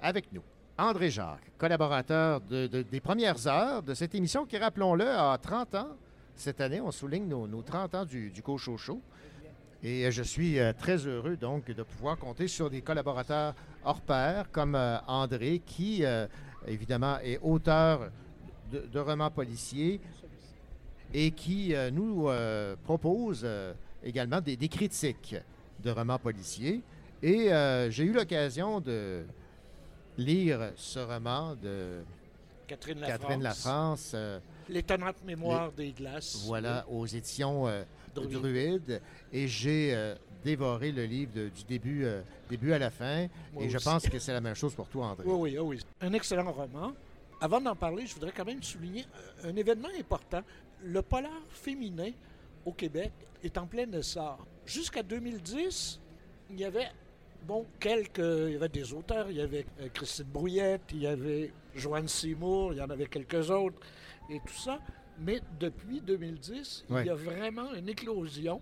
avec 0.00 0.32
nous, 0.32 0.42
André 0.78 1.10
Jacques, 1.10 1.50
collaborateur 1.58 2.40
de- 2.42 2.66
de- 2.66 2.82
des 2.82 3.00
premières 3.00 3.46
heures 3.46 3.82
de 3.82 3.94
cette 3.94 4.14
émission 4.14 4.44
qui, 4.44 4.58
rappelons-le, 4.58 5.08
a 5.08 5.38
30 5.38 5.74
ans. 5.74 5.88
Cette 6.34 6.60
année, 6.60 6.82
on 6.82 6.90
souligne 6.90 7.26
nos, 7.26 7.46
nos 7.46 7.62
30 7.62 7.94
ans 7.94 8.04
du, 8.04 8.30
du 8.30 8.42
Show. 8.76 9.00
Et 9.82 10.10
je 10.10 10.22
suis 10.22 10.58
euh, 10.58 10.72
très 10.72 10.96
heureux 11.06 11.36
donc 11.36 11.66
de 11.70 11.82
pouvoir 11.82 12.16
compter 12.18 12.48
sur 12.48 12.70
des 12.70 12.80
collaborateurs 12.80 13.54
hors 13.84 14.00
pair 14.00 14.50
comme 14.50 14.74
euh, 14.74 14.98
André, 15.06 15.60
qui 15.64 16.04
euh, 16.04 16.26
évidemment 16.66 17.18
est 17.20 17.38
auteur 17.42 18.10
de, 18.72 18.80
de 18.80 18.98
romans 18.98 19.30
policiers 19.30 20.00
et 21.14 21.30
qui 21.30 21.72
nous 21.92 22.28
propose 22.82 23.46
également 24.02 24.40
des, 24.40 24.56
des 24.56 24.68
critiques 24.68 25.36
de 25.82 25.90
romans 25.92 26.18
policiers. 26.18 26.82
Et 27.22 27.52
euh, 27.52 27.90
j'ai 27.90 28.04
eu 28.04 28.12
l'occasion 28.12 28.80
de 28.80 29.24
lire 30.18 30.72
ce 30.76 30.98
roman 30.98 31.54
de 31.54 32.02
Catherine 32.66 33.00
Catherine 33.00 33.42
Lafrance. 33.42 34.12
Euh, 34.14 34.40
L'étonnante 34.68 35.22
mémoire 35.24 35.70
des 35.72 35.92
glaces. 35.92 36.44
voilà, 36.46 36.84
aux 36.90 37.06
éditions 37.06 37.68
euh, 37.68 37.84
Druide. 38.22 38.40
Druide. 38.40 39.02
Et 39.32 39.46
j'ai 39.48 39.94
euh, 39.94 40.14
dévoré 40.44 40.92
le 40.92 41.04
livre 41.04 41.32
de- 41.34 41.48
du 41.48 41.64
début, 41.64 42.04
euh, 42.04 42.22
début 42.48 42.72
à 42.72 42.78
la 42.78 42.90
fin. 42.90 43.26
Moi 43.52 43.64
et 43.64 43.68
je 43.70 43.78
pense 43.78 44.08
que 44.08 44.18
c'est 44.18 44.32
la 44.32 44.40
même 44.40 44.54
chose 44.54 44.74
pour 44.74 44.88
toi, 44.88 45.06
André. 45.08 45.24
Oui, 45.26 45.56
oui, 45.56 45.58
oui. 45.58 45.80
Un 46.00 46.12
excellent 46.12 46.50
roman. 46.52 46.92
Avant 47.40 47.60
d'en 47.60 47.76
parler, 47.76 48.06
je 48.06 48.14
voudrais 48.14 48.32
quand 48.32 48.44
même 48.46 48.62
souligner 48.62 49.04
un 49.44 49.50
un 49.50 49.56
événement 49.56 49.88
important. 49.98 50.42
Le 50.82 51.02
polar 51.02 51.30
féminin 51.50 52.10
au 52.64 52.72
Québec 52.72 53.12
est 53.44 53.56
en 53.58 53.66
plein 53.66 53.90
essor. 53.92 54.44
Jusqu'à 54.64 55.02
2010, 55.02 56.00
il 56.50 56.58
y 56.60 56.64
avait, 56.64 56.88
bon, 57.46 57.64
quelques... 57.78 58.18
Il 58.18 58.52
y 58.52 58.56
avait 58.56 58.68
des 58.68 58.92
auteurs. 58.92 59.30
Il 59.30 59.36
y 59.36 59.40
avait 59.40 59.66
euh, 59.80 59.88
Christine 59.92 60.24
Brouillette, 60.26 60.82
il 60.92 61.02
y 61.02 61.06
avait 61.06 61.52
Joanne 61.74 62.08
Seymour, 62.08 62.72
il 62.72 62.78
y 62.78 62.82
en 62.82 62.90
avait 62.90 63.06
quelques 63.06 63.50
autres 63.50 63.78
et 64.30 64.40
tout 64.40 64.54
ça. 64.58 64.80
Mais 65.20 65.40
depuis 65.58 66.00
2010, 66.00 66.84
Ouais. 66.90 67.02
il 67.02 67.06
y 67.06 67.10
a 67.10 67.14
vraiment 67.14 67.72
une 67.74 67.88
éclosion 67.88 68.60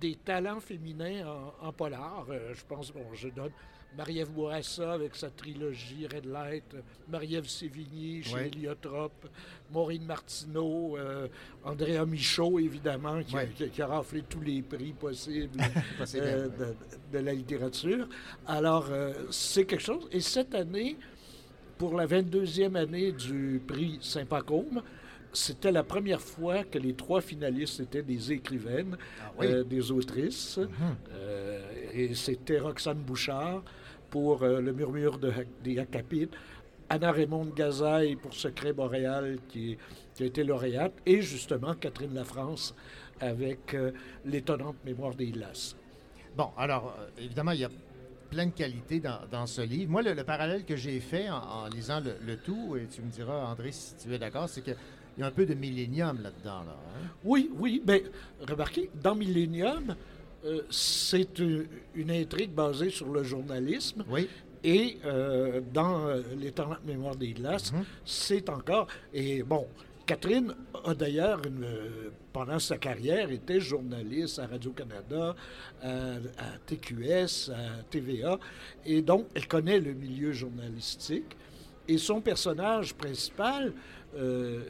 des 0.00 0.16
talents 0.16 0.60
féminins 0.60 1.26
en, 1.26 1.68
en 1.68 1.72
polar. 1.72 2.26
Euh, 2.30 2.52
je 2.54 2.62
pense, 2.68 2.92
bon, 2.92 3.04
je 3.14 3.28
donne 3.28 3.52
Marie-Ève 3.96 4.30
Bourassa 4.30 4.94
avec 4.94 5.14
sa 5.14 5.30
trilogie 5.30 6.06
Red 6.12 6.24
Light, 6.24 6.64
Marie-Ève 7.08 7.46
Sévigny 7.46 8.22
chez 8.22 8.34
Ouais. 8.34 8.46
Héliotrope, 8.48 9.28
Maureen 9.70 10.04
Martineau, 10.04 10.96
euh, 10.96 11.28
Andrea 11.62 12.04
Michaud, 12.06 12.58
évidemment, 12.58 13.22
qui, 13.22 13.34
a- 13.36 13.40
Ouais. 13.40 13.48
qui 13.54 13.64
a, 13.64 13.68
qui 13.68 13.82
a 13.82 13.86
raflé 13.86 14.22
tous 14.28 14.40
les 14.40 14.62
prix 14.62 14.92
possibles 14.94 15.60
Possible, 15.98 16.24
euh, 16.26 16.48
ouais. 16.48 16.56
de, 17.12 17.18
de 17.18 17.24
la 17.24 17.34
littérature. 17.34 18.08
Alors, 18.46 18.88
c'est 19.30 19.66
quelque 19.66 19.82
chose. 19.82 20.08
Et 20.10 20.20
cette 20.20 20.54
année, 20.54 20.96
pour 21.78 21.94
la 21.94 22.06
22e 22.06 22.74
année 22.76 23.12
du 23.12 23.60
prix 23.66 23.98
Saint-Pacôme, 24.00 24.82
c'était 25.32 25.72
la 25.72 25.82
première 25.82 26.20
fois 26.20 26.64
que 26.64 26.78
les 26.78 26.94
trois 26.94 27.20
finalistes 27.20 27.80
étaient 27.80 28.02
des 28.02 28.32
écrivaines, 28.32 28.96
Ah 29.20 29.32
oui. 29.38 29.46
euh, 29.46 29.64
des 29.64 29.90
autrices. 29.90 30.58
Euh, 31.12 31.60
et 31.92 32.14
c'était 32.14 32.58
Roxane 32.58 32.98
Bouchard 32.98 33.62
pour 34.10 34.42
euh, 34.42 34.60
Le 34.60 34.72
murmure 34.72 35.18
de, 35.18 35.32
des 35.64 35.78
Acapites, 35.78 36.32
Anna 36.88 37.10
Raymond 37.12 37.46
Gazaille 37.56 38.16
pour 38.16 38.34
Secret 38.34 38.72
boréal 38.72 39.38
qui, 39.48 39.78
qui 40.14 40.22
a 40.22 40.26
été 40.26 40.44
lauréate, 40.44 40.92
et 41.06 41.22
justement 41.22 41.74
Catherine 41.74 42.14
Lafrance 42.14 42.74
avec 43.20 43.76
L'étonnante 44.26 44.76
mémoire 44.84 45.14
des 45.14 45.26
glaces. 45.30 45.76
Bon, 46.36 46.48
alors, 46.58 46.96
évidemment, 47.18 47.52
il 47.52 47.60
y 47.60 47.64
a 47.64 47.70
plein 48.30 48.46
de 48.46 48.52
qualités 48.52 48.98
dans, 49.00 49.20
dans 49.30 49.46
ce 49.46 49.60
livre. 49.62 49.90
Moi, 49.90 50.02
le, 50.02 50.14
le 50.14 50.24
parallèle 50.24 50.64
que 50.64 50.74
j'ai 50.76 50.98
fait 51.00 51.28
en, 51.30 51.36
en 51.36 51.68
lisant 51.68 52.00
le, 52.00 52.14
le 52.26 52.36
tout, 52.38 52.76
et 52.76 52.86
tu 52.86 53.00
me 53.02 53.10
diras, 53.10 53.46
André, 53.46 53.70
si 53.72 53.94
tu 53.96 54.12
es 54.12 54.18
d'accord, 54.18 54.48
c'est 54.48 54.62
qu'il 55.14 55.22
y 55.22 55.24
a 55.24 55.26
un 55.28 55.32
peu 55.32 55.46
de 55.46 55.54
millénium 55.54 56.20
là-dedans. 56.22 56.64
Là, 56.64 56.76
hein? 56.76 57.08
Oui, 57.24 57.50
oui, 57.58 57.82
mais 57.86 58.04
remarquez, 58.48 58.90
dans 59.02 59.14
Millennium, 59.14 59.94
euh, 60.44 60.62
c'est 60.70 61.38
une, 61.38 61.66
une 61.94 62.10
intrigue 62.10 62.52
basée 62.52 62.90
sur 62.90 63.08
le 63.12 63.22
journalisme. 63.22 64.04
Oui. 64.08 64.28
Et 64.64 64.98
euh, 65.04 65.60
dans 65.72 66.06
euh, 66.06 66.22
mémoire 66.86 67.16
des 67.16 67.32
glaces, 67.32 67.72
c'est 68.04 68.48
encore. 68.48 68.86
Et 69.12 69.42
bon, 69.42 69.66
Catherine 70.06 70.54
a 70.84 70.94
d'ailleurs, 70.94 71.42
euh, 71.46 72.10
pendant 72.32 72.58
sa 72.58 72.78
carrière, 72.78 73.30
été 73.30 73.60
journaliste 73.60 74.38
à 74.38 74.46
Radio-Canada, 74.46 75.34
à, 75.82 75.88
à 75.88 76.58
TQS, 76.66 77.50
à 77.50 77.82
TVA. 77.90 78.38
Et 78.86 79.02
donc, 79.02 79.26
elle 79.34 79.48
connaît 79.48 79.80
le 79.80 79.94
milieu 79.94 80.32
journalistique. 80.32 81.36
Et 81.88 81.98
son 81.98 82.20
personnage 82.20 82.94
principal, 82.94 83.72
euh, 84.16 84.62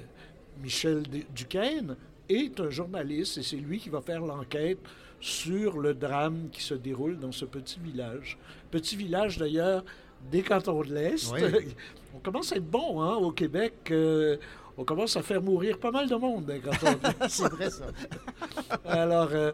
Michel 0.62 1.02
Du- 1.02 1.26
Duquesne, 1.34 1.96
est 2.28 2.58
un 2.60 2.70
journaliste 2.70 3.38
et 3.38 3.42
c'est 3.42 3.56
lui 3.56 3.78
qui 3.78 3.88
va 3.90 4.00
faire 4.00 4.20
l'enquête 4.20 4.78
sur 5.20 5.78
le 5.78 5.94
drame 5.94 6.48
qui 6.50 6.62
se 6.62 6.74
déroule 6.74 7.18
dans 7.18 7.32
ce 7.32 7.44
petit 7.44 7.78
village. 7.80 8.38
Petit 8.70 8.96
village 8.96 9.38
d'ailleurs 9.38 9.84
des 10.30 10.42
cantons 10.42 10.82
de 10.82 10.94
l'Est. 10.94 11.32
Oui. 11.32 11.74
On 12.14 12.18
commence 12.18 12.52
à 12.52 12.56
être 12.56 12.68
bon 12.70 13.00
hein, 13.02 13.14
au 13.16 13.32
Québec. 13.32 13.74
euh, 13.90 14.36
on 14.78 14.84
commence 14.84 15.16
à 15.18 15.22
faire 15.22 15.42
mourir 15.42 15.78
pas 15.78 15.90
mal 15.90 16.08
de 16.08 16.14
monde 16.14 16.46
des 16.46 16.58
cantons 16.60 16.92
de 16.92 17.06
l'Est. 17.06 17.28
C'est 17.28 17.48
vrai, 17.48 17.70
ça. 17.70 17.86
Alors, 18.86 19.28
euh, 19.32 19.52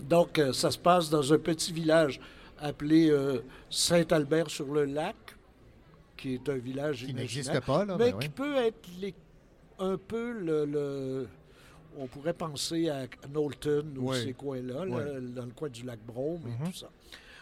donc, 0.00 0.38
euh, 0.38 0.52
ça 0.54 0.70
se 0.70 0.78
passe 0.78 1.10
dans 1.10 1.32
un 1.32 1.38
petit 1.38 1.72
village 1.72 2.18
appelé 2.58 3.12
Saint-Albert-sur-le-Lac, 3.70 5.16
qui 6.16 6.34
est 6.34 6.48
un 6.48 6.56
village 6.56 7.04
Qui 7.06 7.14
n'existe 7.14 7.60
pas, 7.60 7.84
là, 7.84 7.96
mais 7.98 8.12
ben 8.12 8.18
qui 8.18 8.26
oui. 8.28 8.32
peut 8.34 8.56
être 8.56 8.88
les- 9.00 9.14
un 9.78 9.96
peu 9.96 10.32
le, 10.32 10.64
le- 10.64 11.28
On 12.00 12.06
pourrait 12.06 12.34
penser 12.34 12.88
à 12.90 13.06
Knowlton 13.28 13.84
ou 13.96 14.10
Oui. 14.10 14.22
ces 14.22 14.32
coins-là, 14.32 14.82
Oui. 14.86 15.32
dans 15.34 15.44
le 15.46 15.50
coin 15.52 15.68
du 15.68 15.82
lac 15.84 15.98
Brome 16.06 16.42
et 16.46 16.62
Mhm. 16.62 16.70
tout 16.70 16.78
ça. 16.78 16.90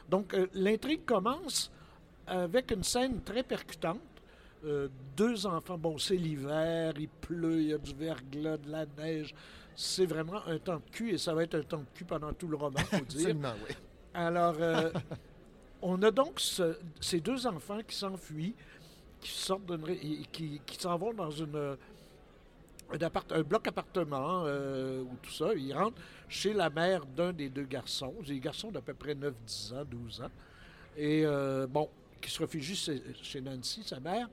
Donc, 0.09 0.33
euh, 0.35 0.47
l'intrigue 0.55 1.05
commence 1.05 1.71
avec 2.27 2.71
une 2.71 2.83
scène 2.85 3.21
très 3.23 3.43
percutante. 3.43 4.01
Euh, 4.65 4.89
deux 5.17 5.45
enfants, 5.47 5.77
bon, 5.77 5.99
c'est 5.99 6.17
l'hiver, 6.17 6.95
il 6.99 7.09
pleut, 7.09 7.61
il 7.61 7.69
y 7.69 7.73
a 7.75 7.79
du 7.79 7.93
verglas, 7.95 8.57
de 8.57 8.71
la 8.71 8.87
neige. 8.99 9.35
C'est 9.75 10.07
vraiment 10.07 10.41
un 10.47 10.59
temps 10.59 10.77
de 10.77 10.91
cul 10.91 11.11
et 11.13 11.19
ça 11.19 11.35
va 11.35 11.43
être 11.43 11.57
un 11.57 11.63
temps 11.63 11.79
de 11.81 11.85
cul 11.95 12.05
pendant 12.05 12.33
tout 12.33 12.49
le 12.49 12.57
roman, 12.57 12.79
faut 12.79 12.97
dire. 13.05 13.27
Absolument, 13.29 13.53
oui. 13.69 13.75
Alors, 14.15 14.55
euh, 14.59 14.91
on 15.83 16.01
a 16.03 16.11
donc 16.11 16.41
ce- 16.41 16.79
ces 17.01 17.21
deux 17.21 17.47
enfants 17.47 17.81
qui 17.87 17.95
s'enfuient, 17.95 18.55
qui 19.21 19.31
sortent 19.31 19.71
qui, 20.33 20.61
qui 20.65 20.77
s'en 20.79 20.97
vont 20.97 21.13
dans 21.13 21.31
une, 21.31 21.77
un, 22.91 23.43
bloc 23.43 23.67
appartement 23.67 24.45
euh, 24.47 25.03
ou 25.03 25.17
tout 25.23 25.31
ça. 25.31 25.55
Ils 25.55 25.73
rentrent 25.73 26.01
chez 26.29 26.53
la 26.53 26.71
mère 26.71 27.05
d'un 27.05 27.33
des 27.33 27.49
deux 27.49 27.65
garçons, 27.65 28.15
des 28.27 28.39
garçons 28.41 28.71
d'à 28.71 28.81
peu 28.81 28.95
près 28.95 29.15
9, 29.15 29.35
10 29.47 29.73
ans, 29.75 29.85
12 29.85 30.23
ans. 30.23 30.31
Et 30.97 31.25
euh, 31.25 31.67
bon, 31.67 31.89
qui 32.21 32.31
se 32.31 32.39
réfugie 32.41 32.77
chez, 33.23 33.41
Nancy, 33.41 33.83
sa 33.85 34.01
mère, 34.01 34.29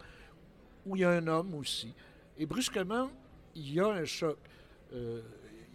où 0.86 0.96
il 0.96 1.02
y 1.02 1.06
a 1.06 1.12
un 1.12 1.28
homme 1.28 1.56
aussi. 1.56 1.94
Et 2.38 2.46
brusquement, 2.46 3.10
il 3.56 3.74
y 3.74 3.80
a 3.80 3.88
un 3.88 4.06
choc. 4.06 4.38
Euh, 4.94 5.22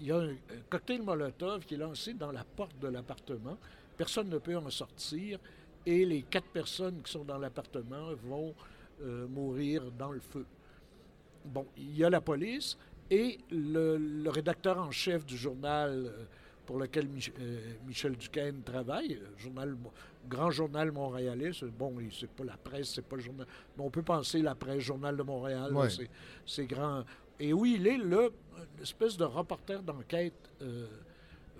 il 0.00 0.06
y 0.06 0.12
a 0.12 0.18
un, 0.18 0.34
cocktail 0.70 1.02
Molotov 1.02 1.64
qui 1.64 1.74
est 1.74 1.78
lancé 1.78 2.14
dans 2.14 2.30
la 2.30 2.44
porte 2.44 2.78
de 2.78 2.88
l'appartement. 2.88 3.58
Personne 3.96 4.28
ne 4.28 4.38
peut 4.38 4.56
en 4.56 4.70
sortir. 4.70 5.38
et 5.84 6.04
les 6.04 6.22
quatre 6.22 6.48
personnes 6.48 7.02
qui 7.02 7.10
sont 7.10 7.24
dans 7.24 7.38
l'appartement 7.38 8.12
vont 8.22 8.54
mourir 9.28 9.90
dans 9.92 10.10
le 10.10 10.20
feu. 10.20 10.44
Bon, 11.48 11.66
il 11.76 11.96
y 11.96 12.04
a 12.04 12.10
la 12.10 12.20
police 12.20 12.76
et 13.10 13.38
le, 13.50 13.96
le 13.96 14.30
rédacteur 14.30 14.78
en 14.78 14.90
chef 14.90 15.24
du 15.24 15.36
journal 15.36 15.90
euh, 16.06 16.24
pour 16.66 16.78
lequel 16.78 17.06
Mich- 17.08 17.32
euh, 17.40 17.58
Michel 17.86 18.16
Duquesne 18.16 18.62
travaille, 18.62 19.14
euh, 19.14 19.26
journal, 19.38 19.74
grand 20.28 20.50
journal 20.50 20.92
montréalais. 20.92 21.50
Bon, 21.78 21.94
c'est 22.12 22.28
pas 22.30 22.44
la 22.44 22.56
presse, 22.58 22.90
c'est 22.94 23.04
pas 23.06 23.16
le 23.16 23.22
journal. 23.22 23.46
Mais 23.76 23.82
on 23.84 23.90
peut 23.90 24.02
penser 24.02 24.42
la 24.42 24.54
presse, 24.54 24.80
Journal 24.82 25.16
de 25.16 25.22
Montréal, 25.22 25.74
Ouais. 25.74 25.88
c'est- 26.44 26.66
grand. 26.66 27.04
Et 27.40 27.52
oui, 27.52 27.76
il 27.78 27.86
est 27.86 27.96
le, 27.96 28.30
espèce 28.82 29.16
de 29.16 29.24
reporter 29.24 29.82
d'enquête 29.82 30.34
euh, 30.62 30.86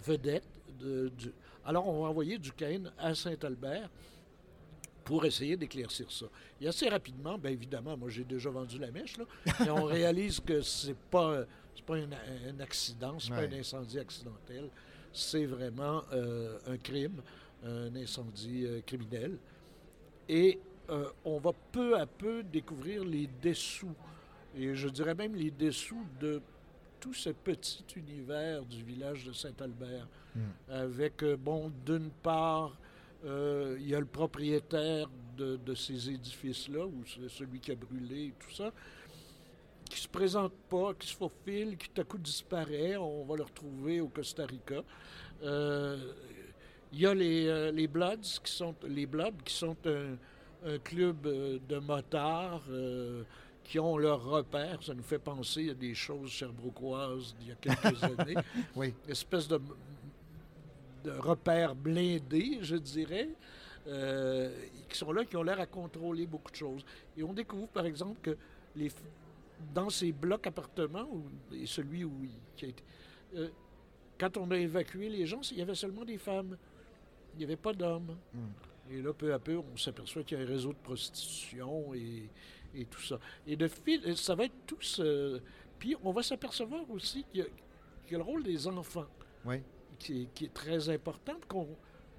vedette. 0.05 0.45
de- 0.79 1.09
du- 1.17 1.33
Alors, 1.65 1.89
on 1.89 2.03
va 2.03 2.09
envoyer 2.11 2.39
Duquesne 2.39 2.93
à 2.99 3.15
Saint-Albert 3.15 3.89
pour 5.09 5.25
essayer 5.25 5.57
d'éclaircir 5.57 6.13
ça. 6.13 6.27
Et 6.61 6.69
assez 6.69 6.87
rapidement, 6.87 7.39
bien 7.39 7.51
évidemment, 7.53 7.97
moi 7.97 8.11
j'ai 8.11 8.25
déjà 8.25 8.51
vendu 8.51 8.79
la 8.79 8.91
mèche, 8.91 9.17
là, 9.17 9.25
mais 9.61 9.71
on 9.71 9.85
réalise 9.99 10.39
que 10.39 10.61
c'est 10.61 10.95
pas, 11.11 11.45
pas 11.87 11.97
un, 11.97 12.11
un 12.51 12.61
accident, 12.61 13.19
c'est 13.19 13.33
Ouais. 13.33 13.49
pas 13.49 13.55
un 13.57 13.59
incendie 13.59 13.99
accidentel, 13.99 14.69
c'est 15.11 15.47
vraiment 15.47 16.03
euh, 16.13 16.59
un 16.67 16.77
crime, 16.77 17.23
un 17.65 17.97
incendie 17.97 18.67
euh, 18.67 18.83
criminel. 18.85 19.39
Et 20.29 20.59
euh, 20.91 21.07
on 21.25 21.39
va 21.39 21.53
peu 21.73 21.99
à 21.99 22.05
peu 22.05 22.43
découvrir 22.43 23.03
les 23.03 23.31
dessous, 23.43 23.95
et 24.55 24.75
je 24.75 24.89
dirais 24.89 25.15
même 25.15 25.35
les 25.35 25.51
dessous 25.51 26.05
de 26.21 26.43
tout 27.01 27.15
ce 27.15 27.31
petit 27.31 27.83
univers 27.97 28.63
du 28.67 28.83
village 28.83 29.25
de 29.25 29.33
Saint-Albert, 29.33 30.07
Mm. 30.35 30.41
avec, 30.71 31.25
bon, 31.43 31.73
d'une 31.87 32.11
part, 32.11 32.77
euh, 33.25 33.77
il 33.81 33.89
y 33.89 33.95
a 33.95 34.01
le 34.01 34.07
propriétaire 34.07 35.09
de, 35.37 35.57
de 35.57 35.75
ces 35.75 36.11
édifices-là, 36.11 36.87
ou 36.87 37.05
c'est 37.07 37.29
celui 37.29 37.61
qui 37.61 37.73
a 37.73 37.75
brûlé 37.75 38.27
et 38.27 38.35
tout 38.39 38.55
ça, 38.55 38.73
qui 39.89 40.01
se 40.01 40.09
présente 40.09 40.53
pas, 40.69 40.95
qui 40.95 41.09
se 41.09 41.17
faufile, 41.17 41.77
qui 41.77 41.89
tout 41.91 42.01
à 42.01 42.05
coup 42.05 42.19
disparaît. 42.19 42.97
On 42.97 43.25
va 43.25 43.37
le 43.37 43.45
retrouver 43.45 44.01
au 44.01 44.09
Costa 44.09 44.45
Rica. 44.47 44.83
Euh, 45.43 46.13
il 46.93 47.01
y 47.01 47.07
a 47.07 47.15
les, 47.15 47.47
euh, 47.47 47.71
les 47.71 47.87
Bloods, 47.87 48.41
qui 48.43 48.53
sont, 48.53 48.75
les 48.87 49.07
Bloods, 49.07 49.43
qui 49.45 49.55
sont 49.55 49.77
un, 49.87 50.17
un 50.65 50.79
club 50.79 51.23
de 51.23 51.79
motards 51.79 52.65
euh, 52.71 53.23
qui 53.63 53.79
ont 53.79 53.99
leur 53.99 54.25
repère. 54.25 54.83
Ça 54.83 54.95
nous 54.95 55.03
fait 55.03 55.19
penser 55.19 55.71
à 55.71 55.75
des 55.75 55.95
choses 55.95 56.31
cherbrouquoises 56.31 57.35
d'il 57.39 57.49
y 57.49 57.53
a 57.53 57.55
quelques 57.57 58.03
années. 58.19 58.37
Oui. 58.75 58.95
Une 59.05 59.13
espèce 59.13 59.47
de, 59.47 59.61
de 61.05 61.11
repères 61.11 61.75
blindés, 61.75 62.59
je 62.63 62.77
dirais, 62.77 63.29
euh, 63.87 64.53
qui 64.89 64.99
sont 64.99 65.13
là, 65.13 65.25
qui 65.25 65.37
ont 65.37 65.43
l'air 65.43 65.61
à 65.61 65.67
contrôler 65.67 66.27
beaucoup 66.27 66.51
de 66.51 66.57
choses. 66.57 66.85
Et 67.17 67.23
on 67.23 67.33
découvre, 67.33 67.69
par 67.69 67.87
exemple, 67.87 68.19
que 68.23 68.37
les, 68.77 68.91
dans 69.75 69.91
ces 69.91 70.13
blocs 70.13 70.47
appartements, 70.47 71.09
et 71.53 71.67
celui 71.67 72.05
où 72.05 72.13
il, 72.23 72.31
qui 72.57 72.67
a 72.67 72.69
été, 72.69 72.83
euh, 73.37 73.49
quand 74.19 74.37
on 74.37 74.51
a 74.51 74.57
évacué 74.59 75.09
les 75.09 75.27
gens, 75.27 75.41
il 75.53 75.59
y 75.59 75.63
avait 75.63 75.75
seulement 75.75 76.05
des 76.05 76.19
femmes. 76.19 76.57
Il 77.35 77.39
n'y 77.39 77.45
avait 77.45 77.57
pas 77.57 77.73
d'hommes. 77.73 78.17
Et 78.91 79.01
là, 79.01 79.13
peu 79.13 79.33
à 79.33 79.39
peu, 79.39 79.59
on 79.59 79.77
s'aperçoit 79.77 80.23
qu'il 80.25 80.39
y 80.39 80.41
a 80.41 80.45
un 80.45 80.49
réseau 80.49 80.71
de 80.71 80.79
prostitution 80.79 81.95
et, 81.95 82.29
et 82.75 82.85
tout 82.87 83.03
ça. 83.03 83.19
Et 83.47 83.55
de 83.55 83.69
fil, 83.69 84.17
ça 84.17 84.35
va 84.35 84.45
être 84.45 84.67
tout 84.67 84.81
ce... 84.81 85.41
Puis 85.79 85.95
on 86.03 86.11
va 86.11 86.23
s'apercevoir 86.23 86.91
aussi 86.91 87.25
qu'il 87.33 87.43
y, 87.43 88.13
y 88.13 88.15
a 88.15 88.19
le 88.19 88.25
rôle 88.25 88.43
des 88.43 88.67
enfants 88.67 89.07
Oui. 89.45 89.63
Qui 89.99 90.23
est, 90.23 90.29
qui 90.35 90.45
est 90.47 90.55
très 90.55 90.89
important, 90.89 91.37
qu'on 91.49 91.69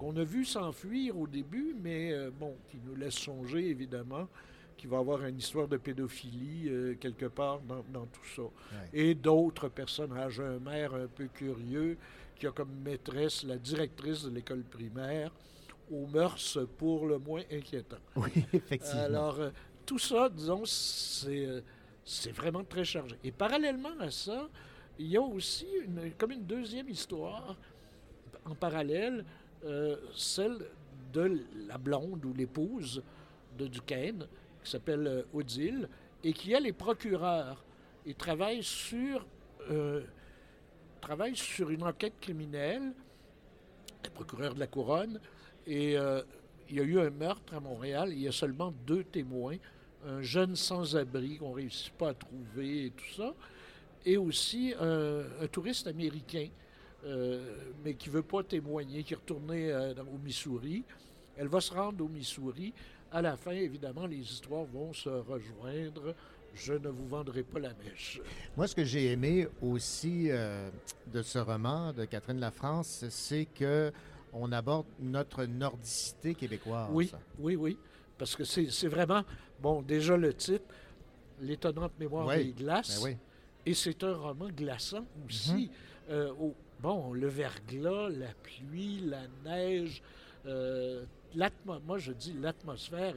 qu'on 0.00 0.16
a 0.16 0.24
vu 0.24 0.46
s'enfuir 0.46 1.18
au 1.18 1.26
début, 1.26 1.76
mais 1.78 2.12
euh, 2.12 2.30
bon, 2.30 2.56
qui 2.70 2.78
nous 2.86 2.94
laisse 2.96 3.16
songer, 3.16 3.68
évidemment, 3.68 4.28
qu'il 4.78 4.88
va 4.88 4.96
y 4.96 5.00
avoir 5.00 5.22
une 5.26 5.36
histoire 5.36 5.68
de 5.68 5.76
pédophilie 5.76 6.70
euh, 6.70 6.94
quelque 6.98 7.26
part 7.26 7.60
dans, 7.60 7.84
dans 7.92 8.06
tout 8.06 8.24
ça. 8.34 8.42
Et 8.94 9.14
d'autres 9.14 9.68
personnages, 9.68 10.40
un 10.40 10.58
maire 10.58 10.94
un 10.94 11.06
peu 11.06 11.26
curieux, 11.26 11.98
qui 12.34 12.46
a 12.46 12.50
comme 12.50 12.70
maîtresse 12.82 13.44
la 13.44 13.58
directrice 13.58 14.24
de 14.24 14.30
l'école 14.30 14.62
primaire, 14.62 15.30
aux 15.92 16.06
mœurs 16.06 16.58
pour 16.78 17.06
le 17.06 17.18
moins 17.18 17.42
inquiétants. 17.52 17.98
Oui, 18.16 18.30
effectivement. 18.54 19.02
Alors, 19.02 19.38
euh, 19.38 19.50
tout 19.84 19.98
ça, 19.98 20.30
disons, 20.30 20.62
c'est 20.64 22.32
vraiment 22.32 22.64
très 22.64 22.84
chargé. 22.86 23.16
Et 23.22 23.32
parallèlement 23.32 23.98
à 24.00 24.10
ça, 24.10 24.48
il 25.00 25.06
y 25.06 25.16
a 25.16 25.22
aussi 25.22 25.66
une, 25.82 26.12
comme 26.18 26.32
une 26.32 26.44
deuxième 26.44 26.88
histoire 26.90 27.56
en 28.44 28.54
parallèle, 28.54 29.24
euh, 29.64 29.96
celle 30.14 30.58
de 31.12 31.40
la 31.66 31.78
blonde 31.78 32.22
ou 32.26 32.34
l'épouse 32.34 33.02
de 33.58 33.66
Duquesne, 33.66 34.26
qui 34.62 34.70
s'appelle 34.70 35.06
euh, 35.06 35.22
Odile, 35.32 35.88
et 36.22 36.34
qui, 36.34 36.52
elle, 36.52 36.66
est 36.66 36.74
procureure 36.74 37.64
et 38.04 38.12
travaille 38.12 38.62
sur, 38.62 39.26
euh, 39.70 40.02
travaille 41.00 41.34
sur 41.34 41.70
une 41.70 41.82
enquête 41.82 42.20
criminelle, 42.20 42.92
elle 44.02 44.06
est 44.06 44.14
procureure 44.14 44.54
de 44.54 44.60
la 44.60 44.66
couronne, 44.66 45.18
et 45.66 45.94
il 45.94 46.76
y 46.76 46.80
a 46.80 46.82
eu 46.82 46.98
un 46.98 47.10
meurtre 47.10 47.54
à 47.54 47.60
Montréal, 47.60 48.10
il 48.12 48.20
y 48.20 48.28
a 48.28 48.32
seulement 48.32 48.72
deux 48.86 49.04
témoins, 49.04 49.56
un 50.06 50.20
jeune 50.22 50.56
sans-abri 50.56 51.36
qu'on 51.38 51.50
ne 51.50 51.54
réussit 51.56 51.92
pas 51.92 52.10
à 52.10 52.14
trouver 52.14 52.86
et 52.86 52.90
tout 52.90 53.14
ça, 53.16 53.34
et 54.04 54.16
aussi 54.16 54.74
un, 54.78 55.46
touriste 55.50 55.86
américain, 55.86 56.48
euh, 57.04 57.56
mais 57.84 57.94
qui 57.94 58.08
ne 58.08 58.14
veut 58.14 58.22
pas 58.22 58.42
témoigner, 58.42 59.02
qui 59.02 59.14
est 59.14 59.16
retourné 59.16 59.70
euh, 59.72 59.94
au 60.12 60.18
Missouri. 60.18 60.84
Elle 61.36 61.48
va 61.48 61.60
se 61.60 61.72
rendre 61.72 62.04
au 62.04 62.08
Missouri. 62.08 62.72
À 63.12 63.22
la 63.22 63.36
fin, 63.36 63.52
évidemment, 63.52 64.06
les 64.06 64.18
histoires 64.18 64.64
vont 64.64 64.92
se 64.92 65.08
rejoindre. 65.08 66.14
Je 66.54 66.74
ne 66.74 66.88
vous 66.88 67.06
vendrai 67.06 67.42
pas 67.42 67.60
la 67.60 67.72
mèche. 67.84 68.20
Moi, 68.56 68.66
ce 68.66 68.74
que 68.74 68.84
j'ai 68.84 69.12
aimé 69.12 69.48
aussi 69.62 70.26
euh, 70.30 70.68
de 71.12 71.22
ce 71.22 71.38
roman 71.38 71.92
de 71.92 72.04
Catherine 72.04 72.40
Lafrance, 72.40 73.04
c'est 73.08 73.46
que 73.46 73.92
on 74.32 74.52
aborde 74.52 74.86
notre 75.00 75.44
nordicité 75.44 76.34
québécoise. 76.34 76.88
Oui, 76.92 77.10
oui, 77.38 77.56
oui. 77.56 77.78
Parce 78.18 78.36
que 78.36 78.44
c'est 78.44 78.70
c'est 78.70 78.88
vraiment, 78.88 79.24
bon, 79.60 79.82
déjà 79.82 80.16
le 80.16 80.34
titre, 80.34 80.64
L'étonnante 81.40 81.92
mémoire 81.98 82.26
Oui, 82.26 82.46
des 82.46 82.52
glaces. 82.52 83.02
ben 83.02 83.10
oui. 83.10 83.16
Et 83.66 83.74
c'est 83.74 84.02
un 84.04 84.14
roman 84.16 84.48
glaçant 84.48 85.04
aussi. 85.26 85.70
Euh, 86.08 86.32
au- 86.40 86.54
bon, 86.80 87.12
le 87.12 87.28
verglas, 87.28 88.08
la 88.08 88.32
pluie, 88.42 89.00
la 89.04 89.22
neige, 89.44 90.02
euh, 90.46 91.04
moi 91.86 91.98
je 91.98 92.12
dis 92.12 92.32
l'atmosphère 92.32 93.14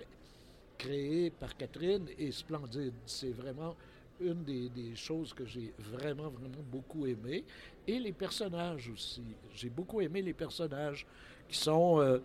créée 0.78 1.30
par 1.32 1.56
Catherine 1.56 2.06
est 2.20 2.32
splendide. 2.32 2.94
C'est 3.06 3.32
vraiment 3.32 3.76
une 4.20 4.44
des, 4.44 4.70
des 4.70 4.96
choses 4.96 5.34
que 5.34 5.46
j'ai 5.46 5.74
vraiment, 5.80 6.30
vraiment 6.30 6.64
beaucoup 6.72 7.06
aimé. 7.08 7.44
Et 7.88 8.00
les 8.00 8.12
personnages 8.12 8.90
aussi. 8.90 9.24
J'ai 9.56 9.70
beaucoup 9.70 10.02
aimé 10.02 10.22
les 10.22 10.34
personnages 10.34 11.08
qui 11.48 11.58
sont 11.58 12.00
euh, 12.00 12.20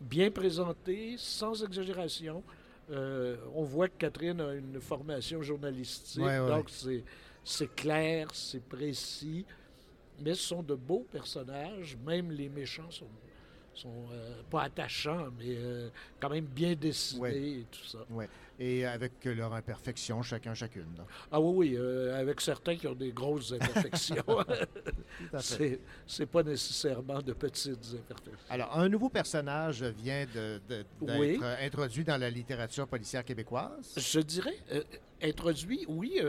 bien 0.00 0.30
présentés, 0.30 1.14
sans 1.18 1.62
exagération. 1.62 2.42
Euh, 2.90 3.36
on 3.54 3.62
voit 3.62 3.88
que 3.88 3.96
Catherine 3.98 4.40
a 4.40 4.54
une 4.54 4.80
formation 4.80 5.40
journalistique, 5.42 6.22
Ouais, 6.22 6.38
ouais. 6.40 6.48
donc 6.48 6.68
c'est, 6.68 7.02
c'est 7.44 7.74
clair, 7.74 8.28
c'est 8.32 8.62
précis, 8.62 9.44
mais 10.22 10.34
ce 10.34 10.42
sont 10.42 10.62
de 10.62 10.74
beaux 10.74 11.06
personnages, 11.12 11.96
même 12.06 12.30
les 12.30 12.48
méchants 12.48 12.90
sont, 12.90 13.06
sont 13.74 14.06
euh, 14.12 14.40
pas 14.50 14.62
attachants, 14.62 15.28
mais 15.38 15.54
euh, 15.56 15.88
quand 16.20 16.30
même 16.30 16.44
bien 16.46 16.74
dessinés 16.74 17.20
Ouais. 17.20 17.36
et 17.38 17.66
tout 17.70 17.84
ça. 17.84 17.98
Ouais. 18.10 18.28
Et 18.60 18.86
avec 18.86 19.12
leur 19.24 19.52
imperfection, 19.52 20.22
chacun, 20.22 20.54
chacune. 20.54 20.86
Ah 21.32 21.40
oui, 21.40 21.70
oui, 21.70 21.76
euh, 21.76 22.16
avec 22.20 22.40
certains 22.40 22.76
qui 22.76 22.86
ont 22.86 22.94
des 22.94 23.10
grosses 23.10 23.52
imperfections. 23.52 24.24
c'est, 25.40 25.80
c'est 26.06 26.26
pas 26.26 26.44
nécessairement 26.44 27.20
de 27.20 27.32
petites 27.32 27.84
imperfections. 27.94 28.46
Alors, 28.48 28.78
un 28.78 28.88
nouveau 28.88 29.08
personnage 29.08 29.82
vient 29.82 30.24
de- 30.32 30.60
de- 30.68 30.84
d'être 31.02 31.18
Oui. 31.18 31.40
introduit 31.60 32.04
dans 32.04 32.16
la 32.16 32.30
littérature 32.30 32.86
policière 32.86 33.24
québécoise. 33.24 33.92
Je 33.96 34.20
dirais, 34.20 34.56
introduit, 35.20 35.84
oui. 35.88 36.20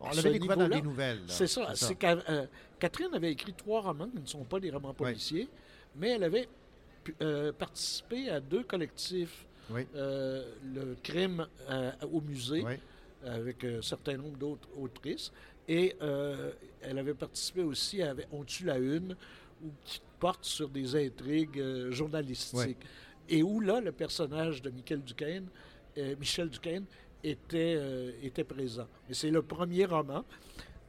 On 0.00 0.10
l'avait 0.10 0.32
découvert 0.32 0.56
dans 0.56 0.68
des 0.68 0.82
nouvelles. 0.82 1.20
C'est 1.26 1.46
ça. 1.46 1.72
Euh, 2.02 2.46
Catherine 2.78 3.14
avait 3.14 3.32
écrit 3.32 3.52
trois 3.52 3.80
romans 3.80 4.08
qui 4.08 4.20
ne 4.20 4.26
sont 4.26 4.44
pas 4.44 4.60
des 4.60 4.70
romans 4.70 4.94
policiers, 4.94 5.48
mais 5.96 6.10
elle 6.10 6.24
avait 6.24 6.48
euh, 7.20 7.52
participé 7.52 8.30
à 8.30 8.40
deux 8.40 8.62
collectifs. 8.62 9.46
Oui. 9.70 9.86
Euh, 9.96 10.50
le 10.74 10.96
crime 11.02 11.46
au 12.10 12.20
musée, 12.20 12.62
Oui. 12.62 12.74
avec 13.26 13.64
un 13.64 13.82
certain 13.82 14.16
nombre 14.16 14.38
d'autres 14.38 14.68
autrices. 14.78 15.32
Et 15.70 15.94
elle 16.80 16.98
avait 16.98 17.14
participé 17.14 17.62
aussi 17.62 18.00
à 18.02 18.14
On 18.32 18.44
tue 18.44 18.64
la 18.64 18.78
une, 18.78 19.14
qui 19.84 20.00
porte 20.18 20.44
sur 20.44 20.68
des 20.68 20.96
intrigues 20.96 21.90
journalistiques. 21.90 22.78
Et 23.28 23.42
où 23.42 23.60
là, 23.60 23.80
le 23.80 23.92
personnage 23.92 24.62
de 24.62 24.70
Michel 24.70 25.02
Duquesne, 25.02 25.48
Michel 26.18 26.48
Duquesne 26.48 26.86
était, 27.24 27.74
euh, 27.76 28.12
était 28.22 28.44
présent. 28.44 28.86
C'est 29.10 29.30
le 29.30 29.42
premier 29.42 29.84
roman. 29.84 30.24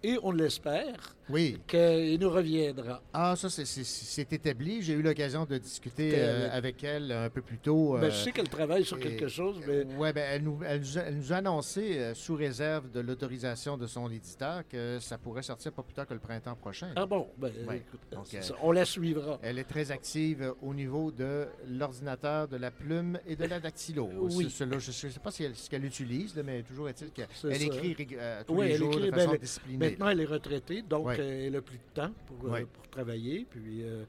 Et 0.04 0.18
on 0.24 0.32
l'espère 0.32 1.16
Oui. 1.30 1.60
qu'il 1.68 2.20
nous 2.20 2.30
reviendra. 2.30 3.02
Ah, 3.14 3.36
ça, 3.36 3.50
c'est- 3.50 4.32
établi. 4.32 4.82
J'ai 4.82 4.94
eu 4.94 5.02
l'occasion 5.02 5.46
de 5.46 5.58
discuter 5.58 6.12
euh, 6.16 6.50
avec- 6.52 6.84
elle 6.84 7.12
un 7.12 7.30
peu 7.30 7.42
plus 7.42 7.58
tôt. 7.58 7.94
Ben, 7.98 8.06
euh, 8.06 8.10
je 8.12 8.16
sais 8.16 8.32
qu'elle 8.32 8.50
travaille 8.50 8.86
sur 8.86 8.98
et- 8.98 9.02
quelque 9.02 9.28
chose, 9.28 9.60
mais 9.68 9.86
Oui, 9.98 10.12
ben, 10.14 10.24
elle, 10.32 10.44
nous, 10.44 10.60
elle 10.66 10.82
elle 11.06 11.16
nous 11.18 11.34
a 11.34 11.38
annoncé, 11.38 11.98
euh, 12.00 12.14
sous 12.14 12.36
réserve 12.36 12.90
de 12.92 13.00
l'autorisation 13.00 13.78
de 13.78 13.88
son 13.88 14.10
éditeur, 14.12 14.64
que 14.68 15.00
ça 15.00 15.18
pourrait 15.18 15.42
sortir 15.44 15.72
pas 15.72 15.84
plus 15.84 15.94
tard 15.94 16.08
que 16.08 16.14
le 16.14 16.20
printemps 16.20 16.56
prochain. 16.56 16.90
Ah 16.96 17.06
bon? 17.06 17.28
Ben, 17.38 17.52
Ouais. 17.68 17.78
écoute, 17.78 18.00
Donc, 18.12 18.26
c'est 18.26 18.38
euh, 18.38 18.42
ça. 18.42 18.56
on 18.62 18.72
la 18.72 18.86
suivra. 18.86 19.40
Elle 19.42 19.60
est 19.60 19.64
très 19.64 19.92
active 19.92 20.42
euh, 20.42 20.52
au 20.62 20.74
niveau 20.74 21.12
de 21.12 21.48
l'ordinateur, 21.68 22.48
de 22.48 22.58
la 22.58 22.72
plume 22.72 23.20
et 23.28 23.36
de 23.36 23.46
la 23.46 23.60
dactylo. 23.60 24.10
Oui. 24.20 24.48
Je 24.50 24.64
ne 24.64 24.80
sais 24.80 25.20
pas 25.20 25.32
si 25.32 25.44
elle- 25.44 25.56
ce 25.56 25.70
qu'elle 25.70 25.86
utilise, 25.86 26.36
là, 26.36 26.44
mais 26.44 26.62
toujours 26.64 26.90
est-il 26.90 27.10
qu'elle 27.12 27.28
écrit 27.62 27.96
euh, 28.18 28.42
tous 28.46 28.62
les 28.62 28.76
jours 28.76 28.94
écrit- 28.94 29.10
de 29.12 29.16
façon 29.16 29.36
disciplinée. 29.40 29.89
Maintenant, 29.92 30.10
elle 30.10 30.22
est 30.22 30.26
retraitée, 30.26 30.82
donc 30.82 31.08
euh, 31.08 31.46
elle 31.48 31.54
n'a 31.54 31.62
plus 31.62 31.78
de 31.78 31.94
temps 32.02 32.12
pour, 32.28 32.54
euh, 32.54 32.64
pour 32.74 32.88
travailler. 32.90 33.46
Puis, 33.50 33.84
euh, 33.84 34.04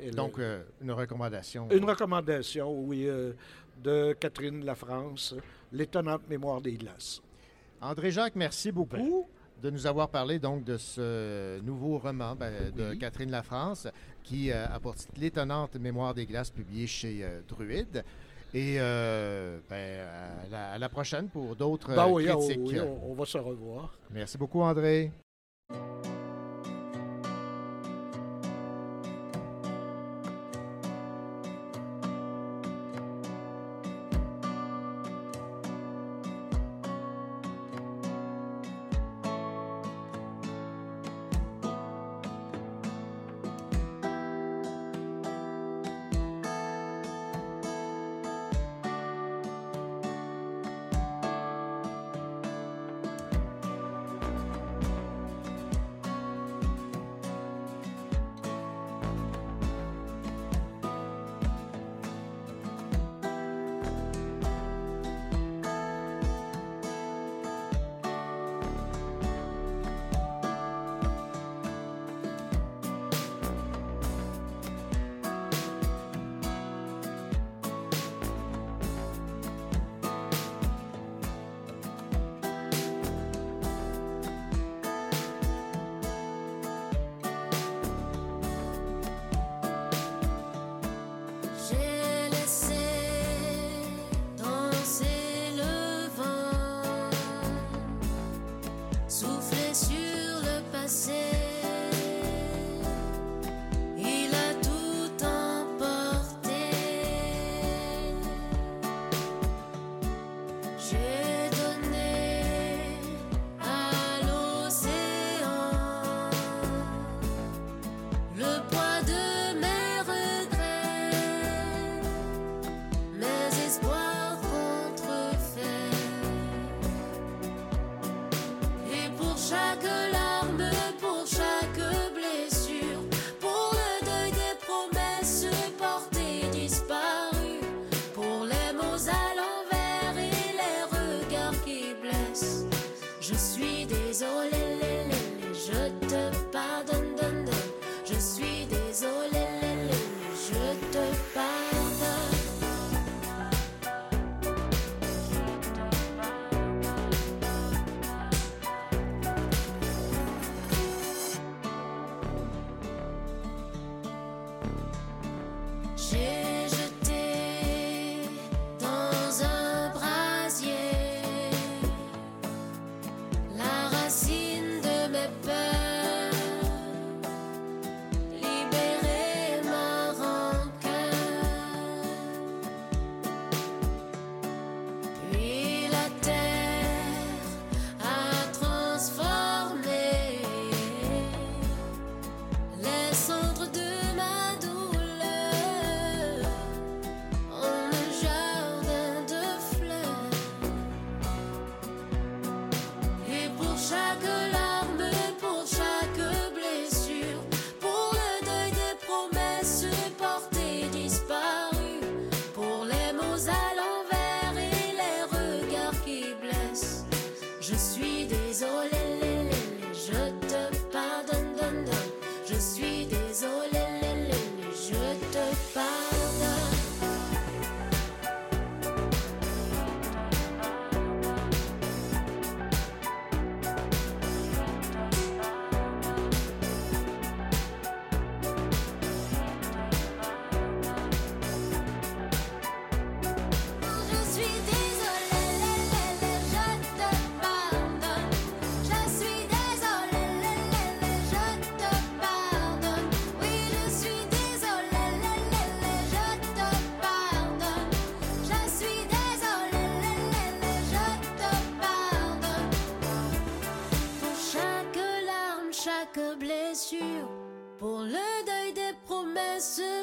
elle- 0.00 0.14
Donc, 0.14 0.38
une 0.80 0.92
recommandation. 0.92 1.68
Une 1.70 1.84
recommandation, 1.84 2.72
oui, 2.82 3.08
de 3.82 4.12
Catherine 4.14 4.64
Lafrance, 4.64 5.34
l'étonnante 5.72 6.22
mémoire 6.28 6.60
des 6.60 6.72
glaces. 6.74 7.20
André-Jacques, 7.80 8.34
merci 8.36 8.72
beaucoup 8.72 9.28
de 9.62 9.70
nous 9.70 9.86
avoir 9.86 10.08
parlé 10.08 10.38
donc 10.38 10.64
de 10.64 10.76
ce 10.76 11.60
nouveau 11.60 11.98
roman 11.98 12.34
ben, 12.36 12.52
de 12.76 12.90
Oui. 12.90 12.98
Catherine 12.98 13.30
Lafrance 13.30 13.88
qui 14.22 14.50
euh, 14.52 14.66
a 14.66 14.78
pour 14.78 14.94
titre 14.94 15.12
L'étonnante 15.16 15.74
mémoire 15.76 16.14
des 16.14 16.26
glaces 16.26 16.50
publié 16.50 16.86
chez 16.86 17.20
euh, 17.24 17.40
Druide. 17.48 18.04
Et 18.54 18.76
euh, 18.78 19.58
ben, 19.68 20.00
à, 20.46 20.48
la, 20.50 20.70
à 20.72 20.78
la 20.78 20.88
prochaine 20.88 21.28
pour 21.28 21.54
d'autres 21.54 21.94
Ben 21.94 22.06
euh, 22.06 22.10
oui, 22.12 22.26
critiques. 22.26 22.60
oui, 22.64 22.80
on, 22.80 23.10
on 23.10 23.14
va 23.14 23.26
se 23.26 23.36
revoir. 23.38 23.98
Merci 24.10 24.38
beaucoup, 24.38 24.62
André. 24.62 25.10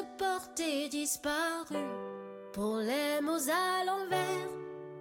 Promesses 0.06 0.16
portées 0.18 0.88
disparues. 0.88 1.76
Pour 2.52 2.76
les 2.76 3.20
mots 3.22 3.50
à 3.50 3.84
l'envers 3.84 4.48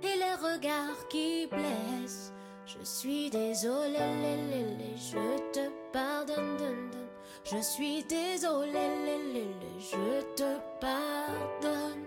et 0.04 0.18
les 0.18 0.34
regards 0.34 1.08
qui 1.10 1.48
blessent. 1.48 2.32
Je 2.66 2.84
suis 2.84 3.30
désolé, 3.30 3.98
lé, 3.98 4.38
lé, 4.50 4.64
lé, 4.78 4.96
je 4.98 5.52
te 5.52 5.70
pardonne. 5.94 6.58
donne, 6.58 6.90
donne. 6.92 7.08
Je 7.44 7.62
suis 7.62 8.04
désolé, 8.04 8.72
lé, 8.72 9.18
lé, 9.34 9.44
lé, 9.44 9.80
je 9.80 10.22
te 10.36 10.58
pardonne. 10.82 12.05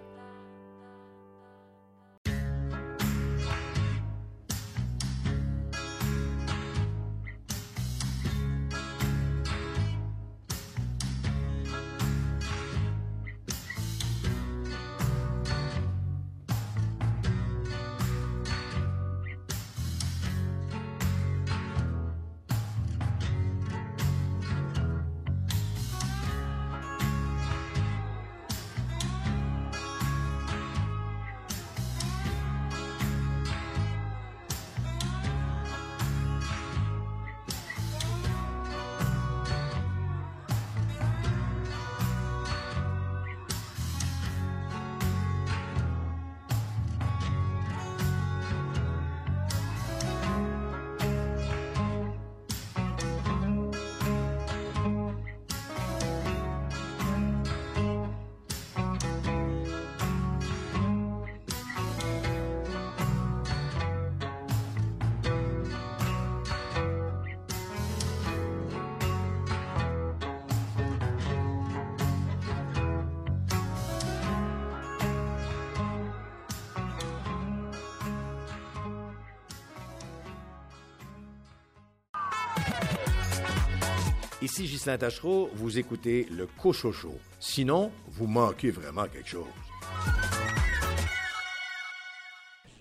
Ici 84.40 84.64
Ghislain 84.66 84.98
Tachereau, 84.98 85.50
vous 85.54 85.78
écoutez 85.78 86.26
le 86.30 86.46
Cochocho. 86.46 87.18
Sinon, 87.40 87.90
vous 88.06 88.26
manquez 88.26 88.70
vraiment 88.70 89.06
quelque 89.06 89.28
chose. 89.28 89.46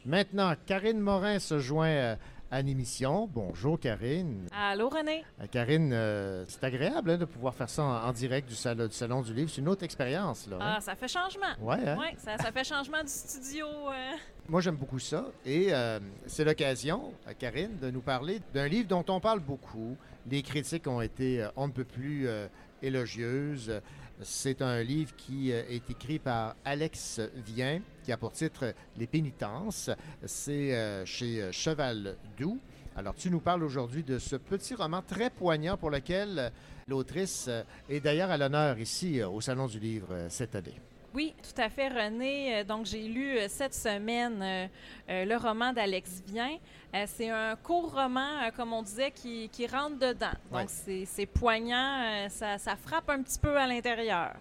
Maintenant, 0.06 0.54
Karine 0.66 1.00
Morin 1.00 1.40
se 1.40 1.60
joint 1.60 1.88
euh, 1.90 2.16
à 2.52 2.62
l'émission. 2.62 3.28
Bonjour, 3.34 3.78
Karine. 3.80 4.48
Allô, 4.56 4.88
René? 4.88 5.26
Euh, 5.42 5.48
Karine, 5.52 5.92
euh, 5.92 6.46
c'est 6.48 6.64
agréable 6.64 7.12
hein, 7.12 7.18
de 7.18 7.26
pouvoir 7.26 7.54
faire 7.56 7.70
ça 7.70 7.84
en, 7.84 8.08
en 8.08 8.14
direct 8.14 8.48
du, 8.48 8.56
sal- 8.56 8.88
du 8.88 8.94
Salon 8.96 9.22
du 9.22 9.34
Livre. 9.34 9.50
C'est 9.54 9.60
une 9.60 9.68
autre 9.68 9.84
expérience. 9.84 10.48
Là, 10.48 10.58
hein? 10.62 10.74
Ah, 10.78 10.80
ça 10.82 10.96
fait 10.96 11.10
changement. 11.10 11.54
Ouais, 11.60 11.76
hein? 11.86 11.98
Ouais, 12.00 12.16
ça, 12.20 12.38
ça 12.38 12.52
fait 12.52 12.64
changement 12.64 13.02
du 13.02 13.10
studio. 13.10 13.66
euh. 13.68 14.12
Moi, 14.48 14.62
j'aime 14.62 14.78
beaucoup 14.78 15.00
ça. 15.00 15.26
Et 15.46 15.74
euh, 15.74 16.00
c'est 16.28 16.46
l'occasion, 16.46 17.12
Karine, 17.40 17.78
de 17.82 17.90
nous 17.92 18.02
parler 18.02 18.40
d'un 18.54 18.68
livre 18.68 18.88
dont 18.88 19.04
on 19.10 19.20
parle 19.20 19.40
beaucoup. 19.42 19.98
Les 20.30 20.44
critiques 20.44 20.88
ont 20.88 21.02
été 21.02 21.42
euh, 21.42 21.50
on 21.56 21.68
ne 21.68 21.72
peut 21.72 21.86
plus 21.86 22.28
euh, 22.28 22.48
élogieuses. 22.82 23.82
C'est 24.22 24.62
un 24.62 24.82
livre 24.84 25.16
qui 25.16 25.54
euh, 25.54 25.64
est 25.70 25.90
écrit 25.90 26.20
par 26.20 26.56
Alex 26.66 27.22
Vien, 27.46 27.82
qui 28.04 28.12
a 28.12 28.18
pour 28.18 28.34
titre 28.34 28.74
Les 28.98 29.08
pénitences. 29.08 29.90
C'est 30.26 30.76
euh, 30.76 31.06
chez 31.06 31.50
Cheval 31.52 32.18
Doux. 32.38 32.60
Alors, 32.96 33.16
tu 33.16 33.30
nous 33.30 33.40
parles 33.40 33.64
aujourd'hui 33.64 34.04
de 34.04 34.18
ce 34.18 34.36
petit 34.36 34.74
roman 34.74 35.02
très 35.02 35.30
poignant 35.30 35.78
pour 35.78 35.92
lequel 35.92 36.52
l'autrice 36.88 37.48
est 37.88 38.00
d'ailleurs 38.00 38.32
à 38.32 38.38
l'honneur 38.38 38.80
ici 38.80 39.22
au 39.22 39.40
Salon 39.40 39.68
du 39.68 39.80
Livre 39.80 40.26
cette 40.30 40.56
année. 40.56 40.82
Oui, 41.18 41.34
tout 41.42 41.60
à 41.60 41.68
fait, 41.68 41.88
René. 41.88 42.58
Euh, 42.60 42.64
Donc, 42.64 42.86
j'ai 42.86 43.08
lu 43.08 43.40
euh, 43.40 43.48
cette 43.50 43.74
semaine 43.74 44.40
euh, 44.40 45.26
le 45.26 45.36
roman 45.36 45.74
d'Alex 45.74 46.22
Vien. 46.28 46.60
Euh, 46.94 47.06
c'est 47.08 47.32
un 47.32 47.56
court 47.56 47.92
roman, 47.92 48.44
euh, 48.44 48.52
comme 48.56 48.72
on 48.72 48.84
disait, 48.84 49.10
qui, 49.10 49.50
qui 49.50 49.66
rentre 49.66 49.98
dedans. 49.98 50.38
Donc, 50.52 50.66
c'est 50.68 51.06
c'est 51.06 51.26
poignant, 51.26 52.28
ça, 52.30 52.60
ça 52.60 52.76
frappe 52.76 53.10
un 53.10 53.24
petit 53.24 53.40
peu 53.40 53.58
à 53.58 53.66
l'intérieur. 53.66 54.36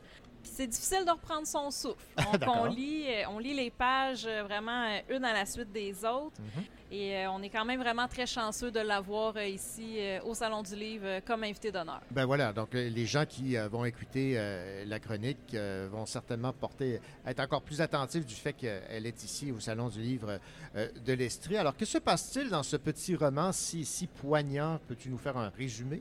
Puis 0.46 0.54
c'est 0.54 0.66
difficile 0.68 1.04
de 1.04 1.10
reprendre 1.10 1.44
son 1.44 1.72
souffle. 1.72 1.96
Donc, 2.16 2.38
D'accord. 2.38 2.58
on 2.60 2.64
lit, 2.66 3.06
euh, 3.08 3.24
on 3.30 3.40
lit 3.40 3.52
les 3.52 3.70
pages 3.70 4.26
euh, 4.26 4.44
vraiment 4.44 4.84
euh, 4.86 5.16
une 5.16 5.24
à 5.24 5.32
la 5.32 5.44
suite 5.44 5.72
des 5.72 6.04
autres. 6.04 6.40
Mhm. 6.40 6.64
Et 6.92 7.26
on 7.26 7.42
est 7.42 7.48
quand 7.48 7.64
même 7.64 7.80
vraiment 7.80 8.06
très 8.06 8.26
chanceux 8.26 8.70
de 8.70 8.78
l'avoir 8.78 9.36
ici 9.42 9.98
au 10.24 10.34
Salon 10.34 10.62
du 10.62 10.76
Livre 10.76 11.18
comme 11.26 11.42
invité 11.42 11.72
d'honneur. 11.72 12.00
Ben 12.12 12.26
voilà, 12.26 12.52
donc 12.52 12.74
les 12.74 13.06
gens 13.06 13.24
qui 13.26 13.56
vont 13.56 13.84
écouter 13.84 14.40
la 14.86 15.00
chronique 15.00 15.52
vont 15.90 16.06
certainement 16.06 16.52
porter, 16.52 17.00
être 17.26 17.40
encore 17.40 17.62
plus 17.62 17.80
attentifs 17.80 18.24
du 18.24 18.36
fait 18.36 18.52
qu'elle 18.52 19.04
est 19.04 19.24
ici 19.24 19.50
au 19.50 19.58
Salon 19.58 19.88
du 19.88 20.00
Livre 20.00 20.38
de 20.76 21.12
l'Estrie. 21.12 21.56
Alors, 21.56 21.76
que 21.76 21.84
se 21.84 21.98
passe-t-il 21.98 22.50
dans 22.50 22.62
ce 22.62 22.76
petit 22.76 23.16
roman 23.16 23.50
si, 23.50 23.84
si 23.84 24.06
poignant? 24.06 24.78
Peux-tu 24.86 25.08
nous 25.08 25.18
faire 25.18 25.36
un 25.36 25.48
résumé? 25.58 26.00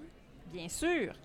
Bien 0.53 0.69
sûr. 0.69 1.15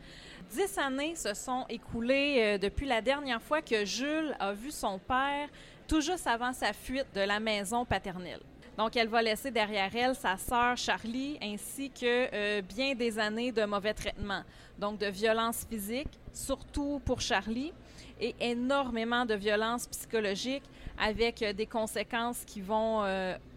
Dix 0.48 0.78
années 0.78 1.14
se 1.14 1.34
sont 1.34 1.64
écoulées 1.68 2.36
euh, 2.38 2.58
depuis 2.58 2.86
la 2.86 3.00
dernière 3.00 3.42
fois 3.42 3.62
que 3.62 3.84
Jules 3.84 4.34
a 4.40 4.52
vu 4.52 4.70
son 4.70 4.98
père 4.98 5.48
tout 5.86 6.00
juste 6.00 6.26
avant 6.26 6.52
sa 6.52 6.72
fuite 6.72 7.06
de 7.14 7.20
la 7.20 7.38
maison 7.38 7.84
paternelle. 7.84 8.40
Donc, 8.76 8.96
elle 8.96 9.08
va 9.08 9.20
laisser 9.20 9.50
derrière 9.50 9.94
elle 9.94 10.14
sa 10.14 10.36
sœur 10.36 10.76
Charlie 10.76 11.38
ainsi 11.42 11.90
que 11.90 12.28
euh, 12.32 12.62
bien 12.62 12.94
des 12.94 13.18
années 13.18 13.52
de 13.52 13.64
mauvais 13.64 13.92
traitements. 13.92 14.42
Donc, 14.78 14.98
de 14.98 15.06
violence 15.06 15.66
physique, 15.68 16.08
surtout 16.32 17.00
pour 17.04 17.20
Charlie, 17.20 17.72
et 18.20 18.34
énormément 18.40 19.24
de 19.26 19.34
violence 19.34 19.86
psychologique 19.88 20.64
avec 20.98 21.42
euh, 21.42 21.52
des 21.52 21.66
conséquences 21.66 22.44
qui 22.46 22.60
vont 22.60 23.04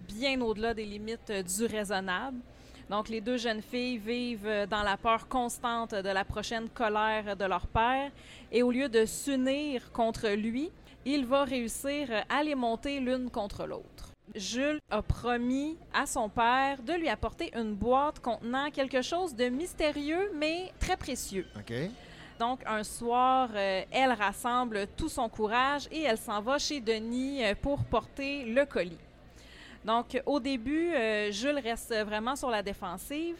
bien 0.07 0.41
au-delà 0.41 0.73
des 0.73 0.85
limites 0.85 1.31
du 1.31 1.65
raisonnable. 1.65 2.37
Donc, 2.89 3.09
les 3.09 3.21
deux 3.21 3.37
jeunes 3.37 3.61
filles 3.61 3.97
vivent 3.97 4.47
euh, 4.47 4.65
dans 4.65 4.83
la 4.83 4.97
peur 4.97 5.27
constante 5.27 5.95
de 5.95 6.09
la 6.09 6.25
prochaine 6.25 6.69
colère 6.69 7.35
de 7.35 7.45
leur 7.45 7.67
père. 7.67 8.11
Et 8.51 8.63
au 8.63 8.71
lieu 8.71 8.89
de 8.89 9.05
s'unir 9.05 9.91
contre 9.91 10.29
lui, 10.29 10.71
il 11.05 11.25
va 11.25 11.43
réussir 11.43 12.09
à 12.29 12.43
les 12.43 12.55
monter 12.55 12.99
l'une 12.99 13.29
contre 13.29 13.65
l'autre. 13.65 14.13
Jules 14.35 14.79
a 14.89 15.01
promis 15.01 15.77
à 15.93 16.05
son 16.05 16.29
père 16.29 16.81
de 16.81 16.93
lui 16.93 17.09
apporter 17.09 17.51
une 17.55 17.75
boîte 17.75 18.19
contenant 18.19 18.71
quelque 18.71 19.01
chose 19.01 19.35
de 19.35 19.49
mystérieux 19.49 20.31
mais 20.33 20.71
très 20.79 20.97
précieux. 20.97 21.45
Donc, 22.39 22.61
un 22.65 22.83
soir, 22.83 23.49
euh, 23.53 23.83
elle 23.91 24.11
rassemble 24.11 24.87
tout 24.97 25.09
son 25.09 25.29
courage 25.29 25.87
et 25.91 26.01
elle 26.01 26.17
s'en 26.17 26.41
va 26.41 26.57
chez 26.57 26.81
Denis 26.81 27.43
euh, 27.43 27.53
pour 27.61 27.83
porter 27.83 28.45
le 28.45 28.65
colis. 28.65 28.97
Donc, 29.85 30.21
au 30.25 30.39
début, 30.39 30.93
euh, 30.93 31.31
Jules 31.31 31.59
reste 31.59 31.93
vraiment 32.05 32.35
sur 32.35 32.49
la 32.49 32.63
défensive, 32.63 33.35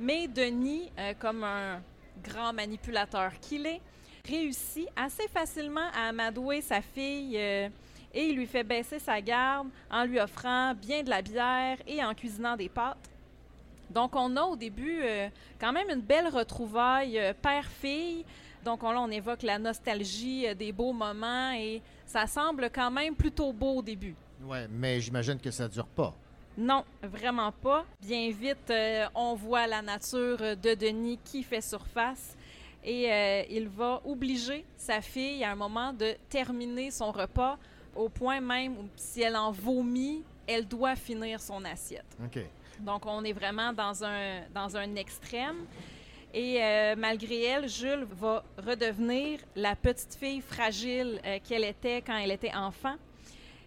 mais 0.00 0.26
Denis, 0.26 0.90
euh, 0.98 1.12
comme 1.18 1.44
un 1.44 1.80
grand 2.22 2.52
manipulateur 2.52 3.30
qu'il 3.40 3.66
est, 3.66 3.80
réussit 4.26 4.88
assez 4.96 5.28
facilement 5.28 5.88
à 5.94 6.08
amadouer 6.08 6.62
sa 6.62 6.80
fille 6.80 7.36
euh, 7.36 7.68
et 8.12 8.26
il 8.26 8.36
lui 8.36 8.46
fait 8.46 8.64
baisser 8.64 8.98
sa 8.98 9.20
garde 9.20 9.68
en 9.90 10.04
lui 10.04 10.18
offrant 10.18 10.74
bien 10.74 11.02
de 11.02 11.10
la 11.10 11.22
bière 11.22 11.76
et 11.86 12.02
en 12.02 12.14
cuisinant 12.14 12.56
des 12.56 12.68
pâtes. 12.68 13.10
Donc, 13.90 14.16
on 14.16 14.36
a 14.36 14.42
au 14.42 14.56
début 14.56 15.02
quand 15.60 15.72
même 15.72 15.88
une 15.90 16.00
belle 16.00 16.28
retrouvaille 16.28 17.20
père-fille. 17.42 18.24
Donc, 18.64 18.82
on, 18.82 18.90
là, 18.90 19.00
on 19.00 19.10
évoque 19.10 19.42
la 19.42 19.58
nostalgie 19.58 20.52
des 20.56 20.72
beaux 20.72 20.92
moments 20.92 21.52
et 21.52 21.82
ça 22.06 22.26
semble 22.26 22.70
quand 22.70 22.90
même 22.90 23.14
plutôt 23.14 23.52
beau 23.52 23.76
au 23.76 23.82
début. 23.82 24.16
Ouais, 24.46 24.66
mais 24.70 25.00
j'imagine 25.00 25.38
que 25.38 25.50
ça 25.50 25.64
ne 25.64 25.68
dure 25.68 25.86
pas. 25.86 26.14
Non, 26.56 26.84
vraiment 27.02 27.50
pas. 27.50 27.84
Bien 28.00 28.30
vite, 28.30 28.70
euh, 28.70 29.06
on 29.14 29.34
voit 29.34 29.66
la 29.66 29.82
nature 29.82 30.38
de 30.38 30.74
Denis 30.74 31.18
qui 31.24 31.42
fait 31.42 31.60
surface 31.60 32.36
et 32.84 33.10
euh, 33.10 33.42
il 33.50 33.68
va 33.68 34.00
obliger 34.04 34.64
sa 34.76 35.00
fille 35.00 35.42
à 35.42 35.50
un 35.50 35.56
moment 35.56 35.92
de 35.92 36.14
terminer 36.28 36.90
son 36.90 37.10
repas 37.10 37.58
au 37.96 38.08
point 38.08 38.40
même 38.40 38.72
où 38.72 38.88
si 38.94 39.22
elle 39.22 39.36
en 39.36 39.50
vomit, 39.50 40.22
elle 40.46 40.66
doit 40.66 40.94
finir 40.94 41.40
son 41.40 41.64
assiette. 41.64 42.04
OK. 42.22 42.40
Donc, 42.80 43.06
on 43.06 43.24
est 43.24 43.32
vraiment 43.32 43.72
dans 43.72 44.04
un, 44.04 44.42
dans 44.52 44.76
un 44.76 44.94
extrême. 44.96 45.64
Et 46.32 46.62
euh, 46.62 46.94
malgré 46.96 47.44
elle, 47.44 47.68
Jules 47.68 48.06
va 48.10 48.44
redevenir 48.58 49.38
la 49.54 49.76
petite 49.76 50.14
fille 50.14 50.40
fragile 50.40 51.20
qu'elle 51.44 51.64
était 51.64 52.02
quand 52.02 52.16
elle 52.16 52.32
était 52.32 52.52
enfant. 52.52 52.96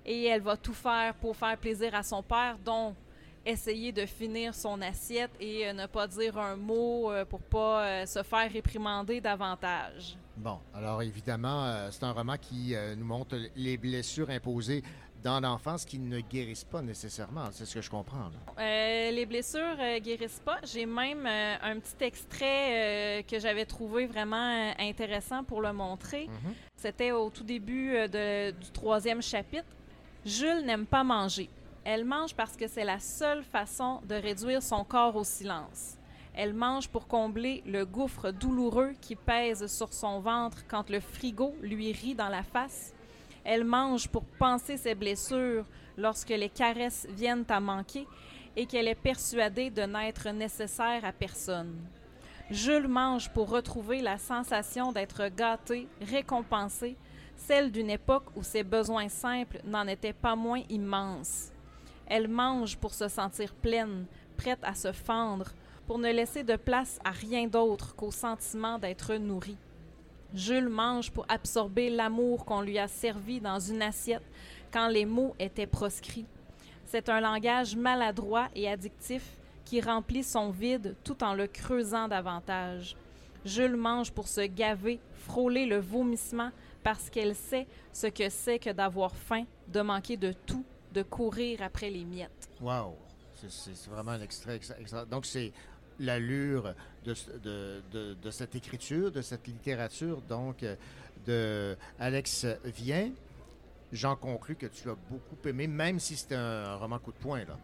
Et 0.07 0.23
elle 0.25 0.41
va 0.41 0.55
tout 0.57 0.73
faire 0.73 1.13
pour 1.15 1.35
faire 1.35 1.57
plaisir 1.57 1.93
à 1.93 2.01
son 2.03 2.23
père, 2.23 2.57
dont 2.63 2.95
essayer 3.45 3.91
de 3.91 4.05
finir 4.05 4.53
son 4.55 4.81
assiette 4.81 5.31
et 5.39 5.67
euh, 5.67 5.73
ne 5.73 5.85
pas 5.85 6.07
dire 6.07 6.37
un 6.37 6.55
mot 6.57 7.11
euh, 7.11 7.23
pour 7.25 7.39
pas 7.41 7.85
euh, 7.85 8.05
se 8.05 8.21
faire 8.23 8.51
réprimander 8.51 9.21
davantage. 9.21 10.17
Bon, 10.35 10.59
alors 10.73 11.01
évidemment, 11.01 11.87
c'est 11.91 12.03
un 12.03 12.11
roman 12.11 12.35
qui 12.37 12.75
nous 12.95 13.05
montre 13.05 13.37
les 13.55 13.75
blessures 13.75 14.29
imposées 14.29 14.83
dans 15.23 15.39
l'enfance 15.39 15.83
qui 15.83 15.97
ne 15.97 16.19
guérissent 16.19 16.63
pas 16.65 16.81
nécessairement. 16.83 17.45
C'est 17.51 17.65
ce 17.65 17.73
que 17.73 17.81
je 17.81 17.89
comprends. 17.89 18.29
Euh, 18.59 19.11
les 19.11 19.25
blessures 19.25 19.75
euh, 19.79 19.99
guérissent 19.99 20.41
pas. 20.45 20.57
J'ai 20.63 20.85
même 20.85 21.25
euh, 21.25 21.55
un 21.63 21.79
petit 21.79 22.03
extrait 22.03 23.25
que 23.27 23.39
j'avais 23.39 23.65
trouvé 23.65 24.05
vraiment 24.05 24.73
intéressant 24.77 25.43
pour 25.43 25.61
le 25.61 25.73
montrer. 25.73 26.29
C'était 26.75 27.11
au 27.11 27.29
tout 27.31 27.43
début 27.43 27.93
de- 28.07 28.51
du 28.51 28.69
troisième 28.71 29.23
chapitre. 29.23 29.65
Jules 30.27 30.65
n'aime 30.65 30.85
pas 30.85 31.05
manger. 31.05 31.49
Elle 31.85 32.03
mange 32.03 32.35
parce 32.35 32.57
que 32.57 32.67
c'est 32.67 32.83
la 32.83 32.99
seule 32.99 33.45
façon 33.45 34.01
de 34.09 34.15
réduire 34.15 34.61
son 34.61 34.83
corps 34.83 35.15
au 35.15 35.23
silence. 35.23 35.95
Elle 36.35 36.53
mange 36.53 36.89
pour 36.89 37.07
combler 37.07 37.63
le 37.65 37.85
gouffre 37.85 38.31
douloureux 38.31 38.91
qui 38.99 39.15
pèse 39.15 39.67
sur 39.67 39.93
son 39.93 40.19
ventre 40.19 40.65
quand 40.67 40.89
le 40.89 40.99
frigo 40.99 41.55
lui 41.61 41.93
rit 41.93 42.13
dans 42.13 42.27
la 42.27 42.43
face. 42.43 42.93
Elle 43.45 43.63
mange 43.63 44.09
pour 44.09 44.25
penser 44.25 44.75
ses 44.75 44.95
blessures 44.95 45.63
lorsque 45.95 46.27
les 46.27 46.49
caresses 46.49 47.07
viennent 47.09 47.45
à 47.47 47.61
manquer 47.61 48.05
et 48.57 48.65
qu'elle 48.65 48.89
est 48.89 48.95
persuadée 48.95 49.69
de 49.69 49.83
n'être 49.83 50.29
nécessaire 50.31 51.05
à 51.05 51.13
personne. 51.13 51.79
Jules 52.51 52.89
mange 52.89 53.29
pour 53.29 53.49
retrouver 53.49 54.01
la 54.01 54.17
sensation 54.17 54.91
d'être 54.91 55.29
gâté, 55.29 55.87
récompensé, 56.01 56.97
celle 57.37 57.71
d'une 57.71 57.89
époque 57.89 58.25
où 58.35 58.43
ses 58.43 58.63
besoins 58.63 59.09
simples 59.09 59.59
n'en 59.63 59.87
étaient 59.87 60.13
pas 60.13 60.35
moins 60.35 60.61
immenses. 60.69 61.51
Elle 62.07 62.27
mange 62.27 62.77
pour 62.77 62.93
se 62.93 63.07
sentir 63.07 63.53
pleine, 63.53 64.05
prête 64.35 64.59
à 64.63 64.73
se 64.73 64.91
fendre, 64.91 65.53
pour 65.85 65.99
ne 65.99 66.11
laisser 66.11 66.43
de 66.43 66.57
place 66.57 66.99
à 67.05 67.11
rien 67.11 67.47
d'autre 67.47 67.95
qu'au 67.95 68.11
sentiment 68.11 68.77
d'être 68.77 69.15
nourrie. 69.15 69.57
Jules 70.33 70.67
mange 70.67 71.11
pour 71.11 71.25
absorber 71.29 71.89
l'amour 71.89 72.43
qu'on 72.43 72.61
lui 72.61 72.77
a 72.77 72.87
servi 72.87 73.39
dans 73.39 73.59
une 73.59 73.81
assiette 73.81 74.23
quand 74.73 74.89
les 74.89 75.05
mots 75.05 75.35
étaient 75.39 75.67
proscrits. 75.67 76.25
C'est 76.85 77.07
un 77.07 77.21
langage 77.21 77.75
maladroit 77.75 78.47
et 78.55 78.69
addictif 78.69 79.37
qui 79.63 79.79
remplit 79.79 80.23
son 80.23 80.49
vide 80.49 80.95
tout 81.03 81.23
en 81.23 81.33
le 81.33 81.47
creusant 81.47 82.07
davantage. 82.07 82.95
Jules 83.45 83.77
mange 83.77 84.11
pour 84.11 84.27
se 84.27 84.41
gaver, 84.41 84.99
frôler 85.13 85.65
le 85.65 85.79
vomissement 85.79 86.51
parce 86.87 87.09
qu'elle 87.09 87.35
sait 87.35 87.67
ce 87.91 88.07
que 88.07 88.29
c'est 88.29 88.59
que 88.59 88.69
d'avoir 88.69 89.13
faim, 89.13 89.43
de 89.67 89.81
manquer 89.81 90.15
de 90.15 90.31
tout, 90.31 90.63
de 90.93 91.03
courir 91.03 91.61
après 91.61 91.89
les 91.89 92.05
miettes. 92.05 92.47
Wow! 92.61 92.95
C'est- 93.35 93.89
vraiment 93.89 94.11
un 94.11 94.21
extrait 94.21 94.55
extra- 94.55 94.79
extra- 94.79 95.03
Donc, 95.05 95.25
c'est 95.25 95.51
l'allure 95.99 96.73
de, 97.03 97.13
ce- 97.13 97.31
de, 97.31 97.83
de- 97.91 98.13
de 98.13 98.31
cette 98.31 98.55
écriture, 98.55 99.11
de 99.11 99.21
cette 99.21 99.45
littérature, 99.47 100.21
donc, 100.21 100.63
euh, 100.63 100.77
de 101.25 101.75
Alex 101.99 102.45
Vien. 102.63 103.11
J'en 103.91 104.15
conclus 104.15 104.55
que 104.55 104.67
tu 104.67 104.89
as 104.89 104.95
beaucoup 105.09 105.45
aimé, 105.45 105.67
même 105.67 105.99
si 105.99 106.15
c'était 106.15 106.35
un 106.35 106.77
roman 106.77 106.99
coup 106.99 107.11
de 107.11 107.17
poing, 107.17 107.39
là. 107.43 107.57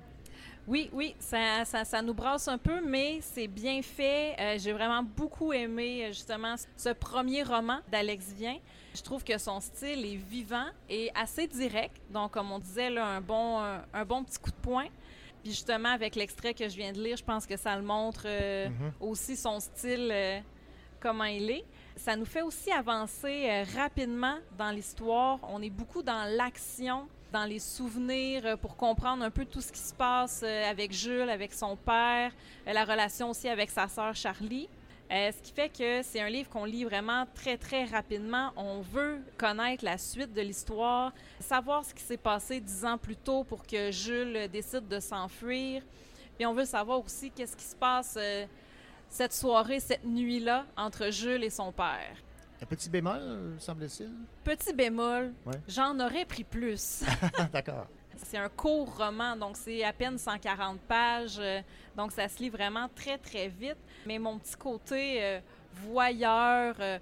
Oui, 0.68 0.90
oui, 0.92 1.16
ça, 1.20 1.64
ça, 1.64 1.86
ça 1.86 2.02
nous 2.02 2.14
brasse 2.14 2.50
un 2.50 2.58
peu, 2.58 2.86
mais 2.86 3.20
c'est 3.22 3.48
bien 3.48 3.82
fait. 3.82 4.36
Euh, 4.38 4.58
J'ai 4.60 4.74
vraiment 4.74 5.02
beaucoup 5.04 5.54
aimé 5.54 6.04
euh, 6.04 6.08
justement 6.10 6.56
ce 6.76 6.90
premier 6.90 7.44
roman 7.44 7.80
d'Alex 7.90 8.34
Vien. 8.34 8.58
Je 8.96 9.02
trouve 9.02 9.24
que 9.24 9.38
son 9.38 9.60
style 9.60 10.06
est 10.06 10.16
vivant 10.16 10.68
et 10.90 11.12
assez 11.16 11.48
direct. 11.48 11.96
Donc, 12.12 12.32
comme 12.32 12.52
on 12.52 12.60
disait, 12.60 12.90
là, 12.90 13.06
un, 13.06 13.22
bon, 13.22 13.60
un, 13.60 13.84
un 13.94 14.06
bon 14.06 14.24
petit 14.24 14.38
coup 14.40 14.52
de 14.52 14.56
poing. 14.58 14.86
Puis 15.42 15.52
justement, 15.52 15.90
avec 15.90 16.16
l'extrait 16.16 16.54
que 16.54 16.70
je 16.70 16.76
viens 16.76 16.94
de 16.94 17.02
lire, 17.02 17.18
je 17.18 17.24
pense 17.24 17.46
que 17.46 17.58
ça 17.58 17.76
le 17.76 17.82
montre 17.84 18.24
euh, 18.26 18.70
Mhm. 18.70 18.92
aussi 19.02 19.36
son 19.36 19.60
style, 19.60 20.10
euh, 20.12 20.40
comment 21.02 21.26
il 21.26 21.50
est. 21.50 21.66
Ça 21.98 22.16
nous 22.16 22.26
fait 22.26 22.42
aussi 22.44 22.72
avancer 22.72 23.50
euh, 23.50 23.64
rapidement 23.76 24.38
dans 24.58 24.70
l'histoire. 24.72 25.40
On 25.50 25.62
est 25.62 25.70
beaucoup 25.70 26.02
dans 26.02 26.24
l'action, 26.38 27.08
dans 27.32 27.44
les 27.46 27.60
souvenirs, 27.60 28.44
euh, 28.46 28.56
pour 28.56 28.78
comprendre 28.78 29.24
un 29.24 29.30
peu 29.32 29.44
tout 29.44 29.60
ce 29.62 29.72
qui 29.72 29.80
se 29.82 29.94
passe 29.94 30.42
euh, 30.46 30.70
avec 30.70 30.94
Jules, 30.94 31.30
avec 31.30 31.52
son 31.54 31.76
père, 31.76 32.32
euh, 32.68 32.72
la 32.74 32.86
relation 32.86 33.32
aussi 33.32 33.50
avec 33.50 33.70
sa 33.70 33.88
sœur 33.88 34.16
Charlie. 34.16 34.70
Euh, 35.14 35.32
ce 35.32 35.42
qui 35.44 35.52
fait 35.54 35.70
que 35.70 36.02
c'est 36.02 36.22
un 36.22 36.30
livre 36.30 36.50
qu'on 36.50 36.66
lit 36.66 36.86
vraiment 36.86 37.28
très, 37.36 37.56
très 37.58 37.86
rapidement. 37.86 38.52
On 38.56 38.82
veut 38.82 39.22
connaître 39.38 39.86
la 39.86 40.00
suite 40.00 40.34
de 40.34 40.42
l'histoire, 40.42 41.14
savoir 41.40 41.86
ce 41.86 41.94
qui 41.94 42.02
s'est 42.02 42.18
passé 42.18 42.60
dix 42.60 42.84
ans 42.84 42.98
plus 42.98 43.16
tôt 43.16 43.44
pour 43.44 43.64
que 43.68 43.92
Jules 43.92 44.48
décide 44.52 44.88
de 44.88 45.00
s'enfuir. 45.00 45.84
Puis 46.36 46.48
on 46.48 46.54
veut 46.54 46.66
savoir 46.66 47.00
aussi 47.06 47.30
qu'est-ce 47.30 47.56
qui 47.56 47.64
se 47.64 47.76
passe 47.76 48.16
euh, 48.20 48.46
cette 49.08 49.34
soirée, 49.34 49.80
cette 49.80 50.04
nuit-là, 50.04 50.66
entre 50.76 51.12
Jules 51.12 51.44
et 51.44 51.52
son 51.52 51.72
père. 51.72 52.16
Un 52.60 52.66
petit 52.66 52.90
bémol, 52.90 53.54
semble-t-il? 53.60 54.10
Petit 54.44 54.74
bémol, 54.74 55.32
Ouais. 55.46 55.54
j'en 55.68 56.00
aurais 56.00 56.26
pris 56.26 56.44
plus. 56.44 57.04
D'accord. 57.54 57.86
C'est 58.26 58.38
un 58.38 58.50
court 58.50 58.96
roman, 58.98 59.36
donc 59.36 59.58
c'est 59.58 59.84
à 59.84 59.92
peine 59.92 60.18
140 60.18 60.80
pages, 60.82 61.36
euh, 61.40 61.62
donc 61.96 62.12
ça 62.14 62.28
se 62.30 62.40
lit 62.42 62.50
vraiment 62.50 62.88
très 62.96 63.18
très 63.20 63.48
vite. 63.50 63.76
Mais 64.06 64.20
mon 64.20 64.38
petit 64.38 64.56
côté 64.56 65.24
euh, 65.24 65.40
voyeur 65.74 66.76
euh, 66.80 67.00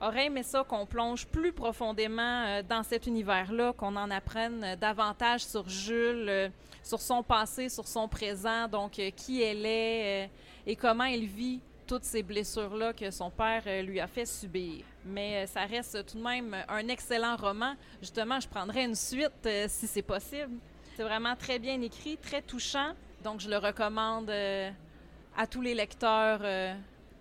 aurait 0.00 0.26
aimé 0.26 0.42
ça 0.42 0.64
qu'on 0.64 0.86
plonge 0.86 1.26
plus 1.26 1.52
profondément 1.52 2.44
euh, 2.44 2.62
dans 2.62 2.82
cet 2.82 3.06
univers-là, 3.06 3.72
qu'on 3.72 3.96
en 3.96 4.10
apprenne 4.10 4.76
davantage 4.80 5.44
sur 5.44 5.68
Jules, 5.68 6.50
sur 6.82 7.00
son 7.00 7.22
passé, 7.22 7.68
sur 7.68 7.86
son 7.86 8.08
présent, 8.08 8.68
donc 8.68 9.00
qui 9.16 9.42
elle 9.42 9.64
est 9.64 10.30
et 10.66 10.76
comment 10.76 11.04
elle 11.04 11.24
vit 11.24 11.60
toutes 11.86 12.04
ces 12.04 12.22
blessures-là 12.22 12.92
que 12.92 13.10
son 13.10 13.30
père 13.30 13.62
lui 13.82 14.00
a 14.00 14.06
fait 14.06 14.26
subir. 14.26 14.84
Mais 15.04 15.46
ça 15.46 15.64
reste 15.64 16.06
tout 16.06 16.18
de 16.18 16.22
même 16.22 16.56
un 16.68 16.88
excellent 16.88 17.36
roman. 17.36 17.74
Justement, 18.00 18.40
je 18.40 18.48
prendrais 18.48 18.84
une 18.84 18.94
suite 18.94 19.48
si 19.68 19.86
c'est 19.86 20.02
possible. 20.02 20.56
C'est 20.96 21.02
vraiment 21.02 21.36
très 21.36 21.58
bien 21.58 21.80
écrit, 21.80 22.16
très 22.16 22.40
touchant. 22.40 22.92
Donc, 23.22 23.40
je 23.40 23.48
le 23.48 23.58
recommande 23.58 24.30
à 25.36 25.46
tous 25.46 25.60
les 25.60 25.74
lecteurs 25.74 26.40
euh, 26.42 26.74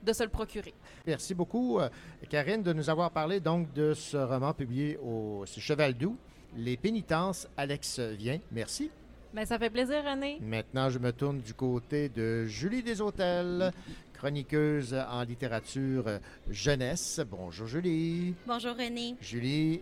de 0.03 0.13
se 0.13 0.23
le 0.23 0.29
procurer. 0.29 0.73
Merci 1.05 1.33
beaucoup, 1.33 1.79
euh, 1.79 1.89
Karine, 2.29 2.63
de 2.63 2.73
nous 2.73 2.89
avoir 2.89 3.11
parlé 3.11 3.39
donc 3.39 3.71
de 3.73 3.93
ce 3.93 4.17
roman 4.17 4.53
publié 4.53 4.97
au 5.03 5.45
Cheval 5.45 5.93
Doux, 5.93 6.17
Les 6.55 6.77
pénitences, 6.77 7.47
Alex 7.57 7.99
Vien. 7.99 8.39
Merci. 8.51 8.91
Ben, 9.33 9.47
ça 9.47 9.57
fait 9.57 9.71
plaisir, 9.71 10.03
René. 10.05 10.37
Maintenant, 10.41 10.91
je 10.91 10.99
me 10.99 11.11
tourne 11.11 11.41
du 11.41 11.55
côté 11.55 12.07
de 12.07 12.45
Julie 12.45 12.83
Deshôtels, 12.83 13.71
chroniqueuse 14.13 14.93
en 14.93 15.23
littérature 15.23 16.07
euh, 16.07 16.19
jeunesse. 16.51 17.19
Bonjour, 17.31 17.65
Julie. 17.65 18.35
Bonjour 18.45 18.75
René. 18.75 19.15
Julie, 19.19 19.81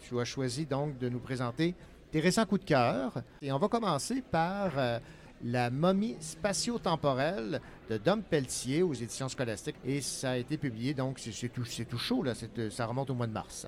tu 0.00 0.20
as 0.20 0.24
choisi 0.24 0.66
donc 0.66 0.98
de 0.98 1.08
nous 1.08 1.18
présenter 1.18 1.74
tes 2.12 2.20
récents 2.20 2.46
coups 2.46 2.60
de 2.60 2.66
cœur. 2.66 3.22
Et 3.42 3.50
on 3.50 3.58
va 3.58 3.66
commencer 3.66 4.22
par 4.22 4.78
euh, 4.78 5.00
La 5.44 5.70
momie 5.70 6.16
spatio-temporelle 6.18 7.60
de 7.90 7.98
Dom 7.98 8.22
Pelletier 8.22 8.82
aux 8.82 8.94
éditions 8.94 9.28
scolastiques. 9.28 9.76
Et 9.84 10.00
ça 10.00 10.30
a 10.30 10.36
été 10.36 10.56
publié, 10.56 10.94
donc 10.94 11.18
c'est 11.18 11.48
tout, 11.48 11.98
chaud, 11.98 12.22
là. 12.22 12.32
Euh, 12.58 12.70
ça 12.70 12.86
remonte 12.86 13.10
au 13.10 13.14
mois 13.14 13.26
de 13.26 13.32
mars. 13.32 13.66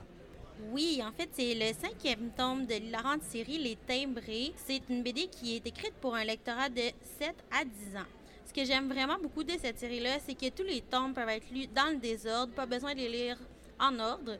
Oui, 0.72 1.00
en 1.04 1.12
fait, 1.12 1.28
c'est 1.32 1.54
le 1.54 1.72
cinquième 1.78 2.30
tome 2.36 2.66
de 2.66 2.74
l'hilarante 2.74 3.22
série 3.22 3.58
Les 3.58 3.76
Timbrés. 3.76 4.52
C'est 4.56 4.82
une 4.88 5.02
BD 5.02 5.28
qui 5.28 5.56
est 5.56 5.66
écrite 5.66 5.94
pour 6.00 6.14
un 6.14 6.24
lectorat 6.24 6.68
de 6.68 6.82
7 7.20 7.34
à 7.52 7.64
10 7.64 7.96
ans. 7.96 8.06
Ce 8.46 8.52
que 8.52 8.64
j'aime 8.64 8.88
vraiment 8.88 9.18
beaucoup 9.22 9.44
de 9.44 9.52
cette 9.60 9.78
série-là, 9.78 10.18
c'est 10.26 10.34
que 10.34 10.48
tous 10.48 10.66
les 10.66 10.80
tomes 10.80 11.12
peuvent 11.12 11.28
être 11.28 11.50
lus 11.52 11.66
dans 11.68 11.92
le 11.92 11.98
désordre, 11.98 12.52
pas 12.54 12.66
besoin 12.66 12.94
de 12.94 12.98
les 12.98 13.08
lire 13.08 13.38
en 13.78 13.98
ordre. 13.98 14.38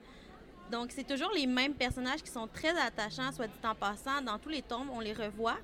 Donc, 0.73 0.93
c'est 0.93 1.07
toujours 1.07 1.31
les 1.35 1.47
mêmes 1.47 1.75
personnages 1.75 2.23
qui 2.23 2.31
sont 2.31 2.49
très 2.49 2.77
attachants, 2.79 3.33
soit 3.33 3.47
dit 3.47 3.53
en 3.67 3.75
passant. 3.75 4.23
Dans 4.23 4.39
tous 4.39 4.49
les 4.49 4.63
tomes, 4.63 4.91
on 4.93 5.01
les 5.01 5.13
revoit. 5.13 5.57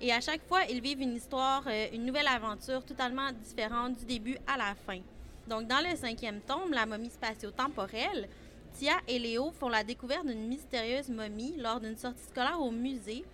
Et 0.00 0.12
à 0.12 0.20
chaque 0.20 0.46
fois, 0.46 0.64
ils 0.70 0.80
vivent 0.80 1.00
une 1.00 1.16
histoire, 1.16 1.64
euh, 1.66 1.88
une 1.92 2.06
nouvelle 2.06 2.28
aventure 2.28 2.84
totalement 2.84 3.32
différente 3.32 3.98
du 3.98 4.04
début 4.04 4.38
à 4.46 4.56
la 4.56 4.74
fin. 4.86 5.00
Donc, 5.48 5.66
dans 5.66 5.80
le 5.80 5.96
cinquième 5.96 6.40
tome, 6.40 6.72
La 6.72 6.86
momie 6.86 7.10
spatio-temporelle, 7.10 8.28
Tia 8.74 8.94
et 9.08 9.18
Léo 9.18 9.50
font 9.50 9.68
la 9.68 9.82
découverte 9.82 10.26
d'une 10.26 10.46
mystérieuse 10.46 11.08
momie 11.08 11.54
lors 11.58 11.80
d'une 11.80 11.96
sortie 11.96 12.22
scolaire 12.28 12.60
au 12.60 12.70
musée. 12.70 13.24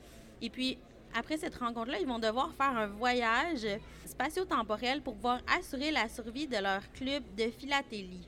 Et 0.41 0.49
puis, 0.49 0.79
après 1.15 1.37
cette 1.37 1.55
rencontre-là, 1.57 1.99
ils 2.01 2.07
vont 2.07 2.19
devoir 2.19 2.53
faire 2.55 2.77
un 2.77 2.87
voyage 2.87 3.67
spatio-temporel 4.07 5.03
pour 5.03 5.17
pouvoir 5.17 5.41
assurer 5.59 5.91
la 5.91 6.09
survie 6.09 6.47
de 6.47 6.57
leur 6.57 6.81
club 6.93 7.23
de 7.37 7.51
philatélie. 7.51 8.27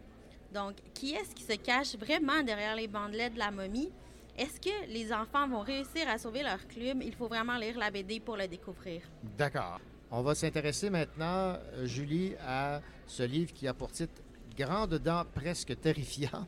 Donc, 0.52 0.74
qui 0.92 1.14
est-ce 1.14 1.34
qui 1.34 1.42
se 1.42 1.54
cache 1.54 1.96
vraiment 1.96 2.42
derrière 2.42 2.76
les 2.76 2.86
bandelets 2.86 3.30
de 3.30 3.38
la 3.38 3.50
momie? 3.50 3.90
Est-ce 4.38 4.60
que 4.60 4.92
les 4.92 5.14
enfants 5.14 5.48
vont 5.48 5.60
réussir 5.60 6.06
à 6.08 6.18
sauver 6.18 6.42
leur 6.42 6.66
club? 6.68 7.02
Il 7.02 7.14
faut 7.14 7.26
vraiment 7.26 7.56
lire 7.56 7.78
la 7.78 7.90
BD 7.90 8.20
pour 8.20 8.36
le 8.36 8.46
découvrir. 8.46 9.00
D'accord. 9.38 9.80
On 10.10 10.20
va 10.20 10.34
s'intéresser 10.34 10.90
maintenant, 10.90 11.56
euh, 11.72 11.86
Julie, 11.86 12.34
à 12.46 12.82
ce 13.06 13.22
livre 13.22 13.54
qui 13.54 13.66
a 13.66 13.72
pour 13.72 13.90
titre 13.90 14.12
Grand 14.56 14.86
dedans 14.86 15.22
presque 15.34 15.80
terrifiant 15.80 16.46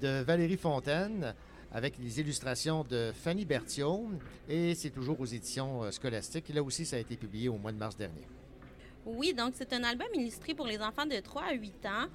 de 0.00 0.22
Valérie 0.22 0.58
Fontaine 0.58 1.34
avec 1.72 1.98
les 1.98 2.20
illustrations 2.20 2.84
de 2.84 3.12
Fanny 3.14 3.46
Berthiaume 3.46 4.18
et 4.46 4.74
c'est 4.74 4.90
toujours 4.90 5.18
aux 5.18 5.26
éditions 5.26 5.84
euh, 5.84 5.90
scolastiques. 5.90 6.50
Là 6.50 6.62
aussi, 6.62 6.84
ça 6.84 6.96
a 6.96 6.98
été 6.98 7.16
publié 7.16 7.48
au 7.48 7.56
mois 7.56 7.72
de 7.72 7.78
mars 7.78 7.96
dernier. 7.96 8.26
Oui, 9.06 9.32
donc 9.32 9.54
c'est 9.56 9.72
un 9.72 9.82
album 9.84 10.08
illustré 10.14 10.54
pour 10.54 10.66
les 10.66 10.80
enfants 10.80 11.06
de 11.06 11.18
3 11.18 11.42
à 11.42 11.52
8 11.54 11.86
ans. 11.86 12.06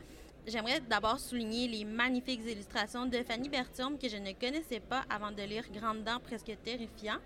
J'aimerais 0.48 0.80
d'abord 0.80 1.19
souligner 1.19 1.68
les 1.68 1.84
magnifiques 1.84 2.40
illustrations 2.45 3.06
de 3.06 3.22
Fanny 3.22 3.49
Berthiaume 3.49 3.98
que 3.98 4.07
je 4.07 4.15
ne 4.15 4.32
connaissais 4.32 4.80
pas 4.80 5.03
avant 5.10 5.30
de 5.30 5.41
lire 5.41 5.65
Grande 5.74 6.06
Dents 6.06 6.22
presque 6.22 6.56
terrifiant. 6.64 7.18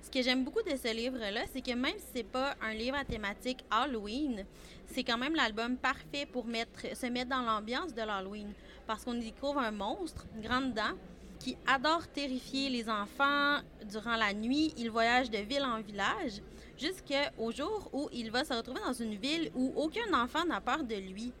Ce 0.00 0.10
que 0.10 0.22
j'aime 0.22 0.42
beaucoup 0.42 0.62
de 0.62 0.74
ce 0.74 0.94
livre-là, 0.94 1.42
c'est 1.52 1.60
que 1.60 1.72
même 1.72 1.98
si 1.98 2.06
c'est 2.14 2.22
pas 2.22 2.56
un 2.62 2.72
livre 2.72 2.96
à 2.96 3.04
thématique 3.04 3.62
Halloween, 3.70 4.46
c'est 4.86 5.04
quand 5.04 5.18
même 5.18 5.34
l'album 5.34 5.76
parfait 5.76 6.24
pour 6.24 6.46
mettre, 6.46 6.96
se 6.96 7.04
mettre 7.08 7.28
dans 7.28 7.42
l'ambiance 7.42 7.92
de 7.92 8.00
l'Halloween. 8.00 8.54
Parce 8.86 9.04
qu'on 9.04 9.12
découvre 9.12 9.58
un 9.58 9.70
monstre, 9.70 10.26
Grande 10.40 10.72
Dent, 10.72 10.96
qui 11.38 11.58
adore 11.66 12.08
terrifier 12.08 12.70
les 12.70 12.88
enfants 12.88 13.58
durant 13.84 14.16
la 14.16 14.32
nuit. 14.32 14.72
Il 14.78 14.90
voyage 14.90 15.28
de 15.28 15.38
ville 15.38 15.62
en 15.62 15.82
village 15.82 16.40
jusqu'au 16.78 17.52
jour 17.52 17.90
où 17.92 18.08
il 18.14 18.30
va 18.30 18.46
se 18.46 18.54
retrouver 18.54 18.80
dans 18.80 18.94
une 18.94 19.16
ville 19.16 19.50
où 19.54 19.74
aucun 19.76 20.10
enfant 20.14 20.46
n'a 20.46 20.62
peur 20.62 20.84
de 20.84 20.94
lui. 20.94 21.34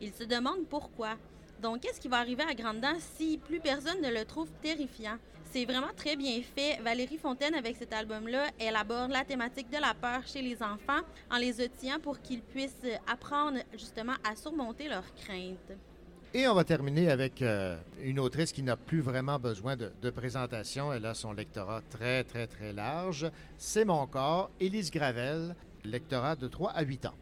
Il 0.00 0.12
se 0.12 0.24
demande 0.24 0.66
pourquoi. 0.68 1.16
Donc, 1.60 1.80
qu'est-ce 1.80 2.00
qui 2.00 2.08
va 2.08 2.18
arriver 2.18 2.42
à 2.42 2.54
Grande-Dent 2.54 2.96
si 3.16 3.36
plus 3.36 3.60
personne 3.60 4.00
ne 4.00 4.10
le 4.10 4.24
trouve 4.24 4.48
terrifiant? 4.62 5.18
C'est 5.52 5.64
vraiment 5.64 5.92
très 5.94 6.16
bien 6.16 6.40
fait. 6.42 6.80
Valérie 6.82 7.18
Fontaine, 7.18 7.54
avec 7.54 7.76
cet 7.76 7.92
album-là, 7.92 8.46
elle 8.58 8.76
aborde 8.76 9.10
la 9.10 9.24
thématique 9.24 9.68
de 9.68 9.78
la 9.78 9.92
peur 9.92 10.26
chez 10.26 10.40
les 10.40 10.62
enfants 10.62 11.02
en 11.30 11.36
les 11.36 11.60
outillant 11.60 11.98
pour 12.00 12.20
qu'ils 12.20 12.40
puissent 12.40 12.86
apprendre 13.06 13.58
justement 13.72 14.14
à 14.24 14.36
surmonter 14.36 14.88
leurs 14.88 15.14
craintes. 15.16 15.72
Et 16.32 16.46
on 16.46 16.54
va 16.54 16.62
terminer 16.62 17.10
avec 17.10 17.42
euh, 17.42 17.76
une 18.00 18.20
autrice 18.20 18.52
qui 18.52 18.62
n'a 18.62 18.76
plus 18.76 19.00
vraiment 19.00 19.40
besoin 19.40 19.76
de, 19.76 19.92
de, 20.00 20.10
présentation. 20.10 20.92
Elle 20.92 21.04
a 21.04 21.12
son 21.12 21.32
lectorat 21.32 21.82
très, 21.90 22.22
très, 22.22 22.46
très 22.46 22.72
large. 22.72 23.28
C'est 23.58 23.84
mon 23.84 24.06
corps, 24.06 24.50
Élise 24.60 24.92
Gravel, 24.92 25.56
lectorat 25.84 26.36
de 26.36 26.46
3 26.46 26.70
à 26.70 26.82
8 26.82 27.06
ans. 27.06 27.14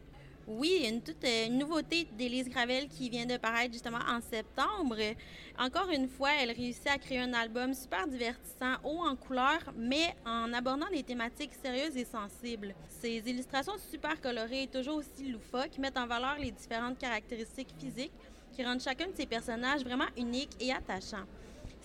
Oui, 0.50 0.86
une, 0.88 1.02
toute, 1.02 1.22
une 1.26 1.58
nouveauté 1.58 2.08
d'Élise 2.16 2.48
Gravel 2.48 2.88
qui 2.88 3.10
vient 3.10 3.26
de 3.26 3.36
paraître 3.36 3.74
justement 3.74 3.98
en 4.08 4.22
septembre. 4.22 4.96
Encore 5.58 5.90
une 5.90 6.08
fois, 6.08 6.30
elle 6.40 6.52
réussit 6.52 6.86
à 6.86 6.96
créer 6.96 7.18
un 7.18 7.34
album 7.34 7.74
super 7.74 8.06
divertissant, 8.08 8.76
haut 8.82 9.02
en 9.06 9.14
couleurs, 9.14 9.74
mais 9.76 10.16
en 10.24 10.54
abordant 10.54 10.88
des 10.90 11.02
thématiques 11.02 11.52
sérieuses 11.62 11.98
et 11.98 12.06
sensibles. 12.06 12.74
Ses 12.88 13.22
illustrations 13.26 13.74
super 13.90 14.18
colorées 14.22 14.62
et 14.62 14.66
toujours 14.68 14.96
aussi 14.96 15.30
loufoques 15.30 15.76
mettent 15.76 15.98
en 15.98 16.06
valeur 16.06 16.38
les 16.38 16.50
différentes 16.50 16.96
caractéristiques 16.96 17.74
physiques 17.78 18.12
qui 18.54 18.64
rendent 18.64 18.80
chacun 18.80 19.08
de 19.08 19.16
ces 19.16 19.26
personnages 19.26 19.84
vraiment 19.84 20.08
uniques 20.16 20.56
et 20.60 20.72
attachants. 20.72 21.26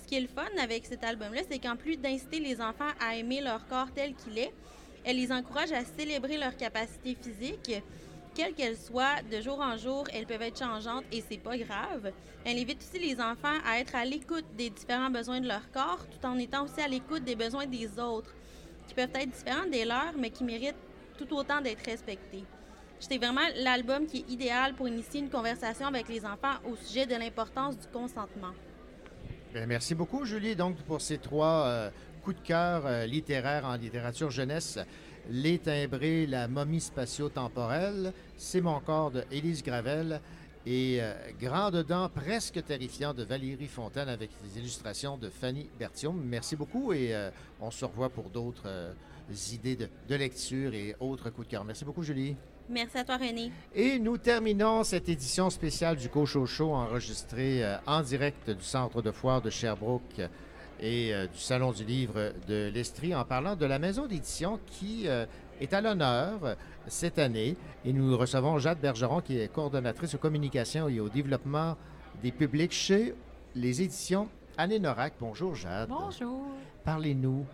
Ce 0.01 0.07
qui 0.07 0.15
est 0.15 0.21
le 0.21 0.27
fun 0.29 0.47
avec 0.57 0.85
cet 0.85 1.03
album-là, 1.03 1.41
c'est 1.51 1.59
qu'en 1.59 1.75
plus 1.75 1.97
d'inciter 1.97 2.39
les 2.39 2.61
enfants 2.61 2.93
à 3.01 3.17
aimer 3.17 3.41
leur 3.41 3.67
corps 3.67 3.91
tel 3.93 4.13
qu'il 4.15 4.37
est, 4.37 4.53
elle 5.03 5.17
les 5.17 5.33
encourage 5.33 5.73
à 5.73 5.83
célébrer 5.83 6.37
leurs 6.37 6.55
capacités 6.55 7.17
physiques 7.21 7.83
quelles 8.33 8.53
qu'elles 8.53 8.77
soient, 8.77 9.21
de 9.31 9.41
jour 9.41 9.59
en 9.59 9.77
jour, 9.77 10.05
elles 10.13 10.25
peuvent 10.25 10.41
être 10.41 10.59
changeantes 10.59 11.05
et 11.11 11.23
c'est 11.27 11.37
pas 11.37 11.57
grave. 11.57 12.11
Elle 12.45 12.57
invite 12.57 12.81
aussi 12.81 12.99
les 12.99 13.21
enfants 13.21 13.57
à 13.65 13.79
être 13.79 13.95
à 13.95 14.05
l'écoute 14.05 14.45
des 14.57 14.69
différents 14.69 15.09
besoins 15.09 15.39
de 15.39 15.47
leur 15.47 15.71
corps, 15.71 16.05
tout 16.09 16.25
en 16.25 16.37
étant 16.37 16.65
aussi 16.65 16.81
à 16.81 16.87
l'écoute 16.87 17.23
des 17.23 17.35
besoins 17.35 17.65
des 17.65 17.99
autres, 17.99 18.33
qui 18.87 18.93
peuvent 18.93 19.09
être 19.13 19.29
différents 19.29 19.67
des 19.69 19.85
leurs, 19.85 20.13
mais 20.17 20.29
qui 20.29 20.43
méritent 20.43 20.75
tout 21.17 21.35
autant 21.35 21.61
d'être 21.61 21.85
respectés. 21.85 22.43
C'est 22.99 23.17
vraiment 23.17 23.41
l'album 23.57 24.05
qui 24.05 24.19
est 24.19 24.31
idéal 24.31 24.73
pour 24.73 24.87
initier 24.87 25.19
une 25.19 25.29
conversation 25.29 25.87
avec 25.87 26.07
les 26.07 26.25
enfants 26.25 26.55
au 26.65 26.75
sujet 26.75 27.05
de 27.05 27.15
l'importance 27.15 27.77
du 27.77 27.87
consentement. 27.87 28.53
Merci 29.67 29.93
beaucoup, 29.93 30.25
Julie, 30.25 30.55
donc, 30.55 30.77
pour 30.83 31.01
ces 31.01 31.17
trois 31.17 31.65
euh, 31.65 31.89
coups 32.23 32.37
de 32.37 32.47
cœur 32.47 32.85
euh, 32.85 33.05
littéraires 33.05 33.65
en 33.65 33.75
littérature 33.75 34.31
jeunesse. 34.31 34.79
Les 35.29 35.57
timbrés, 35.57 36.25
la 36.25 36.47
momie 36.47 36.81
spatio-temporelle, 36.81 38.11
C'est 38.35 38.59
mon 38.59 38.79
corps 38.81 39.11
de 39.11 39.23
Élise 39.31 39.63
Gravel 39.63 40.19
et 40.65 40.97
euh, 40.99 41.13
Grand 41.39 41.71
dedans, 41.71 42.09
presque 42.09 42.63
terrifiant 42.65 43.13
de 43.13 43.23
Valérie 43.23 43.67
Fontaine 43.67 44.09
avec 44.09 44.31
les 44.43 44.59
illustrations 44.59 45.17
de 45.17 45.29
Fanny 45.29 45.69
Bertium. 45.79 46.21
Merci 46.25 46.57
beaucoup 46.57 46.91
et 46.91 47.13
euh, 47.15 47.29
on 47.61 47.71
se 47.71 47.85
revoit 47.85 48.09
pour 48.09 48.29
d'autres 48.29 48.63
euh, 48.65 48.93
idées 49.53 49.77
de, 49.77 49.87
de, 50.09 50.15
lecture 50.15 50.73
et 50.73 50.93
autres 50.99 51.29
coups 51.29 51.47
de 51.47 51.51
cœur. 51.51 51.63
Merci 51.63 51.85
beaucoup, 51.85 52.03
Julie. 52.03 52.35
Merci 52.69 52.97
à 52.97 53.03
toi, 53.05 53.15
René. 53.15 53.51
Et 53.73 53.99
nous 53.99 54.17
terminons 54.17 54.83
cette 54.83 55.07
édition 55.07 55.49
spéciale 55.49 55.95
du 55.95 56.09
Cocho 56.09 56.45
Show 56.45 56.73
enregistrée 56.73 57.61
en 57.85 58.01
direct 58.01 58.49
du 58.49 58.63
Centre 58.63 59.01
de 59.01 59.11
foire 59.11 59.41
de 59.41 59.49
Sherbrooke 59.49 60.21
et 60.83 61.13
euh, 61.13 61.27
du 61.27 61.39
Salon 61.39 61.71
du 61.71 61.85
livre 61.85 62.33
de 62.47 62.69
l'Estrie 62.73 63.15
en 63.15 63.23
parlant 63.23 63.55
de 63.55 63.65
la 63.65 63.79
maison 63.79 64.05
d'édition 64.05 64.59
qui 64.67 65.07
euh, 65.07 65.25
est 65.61 65.73
à 65.73 65.79
l'honneur 65.79 66.43
euh, 66.43 66.55
cette 66.87 67.17
année. 67.17 67.55
Et 67.85 67.93
nous 67.93 68.17
recevons 68.17 68.59
Jade 68.59 68.79
Bergeron, 68.79 69.21
qui 69.21 69.39
est 69.39 69.47
coordonnatrice 69.47 70.13
aux 70.13 70.17
communications 70.17 70.89
et 70.89 70.99
au 70.99 71.07
développement 71.07 71.77
des 72.21 72.33
publics 72.33 72.73
chez 72.73 73.15
les 73.55 73.81
éditions 73.81 74.27
Anne-Norac. 74.57 75.13
Bonjour, 75.21 75.55
Jade. 75.55 75.87
Bonjour. 75.87 76.47
Parlez-nous 76.83 77.45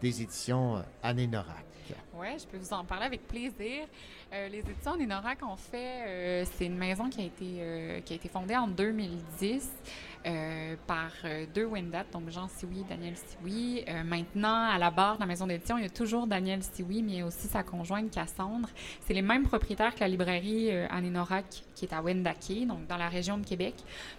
des 0.00 0.22
éditions 0.22 0.84
Anne-Norac. 1.02 1.66
Oui, 2.14 2.26
je 2.38 2.46
peux 2.46 2.58
vous 2.58 2.72
en 2.74 2.84
parler 2.84 3.06
avec 3.06 3.26
plaisir. 3.26 3.86
Euh, 4.34 4.48
les 4.48 4.58
éditions 4.58 4.92
Anne-Norac, 4.92 5.42
en 5.42 5.56
fait, 5.56 6.04
euh, 6.06 6.44
c'est 6.52 6.66
une 6.66 6.76
maison 6.76 7.08
qui 7.08 7.22
a 7.22 7.24
été, 7.24 7.46
euh, 7.58 8.00
qui 8.00 8.12
a 8.12 8.16
été 8.16 8.28
fondée 8.28 8.56
en 8.56 8.68
2010. 8.68 9.70
Euh, 10.24 10.76
par 10.86 11.10
deux 11.52 11.64
Wendat, 11.64 12.04
donc 12.12 12.30
Jean 12.30 12.46
Sioui 12.46 12.82
et 12.82 12.84
Daniel 12.88 13.14
Sioui. 13.16 13.84
Maintenant, 14.04 14.70
à 14.70 14.78
la 14.78 14.92
barre 14.92 15.16
de 15.16 15.20
la 15.22 15.26
maison 15.26 15.48
d'édition, 15.48 15.76
il 15.78 15.82
y 15.82 15.86
a 15.86 15.90
toujours 15.90 16.28
Daniel 16.28 16.62
Sioui, 16.62 17.02
mais 17.02 17.24
aussi 17.24 17.48
sa 17.48 17.64
conjointe 17.64 18.08
Cassandre. 18.08 18.68
C'est 19.00 19.14
les 19.14 19.22
mêmes 19.22 19.42
propriétaires 19.42 19.92
que 19.96 19.98
la 19.98 20.06
librairie 20.06 20.70
Anénorac, 20.90 21.64
qui 21.74 21.86
est 21.86 21.92
à 21.92 22.00
Wendake, 22.00 22.68
donc 22.68 22.86
dans 22.86 22.98
la 22.98 23.08
région 23.08 23.36
de 23.36 23.44
Québec. 23.44 23.74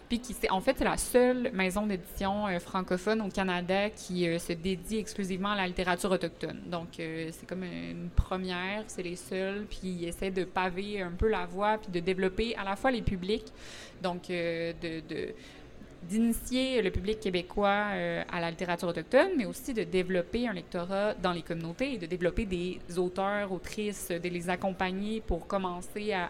Puis 0.10 0.20
qui, 0.20 0.36
en 0.50 0.60
fait, 0.60 0.76
c'est 0.78 0.84
la 0.84 0.98
seule 0.98 1.54
maison 1.54 1.88
d'édition 1.88 2.48
francophone 2.60 3.22
au 3.22 3.30
Canada 3.30 3.90
qui 3.90 4.26
se 4.40 4.52
dédie 4.52 4.98
exclusivement 4.98 5.52
à 5.52 5.56
la 5.56 5.68
littérature 5.68 6.12
autochtone. 6.12 6.64
Donc, 6.66 6.90
c'est 6.98 7.46
comme 7.48 7.64
une 7.92 8.10
première, 8.10 8.84
c'est 8.88 9.04
les 9.04 9.16
seuls, 9.16 9.66
puis 9.70 9.80
ils 9.84 10.08
essaient 10.08 10.32
de 10.32 10.44
paver 10.44 11.02
un 11.02 11.12
peu 11.12 11.28
la 11.28 11.46
voie, 11.46 11.78
puis 11.78 11.92
de 11.92 12.00
développer 12.00 12.56
à 12.56 12.64
la 12.64 12.76
fois 12.76 12.92
les 12.92 13.02
publics, 13.02 13.52
donc 14.02 14.28
de, 14.28 14.74
de 15.08 15.34
d'initier 16.10 16.82
le 16.82 16.92
public 16.92 17.20
québécois 17.20 17.88
euh, 17.92 18.24
à 18.32 18.40
la 18.42 18.50
littérature 18.50 18.88
autochtone, 18.88 19.32
mais 19.38 19.46
aussi 19.46 19.74
de 19.74 19.84
développer 19.84 20.48
un 20.48 20.54
lectorat 20.54 21.14
dans 21.16 21.32
les 21.32 21.42
communautés 21.42 21.98
de 21.98 22.06
développer 22.06 22.46
des 22.46 22.80
auteurs, 22.98 23.52
autrices, 23.52 24.10
de 24.10 24.30
les 24.30 24.50
accompagner 24.50 25.22
pour 25.22 25.48
commencer 25.48 26.14
à, 26.14 26.30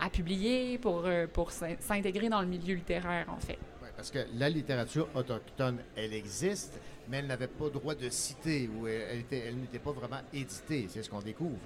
à, 0.00 0.10
publier, 0.10 0.78
pour, 0.78 1.04
euh, 1.06 1.26
pour 1.26 1.50
s'intégrer 1.50 2.28
dans 2.28 2.40
le 2.40 2.46
milieu 2.46 2.74
littéraire, 2.74 3.26
en 3.28 3.40
fait. 3.40 3.58
Oui, 3.82 3.88
parce 3.96 4.10
que 4.10 4.18
la 4.34 4.48
littérature 4.48 5.08
autochtone, 5.14 5.78
elle 5.96 6.12
existe, 6.12 6.78
mais 7.08 7.18
elle 7.18 7.26
n'avait 7.26 7.48
pas 7.48 7.68
droit 7.68 7.94
de 7.94 8.08
citer 8.08 8.68
ou 8.68 8.86
elle, 8.86 9.24
n'était 9.56 9.78
pas 9.78 9.92
vraiment 9.92 10.20
éditée. 10.32 10.86
C'est 10.88 11.02
ce 11.02 11.10
qu'on 11.10 11.20
découvre. 11.20 11.58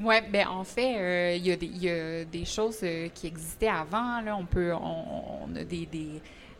Oui, 0.00 0.16
ben 0.30 0.48
en 0.48 0.64
fait, 0.64 0.96
euh, 0.96 1.36
il 1.36 1.46
y, 1.46 1.88
a 1.88 2.24
des 2.24 2.44
choses 2.44 2.80
euh, 2.82 3.08
qui 3.08 3.26
existaient 3.26 3.68
avant. 3.68 4.20
Là. 4.20 4.36
On 4.36 4.46
peut, 4.46 4.72
on, 4.74 5.54
a 5.54 5.64
des, 5.64 5.86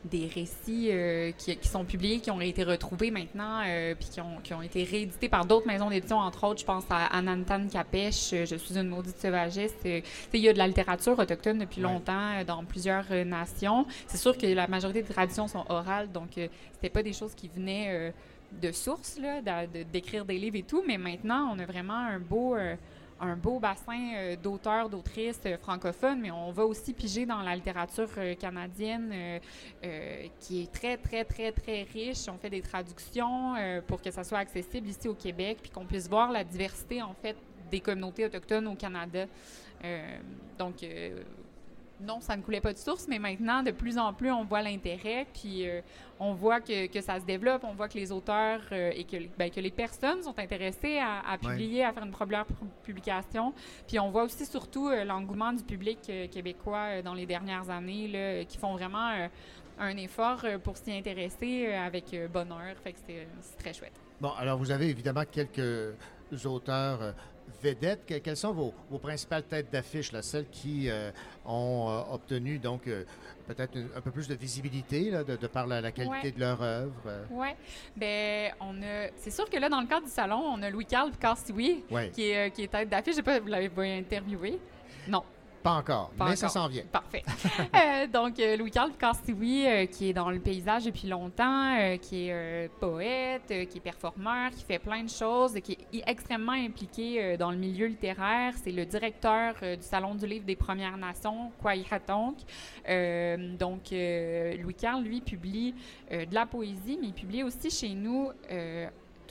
des 0.05 0.27
récits 0.27 0.89
euh, 0.91 1.31
qui, 1.39 1.57
qui, 1.57 1.69
sont 1.69 1.85
publiés, 1.85 2.19
qui 2.19 2.31
ont 2.31 2.41
été 2.41 2.65
retrouvés 2.65 3.11
maintenant, 3.11 3.63
euh, 3.67 3.95
puis 3.99 4.09
qui 4.09 4.21
ont, 4.21 4.39
qui 4.43 4.53
ont 4.55 4.63
été 4.63 4.85
réédités 4.85 5.29
par 5.29 5.45
d'autres 5.45 5.67
maisons 5.67 5.91
d'édition, 5.91 6.19
entre 6.19 6.45
autres, 6.45 6.61
je 6.61 6.65
pense 6.65 6.85
à 6.91 7.07
Anantan 7.07 7.69
Capèche, 7.69 8.31
Je 8.31 8.57
suis 8.57 8.77
une 8.77 8.89
maudite 8.89 9.19
sauvagiste. 9.19 9.77
Il 9.85 10.41
y 10.41 10.49
a 10.49 10.53
de 10.53 10.59
la 10.59 10.67
littérature 10.67 11.19
autochtone 11.19 11.59
depuis 11.59 11.83
ouais. 11.83 11.93
longtemps 11.93 12.45
dans 12.47 12.65
plusieurs 12.65 13.05
nations. 13.25 13.87
C'est 14.07 14.19
sûr 14.19 14.37
que 14.37 14.47
la 14.47 14.67
majorité 14.67 15.03
des 15.03 15.13
traditions 15.13 15.47
sont 15.47 15.65
orales, 15.69 16.11
donc 16.11 16.31
c'était 16.35 16.91
pas 16.91 17.03
des 17.03 17.13
choses 17.13 17.35
qui 17.35 17.49
venaient 17.49 18.13
de 18.61 18.73
source, 18.73 19.19
là, 19.19 19.41
d'écrire 19.93 20.25
de, 20.25 20.33
des 20.33 20.39
livres 20.39 20.57
et 20.57 20.63
tout, 20.63 20.83
mais 20.87 20.99
maintenant, 20.99 21.55
on 21.55 21.59
a 21.59 21.65
vraiment 21.65 21.97
un 21.97 22.19
beau 22.19 22.57
un 23.23 23.37
beau 23.37 23.61
bassin 23.61 24.15
euh, 24.17 24.37
d'auteurs, 24.37 24.89
d'autrices 24.89 25.41
euh, 25.47 25.57
francophones, 25.57 26.21
mais 26.21 26.31
on 26.31 26.51
va 26.51 26.67
aussi 26.67 26.93
piger 26.93 27.25
dans 27.25 27.41
la 27.41 27.55
littérature 27.55 28.09
euh, 28.19 28.35
canadienne 28.35 29.13
qui 30.41 30.63
est 30.63 30.73
très, 30.73 30.97
très, 30.97 31.25
très, 31.25 31.53
très 31.53 31.83
riche. 31.85 32.29
On 32.29 32.37
fait 32.37 32.51
des 32.51 32.61
traductions 32.61 33.55
pour 33.87 34.01
que 34.01 34.11
ça 34.11 34.25
soit 34.25 34.39
accessible 34.39 34.89
ici 34.89 35.09
au 35.09 35.15
Québec, 35.15 35.59
puis 35.63 35.71
qu'on 35.71 35.85
puisse 35.85 36.09
voir 36.09 36.31
la 36.31 36.45
diversité, 36.45 37.03
en 37.03 37.15
fait, 37.15 37.37
des 37.71 37.81
communautés 37.81 38.27
autochtones 38.27 38.67
au 38.67 38.75
Canada. 38.75 39.27
donc, 40.59 40.85
non, 42.03 42.21
ça 42.21 42.37
ne 42.37 42.43
coulait 42.43 42.61
pas 42.61 42.73
de 42.73 42.79
source, 42.79 43.07
mais 43.09 43.19
maintenant, 43.19 43.63
de 43.63 43.71
plus 43.71 43.99
en 43.99 44.13
plus, 44.13 44.31
on 44.31 44.45
voit 44.45 44.63
l'intérêt, 44.63 45.27
puis 45.33 45.69
euh, 45.69 45.81
on 46.19 46.35
voit 46.35 46.61
que, 46.61 46.87
que, 46.87 47.01
ça 47.01 47.21
se 47.21 47.25
développe, 47.25 47.65
on 47.65 47.75
voit 47.75 47.89
que 47.89 47.99
les 47.99 48.13
auteurs 48.13 48.61
euh, 48.73 48.91
et 48.95 49.05
que, 49.05 49.17
ben, 49.39 49.51
que 49.51 49.61
les 49.61 49.71
personnes 49.71 50.23
sont 50.23 50.39
intéressées 50.39 50.99
à, 50.99 51.21
à 51.29 51.39
publier, 51.39 51.81
ouais. 51.81 51.85
à 51.85 51.93
faire 51.93 52.05
une 52.05 52.11
première 52.11 52.45
publication. 52.83 53.53
Puis 53.87 53.99
on 53.99 54.11
voit 54.11 54.25
aussi 54.25 54.45
surtout 54.47 54.89
euh, 54.89 55.05
l'engouement 55.05 55.53
du 55.53 55.63
public 55.63 55.99
québécois 56.31 57.03
dans 57.03 57.15
les 57.15 57.27
dernières 57.27 57.71
années, 57.71 58.09
là, 58.09 58.45
qui 58.45 58.59
font 58.59 58.75
vraiment 58.75 59.29
un 59.79 59.97
effort 59.97 60.45
pour 60.63 60.77
s'y 60.77 60.93
intéresser 60.93 61.73
avec 61.73 62.15
bonheur. 62.33 62.77
Fait 62.83 62.93
que 62.93 62.99
c'est 63.07 63.27
très 63.59 63.73
chouette. 63.73 63.99
Bon, 64.21 64.31
alors 64.39 64.59
vous 64.59 64.71
avez 64.71 64.89
évidemment 64.89 65.25
quelques 65.31 65.95
auteurs 66.45 67.15
vedettes. 67.63 68.21
Quelles 68.23 68.37
sont 68.37 68.53
vos, 68.53 68.75
vos 68.91 68.99
principales 68.99 69.45
têtes 69.45 69.71
d'affiche, 69.73 70.11
celles 70.21 70.49
qui 70.49 70.89
euh, 70.89 71.11
ont 71.45 71.89
euh, 71.89 72.15
obtenu 72.15 72.59
donc 72.59 72.87
euh, 72.87 73.05
peut-être 73.47 73.79
un 73.97 74.01
peu 74.01 74.11
plus 74.11 74.29
de 74.29 74.35
visibilité 74.35 75.11
là, 75.11 75.25
de, 75.25 75.37
de, 75.37 75.47
par 75.47 75.67
la, 75.67 75.81
la 75.81 75.93
qualité 75.93 76.29
ouais. 76.29 76.33
de 76.33 76.41
leur 76.41 76.63
œuvre? 76.63 77.27
Oui. 77.31 77.49
Ben, 77.97 78.53
on 78.61 78.83
a. 78.83 79.09
C'est 79.17 79.31
sûr 79.31 79.49
que 79.49 79.57
là, 79.59 79.69
dans 79.69 79.81
le 79.81 79.87
cadre 79.87 80.07
du 80.07 80.13
salon, 80.13 80.43
on 80.55 80.63
a 80.63 80.71
Louis-Carl 80.71 81.11
Cassioui, 81.21 81.85
ouais. 81.91 82.11
qui, 82.11 82.31
est, 82.31 82.51
qui 82.51 82.65
est 82.65 82.69
tête 82.69 82.89
d'affiche. 82.89 83.13
Je 83.13 83.17
sais 83.17 83.23
pas, 83.23 83.41
vous 83.41 83.49
l'avez 83.49 83.99
interviewé? 83.99 84.59
Non. 85.09 85.23
Pas 85.63 85.75
encore, 85.75 86.11
Pas 86.11 86.25
mais 86.25 86.31
encore. 86.31 86.37
ça 86.37 86.49
s'en 86.49 86.67
vient. 86.67 86.83
Parfait. 86.91 87.23
euh, 87.75 88.07
donc, 88.09 88.39
euh, 88.41 88.57
Louis-Carl 88.57 88.91
Castiwi, 88.99 89.67
euh, 89.67 89.87
qui 89.87 90.09
est 90.09 90.13
dans 90.13 90.31
le 90.31 90.41
paysage 90.41 90.85
depuis 90.85 91.07
longtemps, 91.09 91.77
qui 92.01 92.29
est 92.29 92.71
poète, 92.81 93.47
qui 93.47 93.79
est 93.79 93.83
performeur, 93.83 94.51
qui 94.51 94.65
fait 94.65 94.79
plein 94.79 95.05
de 95.05 95.09
choses, 95.11 95.55
qui 95.63 95.79
est 95.93 96.03
extrêmement 96.07 96.53
impliqué 96.53 97.37
dans 97.37 97.51
le 97.51 97.57
milieu 97.57 97.87
littéraire. 97.87 98.55
C'est 98.63 98.73
le 98.73 98.85
directeur 98.85 99.55
du 99.61 99.83
Salon 99.83 100.15
du 100.15 100.27
livre 100.27 100.45
des 100.45 100.57
Premières 100.57 100.97
Nations, 100.97 101.53
Kwaihatonk. 101.61 102.39
Euh, 102.89 103.57
donc, 103.57 103.91
Louis-Carl, 103.93 105.03
lui, 105.03 105.21
publie 105.21 105.75
de 106.11 106.35
la 106.35 106.47
poésie, 106.47 106.99
mais 107.01 107.09
il 107.09 107.15
publie 107.15 107.43
aussi 107.43 107.71
chez 107.71 107.91
nous 107.95 108.31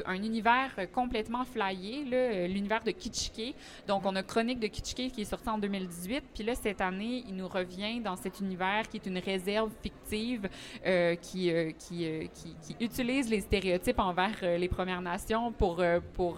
un 0.06 0.22
univers 0.24 0.72
complètement 0.94 1.46
flyé, 1.46 2.06
là, 2.06 2.48
l'univers 2.48 2.84
de 2.84 2.92
Kitschke. 2.92 3.56
Donc, 3.88 4.06
on 4.06 4.16
a 4.16 4.24
Chronique 4.24 4.60
de 4.60 4.68
Kitschke 4.68 5.12
qui 5.12 5.22
est 5.22 5.26
sorti 5.26 5.50
en 5.50 5.58
2018. 5.58 6.24
Puis 6.34 6.44
là, 6.44 6.56
cette 6.56 6.82
année, 6.82 7.24
il 7.28 7.36
nous 7.36 7.48
revient 7.48 8.00
dans 8.00 8.16
cet 8.16 8.40
univers 8.40 8.88
qui 8.90 8.98
est 8.98 9.06
une 9.06 9.18
réserve 9.18 9.72
fictive 9.82 10.50
euh, 10.86 11.16
qui, 11.16 11.52
euh, 11.52 11.72
qui, 11.78 12.06
euh, 12.06 12.26
qui, 12.34 12.76
utilise 12.80 13.30
les 13.30 13.42
stéréotypes 13.42 14.00
envers 14.00 14.38
euh, 14.44 14.58
les 14.58 14.68
Premières 14.68 15.02
Nations 15.02 15.52
pour, 15.52 15.80
euh, 15.80 16.00
pour 16.14 16.38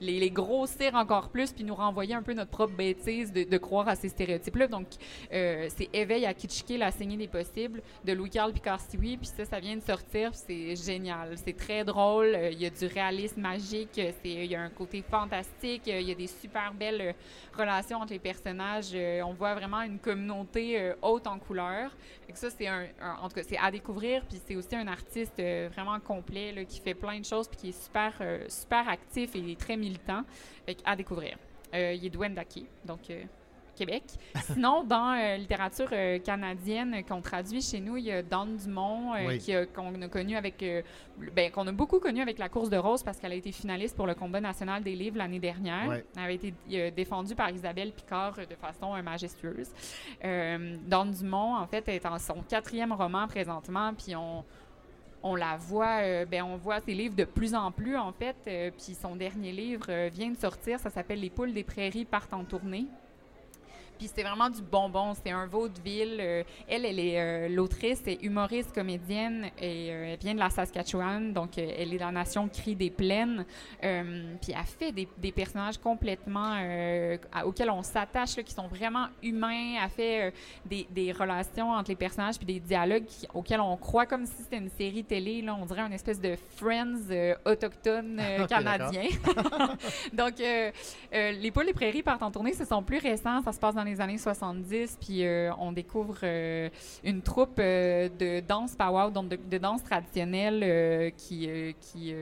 les, 0.00 0.30
grossir 0.30 0.94
encore 0.94 1.28
plus 1.28 1.52
puis 1.52 1.64
nous 1.64 1.74
renvoyer 1.74 2.14
un 2.14 2.22
peu 2.22 2.34
notre 2.34 2.50
propre 2.50 2.74
bêtise 2.74 3.32
de, 3.32 3.58
croire 3.58 3.88
à 3.88 3.94
ces 3.94 4.08
stéréotypes-là. 4.08 4.66
Donc, 4.66 4.86
euh, 5.32 5.68
c'est 5.74 5.88
Éveil 5.92 6.26
à 6.26 6.34
Kitschke, 6.34 6.78
la 6.78 6.90
saignée 6.90 7.16
des 7.16 7.28
possibles 7.28 7.82
de 8.04 8.12
Louis-Carl 8.12 8.52
Picarstiwi. 8.52 9.16
Puis 9.16 9.28
ça, 9.36 9.44
ça 9.44 9.60
vient 9.60 9.76
de 9.76 9.82
sortir. 9.82 10.30
C'est 10.34 10.76
génial. 10.76 11.36
C'est 11.36 11.56
très 11.56 11.84
drôle. 11.84 12.34
Euh, 12.34 12.50
Il 12.50 12.60
y 12.60 12.66
a 12.66 12.70
du 12.70 12.86
réalisme 12.96 13.40
magique. 13.40 14.00
Il 14.24 14.46
y 14.46 14.54
a 14.54 14.62
un 14.62 14.70
côté 14.70 15.02
fantastique. 15.02 15.82
Il 15.86 16.08
y 16.08 16.12
a 16.12 16.14
des 16.14 16.26
super 16.26 16.72
belles 16.72 17.00
euh, 17.00 17.12
relations 17.56 17.98
entre 17.98 18.12
les 18.12 18.18
personnages. 18.18 18.90
Euh, 18.94 19.22
on 19.22 19.34
voit 19.34 19.54
vraiment 19.54 19.82
une 19.82 19.98
communauté 19.98 20.80
euh, 20.80 20.94
haute 21.02 21.26
en 21.26 21.38
couleurs. 21.38 21.90
Et 22.28 22.34
ça, 22.34 22.48
c'est 22.50 22.66
un, 22.66 22.86
en 23.20 23.28
tout 23.28 23.34
cas, 23.34 23.42
c'est 23.42 23.58
à 23.58 23.70
découvrir. 23.70 24.24
Puis 24.26 24.40
c'est 24.46 24.56
aussi 24.56 24.74
un 24.74 24.86
artiste 24.86 25.40
vraiment 25.72 26.00
complet 26.00 26.52
là, 26.52 26.64
qui 26.64 26.80
fait 26.80 26.94
plein 26.94 27.20
de 27.20 27.24
choses 27.24 27.48
puis 27.48 27.56
qui 27.58 27.68
est 27.68 27.84
super, 27.84 28.12
super 28.48 28.88
actif 28.88 29.34
et 29.34 29.56
très 29.56 29.76
militant. 29.76 30.22
À 30.84 30.96
découvrir. 30.96 31.36
Il 31.72 32.06
est 32.06 32.16
Wendake, 32.16 32.64
donc 32.84 33.10
Québec. 33.76 34.02
Sinon, 34.42 34.84
dans 34.84 35.12
euh, 35.12 35.36
littérature 35.36 35.88
euh, 35.92 36.18
canadienne 36.18 37.04
qu'on 37.08 37.20
traduit 37.20 37.62
chez 37.62 37.80
nous, 37.80 37.96
il 37.96 38.04
y 38.04 38.12
a 38.12 38.22
Dan 38.22 38.56
Dumont 38.56 39.14
euh, 39.14 39.26
oui. 39.28 39.66
qu'on 39.74 40.02
a 40.02 40.08
connu 40.08 40.36
avec, 40.36 40.64
ben, 41.34 41.50
qu'on 41.50 41.66
a 41.66 41.72
beaucoup 41.72 42.00
connu 42.00 42.20
avec 42.20 42.38
la 42.38 42.48
course 42.48 42.70
de 42.70 42.76
rose 42.76 43.02
parce 43.02 43.18
qu'elle 43.18 43.32
a 43.32 43.36
été 43.36 43.52
finaliste 43.52 43.96
pour 43.96 44.06
le 44.06 44.14
combat 44.14 44.40
national 44.40 44.82
des 44.82 44.94
livres 44.94 45.18
l'année 45.18 45.38
dernière. 45.38 45.92
Elle 46.16 46.22
avait 46.22 46.34
été 46.34 46.54
défendue 46.90 47.34
par 47.34 47.50
Isabelle 47.50 47.92
Picard 47.92 48.36
de 48.36 48.56
façon 48.56 49.00
majestueuse. 49.02 49.68
Dan 50.22 51.10
Dumont, 51.12 51.56
en 51.56 51.66
fait, 51.66 51.86
est 51.88 52.06
en 52.06 52.18
son 52.18 52.42
quatrième 52.48 52.92
roman 52.92 53.28
présentement, 53.28 53.92
puis 53.94 54.16
on 54.16 54.44
on 55.26 55.34
la 55.34 55.56
voit, 55.56 56.02
euh, 56.02 56.24
ben 56.24 56.42
on 56.42 56.56
voit 56.56 56.80
ses 56.80 56.94
livres 56.94 57.16
de 57.16 57.24
plus 57.24 57.54
en 57.54 57.72
plus 57.72 57.96
en 57.96 58.12
fait. 58.12 58.36
Euh, 58.46 58.70
puis 58.70 58.94
son 58.94 59.16
dernier 59.16 59.52
livre 59.52 59.86
euh, 59.88 60.08
vient 60.12 60.30
de 60.30 60.36
sortir, 60.36 60.78
ça 60.78 60.90
s'appelle 60.90 61.20
Les 61.20 61.30
poules 61.30 61.52
des 61.52 61.64
prairies 61.64 62.04
partent 62.04 62.32
en 62.32 62.44
tournée. 62.44 62.86
Puis 63.98 64.10
c'est 64.14 64.22
vraiment 64.22 64.50
du 64.50 64.62
bonbon. 64.62 65.14
C'est 65.14 65.30
un 65.30 65.46
vaudeville. 65.46 66.18
Euh, 66.20 66.42
elle, 66.68 66.84
elle 66.84 66.98
est 66.98 67.20
euh, 67.20 67.48
l'autrice, 67.48 68.02
est 68.06 68.22
humoriste, 68.22 68.74
comédienne 68.74 69.46
et 69.58 69.90
euh, 69.90 70.12
elle 70.12 70.18
vient 70.18 70.34
de 70.34 70.38
la 70.38 70.50
Saskatchewan. 70.50 71.32
Donc, 71.32 71.58
euh, 71.58 71.70
elle 71.78 71.94
est 71.94 71.98
dans 71.98 72.06
la 72.06 72.12
nation 72.12 72.48
Cri 72.48 72.74
des 72.74 72.90
Plaines. 72.90 73.44
Puis 73.80 74.52
elle 74.52 74.66
fait 74.66 74.92
des, 74.92 75.08
des 75.18 75.32
personnages 75.32 75.78
complètement 75.78 76.54
à, 77.32 77.46
auxquels 77.46 77.70
on 77.70 77.82
s'attache, 77.82 78.36
qui 78.36 78.52
sont 78.52 78.66
vraiment 78.68 79.06
humains. 79.22 79.76
Elle 79.82 79.90
fait 79.90 80.34
des, 80.64 80.86
des, 80.90 81.12
relations 81.12 81.70
entre 81.70 81.90
les 81.90 81.96
personnages 81.96 82.36
puis 82.36 82.46
des 82.46 82.60
dialogues 82.60 83.04
qui, 83.04 83.26
auxquels 83.32 83.60
on 83.60 83.76
croit 83.76 84.06
comme 84.06 84.26
si 84.26 84.42
c'était 84.42 84.58
une 84.58 84.70
série 84.70 85.04
télé. 85.04 85.42
Là, 85.42 85.56
on 85.60 85.66
dirait 85.66 85.82
une 85.82 85.92
espèce 85.92 86.20
de 86.20 86.36
Friends 86.56 87.08
autochtone 87.44 88.20
okay, 88.38 88.46
canadien. 88.46 89.08
Donc, 90.12 90.34
Les 90.38 91.50
poules 91.50 91.68
et 91.68 91.74
prairies 91.74 92.02
partent 92.02 92.22
en 92.22 92.30
tournée. 92.30 92.52
Ce 92.52 92.64
sont 92.64 92.82
plus 92.82 92.98
récents. 92.98 93.42
Ça 93.42 93.52
se 93.52 93.58
passe 93.58 93.74
dans 93.74 93.84
les 93.86 94.00
années 94.00 94.18
70, 94.18 94.98
puis 95.00 95.24
euh, 95.24 95.50
on 95.58 95.72
découvre 95.72 96.18
euh, 96.22 96.68
une 97.04 97.22
troupe 97.22 97.58
euh, 97.58 98.08
de 98.08 98.40
danse 98.40 98.74
power, 98.74 99.10
donc 99.10 99.28
de, 99.28 99.58
danse 99.58 99.82
traditionnelle 99.82 101.12
qui, 101.16 101.48
qui, 101.80 102.14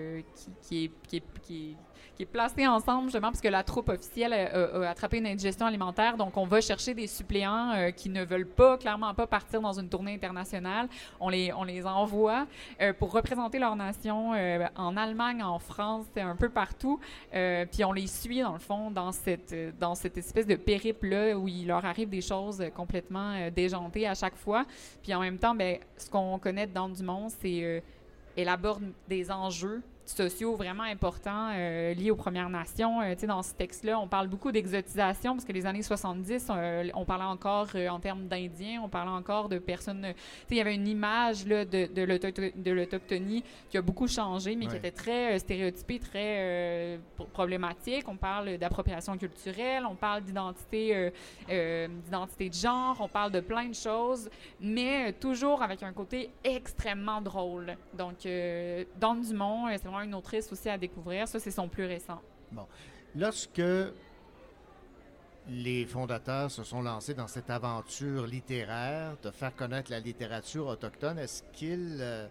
qui, 0.62 0.90
qui, 1.08 1.22
qui 1.42 1.66
est 1.66 1.76
qui 2.14 2.22
est 2.22 2.26
placée 2.26 2.66
ensemble 2.66 3.04
justement 3.04 3.28
parce 3.28 3.40
que 3.40 3.48
la 3.48 3.62
troupe 3.62 3.88
officielle 3.88 4.32
a, 4.32 4.86
a, 4.86 4.90
attrapé 4.90 5.18
une 5.18 5.26
indigestion 5.26 5.66
alimentaire. 5.66 6.16
Donc, 6.16 6.36
on 6.36 6.46
va 6.46 6.60
chercher 6.60 6.94
des 6.94 7.06
suppléants 7.06 7.72
euh, 7.72 7.90
qui 7.90 8.08
ne 8.08 8.24
veulent 8.24 8.46
pas, 8.46 8.78
clairement 8.78 9.14
pas, 9.14 9.26
partir 9.26 9.60
dans 9.60 9.78
une 9.78 9.88
tournée 9.88 10.14
internationale. 10.14 10.88
On 11.20 11.28
les, 11.28 11.52
on 11.52 11.64
les 11.64 11.84
envoie 11.86 12.46
euh, 12.80 12.92
pour 12.92 13.12
représenter 13.12 13.58
leur 13.58 13.76
nation 13.76 14.34
euh, 14.34 14.66
en 14.76 14.96
Allemagne, 14.96 15.42
en 15.42 15.58
France, 15.58 16.06
un 16.16 16.36
peu 16.36 16.48
partout. 16.48 17.00
euh, 17.34 17.66
puis 17.70 17.84
on 17.84 17.92
les 17.92 18.06
suit, 18.06 18.40
dans 18.40 18.52
le 18.52 18.58
fond, 18.58 18.90
dans 18.90 19.12
cette, 19.12 19.54
dans 19.78 19.94
cette 19.94 20.16
espèce 20.16 20.46
de 20.46 20.56
périple-là 20.56 21.36
où 21.36 21.48
il 21.48 21.66
leur 21.66 21.84
arrive 21.84 22.08
des 22.08 22.20
choses 22.20 22.62
complètement 22.74 23.32
euh, 23.34 23.50
déjantées 23.50 24.06
à 24.06 24.14
chaque 24.14 24.36
fois. 24.36 24.64
Puis 25.02 25.14
en 25.14 25.20
même 25.20 25.38
temps, 25.38 25.54
ben, 25.54 25.78
ce 25.96 26.08
qu'on 26.08 26.38
connaît 26.38 26.66
dans 26.66 26.88
du 26.88 27.02
monde, 27.02 27.30
c'est 27.40 27.62
euh, 27.64 27.80
aborde 28.46 28.82
des 29.08 29.30
enjeux 29.30 29.82
sociaux 30.04 30.54
vraiment 30.54 30.82
importants 30.82 31.50
euh, 31.52 31.94
liés 31.94 32.10
aux 32.10 32.16
Premières 32.16 32.50
Nations. 32.50 33.00
Euh, 33.00 33.14
dans 33.26 33.42
ce 33.42 33.54
texte-là, 33.54 33.98
on 33.98 34.08
parle 34.08 34.28
beaucoup 34.28 34.52
d'exotisation 34.52 35.32
parce 35.34 35.44
que 35.44 35.52
les 35.52 35.66
années 35.66 35.82
70, 35.82 36.48
euh, 36.50 36.88
on 36.94 37.04
parlait 37.04 37.24
encore 37.24 37.68
euh, 37.74 37.88
en 37.88 38.00
termes 38.00 38.26
d'Indiens, 38.26 38.80
on 38.82 38.88
parlait 38.88 39.10
encore 39.10 39.48
de 39.48 39.58
personnes... 39.58 40.14
Il 40.50 40.56
y 40.56 40.60
avait 40.60 40.74
une 40.74 40.86
image 40.86 41.46
là, 41.46 41.64
de, 41.64 41.88
de 41.92 42.72
l'autochtonie 42.72 43.42
qui 43.70 43.78
a 43.78 43.82
beaucoup 43.82 44.06
changé, 44.06 44.56
mais 44.56 44.66
ouais. 44.66 44.70
qui 44.72 44.76
était 44.76 44.90
très 44.90 45.34
euh, 45.34 45.38
stéréotypée, 45.38 45.98
très 45.98 47.00
problématique. 47.32 48.08
On 48.08 48.16
parle 48.16 48.58
d'appropriation 48.58 49.16
culturelle, 49.16 49.84
on 49.88 49.94
parle 49.94 50.22
d'identité 50.22 51.12
d'identité 51.48 52.48
de 52.48 52.54
genre, 52.54 52.96
on 53.00 53.08
parle 53.08 53.32
de 53.32 53.40
plein 53.40 53.68
de 53.68 53.74
choses, 53.74 54.28
mais 54.60 55.12
toujours 55.14 55.62
avec 55.62 55.82
un 55.82 55.92
côté 55.92 56.30
extrêmement 56.42 57.20
drôle. 57.20 57.76
Donc, 57.96 58.26
dans 59.00 59.14
Dumont, 59.14 59.66
c'est 59.76 59.88
vraiment 59.94 60.10
une 60.10 60.14
autrice 60.14 60.50
aussi 60.52 60.68
à 60.68 60.78
découvrir. 60.78 61.28
Ça, 61.28 61.38
c'est 61.38 61.50
son 61.50 61.68
plus 61.68 61.84
récent. 61.84 62.20
Bon. 62.50 62.66
Lorsque 63.16 63.62
les 65.48 65.84
fondateurs 65.84 66.50
se 66.50 66.64
sont 66.64 66.82
lancés 66.82 67.14
dans 67.14 67.28
cette 67.28 67.50
aventure 67.50 68.26
littéraire 68.26 69.16
de 69.22 69.30
faire 69.30 69.54
connaître 69.54 69.90
la 69.90 70.00
littérature 70.00 70.66
autochtone, 70.66 71.18
est-ce 71.18 71.42
qu'ils 71.52 71.98
euh, 72.00 72.26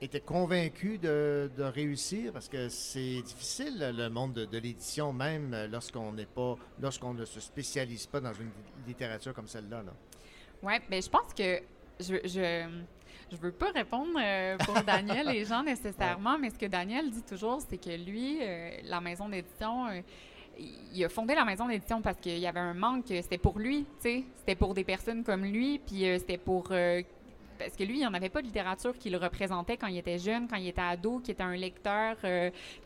étaient 0.00 0.20
convaincus 0.20 1.00
de, 1.00 1.50
de, 1.56 1.64
réussir? 1.64 2.32
Parce 2.32 2.48
que 2.48 2.68
c'est 2.68 3.20
difficile, 3.22 3.92
le 3.94 4.08
monde 4.08 4.32
de, 4.32 4.44
de 4.46 4.58
l'édition, 4.58 5.12
même 5.12 5.54
lorsqu'on 5.70 6.12
n'est 6.12 6.26
pas, 6.26 6.56
lorsqu'on 6.80 7.14
ne 7.14 7.24
se 7.24 7.40
spécialise 7.40 8.06
pas 8.06 8.20
dans 8.20 8.32
une 8.32 8.50
littérature 8.86 9.34
comme 9.34 9.48
celle-là. 9.48 9.82
Là. 9.82 9.92
Oui, 10.62 10.74
mais 10.88 11.02
je 11.02 11.10
pense 11.10 11.34
que 11.34 11.60
je, 11.98 12.16
je 12.24 12.68
je 13.30 13.36
veux 13.36 13.52
pas 13.52 13.70
répondre 13.70 14.10
euh, 14.20 14.56
pour 14.58 14.82
Daniel 14.82 15.28
et 15.30 15.44
Jean 15.44 15.62
nécessairement, 15.62 16.34
ouais. 16.34 16.38
mais 16.40 16.50
ce 16.50 16.58
que 16.58 16.66
Daniel 16.66 17.10
dit 17.10 17.22
toujours, 17.22 17.60
c'est 17.68 17.78
que 17.78 17.90
lui, 17.90 18.38
euh, 18.40 18.70
la 18.84 19.00
maison 19.00 19.28
d'édition, 19.28 19.86
euh, 19.86 20.00
il 20.92 21.04
a 21.04 21.08
fondé 21.08 21.34
la 21.34 21.44
maison 21.44 21.66
d'édition 21.66 22.02
parce 22.02 22.18
qu'il 22.18 22.38
y 22.38 22.46
avait 22.46 22.60
un 22.60 22.74
manque, 22.74 23.04
c'était 23.06 23.38
pour 23.38 23.58
lui, 23.58 23.84
tu 24.00 24.02
sais, 24.02 24.24
c'était 24.36 24.56
pour 24.56 24.74
des 24.74 24.84
personnes 24.84 25.24
comme 25.24 25.44
lui, 25.44 25.78
puis 25.78 26.00
c'était 26.18 26.38
pour 26.38 26.72
parce 27.58 27.76
que 27.76 27.84
lui, 27.84 27.96
il 27.96 28.00
n'y 28.00 28.06
en 28.06 28.14
avait 28.14 28.30
pas 28.30 28.40
de 28.40 28.46
littérature 28.46 28.96
qui 28.96 29.10
le 29.10 29.18
représentait 29.18 29.76
quand 29.76 29.86
il 29.86 29.98
était 29.98 30.18
jeune, 30.18 30.48
quand 30.48 30.56
il 30.56 30.68
était 30.68 30.80
ado, 30.80 31.20
qui 31.20 31.30
était 31.30 31.42
un 31.42 31.56
lecteur 31.56 32.16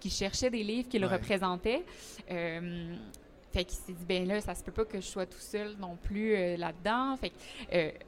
qui 0.01 0.11
cherchait 0.11 0.51
des 0.51 0.63
livres 0.65 0.89
qui 0.89 0.99
ouais. 0.99 1.03
le 1.03 1.09
représentaient. 1.09 1.85
Fait 2.27 3.65
qu'il 3.65 3.79
s'est 3.79 3.93
dit, 3.93 4.05
ben 4.05 4.27
là, 4.27 4.41
ça 4.41 4.55
se 4.55 4.65
peut 4.65 4.73
pas 4.73 4.85
que 4.85 5.01
je 5.01 5.07
sois 5.07 5.27
tout 5.27 5.39
seul 5.39 5.77
non 5.79 5.97
plus 5.97 6.57
là-dedans. 6.57 7.17
Fait 7.17 7.31
que, 7.31 7.37
fait 7.71 7.93
que 7.93 8.05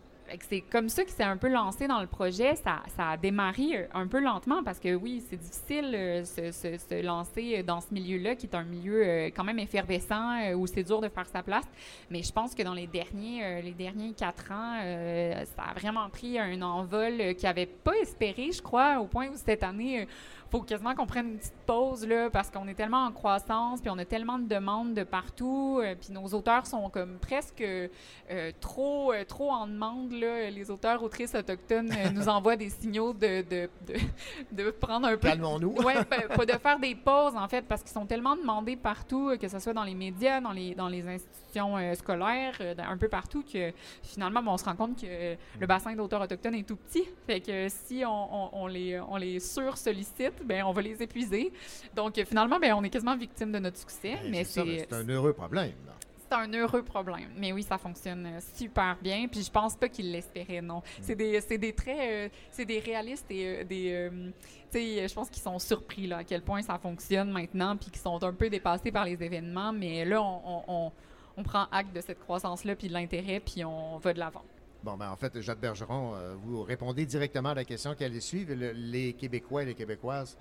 c'est 0.48 0.60
comme 0.60 0.88
ça 0.88 1.04
qu'il 1.04 1.12
s'est 1.12 1.22
un 1.22 1.36
peu 1.36 1.48
lancé 1.48 1.86
dans 1.86 2.00
le 2.00 2.06
projet. 2.06 2.54
Ça, 2.56 2.82
ça 2.96 3.10
a 3.10 3.16
démarré 3.16 3.76
euh, 3.76 3.86
un 3.94 4.06
peu 4.06 4.20
lentement 4.20 4.62
parce 4.64 4.78
que 4.80 4.94
oui, 4.94 5.22
c'est 5.28 5.36
difficile 5.36 5.92
euh, 5.94 6.24
se, 6.24 6.50
se- 6.52 7.02
lancer 7.04 7.62
dans 7.62 7.80
ce 7.80 7.92
milieu-là 7.92 8.34
qui 8.36 8.46
est 8.46 8.54
un 8.54 8.64
milieu 8.64 9.02
euh, 9.06 9.26
quand 9.34 9.44
même 9.44 9.58
effervescent 9.58 10.38
euh, 10.40 10.54
où 10.54 10.66
c'est 10.66 10.82
dur 10.82 11.00
de 11.00 11.08
faire 11.08 11.26
sa 11.26 11.42
place. 11.42 11.64
Mais 12.10 12.22
je 12.22 12.32
pense 12.32 12.54
que 12.54 12.62
dans 12.62 12.74
les 12.74 12.86
derniers, 12.86 13.44
euh, 13.44 13.60
les 13.60 13.72
derniers 13.72 14.12
quatre 14.12 14.50
ans, 14.52 14.78
euh, 14.82 15.44
ça 15.56 15.62
a 15.70 15.74
vraiment 15.74 16.08
pris 16.10 16.38
un 16.38 16.60
envol 16.62 17.20
euh, 17.20 17.32
qu'il 17.34 17.44
n'avait 17.48 17.66
pas 17.66 17.94
espéré, 18.00 18.50
je 18.52 18.62
crois, 18.62 18.98
au 19.00 19.06
point 19.06 19.28
où 19.28 19.36
cette 19.36 19.62
année, 19.62 20.06
faut 20.50 20.60
quasiment 20.62 20.94
qu'on 20.94 21.06
prenne 21.06 21.28
une 21.30 21.38
petite 21.38 21.54
pause 21.66 22.06
là, 22.06 22.30
parce 22.30 22.50
qu'on 22.50 22.68
est 22.68 22.74
tellement 22.74 23.04
en 23.04 23.12
croissance, 23.12 23.80
puis 23.80 23.90
on 23.90 23.98
a 23.98 24.04
tellement 24.04 24.38
de 24.38 24.46
demandes 24.46 24.94
de 24.94 25.02
partout, 25.04 25.80
euh, 25.82 25.94
puis 26.00 26.12
nos 26.12 26.26
auteurs 26.28 26.66
sont 26.66 26.88
comme 26.90 27.18
presque 27.18 27.60
euh, 27.62 27.88
trop, 28.60 29.12
euh, 29.12 29.24
trop 29.24 29.50
en 29.50 29.66
demande. 29.66 30.12
Là. 30.12 30.50
Les 30.50 30.70
auteurs, 30.70 31.02
autrices 31.02 31.34
autochtones 31.34 31.90
nous 32.14 32.28
envoient 32.28 32.56
des 32.56 32.70
signaux 32.70 33.12
de, 33.12 33.42
de, 33.42 33.68
de, 33.86 33.94
de 34.64 34.70
prendre 34.70 35.06
un 35.08 35.16
peu... 35.16 35.28
Calmons-nous. 35.28 35.74
Oui, 35.84 35.94
pas 36.36 36.46
de 36.46 36.52
faire 36.52 36.78
des 36.78 36.94
pauses, 36.94 37.36
en 37.36 37.48
fait, 37.48 37.62
parce 37.62 37.82
qu'ils 37.82 37.92
sont 37.92 38.06
tellement 38.06 38.36
demandés 38.36 38.76
partout, 38.76 39.32
que 39.40 39.48
ce 39.48 39.58
soit 39.58 39.72
dans 39.74 39.84
les 39.84 39.94
médias, 39.94 40.40
dans 40.40 40.52
les, 40.52 40.74
dans 40.74 40.88
les 40.88 41.06
institutions 41.06 41.76
scolaires, 41.94 42.58
un 42.78 42.96
peu 42.96 43.08
partout, 43.08 43.42
que 43.42 43.72
finalement, 44.02 44.42
ben, 44.42 44.52
on 44.52 44.56
se 44.58 44.64
rend 44.64 44.74
compte 44.76 45.00
que 45.00 45.34
le 45.60 45.66
bassin 45.66 45.94
d'auteurs 45.94 46.20
autochtones 46.22 46.54
est 46.54 46.66
tout 46.66 46.76
petit. 46.76 47.04
Fait 47.26 47.40
que 47.40 47.66
si 47.68 48.04
on, 48.06 48.34
on- 48.34 48.50
on 48.52 48.66
les, 48.66 48.98
on 49.00 49.16
les 49.16 49.40
sur-sollicite, 49.40 50.35
ben, 50.44 50.64
on 50.64 50.72
va 50.72 50.82
les 50.82 51.02
épuiser. 51.02 51.52
Donc, 51.94 52.18
euh, 52.18 52.24
finalement, 52.24 52.58
ben, 52.58 52.72
on 52.74 52.82
est 52.84 52.90
quasiment 52.90 53.16
victime 53.16 53.52
de 53.52 53.58
notre 53.58 53.78
succès. 53.78 54.14
mais 54.24 54.30
Ben, 54.30 54.30
mais 54.30 54.44
c'est 54.44 54.92
un 54.94 55.08
heureux 55.08 55.32
problème. 55.32 55.72
là. 55.86 55.92
c'est 56.28 56.34
un 56.36 56.52
heureux 56.52 56.82
problème. 56.82 57.28
Mais 57.36 57.52
oui, 57.52 57.62
ça 57.62 57.78
fonctionne 57.78 58.26
euh, 58.26 58.40
super 58.56 58.96
bien. 59.00 59.28
Puis 59.28 59.42
je 59.42 59.50
pense 59.50 59.76
pas 59.76 59.88
qu'il 59.88 60.10
l'espérait, 60.12 60.60
non. 60.60 60.82
C'est 61.00 61.14
des, 61.14 61.40
c'est 61.40 61.58
des 61.58 61.72
traits, 61.72 61.98
euh, 62.00 62.28
c'est 62.50 62.64
des 62.64 62.80
réalistes 62.80 63.26
et 63.30 63.46
euh, 63.60 63.64
des. 63.64 63.90
euh, 63.92 64.30
tu 64.72 64.78
sais, 64.80 65.06
je 65.08 65.14
pense 65.14 65.30
qu'ils 65.30 65.42
sont 65.42 65.58
surpris 65.60 66.08
là, 66.08 66.18
à 66.18 66.24
quel 66.24 66.42
point 66.42 66.60
ça 66.62 66.76
fonctionne 66.78 67.30
maintenant, 67.30 67.76
puis 67.76 67.90
qu'ils 67.90 68.00
sont 68.02 68.20
un 68.22 68.32
peu 68.32 68.50
dépassés 68.50 68.90
par 68.90 69.04
les 69.04 69.22
événements. 69.22 69.72
Mais 69.72 70.04
là, 70.04 70.20
on, 70.20 70.40
on- 70.44 70.62
on- 70.86 70.92
on 71.38 71.42
prend 71.42 71.66
acte 71.70 71.94
de 71.94 72.00
cette 72.00 72.18
croissance-là, 72.18 72.74
puis 72.74 72.88
de 72.88 72.94
l'intérêt, 72.94 73.40
puis 73.40 73.62
on 73.64 73.98
va 73.98 74.12
de 74.14 74.18
l'avant. 74.18 74.42
Bon, 74.86 74.96
ben 74.96 75.10
en 75.10 75.16
fait, 75.16 75.40
Jacques 75.40 75.58
Bergeron, 75.58 76.14
euh, 76.14 76.36
vous 76.44 76.62
répondez 76.62 77.04
directement 77.06 77.48
à 77.48 77.54
la 77.54 77.64
question 77.64 77.92
qui 77.96 78.04
allait 78.04 78.20
suivre. 78.20 78.54
Le- 78.54 78.70
les 78.70 79.14
Québécois 79.14 79.64
et 79.64 79.66
les 79.66 79.74
Québécoises 79.74 80.38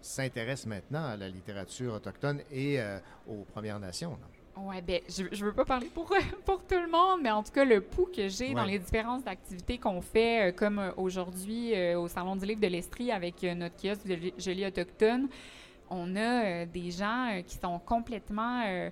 s'intéressent 0.00 0.66
maintenant 0.66 1.04
à 1.06 1.16
la 1.16 1.28
littérature 1.28 1.94
autochtone 1.94 2.40
et 2.50 2.80
euh, 2.80 2.98
aux 3.28 3.44
Premières 3.44 3.78
Nations. 3.78 4.10
là. 4.10 4.60
Ouais, 4.62 4.82
ben, 4.82 5.00
je, 5.08 5.22
je 5.30 5.44
veux 5.44 5.52
pas 5.52 5.64
parler 5.64 5.86
pour, 5.94 6.12
pour 6.44 6.64
tout 6.66 6.74
le 6.74 6.90
monde, 6.90 7.20
mais 7.22 7.30
en 7.30 7.44
tout 7.44 7.52
cas, 7.52 7.64
le 7.64 7.80
pouls 7.80 8.08
que 8.12 8.26
j'ai 8.26 8.52
dans 8.52 8.64
les 8.64 8.80
différentes 8.80 9.28
activités 9.28 9.78
qu'on 9.78 10.00
fait, 10.00 10.48
euh, 10.48 10.52
comme 10.52 10.92
aujourd'hui 10.96 11.72
euh, 11.76 12.00
au 12.00 12.08
Salon 12.08 12.34
du 12.34 12.46
Livre 12.46 12.60
de 12.60 12.66
l'Estrie 12.66 13.12
avec 13.12 13.44
euh, 13.44 13.54
notre 13.54 13.76
kiosque 13.80 14.08
de 14.08 14.14
li- 14.14 14.34
Joli 14.38 14.66
Autochtone, 14.66 15.28
on 15.88 16.16
a 16.16 16.66
des 16.66 16.90
gens 16.90 17.40
qui 17.46 17.56
sont 17.58 17.78
complètement. 17.78 18.90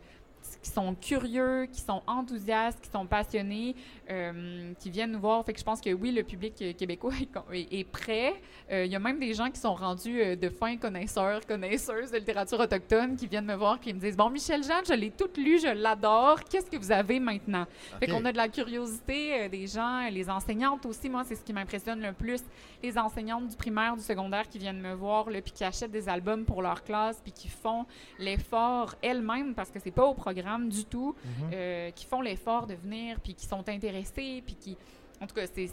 Qui 0.63 0.71
sont 0.71 0.95
curieux, 0.95 1.67
qui 1.73 1.81
sont 1.81 2.03
enthousiastes, 2.07 2.81
qui 2.81 2.91
sont 2.91 3.07
passionnés, 3.07 3.75
euh, 4.11 4.73
qui 4.79 4.91
viennent 4.91 5.13
nous 5.13 5.21
voir. 5.21 5.45
Fait 5.45 5.53
que 5.53 5.59
je 5.59 5.65
pense 5.65 5.81
que 5.81 5.93
oui, 5.93 6.13
le 6.13 6.23
public 6.23 6.55
euh, 6.63 6.73
québécois 6.73 7.13
est, 7.53 7.85
prêt. 7.85 8.35
Euh, 8.71 8.85
Il 8.85 8.93
y 8.93 8.97
a 8.97 8.99
même 8.99 9.19
des 9.19 9.35
gens 9.35 9.51
qui 9.51 9.61
sont 9.61 9.75
rendus 9.75 10.37
de 10.37 10.49
fins 10.49 10.77
connaisseurs, 10.77 11.45
connaisseuses 11.47 12.11
de 12.11 12.19
littérature 12.19 12.61
autochtone 12.61 13.17
qui 13.17 13.27
viennent 13.27 13.47
me 13.47 13.55
voir 13.57 13.81
qui 13.81 13.93
me 13.93 13.99
disent 13.99 14.17
Bon, 14.17 14.31
Michel 14.31 14.63
Jean, 14.63 14.83
je 14.87 14.95
l'ai 14.95 15.11
toute 15.11 15.37
lu, 15.37 15.59
je 15.59 15.69
l'adore. 15.69 16.43
Qu'est-ce 16.45 16.71
que 16.71 16.77
vous 16.77 16.93
avez 16.93 17.19
maintenant 17.19 17.67
Fait 18.01 18.11
Ok. 18.11 18.17
qu'on 18.19 18.25
a 18.25 18.33
de 18.33 18.37
la 18.37 18.49
curiosité 18.49 19.49
des 19.49 19.67
gens, 19.67 20.09
les 20.11 20.31
enseignantes 20.31 20.87
aussi. 20.87 21.09
Moi, 21.09 21.25
c'est 21.25 21.35
ce 21.35 21.43
qui 21.43 21.53
m'impressionne 21.53 22.01
le 22.01 22.13
plus. 22.13 22.43
Les 22.83 22.97
enseignantes 22.99 23.49
du 23.49 23.57
primaire, 23.57 23.97
du 23.97 24.03
secondaire 24.03 24.49
qui 24.49 24.59
viennent 24.59 24.81
me 24.81 24.95
voir, 24.95 25.31
là, 25.31 25.41
puis 25.41 25.53
qui 25.53 25.65
achètent 25.65 25.91
des 25.91 26.09
albums 26.09 26.45
pour 26.45 26.63
leur 26.63 26.85
classe, 26.85 27.21
puis 27.23 27.33
qui 27.33 27.49
font 27.49 27.87
l'effort 28.19 28.95
elles-mêmes, 29.03 29.55
parce 29.55 29.71
que 29.71 29.81
c'est 29.81 29.91
pas 29.91 30.05
au 30.05 30.15
programme 30.15 30.36
du 30.69 30.85
tout, 30.85 31.15
Mhm. 31.25 31.51
euh, 31.53 31.91
qui 31.93 32.05
font 32.07 32.21
l'effort 32.21 32.67
de 32.67 32.75
venir, 32.75 33.19
puis 33.21 33.35
qui 33.35 33.47
sont 33.47 33.69
intéressés, 33.69 34.43
puis 34.45 34.55
qui. 34.55 34.77
En 35.21 35.27
tout 35.27 35.35
cas, 35.35 35.47
c'est- 35.47 35.71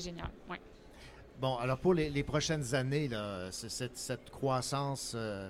génial. 0.00 0.30
Ouais. 0.48 0.60
Bon, 1.40 1.56
alors 1.56 1.78
pour 1.78 1.94
les, 1.94 2.10
les 2.10 2.22
prochaines 2.22 2.74
années, 2.74 3.08
là, 3.08 3.50
cette, 3.50 3.96
cette 3.96 4.30
croissance. 4.30 5.12
euh, 5.14 5.48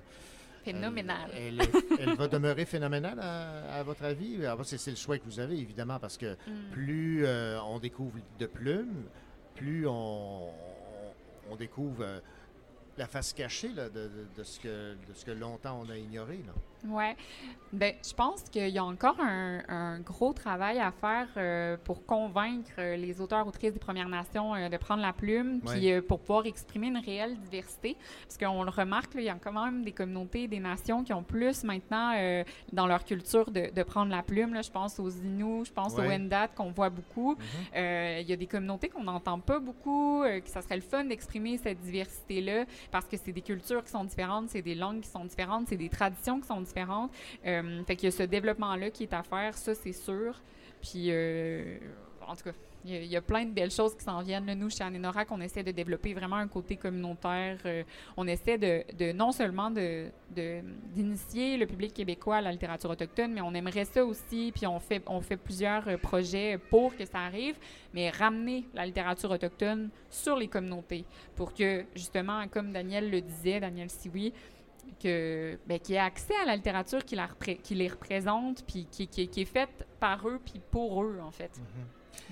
Phénoménale. 0.65 1.31
Elle, 1.35 1.61
elle- 1.62 1.99
elle 2.11 2.15
va 2.16 2.28
demeurer 2.28 2.66
phénoménale 2.66 3.19
à, 3.19 3.77
à 3.78 3.82
votre 3.82 4.05
avis? 4.05 4.45
Alors, 4.45 4.65
c'est, 4.66 4.77
c'est 4.77 4.91
le 4.91 4.97
choix 4.99 5.16
que 5.19 5.24
vous 5.24 5.41
avez, 5.41 5.57
évidemment, 5.59 5.99
parce 5.99 6.19
que 6.19 6.35
Mm. 6.35 6.70
plus 6.70 7.24
euh, 7.24 7.59
on 7.62 7.78
découvre 7.78 8.19
de 8.39 8.47
plumes, 8.47 9.05
plus 9.55 9.87
on, 9.89 10.49
on- 11.51 11.57
découvre 11.57 12.20
la 12.99 13.07
face 13.07 13.32
cachée 13.32 13.70
là, 13.70 13.89
de, 13.89 14.03
de- 14.03 14.27
de 14.37 14.45
ce 14.45 14.61
que, 14.61 14.93
de 15.09 15.15
ce 15.15 15.24
que 15.24 15.31
longtemps 15.32 15.82
on 15.85 15.91
a 15.91 15.97
ignoré. 15.97 16.37
Là. 16.47 16.53
Ouais. 16.86 17.16
Ben, 17.73 17.94
je 18.05 18.12
pense 18.15 18.43
qu'il 18.51 18.69
y 18.69 18.78
a 18.78 18.85
encore 18.85 19.15
un, 19.20 19.61
un 19.69 20.01
gros 20.01 20.32
travail 20.32 20.81
à 20.81 20.90
faire 20.90 21.28
euh, 21.36 21.77
pour 21.85 22.05
convaincre 22.05 22.69
euh, 22.78 22.97
les 22.97 23.20
auteurs 23.20 23.47
autrices 23.47 23.73
des 23.73 23.78
Premières 23.78 24.09
Nations 24.09 24.57
euh, 24.57 24.69
de 24.69 24.77
prendre 24.77 25.02
la 25.02 25.12
plume, 25.12 25.61
puis 25.61 25.78
Ouais. 25.86 25.93
euh, 25.93 26.02
pour 26.02 26.19
pouvoir 26.19 26.47
exprimer 26.47 26.89
une 26.89 26.97
réelle 26.98 27.39
diversité. 27.39 27.97
Parce 28.23 28.36
qu'on 28.39 28.65
le 28.65 28.70
remarque, 28.70 29.15
là, 29.15 29.20
il 29.20 29.27
y 29.27 29.28
a 29.28 29.35
quand 29.36 29.52
même 29.52 29.85
des 29.85 29.93
communautés, 29.93 30.48
des 30.48 30.59
nations 30.59 31.05
qui 31.05 31.12
ont 31.12 31.23
plus 31.23 31.62
maintenant 31.62 32.12
dans 32.73 32.86
leur 32.89 33.05
culture 33.05 33.51
de, 33.52 33.70
de 33.73 33.82
prendre 33.85 34.11
la 34.11 34.23
plume. 34.24 34.52
Là. 34.55 34.62
Je 34.62 34.70
pense 34.70 34.98
aux 34.98 35.11
Inuits, 35.11 35.66
je 35.66 35.73
pense 35.73 35.94
Ouais. 35.94 36.07
aux 36.07 36.09
Wendat 36.09 36.48
qu'on 36.48 36.70
voit 36.73 36.90
beaucoup. 36.90 37.36
Euh, 37.77 38.19
Il 38.20 38.28
y 38.28 38.32
a 38.32 38.36
des 38.36 38.47
communautés 38.47 38.89
qu'on 38.89 39.05
n'entend 39.05 39.39
pas 39.39 39.61
beaucoup, 39.61 40.23
que 40.24 40.48
ça 40.48 40.61
serait 40.62 40.77
le 40.77 40.82
fun 40.82 41.05
d'exprimer 41.05 41.57
cette 41.59 41.81
diversité-là 41.81 42.65
parce 42.90 43.07
que 43.07 43.16
c'est 43.16 43.32
des 43.32 43.43
cultures 43.43 43.85
qui 43.85 43.90
sont 43.90 44.05
différentes, 44.05 44.48
c'est 44.51 44.62
des 44.62 44.74
langues 44.74 45.01
qui 45.02 45.09
sont 45.09 45.24
différentes, 45.24 45.69
c'est 45.69 45.77
des 45.77 45.89
traditions 45.89 46.40
qui 46.40 46.47
sont 46.48 46.55
différentes. 46.61 46.70
Euh, 47.47 47.85
fait 47.85 47.97
qu'il 47.97 48.09
y 48.09 48.13
a 48.13 48.17
ce 48.17 48.23
développement-là 48.23 48.91
qui 48.91 49.05
est 49.05 49.15
à 49.15 49.23
faire, 49.23 49.57
ça 49.57 49.75
c'est 49.75 49.93
sûr. 49.93 50.41
Puis, 50.83 51.07
euh, 51.09 51.79
en 52.27 52.35
tout 52.35 52.45
cas, 52.45 52.53
il 52.87 53.05
y, 53.05 53.17
a, 53.17 53.21
plein 53.21 53.45
de 53.45 53.51
belles 53.51 53.71
choses 53.71 53.95
qui 53.95 54.03
s'en 54.03 54.23
viennent. 54.23 54.47
Nous, 54.55 54.71
chez 54.71 54.83
Anénorac, 54.83 55.31
on 55.31 55.41
essaie 55.43 55.63
de 55.63 55.71
développer 55.71 56.15
vraiment 56.15 56.37
un 56.37 56.49
côté 56.49 56.77
communautaire. 56.77 57.59
Euh, 57.67 57.83
on 58.17 58.27
essaie 58.27 58.57
de, 58.57 59.13
non 59.13 59.33
seulement 59.33 59.71
d'initier 59.71 61.59
le 61.59 61.67
public 61.67 61.93
québécois 61.93 62.37
à 62.37 62.41
la 62.41 62.53
littérature 62.53 62.89
autochtone, 62.89 63.35
mais 63.35 63.43
on 63.43 63.53
aimerait 63.53 63.85
ça 63.85 64.03
aussi. 64.03 64.51
Puis 64.55 64.67
on 64.67 64.81
fait, 64.81 65.03
plusieurs 65.37 65.99
projets 65.99 66.57
pour 66.71 66.97
que 66.97 67.05
ça 67.05 67.19
arrive, 67.19 67.57
mais 67.93 68.09
ramener 68.09 68.65
la 68.73 68.87
littérature 68.87 69.31
autochtone 69.31 69.91
sur 70.09 70.37
les 70.37 70.49
communautés 70.49 71.05
pour 71.37 71.53
que, 71.53 71.85
justement, 71.95 72.49
comme 72.49 72.73
Daniel 72.73 73.11
le 73.11 73.21
disait, 73.21 73.61
Daniel 73.61 73.91
Sioui, 73.91 74.33
que 74.99 75.59
ben, 75.67 75.79
qui 75.79 75.95
ait 75.95 75.99
accès 75.99 76.35
à 76.43 76.47
la 76.47 76.57
littérature 76.57 77.05
qui, 77.05 77.15
la 77.17 77.27
repré- 77.27 77.59
qui 77.62 77.75
les 77.75 77.89
représente, 77.89 78.65
puis 78.67 78.87
qui, 78.91 79.07
qui- 79.09 79.29
qui 79.29 79.43
est 79.43 79.45
faite 79.45 79.87
par 80.01 80.27
eux, 80.29 80.41
puis 80.45 80.61
pour 80.71 81.03
eux, 81.03 81.19
en 81.23 81.31
fait. 81.31 81.51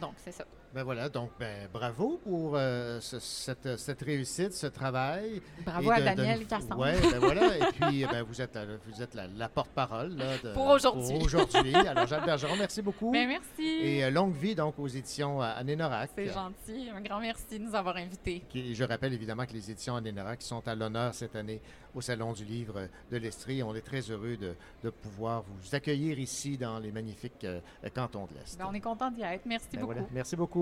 Donc, 0.01 0.15
c'est 0.17 0.33
ça. 0.33 0.45
Ben 0.75 0.83
voilà, 0.85 1.09
donc 1.09 1.31
ben, 1.41 1.67
bravo 1.73 2.21
pour 2.23 2.53
euh, 2.55 3.01
ce- 3.01 3.19
cette, 3.19 3.79
cette 3.79 4.03
réussite, 4.03 4.53
ce 4.53 4.67
travail. 4.67 5.41
Bravo 5.65 5.91
à 5.91 6.01
Daniel. 6.01 6.41
Ouais, 6.77 6.95
ben 7.11 7.19
voilà, 7.19 7.57
et 7.57 7.73
puis 7.81 8.05
ben, 8.05 8.23
vous 8.23 8.41
êtes, 8.43 8.55
la, 8.55 8.67
vous 8.87 9.03
êtes 9.03 9.15
la, 9.15 9.27
la 9.29 9.49
porte-parole 9.49 10.17
Pour 10.53 10.67
aujourd'hui. 10.67 11.75
Alors 11.75 12.07
Jacques 12.07 12.27
Bergeron, 12.27 12.57
merci 12.59 12.83
beaucoup. 12.83 13.11
Ben, 13.11 13.27
merci. 13.27 13.63
Et 13.67 14.05
euh, 14.05 14.11
longue 14.11 14.35
vie 14.35 14.55
donc 14.55 14.79
aux 14.79 14.87
éditions 14.89 15.43
euh, 15.43 15.51
Anénorac. 15.57 16.11
C'est 16.15 16.27
gentil. 16.33 16.91
Un 16.95 17.01
grand 17.01 17.21
merci 17.21 17.59
de 17.59 17.65
nous 17.65 17.75
avoir 17.75 17.97
invités. 17.97 18.43
Qui- 18.51 18.75
je 18.75 18.85
rappelle 18.85 19.15
évidemment 19.15 19.47
que 19.47 19.55
les 19.55 19.71
éditions 19.71 19.97
Anénorac 19.97 20.43
sont 20.43 20.67
à 20.69 20.75
l'honneur 20.75 21.15
cette 21.15 21.35
année 21.35 21.63
au 21.95 22.03
Salon 22.03 22.35
du 22.35 22.45
Livre 22.45 22.89
de 23.11 23.17
l'Estrie. 23.17 23.63
On 23.63 23.75
est 23.75 23.81
très 23.81 24.01
heureux 24.11 24.37
de, 24.37 24.55
de 24.85 24.91
pouvoir 24.91 25.43
vous 25.43 25.75
accueillir 25.75 26.19
ici 26.19 26.59
dans 26.59 26.79
les 26.79 26.93
magnifiques 26.93 27.45
euh, 27.45 27.61
cantons 27.95 28.27
de 28.27 28.35
l'Est. 28.35 28.59
Ben, 28.59 28.67
on 28.69 28.75
est 28.75 28.81
content 28.81 29.11
d'y 29.11 29.23
être. 29.23 29.47
Merci 29.47 29.69
Ben 29.73 29.81
beaucoup. 29.81 29.93
voilà, 29.95 30.07
merci 30.13 30.37
beaucoup. 30.37 30.58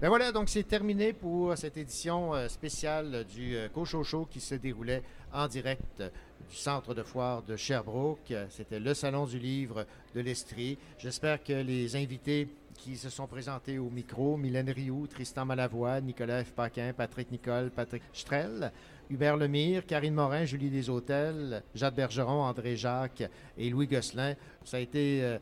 Ben 0.00 0.08
voilà, 0.08 0.32
donc 0.32 0.48
c'est 0.48 0.62
terminé 0.62 1.12
pour 1.12 1.56
cette 1.58 1.76
édition 1.76 2.34
euh, 2.34 2.48
spéciale 2.48 3.24
du 3.34 3.54
euh, 3.54 3.68
Cochocho 3.68 4.26
qui 4.30 4.40
se 4.40 4.54
déroulait 4.54 5.02
en 5.32 5.46
direct 5.46 6.02
du 6.48 6.56
centre 6.56 6.94
de 6.94 7.02
foire 7.02 7.42
de 7.42 7.54
Sherbrooke. 7.54 8.32
C'était 8.48 8.80
le 8.80 8.94
Salon 8.94 9.26
du 9.26 9.38
Livre 9.38 9.84
de 10.14 10.20
l'Estrie. 10.20 10.78
J'espère 10.98 11.42
que 11.44 11.52
les 11.52 11.96
invités 11.96 12.48
qui 12.74 12.96
se 12.96 13.10
sont 13.10 13.26
présentés 13.26 13.78
au 13.78 13.90
micro, 13.90 14.38
Mylène 14.38 14.70
Rioux, 14.70 15.06
Tristan 15.06 15.44
Malavoie, 15.44 16.00
Nicolas 16.00 16.44
F. 16.44 16.52
Paquin, 16.52 16.92
Patrick 16.96 17.30
Nicole, 17.30 17.70
Patrick 17.70 18.02
Strel, 18.14 18.72
Hubert 19.10 19.36
Lemire, 19.36 19.84
Karine 19.84 20.14
Morin, 20.14 20.46
Julie 20.46 20.70
Deshôtels, 20.70 21.62
Jacques 21.74 21.96
Bergeron, 21.96 22.42
André 22.42 22.76
Jacques 22.76 23.24
et 23.58 23.68
Louis 23.68 23.86
Gosselin. 23.86 24.34
Ça 24.64 24.78
a 24.78 24.80
été 24.80 25.22
euh, 25.22 25.38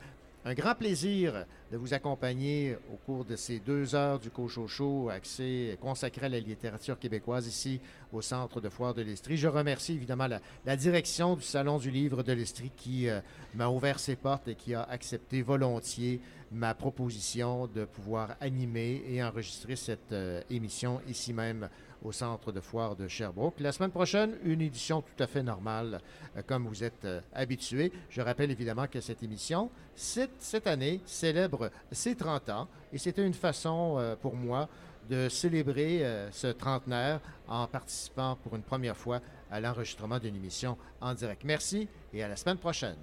un 0.48 0.54
grand 0.54 0.74
plaisir 0.74 1.44
de 1.70 1.76
vous 1.76 1.92
accompagner 1.92 2.74
au 2.90 2.96
cours 2.96 3.26
de 3.26 3.36
ces 3.36 3.58
deux 3.58 3.94
heures 3.94 4.18
du 4.18 4.30
Cochocho 4.30 5.10
axé 5.10 5.76
consacré 5.78 6.24
à 6.24 6.28
la 6.30 6.40
littérature 6.40 6.98
québécoise 6.98 7.46
ici 7.46 7.82
au 8.14 8.22
Centre 8.22 8.62
de 8.62 8.70
foire 8.70 8.94
de 8.94 9.02
l'Estrie. 9.02 9.36
Je 9.36 9.46
remercie 9.46 9.92
évidemment 9.92 10.26
la, 10.64 10.76
direction 10.76 11.36
du 11.36 11.42
Salon 11.42 11.76
du 11.76 11.90
livre 11.90 12.22
de 12.22 12.32
l'Estrie 12.32 12.72
qui 12.74 13.10
euh, 13.10 13.20
m'a 13.54 13.68
ouvert 13.68 14.00
ses 14.00 14.16
portes 14.16 14.48
et 14.48 14.54
qui 14.54 14.72
a 14.74 14.84
accepté 14.84 15.42
volontiers 15.42 16.18
ma 16.50 16.72
proposition 16.72 17.66
de 17.66 17.84
pouvoir 17.84 18.34
animer 18.40 19.04
et 19.06 19.22
enregistrer 19.22 19.76
cette 19.76 20.12
euh, 20.12 20.40
émission 20.48 21.02
ici 21.06 21.34
même 21.34 21.68
au 22.02 22.12
centre 22.12 22.52
de 22.52 22.60
foire 22.60 22.96
de 22.96 23.08
Sherbrooke. 23.08 23.60
La 23.60 23.72
semaine 23.72 23.90
prochaine, 23.90 24.36
une 24.44 24.60
édition 24.60 25.02
tout 25.02 25.22
à 25.22 25.26
fait 25.26 25.42
normale, 25.42 26.00
euh, 26.36 26.42
comme 26.46 26.66
vous 26.66 26.84
êtes 26.84 27.04
euh, 27.04 27.20
habitués. 27.34 27.92
Je 28.10 28.20
rappelle 28.20 28.50
évidemment 28.50 28.86
que 28.86 29.00
cette 29.00 29.22
émission, 29.22 29.70
cette, 29.94 30.40
cette 30.40 30.66
année, 30.66 31.00
célèbre 31.04 31.70
ses 31.92 32.14
30 32.14 32.48
ans 32.50 32.68
et 32.92 32.98
c'était 32.98 33.26
une 33.26 33.34
façon 33.34 33.96
euh, 33.98 34.16
pour 34.16 34.34
moi 34.34 34.68
de 35.08 35.28
célébrer 35.30 36.04
ce 36.32 36.48
trentenaire 36.48 37.20
en 37.48 37.66
participant 37.66 38.36
pour 38.42 38.54
une 38.56 38.62
première 38.62 38.94
fois 38.94 39.22
à 39.50 39.58
l'enregistrement 39.58 40.18
d'une 40.18 40.36
émission 40.36 40.76
en 41.00 41.14
direct. 41.14 41.44
Merci 41.44 41.88
et 42.12 42.22
à 42.22 42.28
la 42.28 42.36
semaine 42.36 42.58
prochaine. 42.58 42.98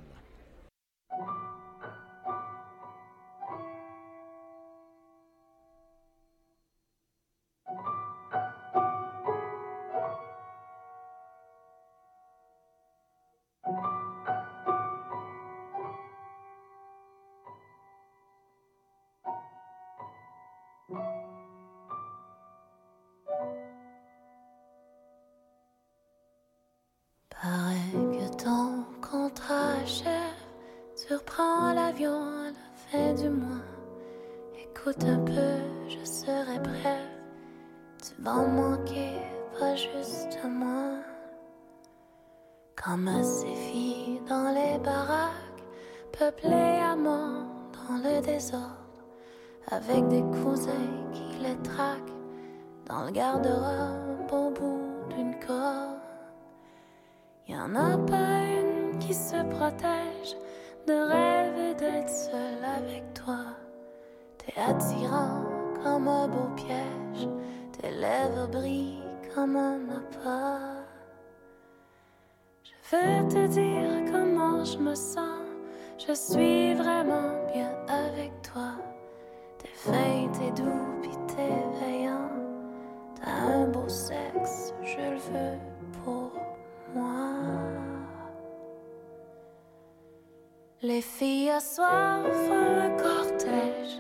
Les 90.82 91.02
filles 91.02 91.52
à 91.52 91.60
un 91.80 92.90
cortège 92.98 93.98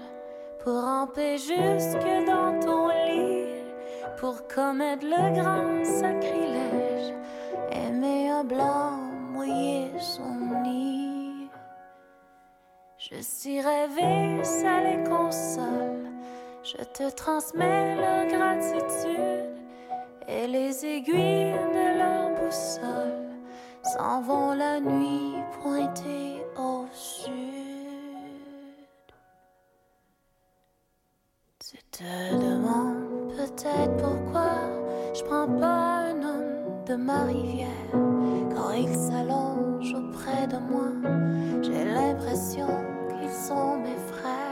pour 0.61 0.81
ramper 0.81 1.37
jusque 1.37 2.25
dans 2.27 2.59
ton 2.59 2.89
lit, 2.89 3.63
pour 4.17 4.45
commettre 4.47 5.05
le 5.05 5.41
grand 5.41 5.85
sacrilège, 5.85 7.13
aimer 7.71 8.29
un 8.29 8.43
blanc, 8.43 8.97
mouiller 9.31 9.89
son 9.99 10.35
nid. 10.63 11.47
Je 12.97 13.21
suis 13.21 13.61
rêvé, 13.61 14.43
ça 14.43 14.81
les 14.81 15.01
console, 15.09 16.11
je 16.61 16.83
te 16.83 17.09
transmets 17.09 17.95
leur 17.95 18.27
gratitude 18.27 19.55
et 20.27 20.45
les 20.45 20.85
aiguilles 20.85 21.53
de 21.53 21.97
leur 21.99 22.31
boussole 22.31 23.24
s'en 23.85 24.21
vont 24.21 24.53
la 24.53 24.79
nuit 24.79 25.35
pointée 25.61 26.43
au 26.57 26.85
sud. 26.91 27.31
Tu 31.59 31.77
te 31.91 32.33
demandes 32.33 33.33
peut-être 33.37 33.95
pourquoi 33.97 34.49
je 35.13 35.23
prends 35.23 35.47
pas 35.47 36.09
un 36.09 36.23
homme 36.23 36.83
de 36.87 36.95
ma 36.95 37.25
rivière 37.25 37.91
quand 38.55 38.71
il 38.71 38.89
s'allonge 38.95 39.93
auprès 39.93 40.47
de 40.47 40.57
moi. 40.57 40.89
J'ai 41.61 41.85
l'impression 41.85 42.67
qu'ils 43.09 43.31
sont 43.31 43.77
mes 43.77 43.99
frères. 44.11 44.45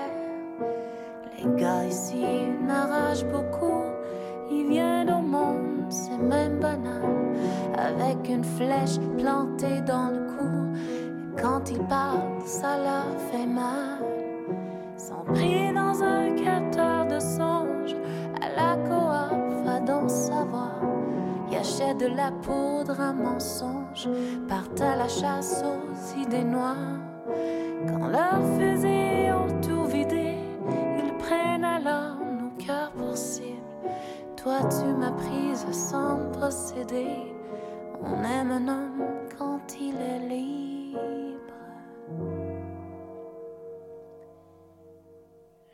Les 1.37 1.59
gars 1.59 1.85
ici 1.85 2.23
m'arrachent 2.61 3.25
beaucoup. 3.25 3.83
Ils 4.51 4.67
viennent 4.69 5.11
au 5.11 5.21
monde, 5.21 5.85
c'est 5.89 6.17
même 6.17 6.59
banal, 6.59 6.92
avec 8.23 8.35
une 8.35 8.43
flèche 8.43 8.99
plantée 9.17 9.81
dans 9.81 10.09
le 10.09 10.19
cou. 10.37 11.41
Quand 11.41 11.69
ils 11.69 11.83
parlent, 11.87 12.41
ça 12.45 12.77
leur 12.77 13.19
fait 13.31 13.45
mal. 13.45 13.99
Sont 14.97 15.23
pris 15.33 15.73
dans 15.73 16.01
un 16.01 16.35
capteur 16.35 17.05
de 17.07 17.19
songe, 17.19 17.95
à 18.41 18.49
la 18.55 18.75
coop, 18.83 19.65
va 19.65 19.79
donc 19.79 20.09
savoir. 20.09 20.71
Ils 21.51 21.57
achètent 21.57 21.99
de 21.99 22.07
la 22.07 22.31
poudre 22.31 22.99
à 22.99 23.13
mensonge, 23.13 24.07
partent 24.47 24.81
à 24.81 24.95
la 24.95 25.07
chasse 25.07 25.63
aux 25.63 26.19
idées 26.19 26.43
noires. 26.43 26.99
Quand 27.87 28.07
leurs 28.07 28.43
fusils 28.57 29.31
ont 29.33 29.61
tout 29.61 29.85
vidé, 29.85 30.35
ils 30.97 31.13
prennent 31.17 31.65
alors 31.65 32.17
nos 32.19 32.65
cœurs 32.65 32.91
pour 32.97 33.17
cible. 33.17 33.47
Toi, 34.37 34.59
tu 34.69 34.85
m'as 34.93 35.11
prise 35.11 35.65
sans 35.71 36.17
procéder. 36.31 37.32
On 38.05 38.23
aime 38.23 38.51
un 38.51 38.67
homme 38.67 39.03
quand 39.37 39.61
il 39.79 39.95
est 39.95 40.19
libre. 40.19 40.99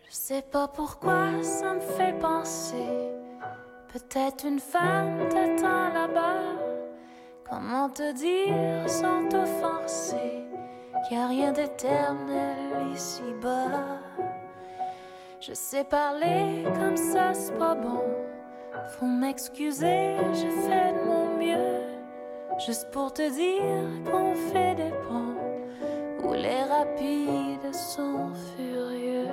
Je 0.08 0.12
sais 0.12 0.42
pas 0.42 0.68
pourquoi 0.68 1.42
ça 1.42 1.74
me 1.74 1.80
fait 1.80 2.18
penser. 2.20 3.12
Peut-être 3.92 4.46
une 4.46 4.60
femme 4.60 5.28
t'attend 5.30 5.90
là-bas. 5.94 6.56
Comment 7.50 7.90
te 7.90 8.14
dire 8.14 8.88
sans 8.88 9.28
t'offenser 9.28 10.44
qu'il 11.08 11.18
n'y 11.18 11.24
a 11.24 11.28
rien 11.28 11.52
d'éternel 11.52 12.92
ici-bas? 12.94 13.98
Je 15.40 15.54
sais 15.54 15.84
parler 15.84 16.64
comme 16.80 16.98
ça, 16.98 17.34
c'est 17.34 17.58
pas 17.58 17.74
bon. 17.74 18.04
Faut 19.00 19.06
m'excuser, 19.06 20.16
je 20.34 20.48
fais 20.68 20.94
de 20.94 21.06
mon 21.06 21.38
mieux. 21.38 21.69
Juste 22.66 22.92
pour 22.92 23.14
te 23.14 23.22
dire 23.22 24.12
qu'on 24.12 24.36
fait 24.36 24.76
des 24.76 24.92
ponts 25.08 25.38
où 26.24 26.34
les 26.34 26.62
rapides 26.64 27.74
sont 27.74 28.34
furieux. 28.56 29.30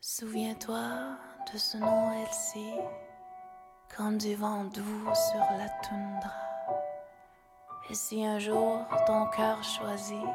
Souviens-toi 0.00 1.16
de 1.50 1.58
ce 1.58 1.78
nom 1.78 2.12
Elsie, 2.22 2.74
comme 3.96 4.18
du 4.18 4.34
vent 4.34 4.64
doux 4.64 5.14
sur 5.14 5.40
la 5.56 5.68
toundra. 5.82 6.34
Et 7.88 7.94
si 7.94 8.26
un 8.26 8.38
jour 8.38 8.84
ton 9.06 9.26
cœur 9.28 9.64
choisit, 9.64 10.28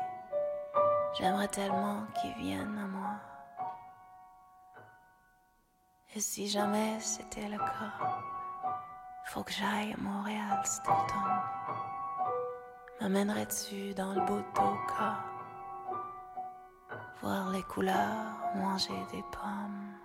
j'aimerais 1.19 1.49
tellement 1.49 2.07
qu'il 2.19 2.34
vienne 2.44 2.80
à 2.84 2.88
moi. 2.88 3.32
Et 6.15 6.19
si 6.19 6.48
jamais 6.48 6.99
c'était 6.99 7.49
le 7.49 7.57
cas, 7.57 7.94
faut 9.26 9.41
que 9.41 9.52
j'aille 9.52 9.94
à 9.94 9.98
Montréal 9.98 10.61
automne. 10.84 11.41
M'amènerais-tu 13.02 13.95
dans 13.95 14.14
le 14.14 14.22
beau 14.22 14.41
voir 17.19 17.49
les 17.49 17.64
couleurs, 17.64 18.35
manger 18.56 18.94
des 19.11 19.23
pommes? 19.31 19.95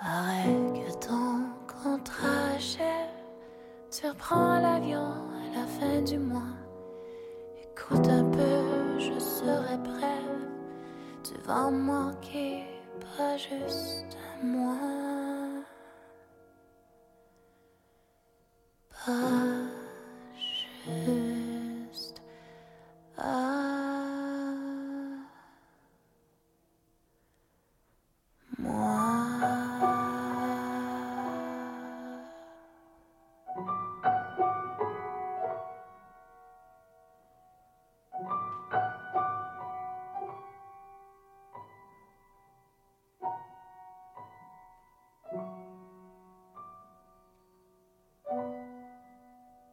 Paraît 0.00 0.56
que 0.74 1.06
ton 1.06 1.48
contrat 1.66 2.54
achève 2.56 3.08
du 6.02 6.18
mois. 6.18 6.56
Écoute 7.62 8.08
un 8.08 8.24
peu, 8.24 8.98
je 8.98 9.18
serai 9.20 9.78
For 11.48 11.70
manquer, 11.70 12.62
pas 13.16 13.38
juste 13.38 14.18
à 14.20 14.44
moi. 14.44 14.76
Pas 18.90 19.64
juste 20.84 22.20
à 23.16 23.22
moi. 23.22 23.57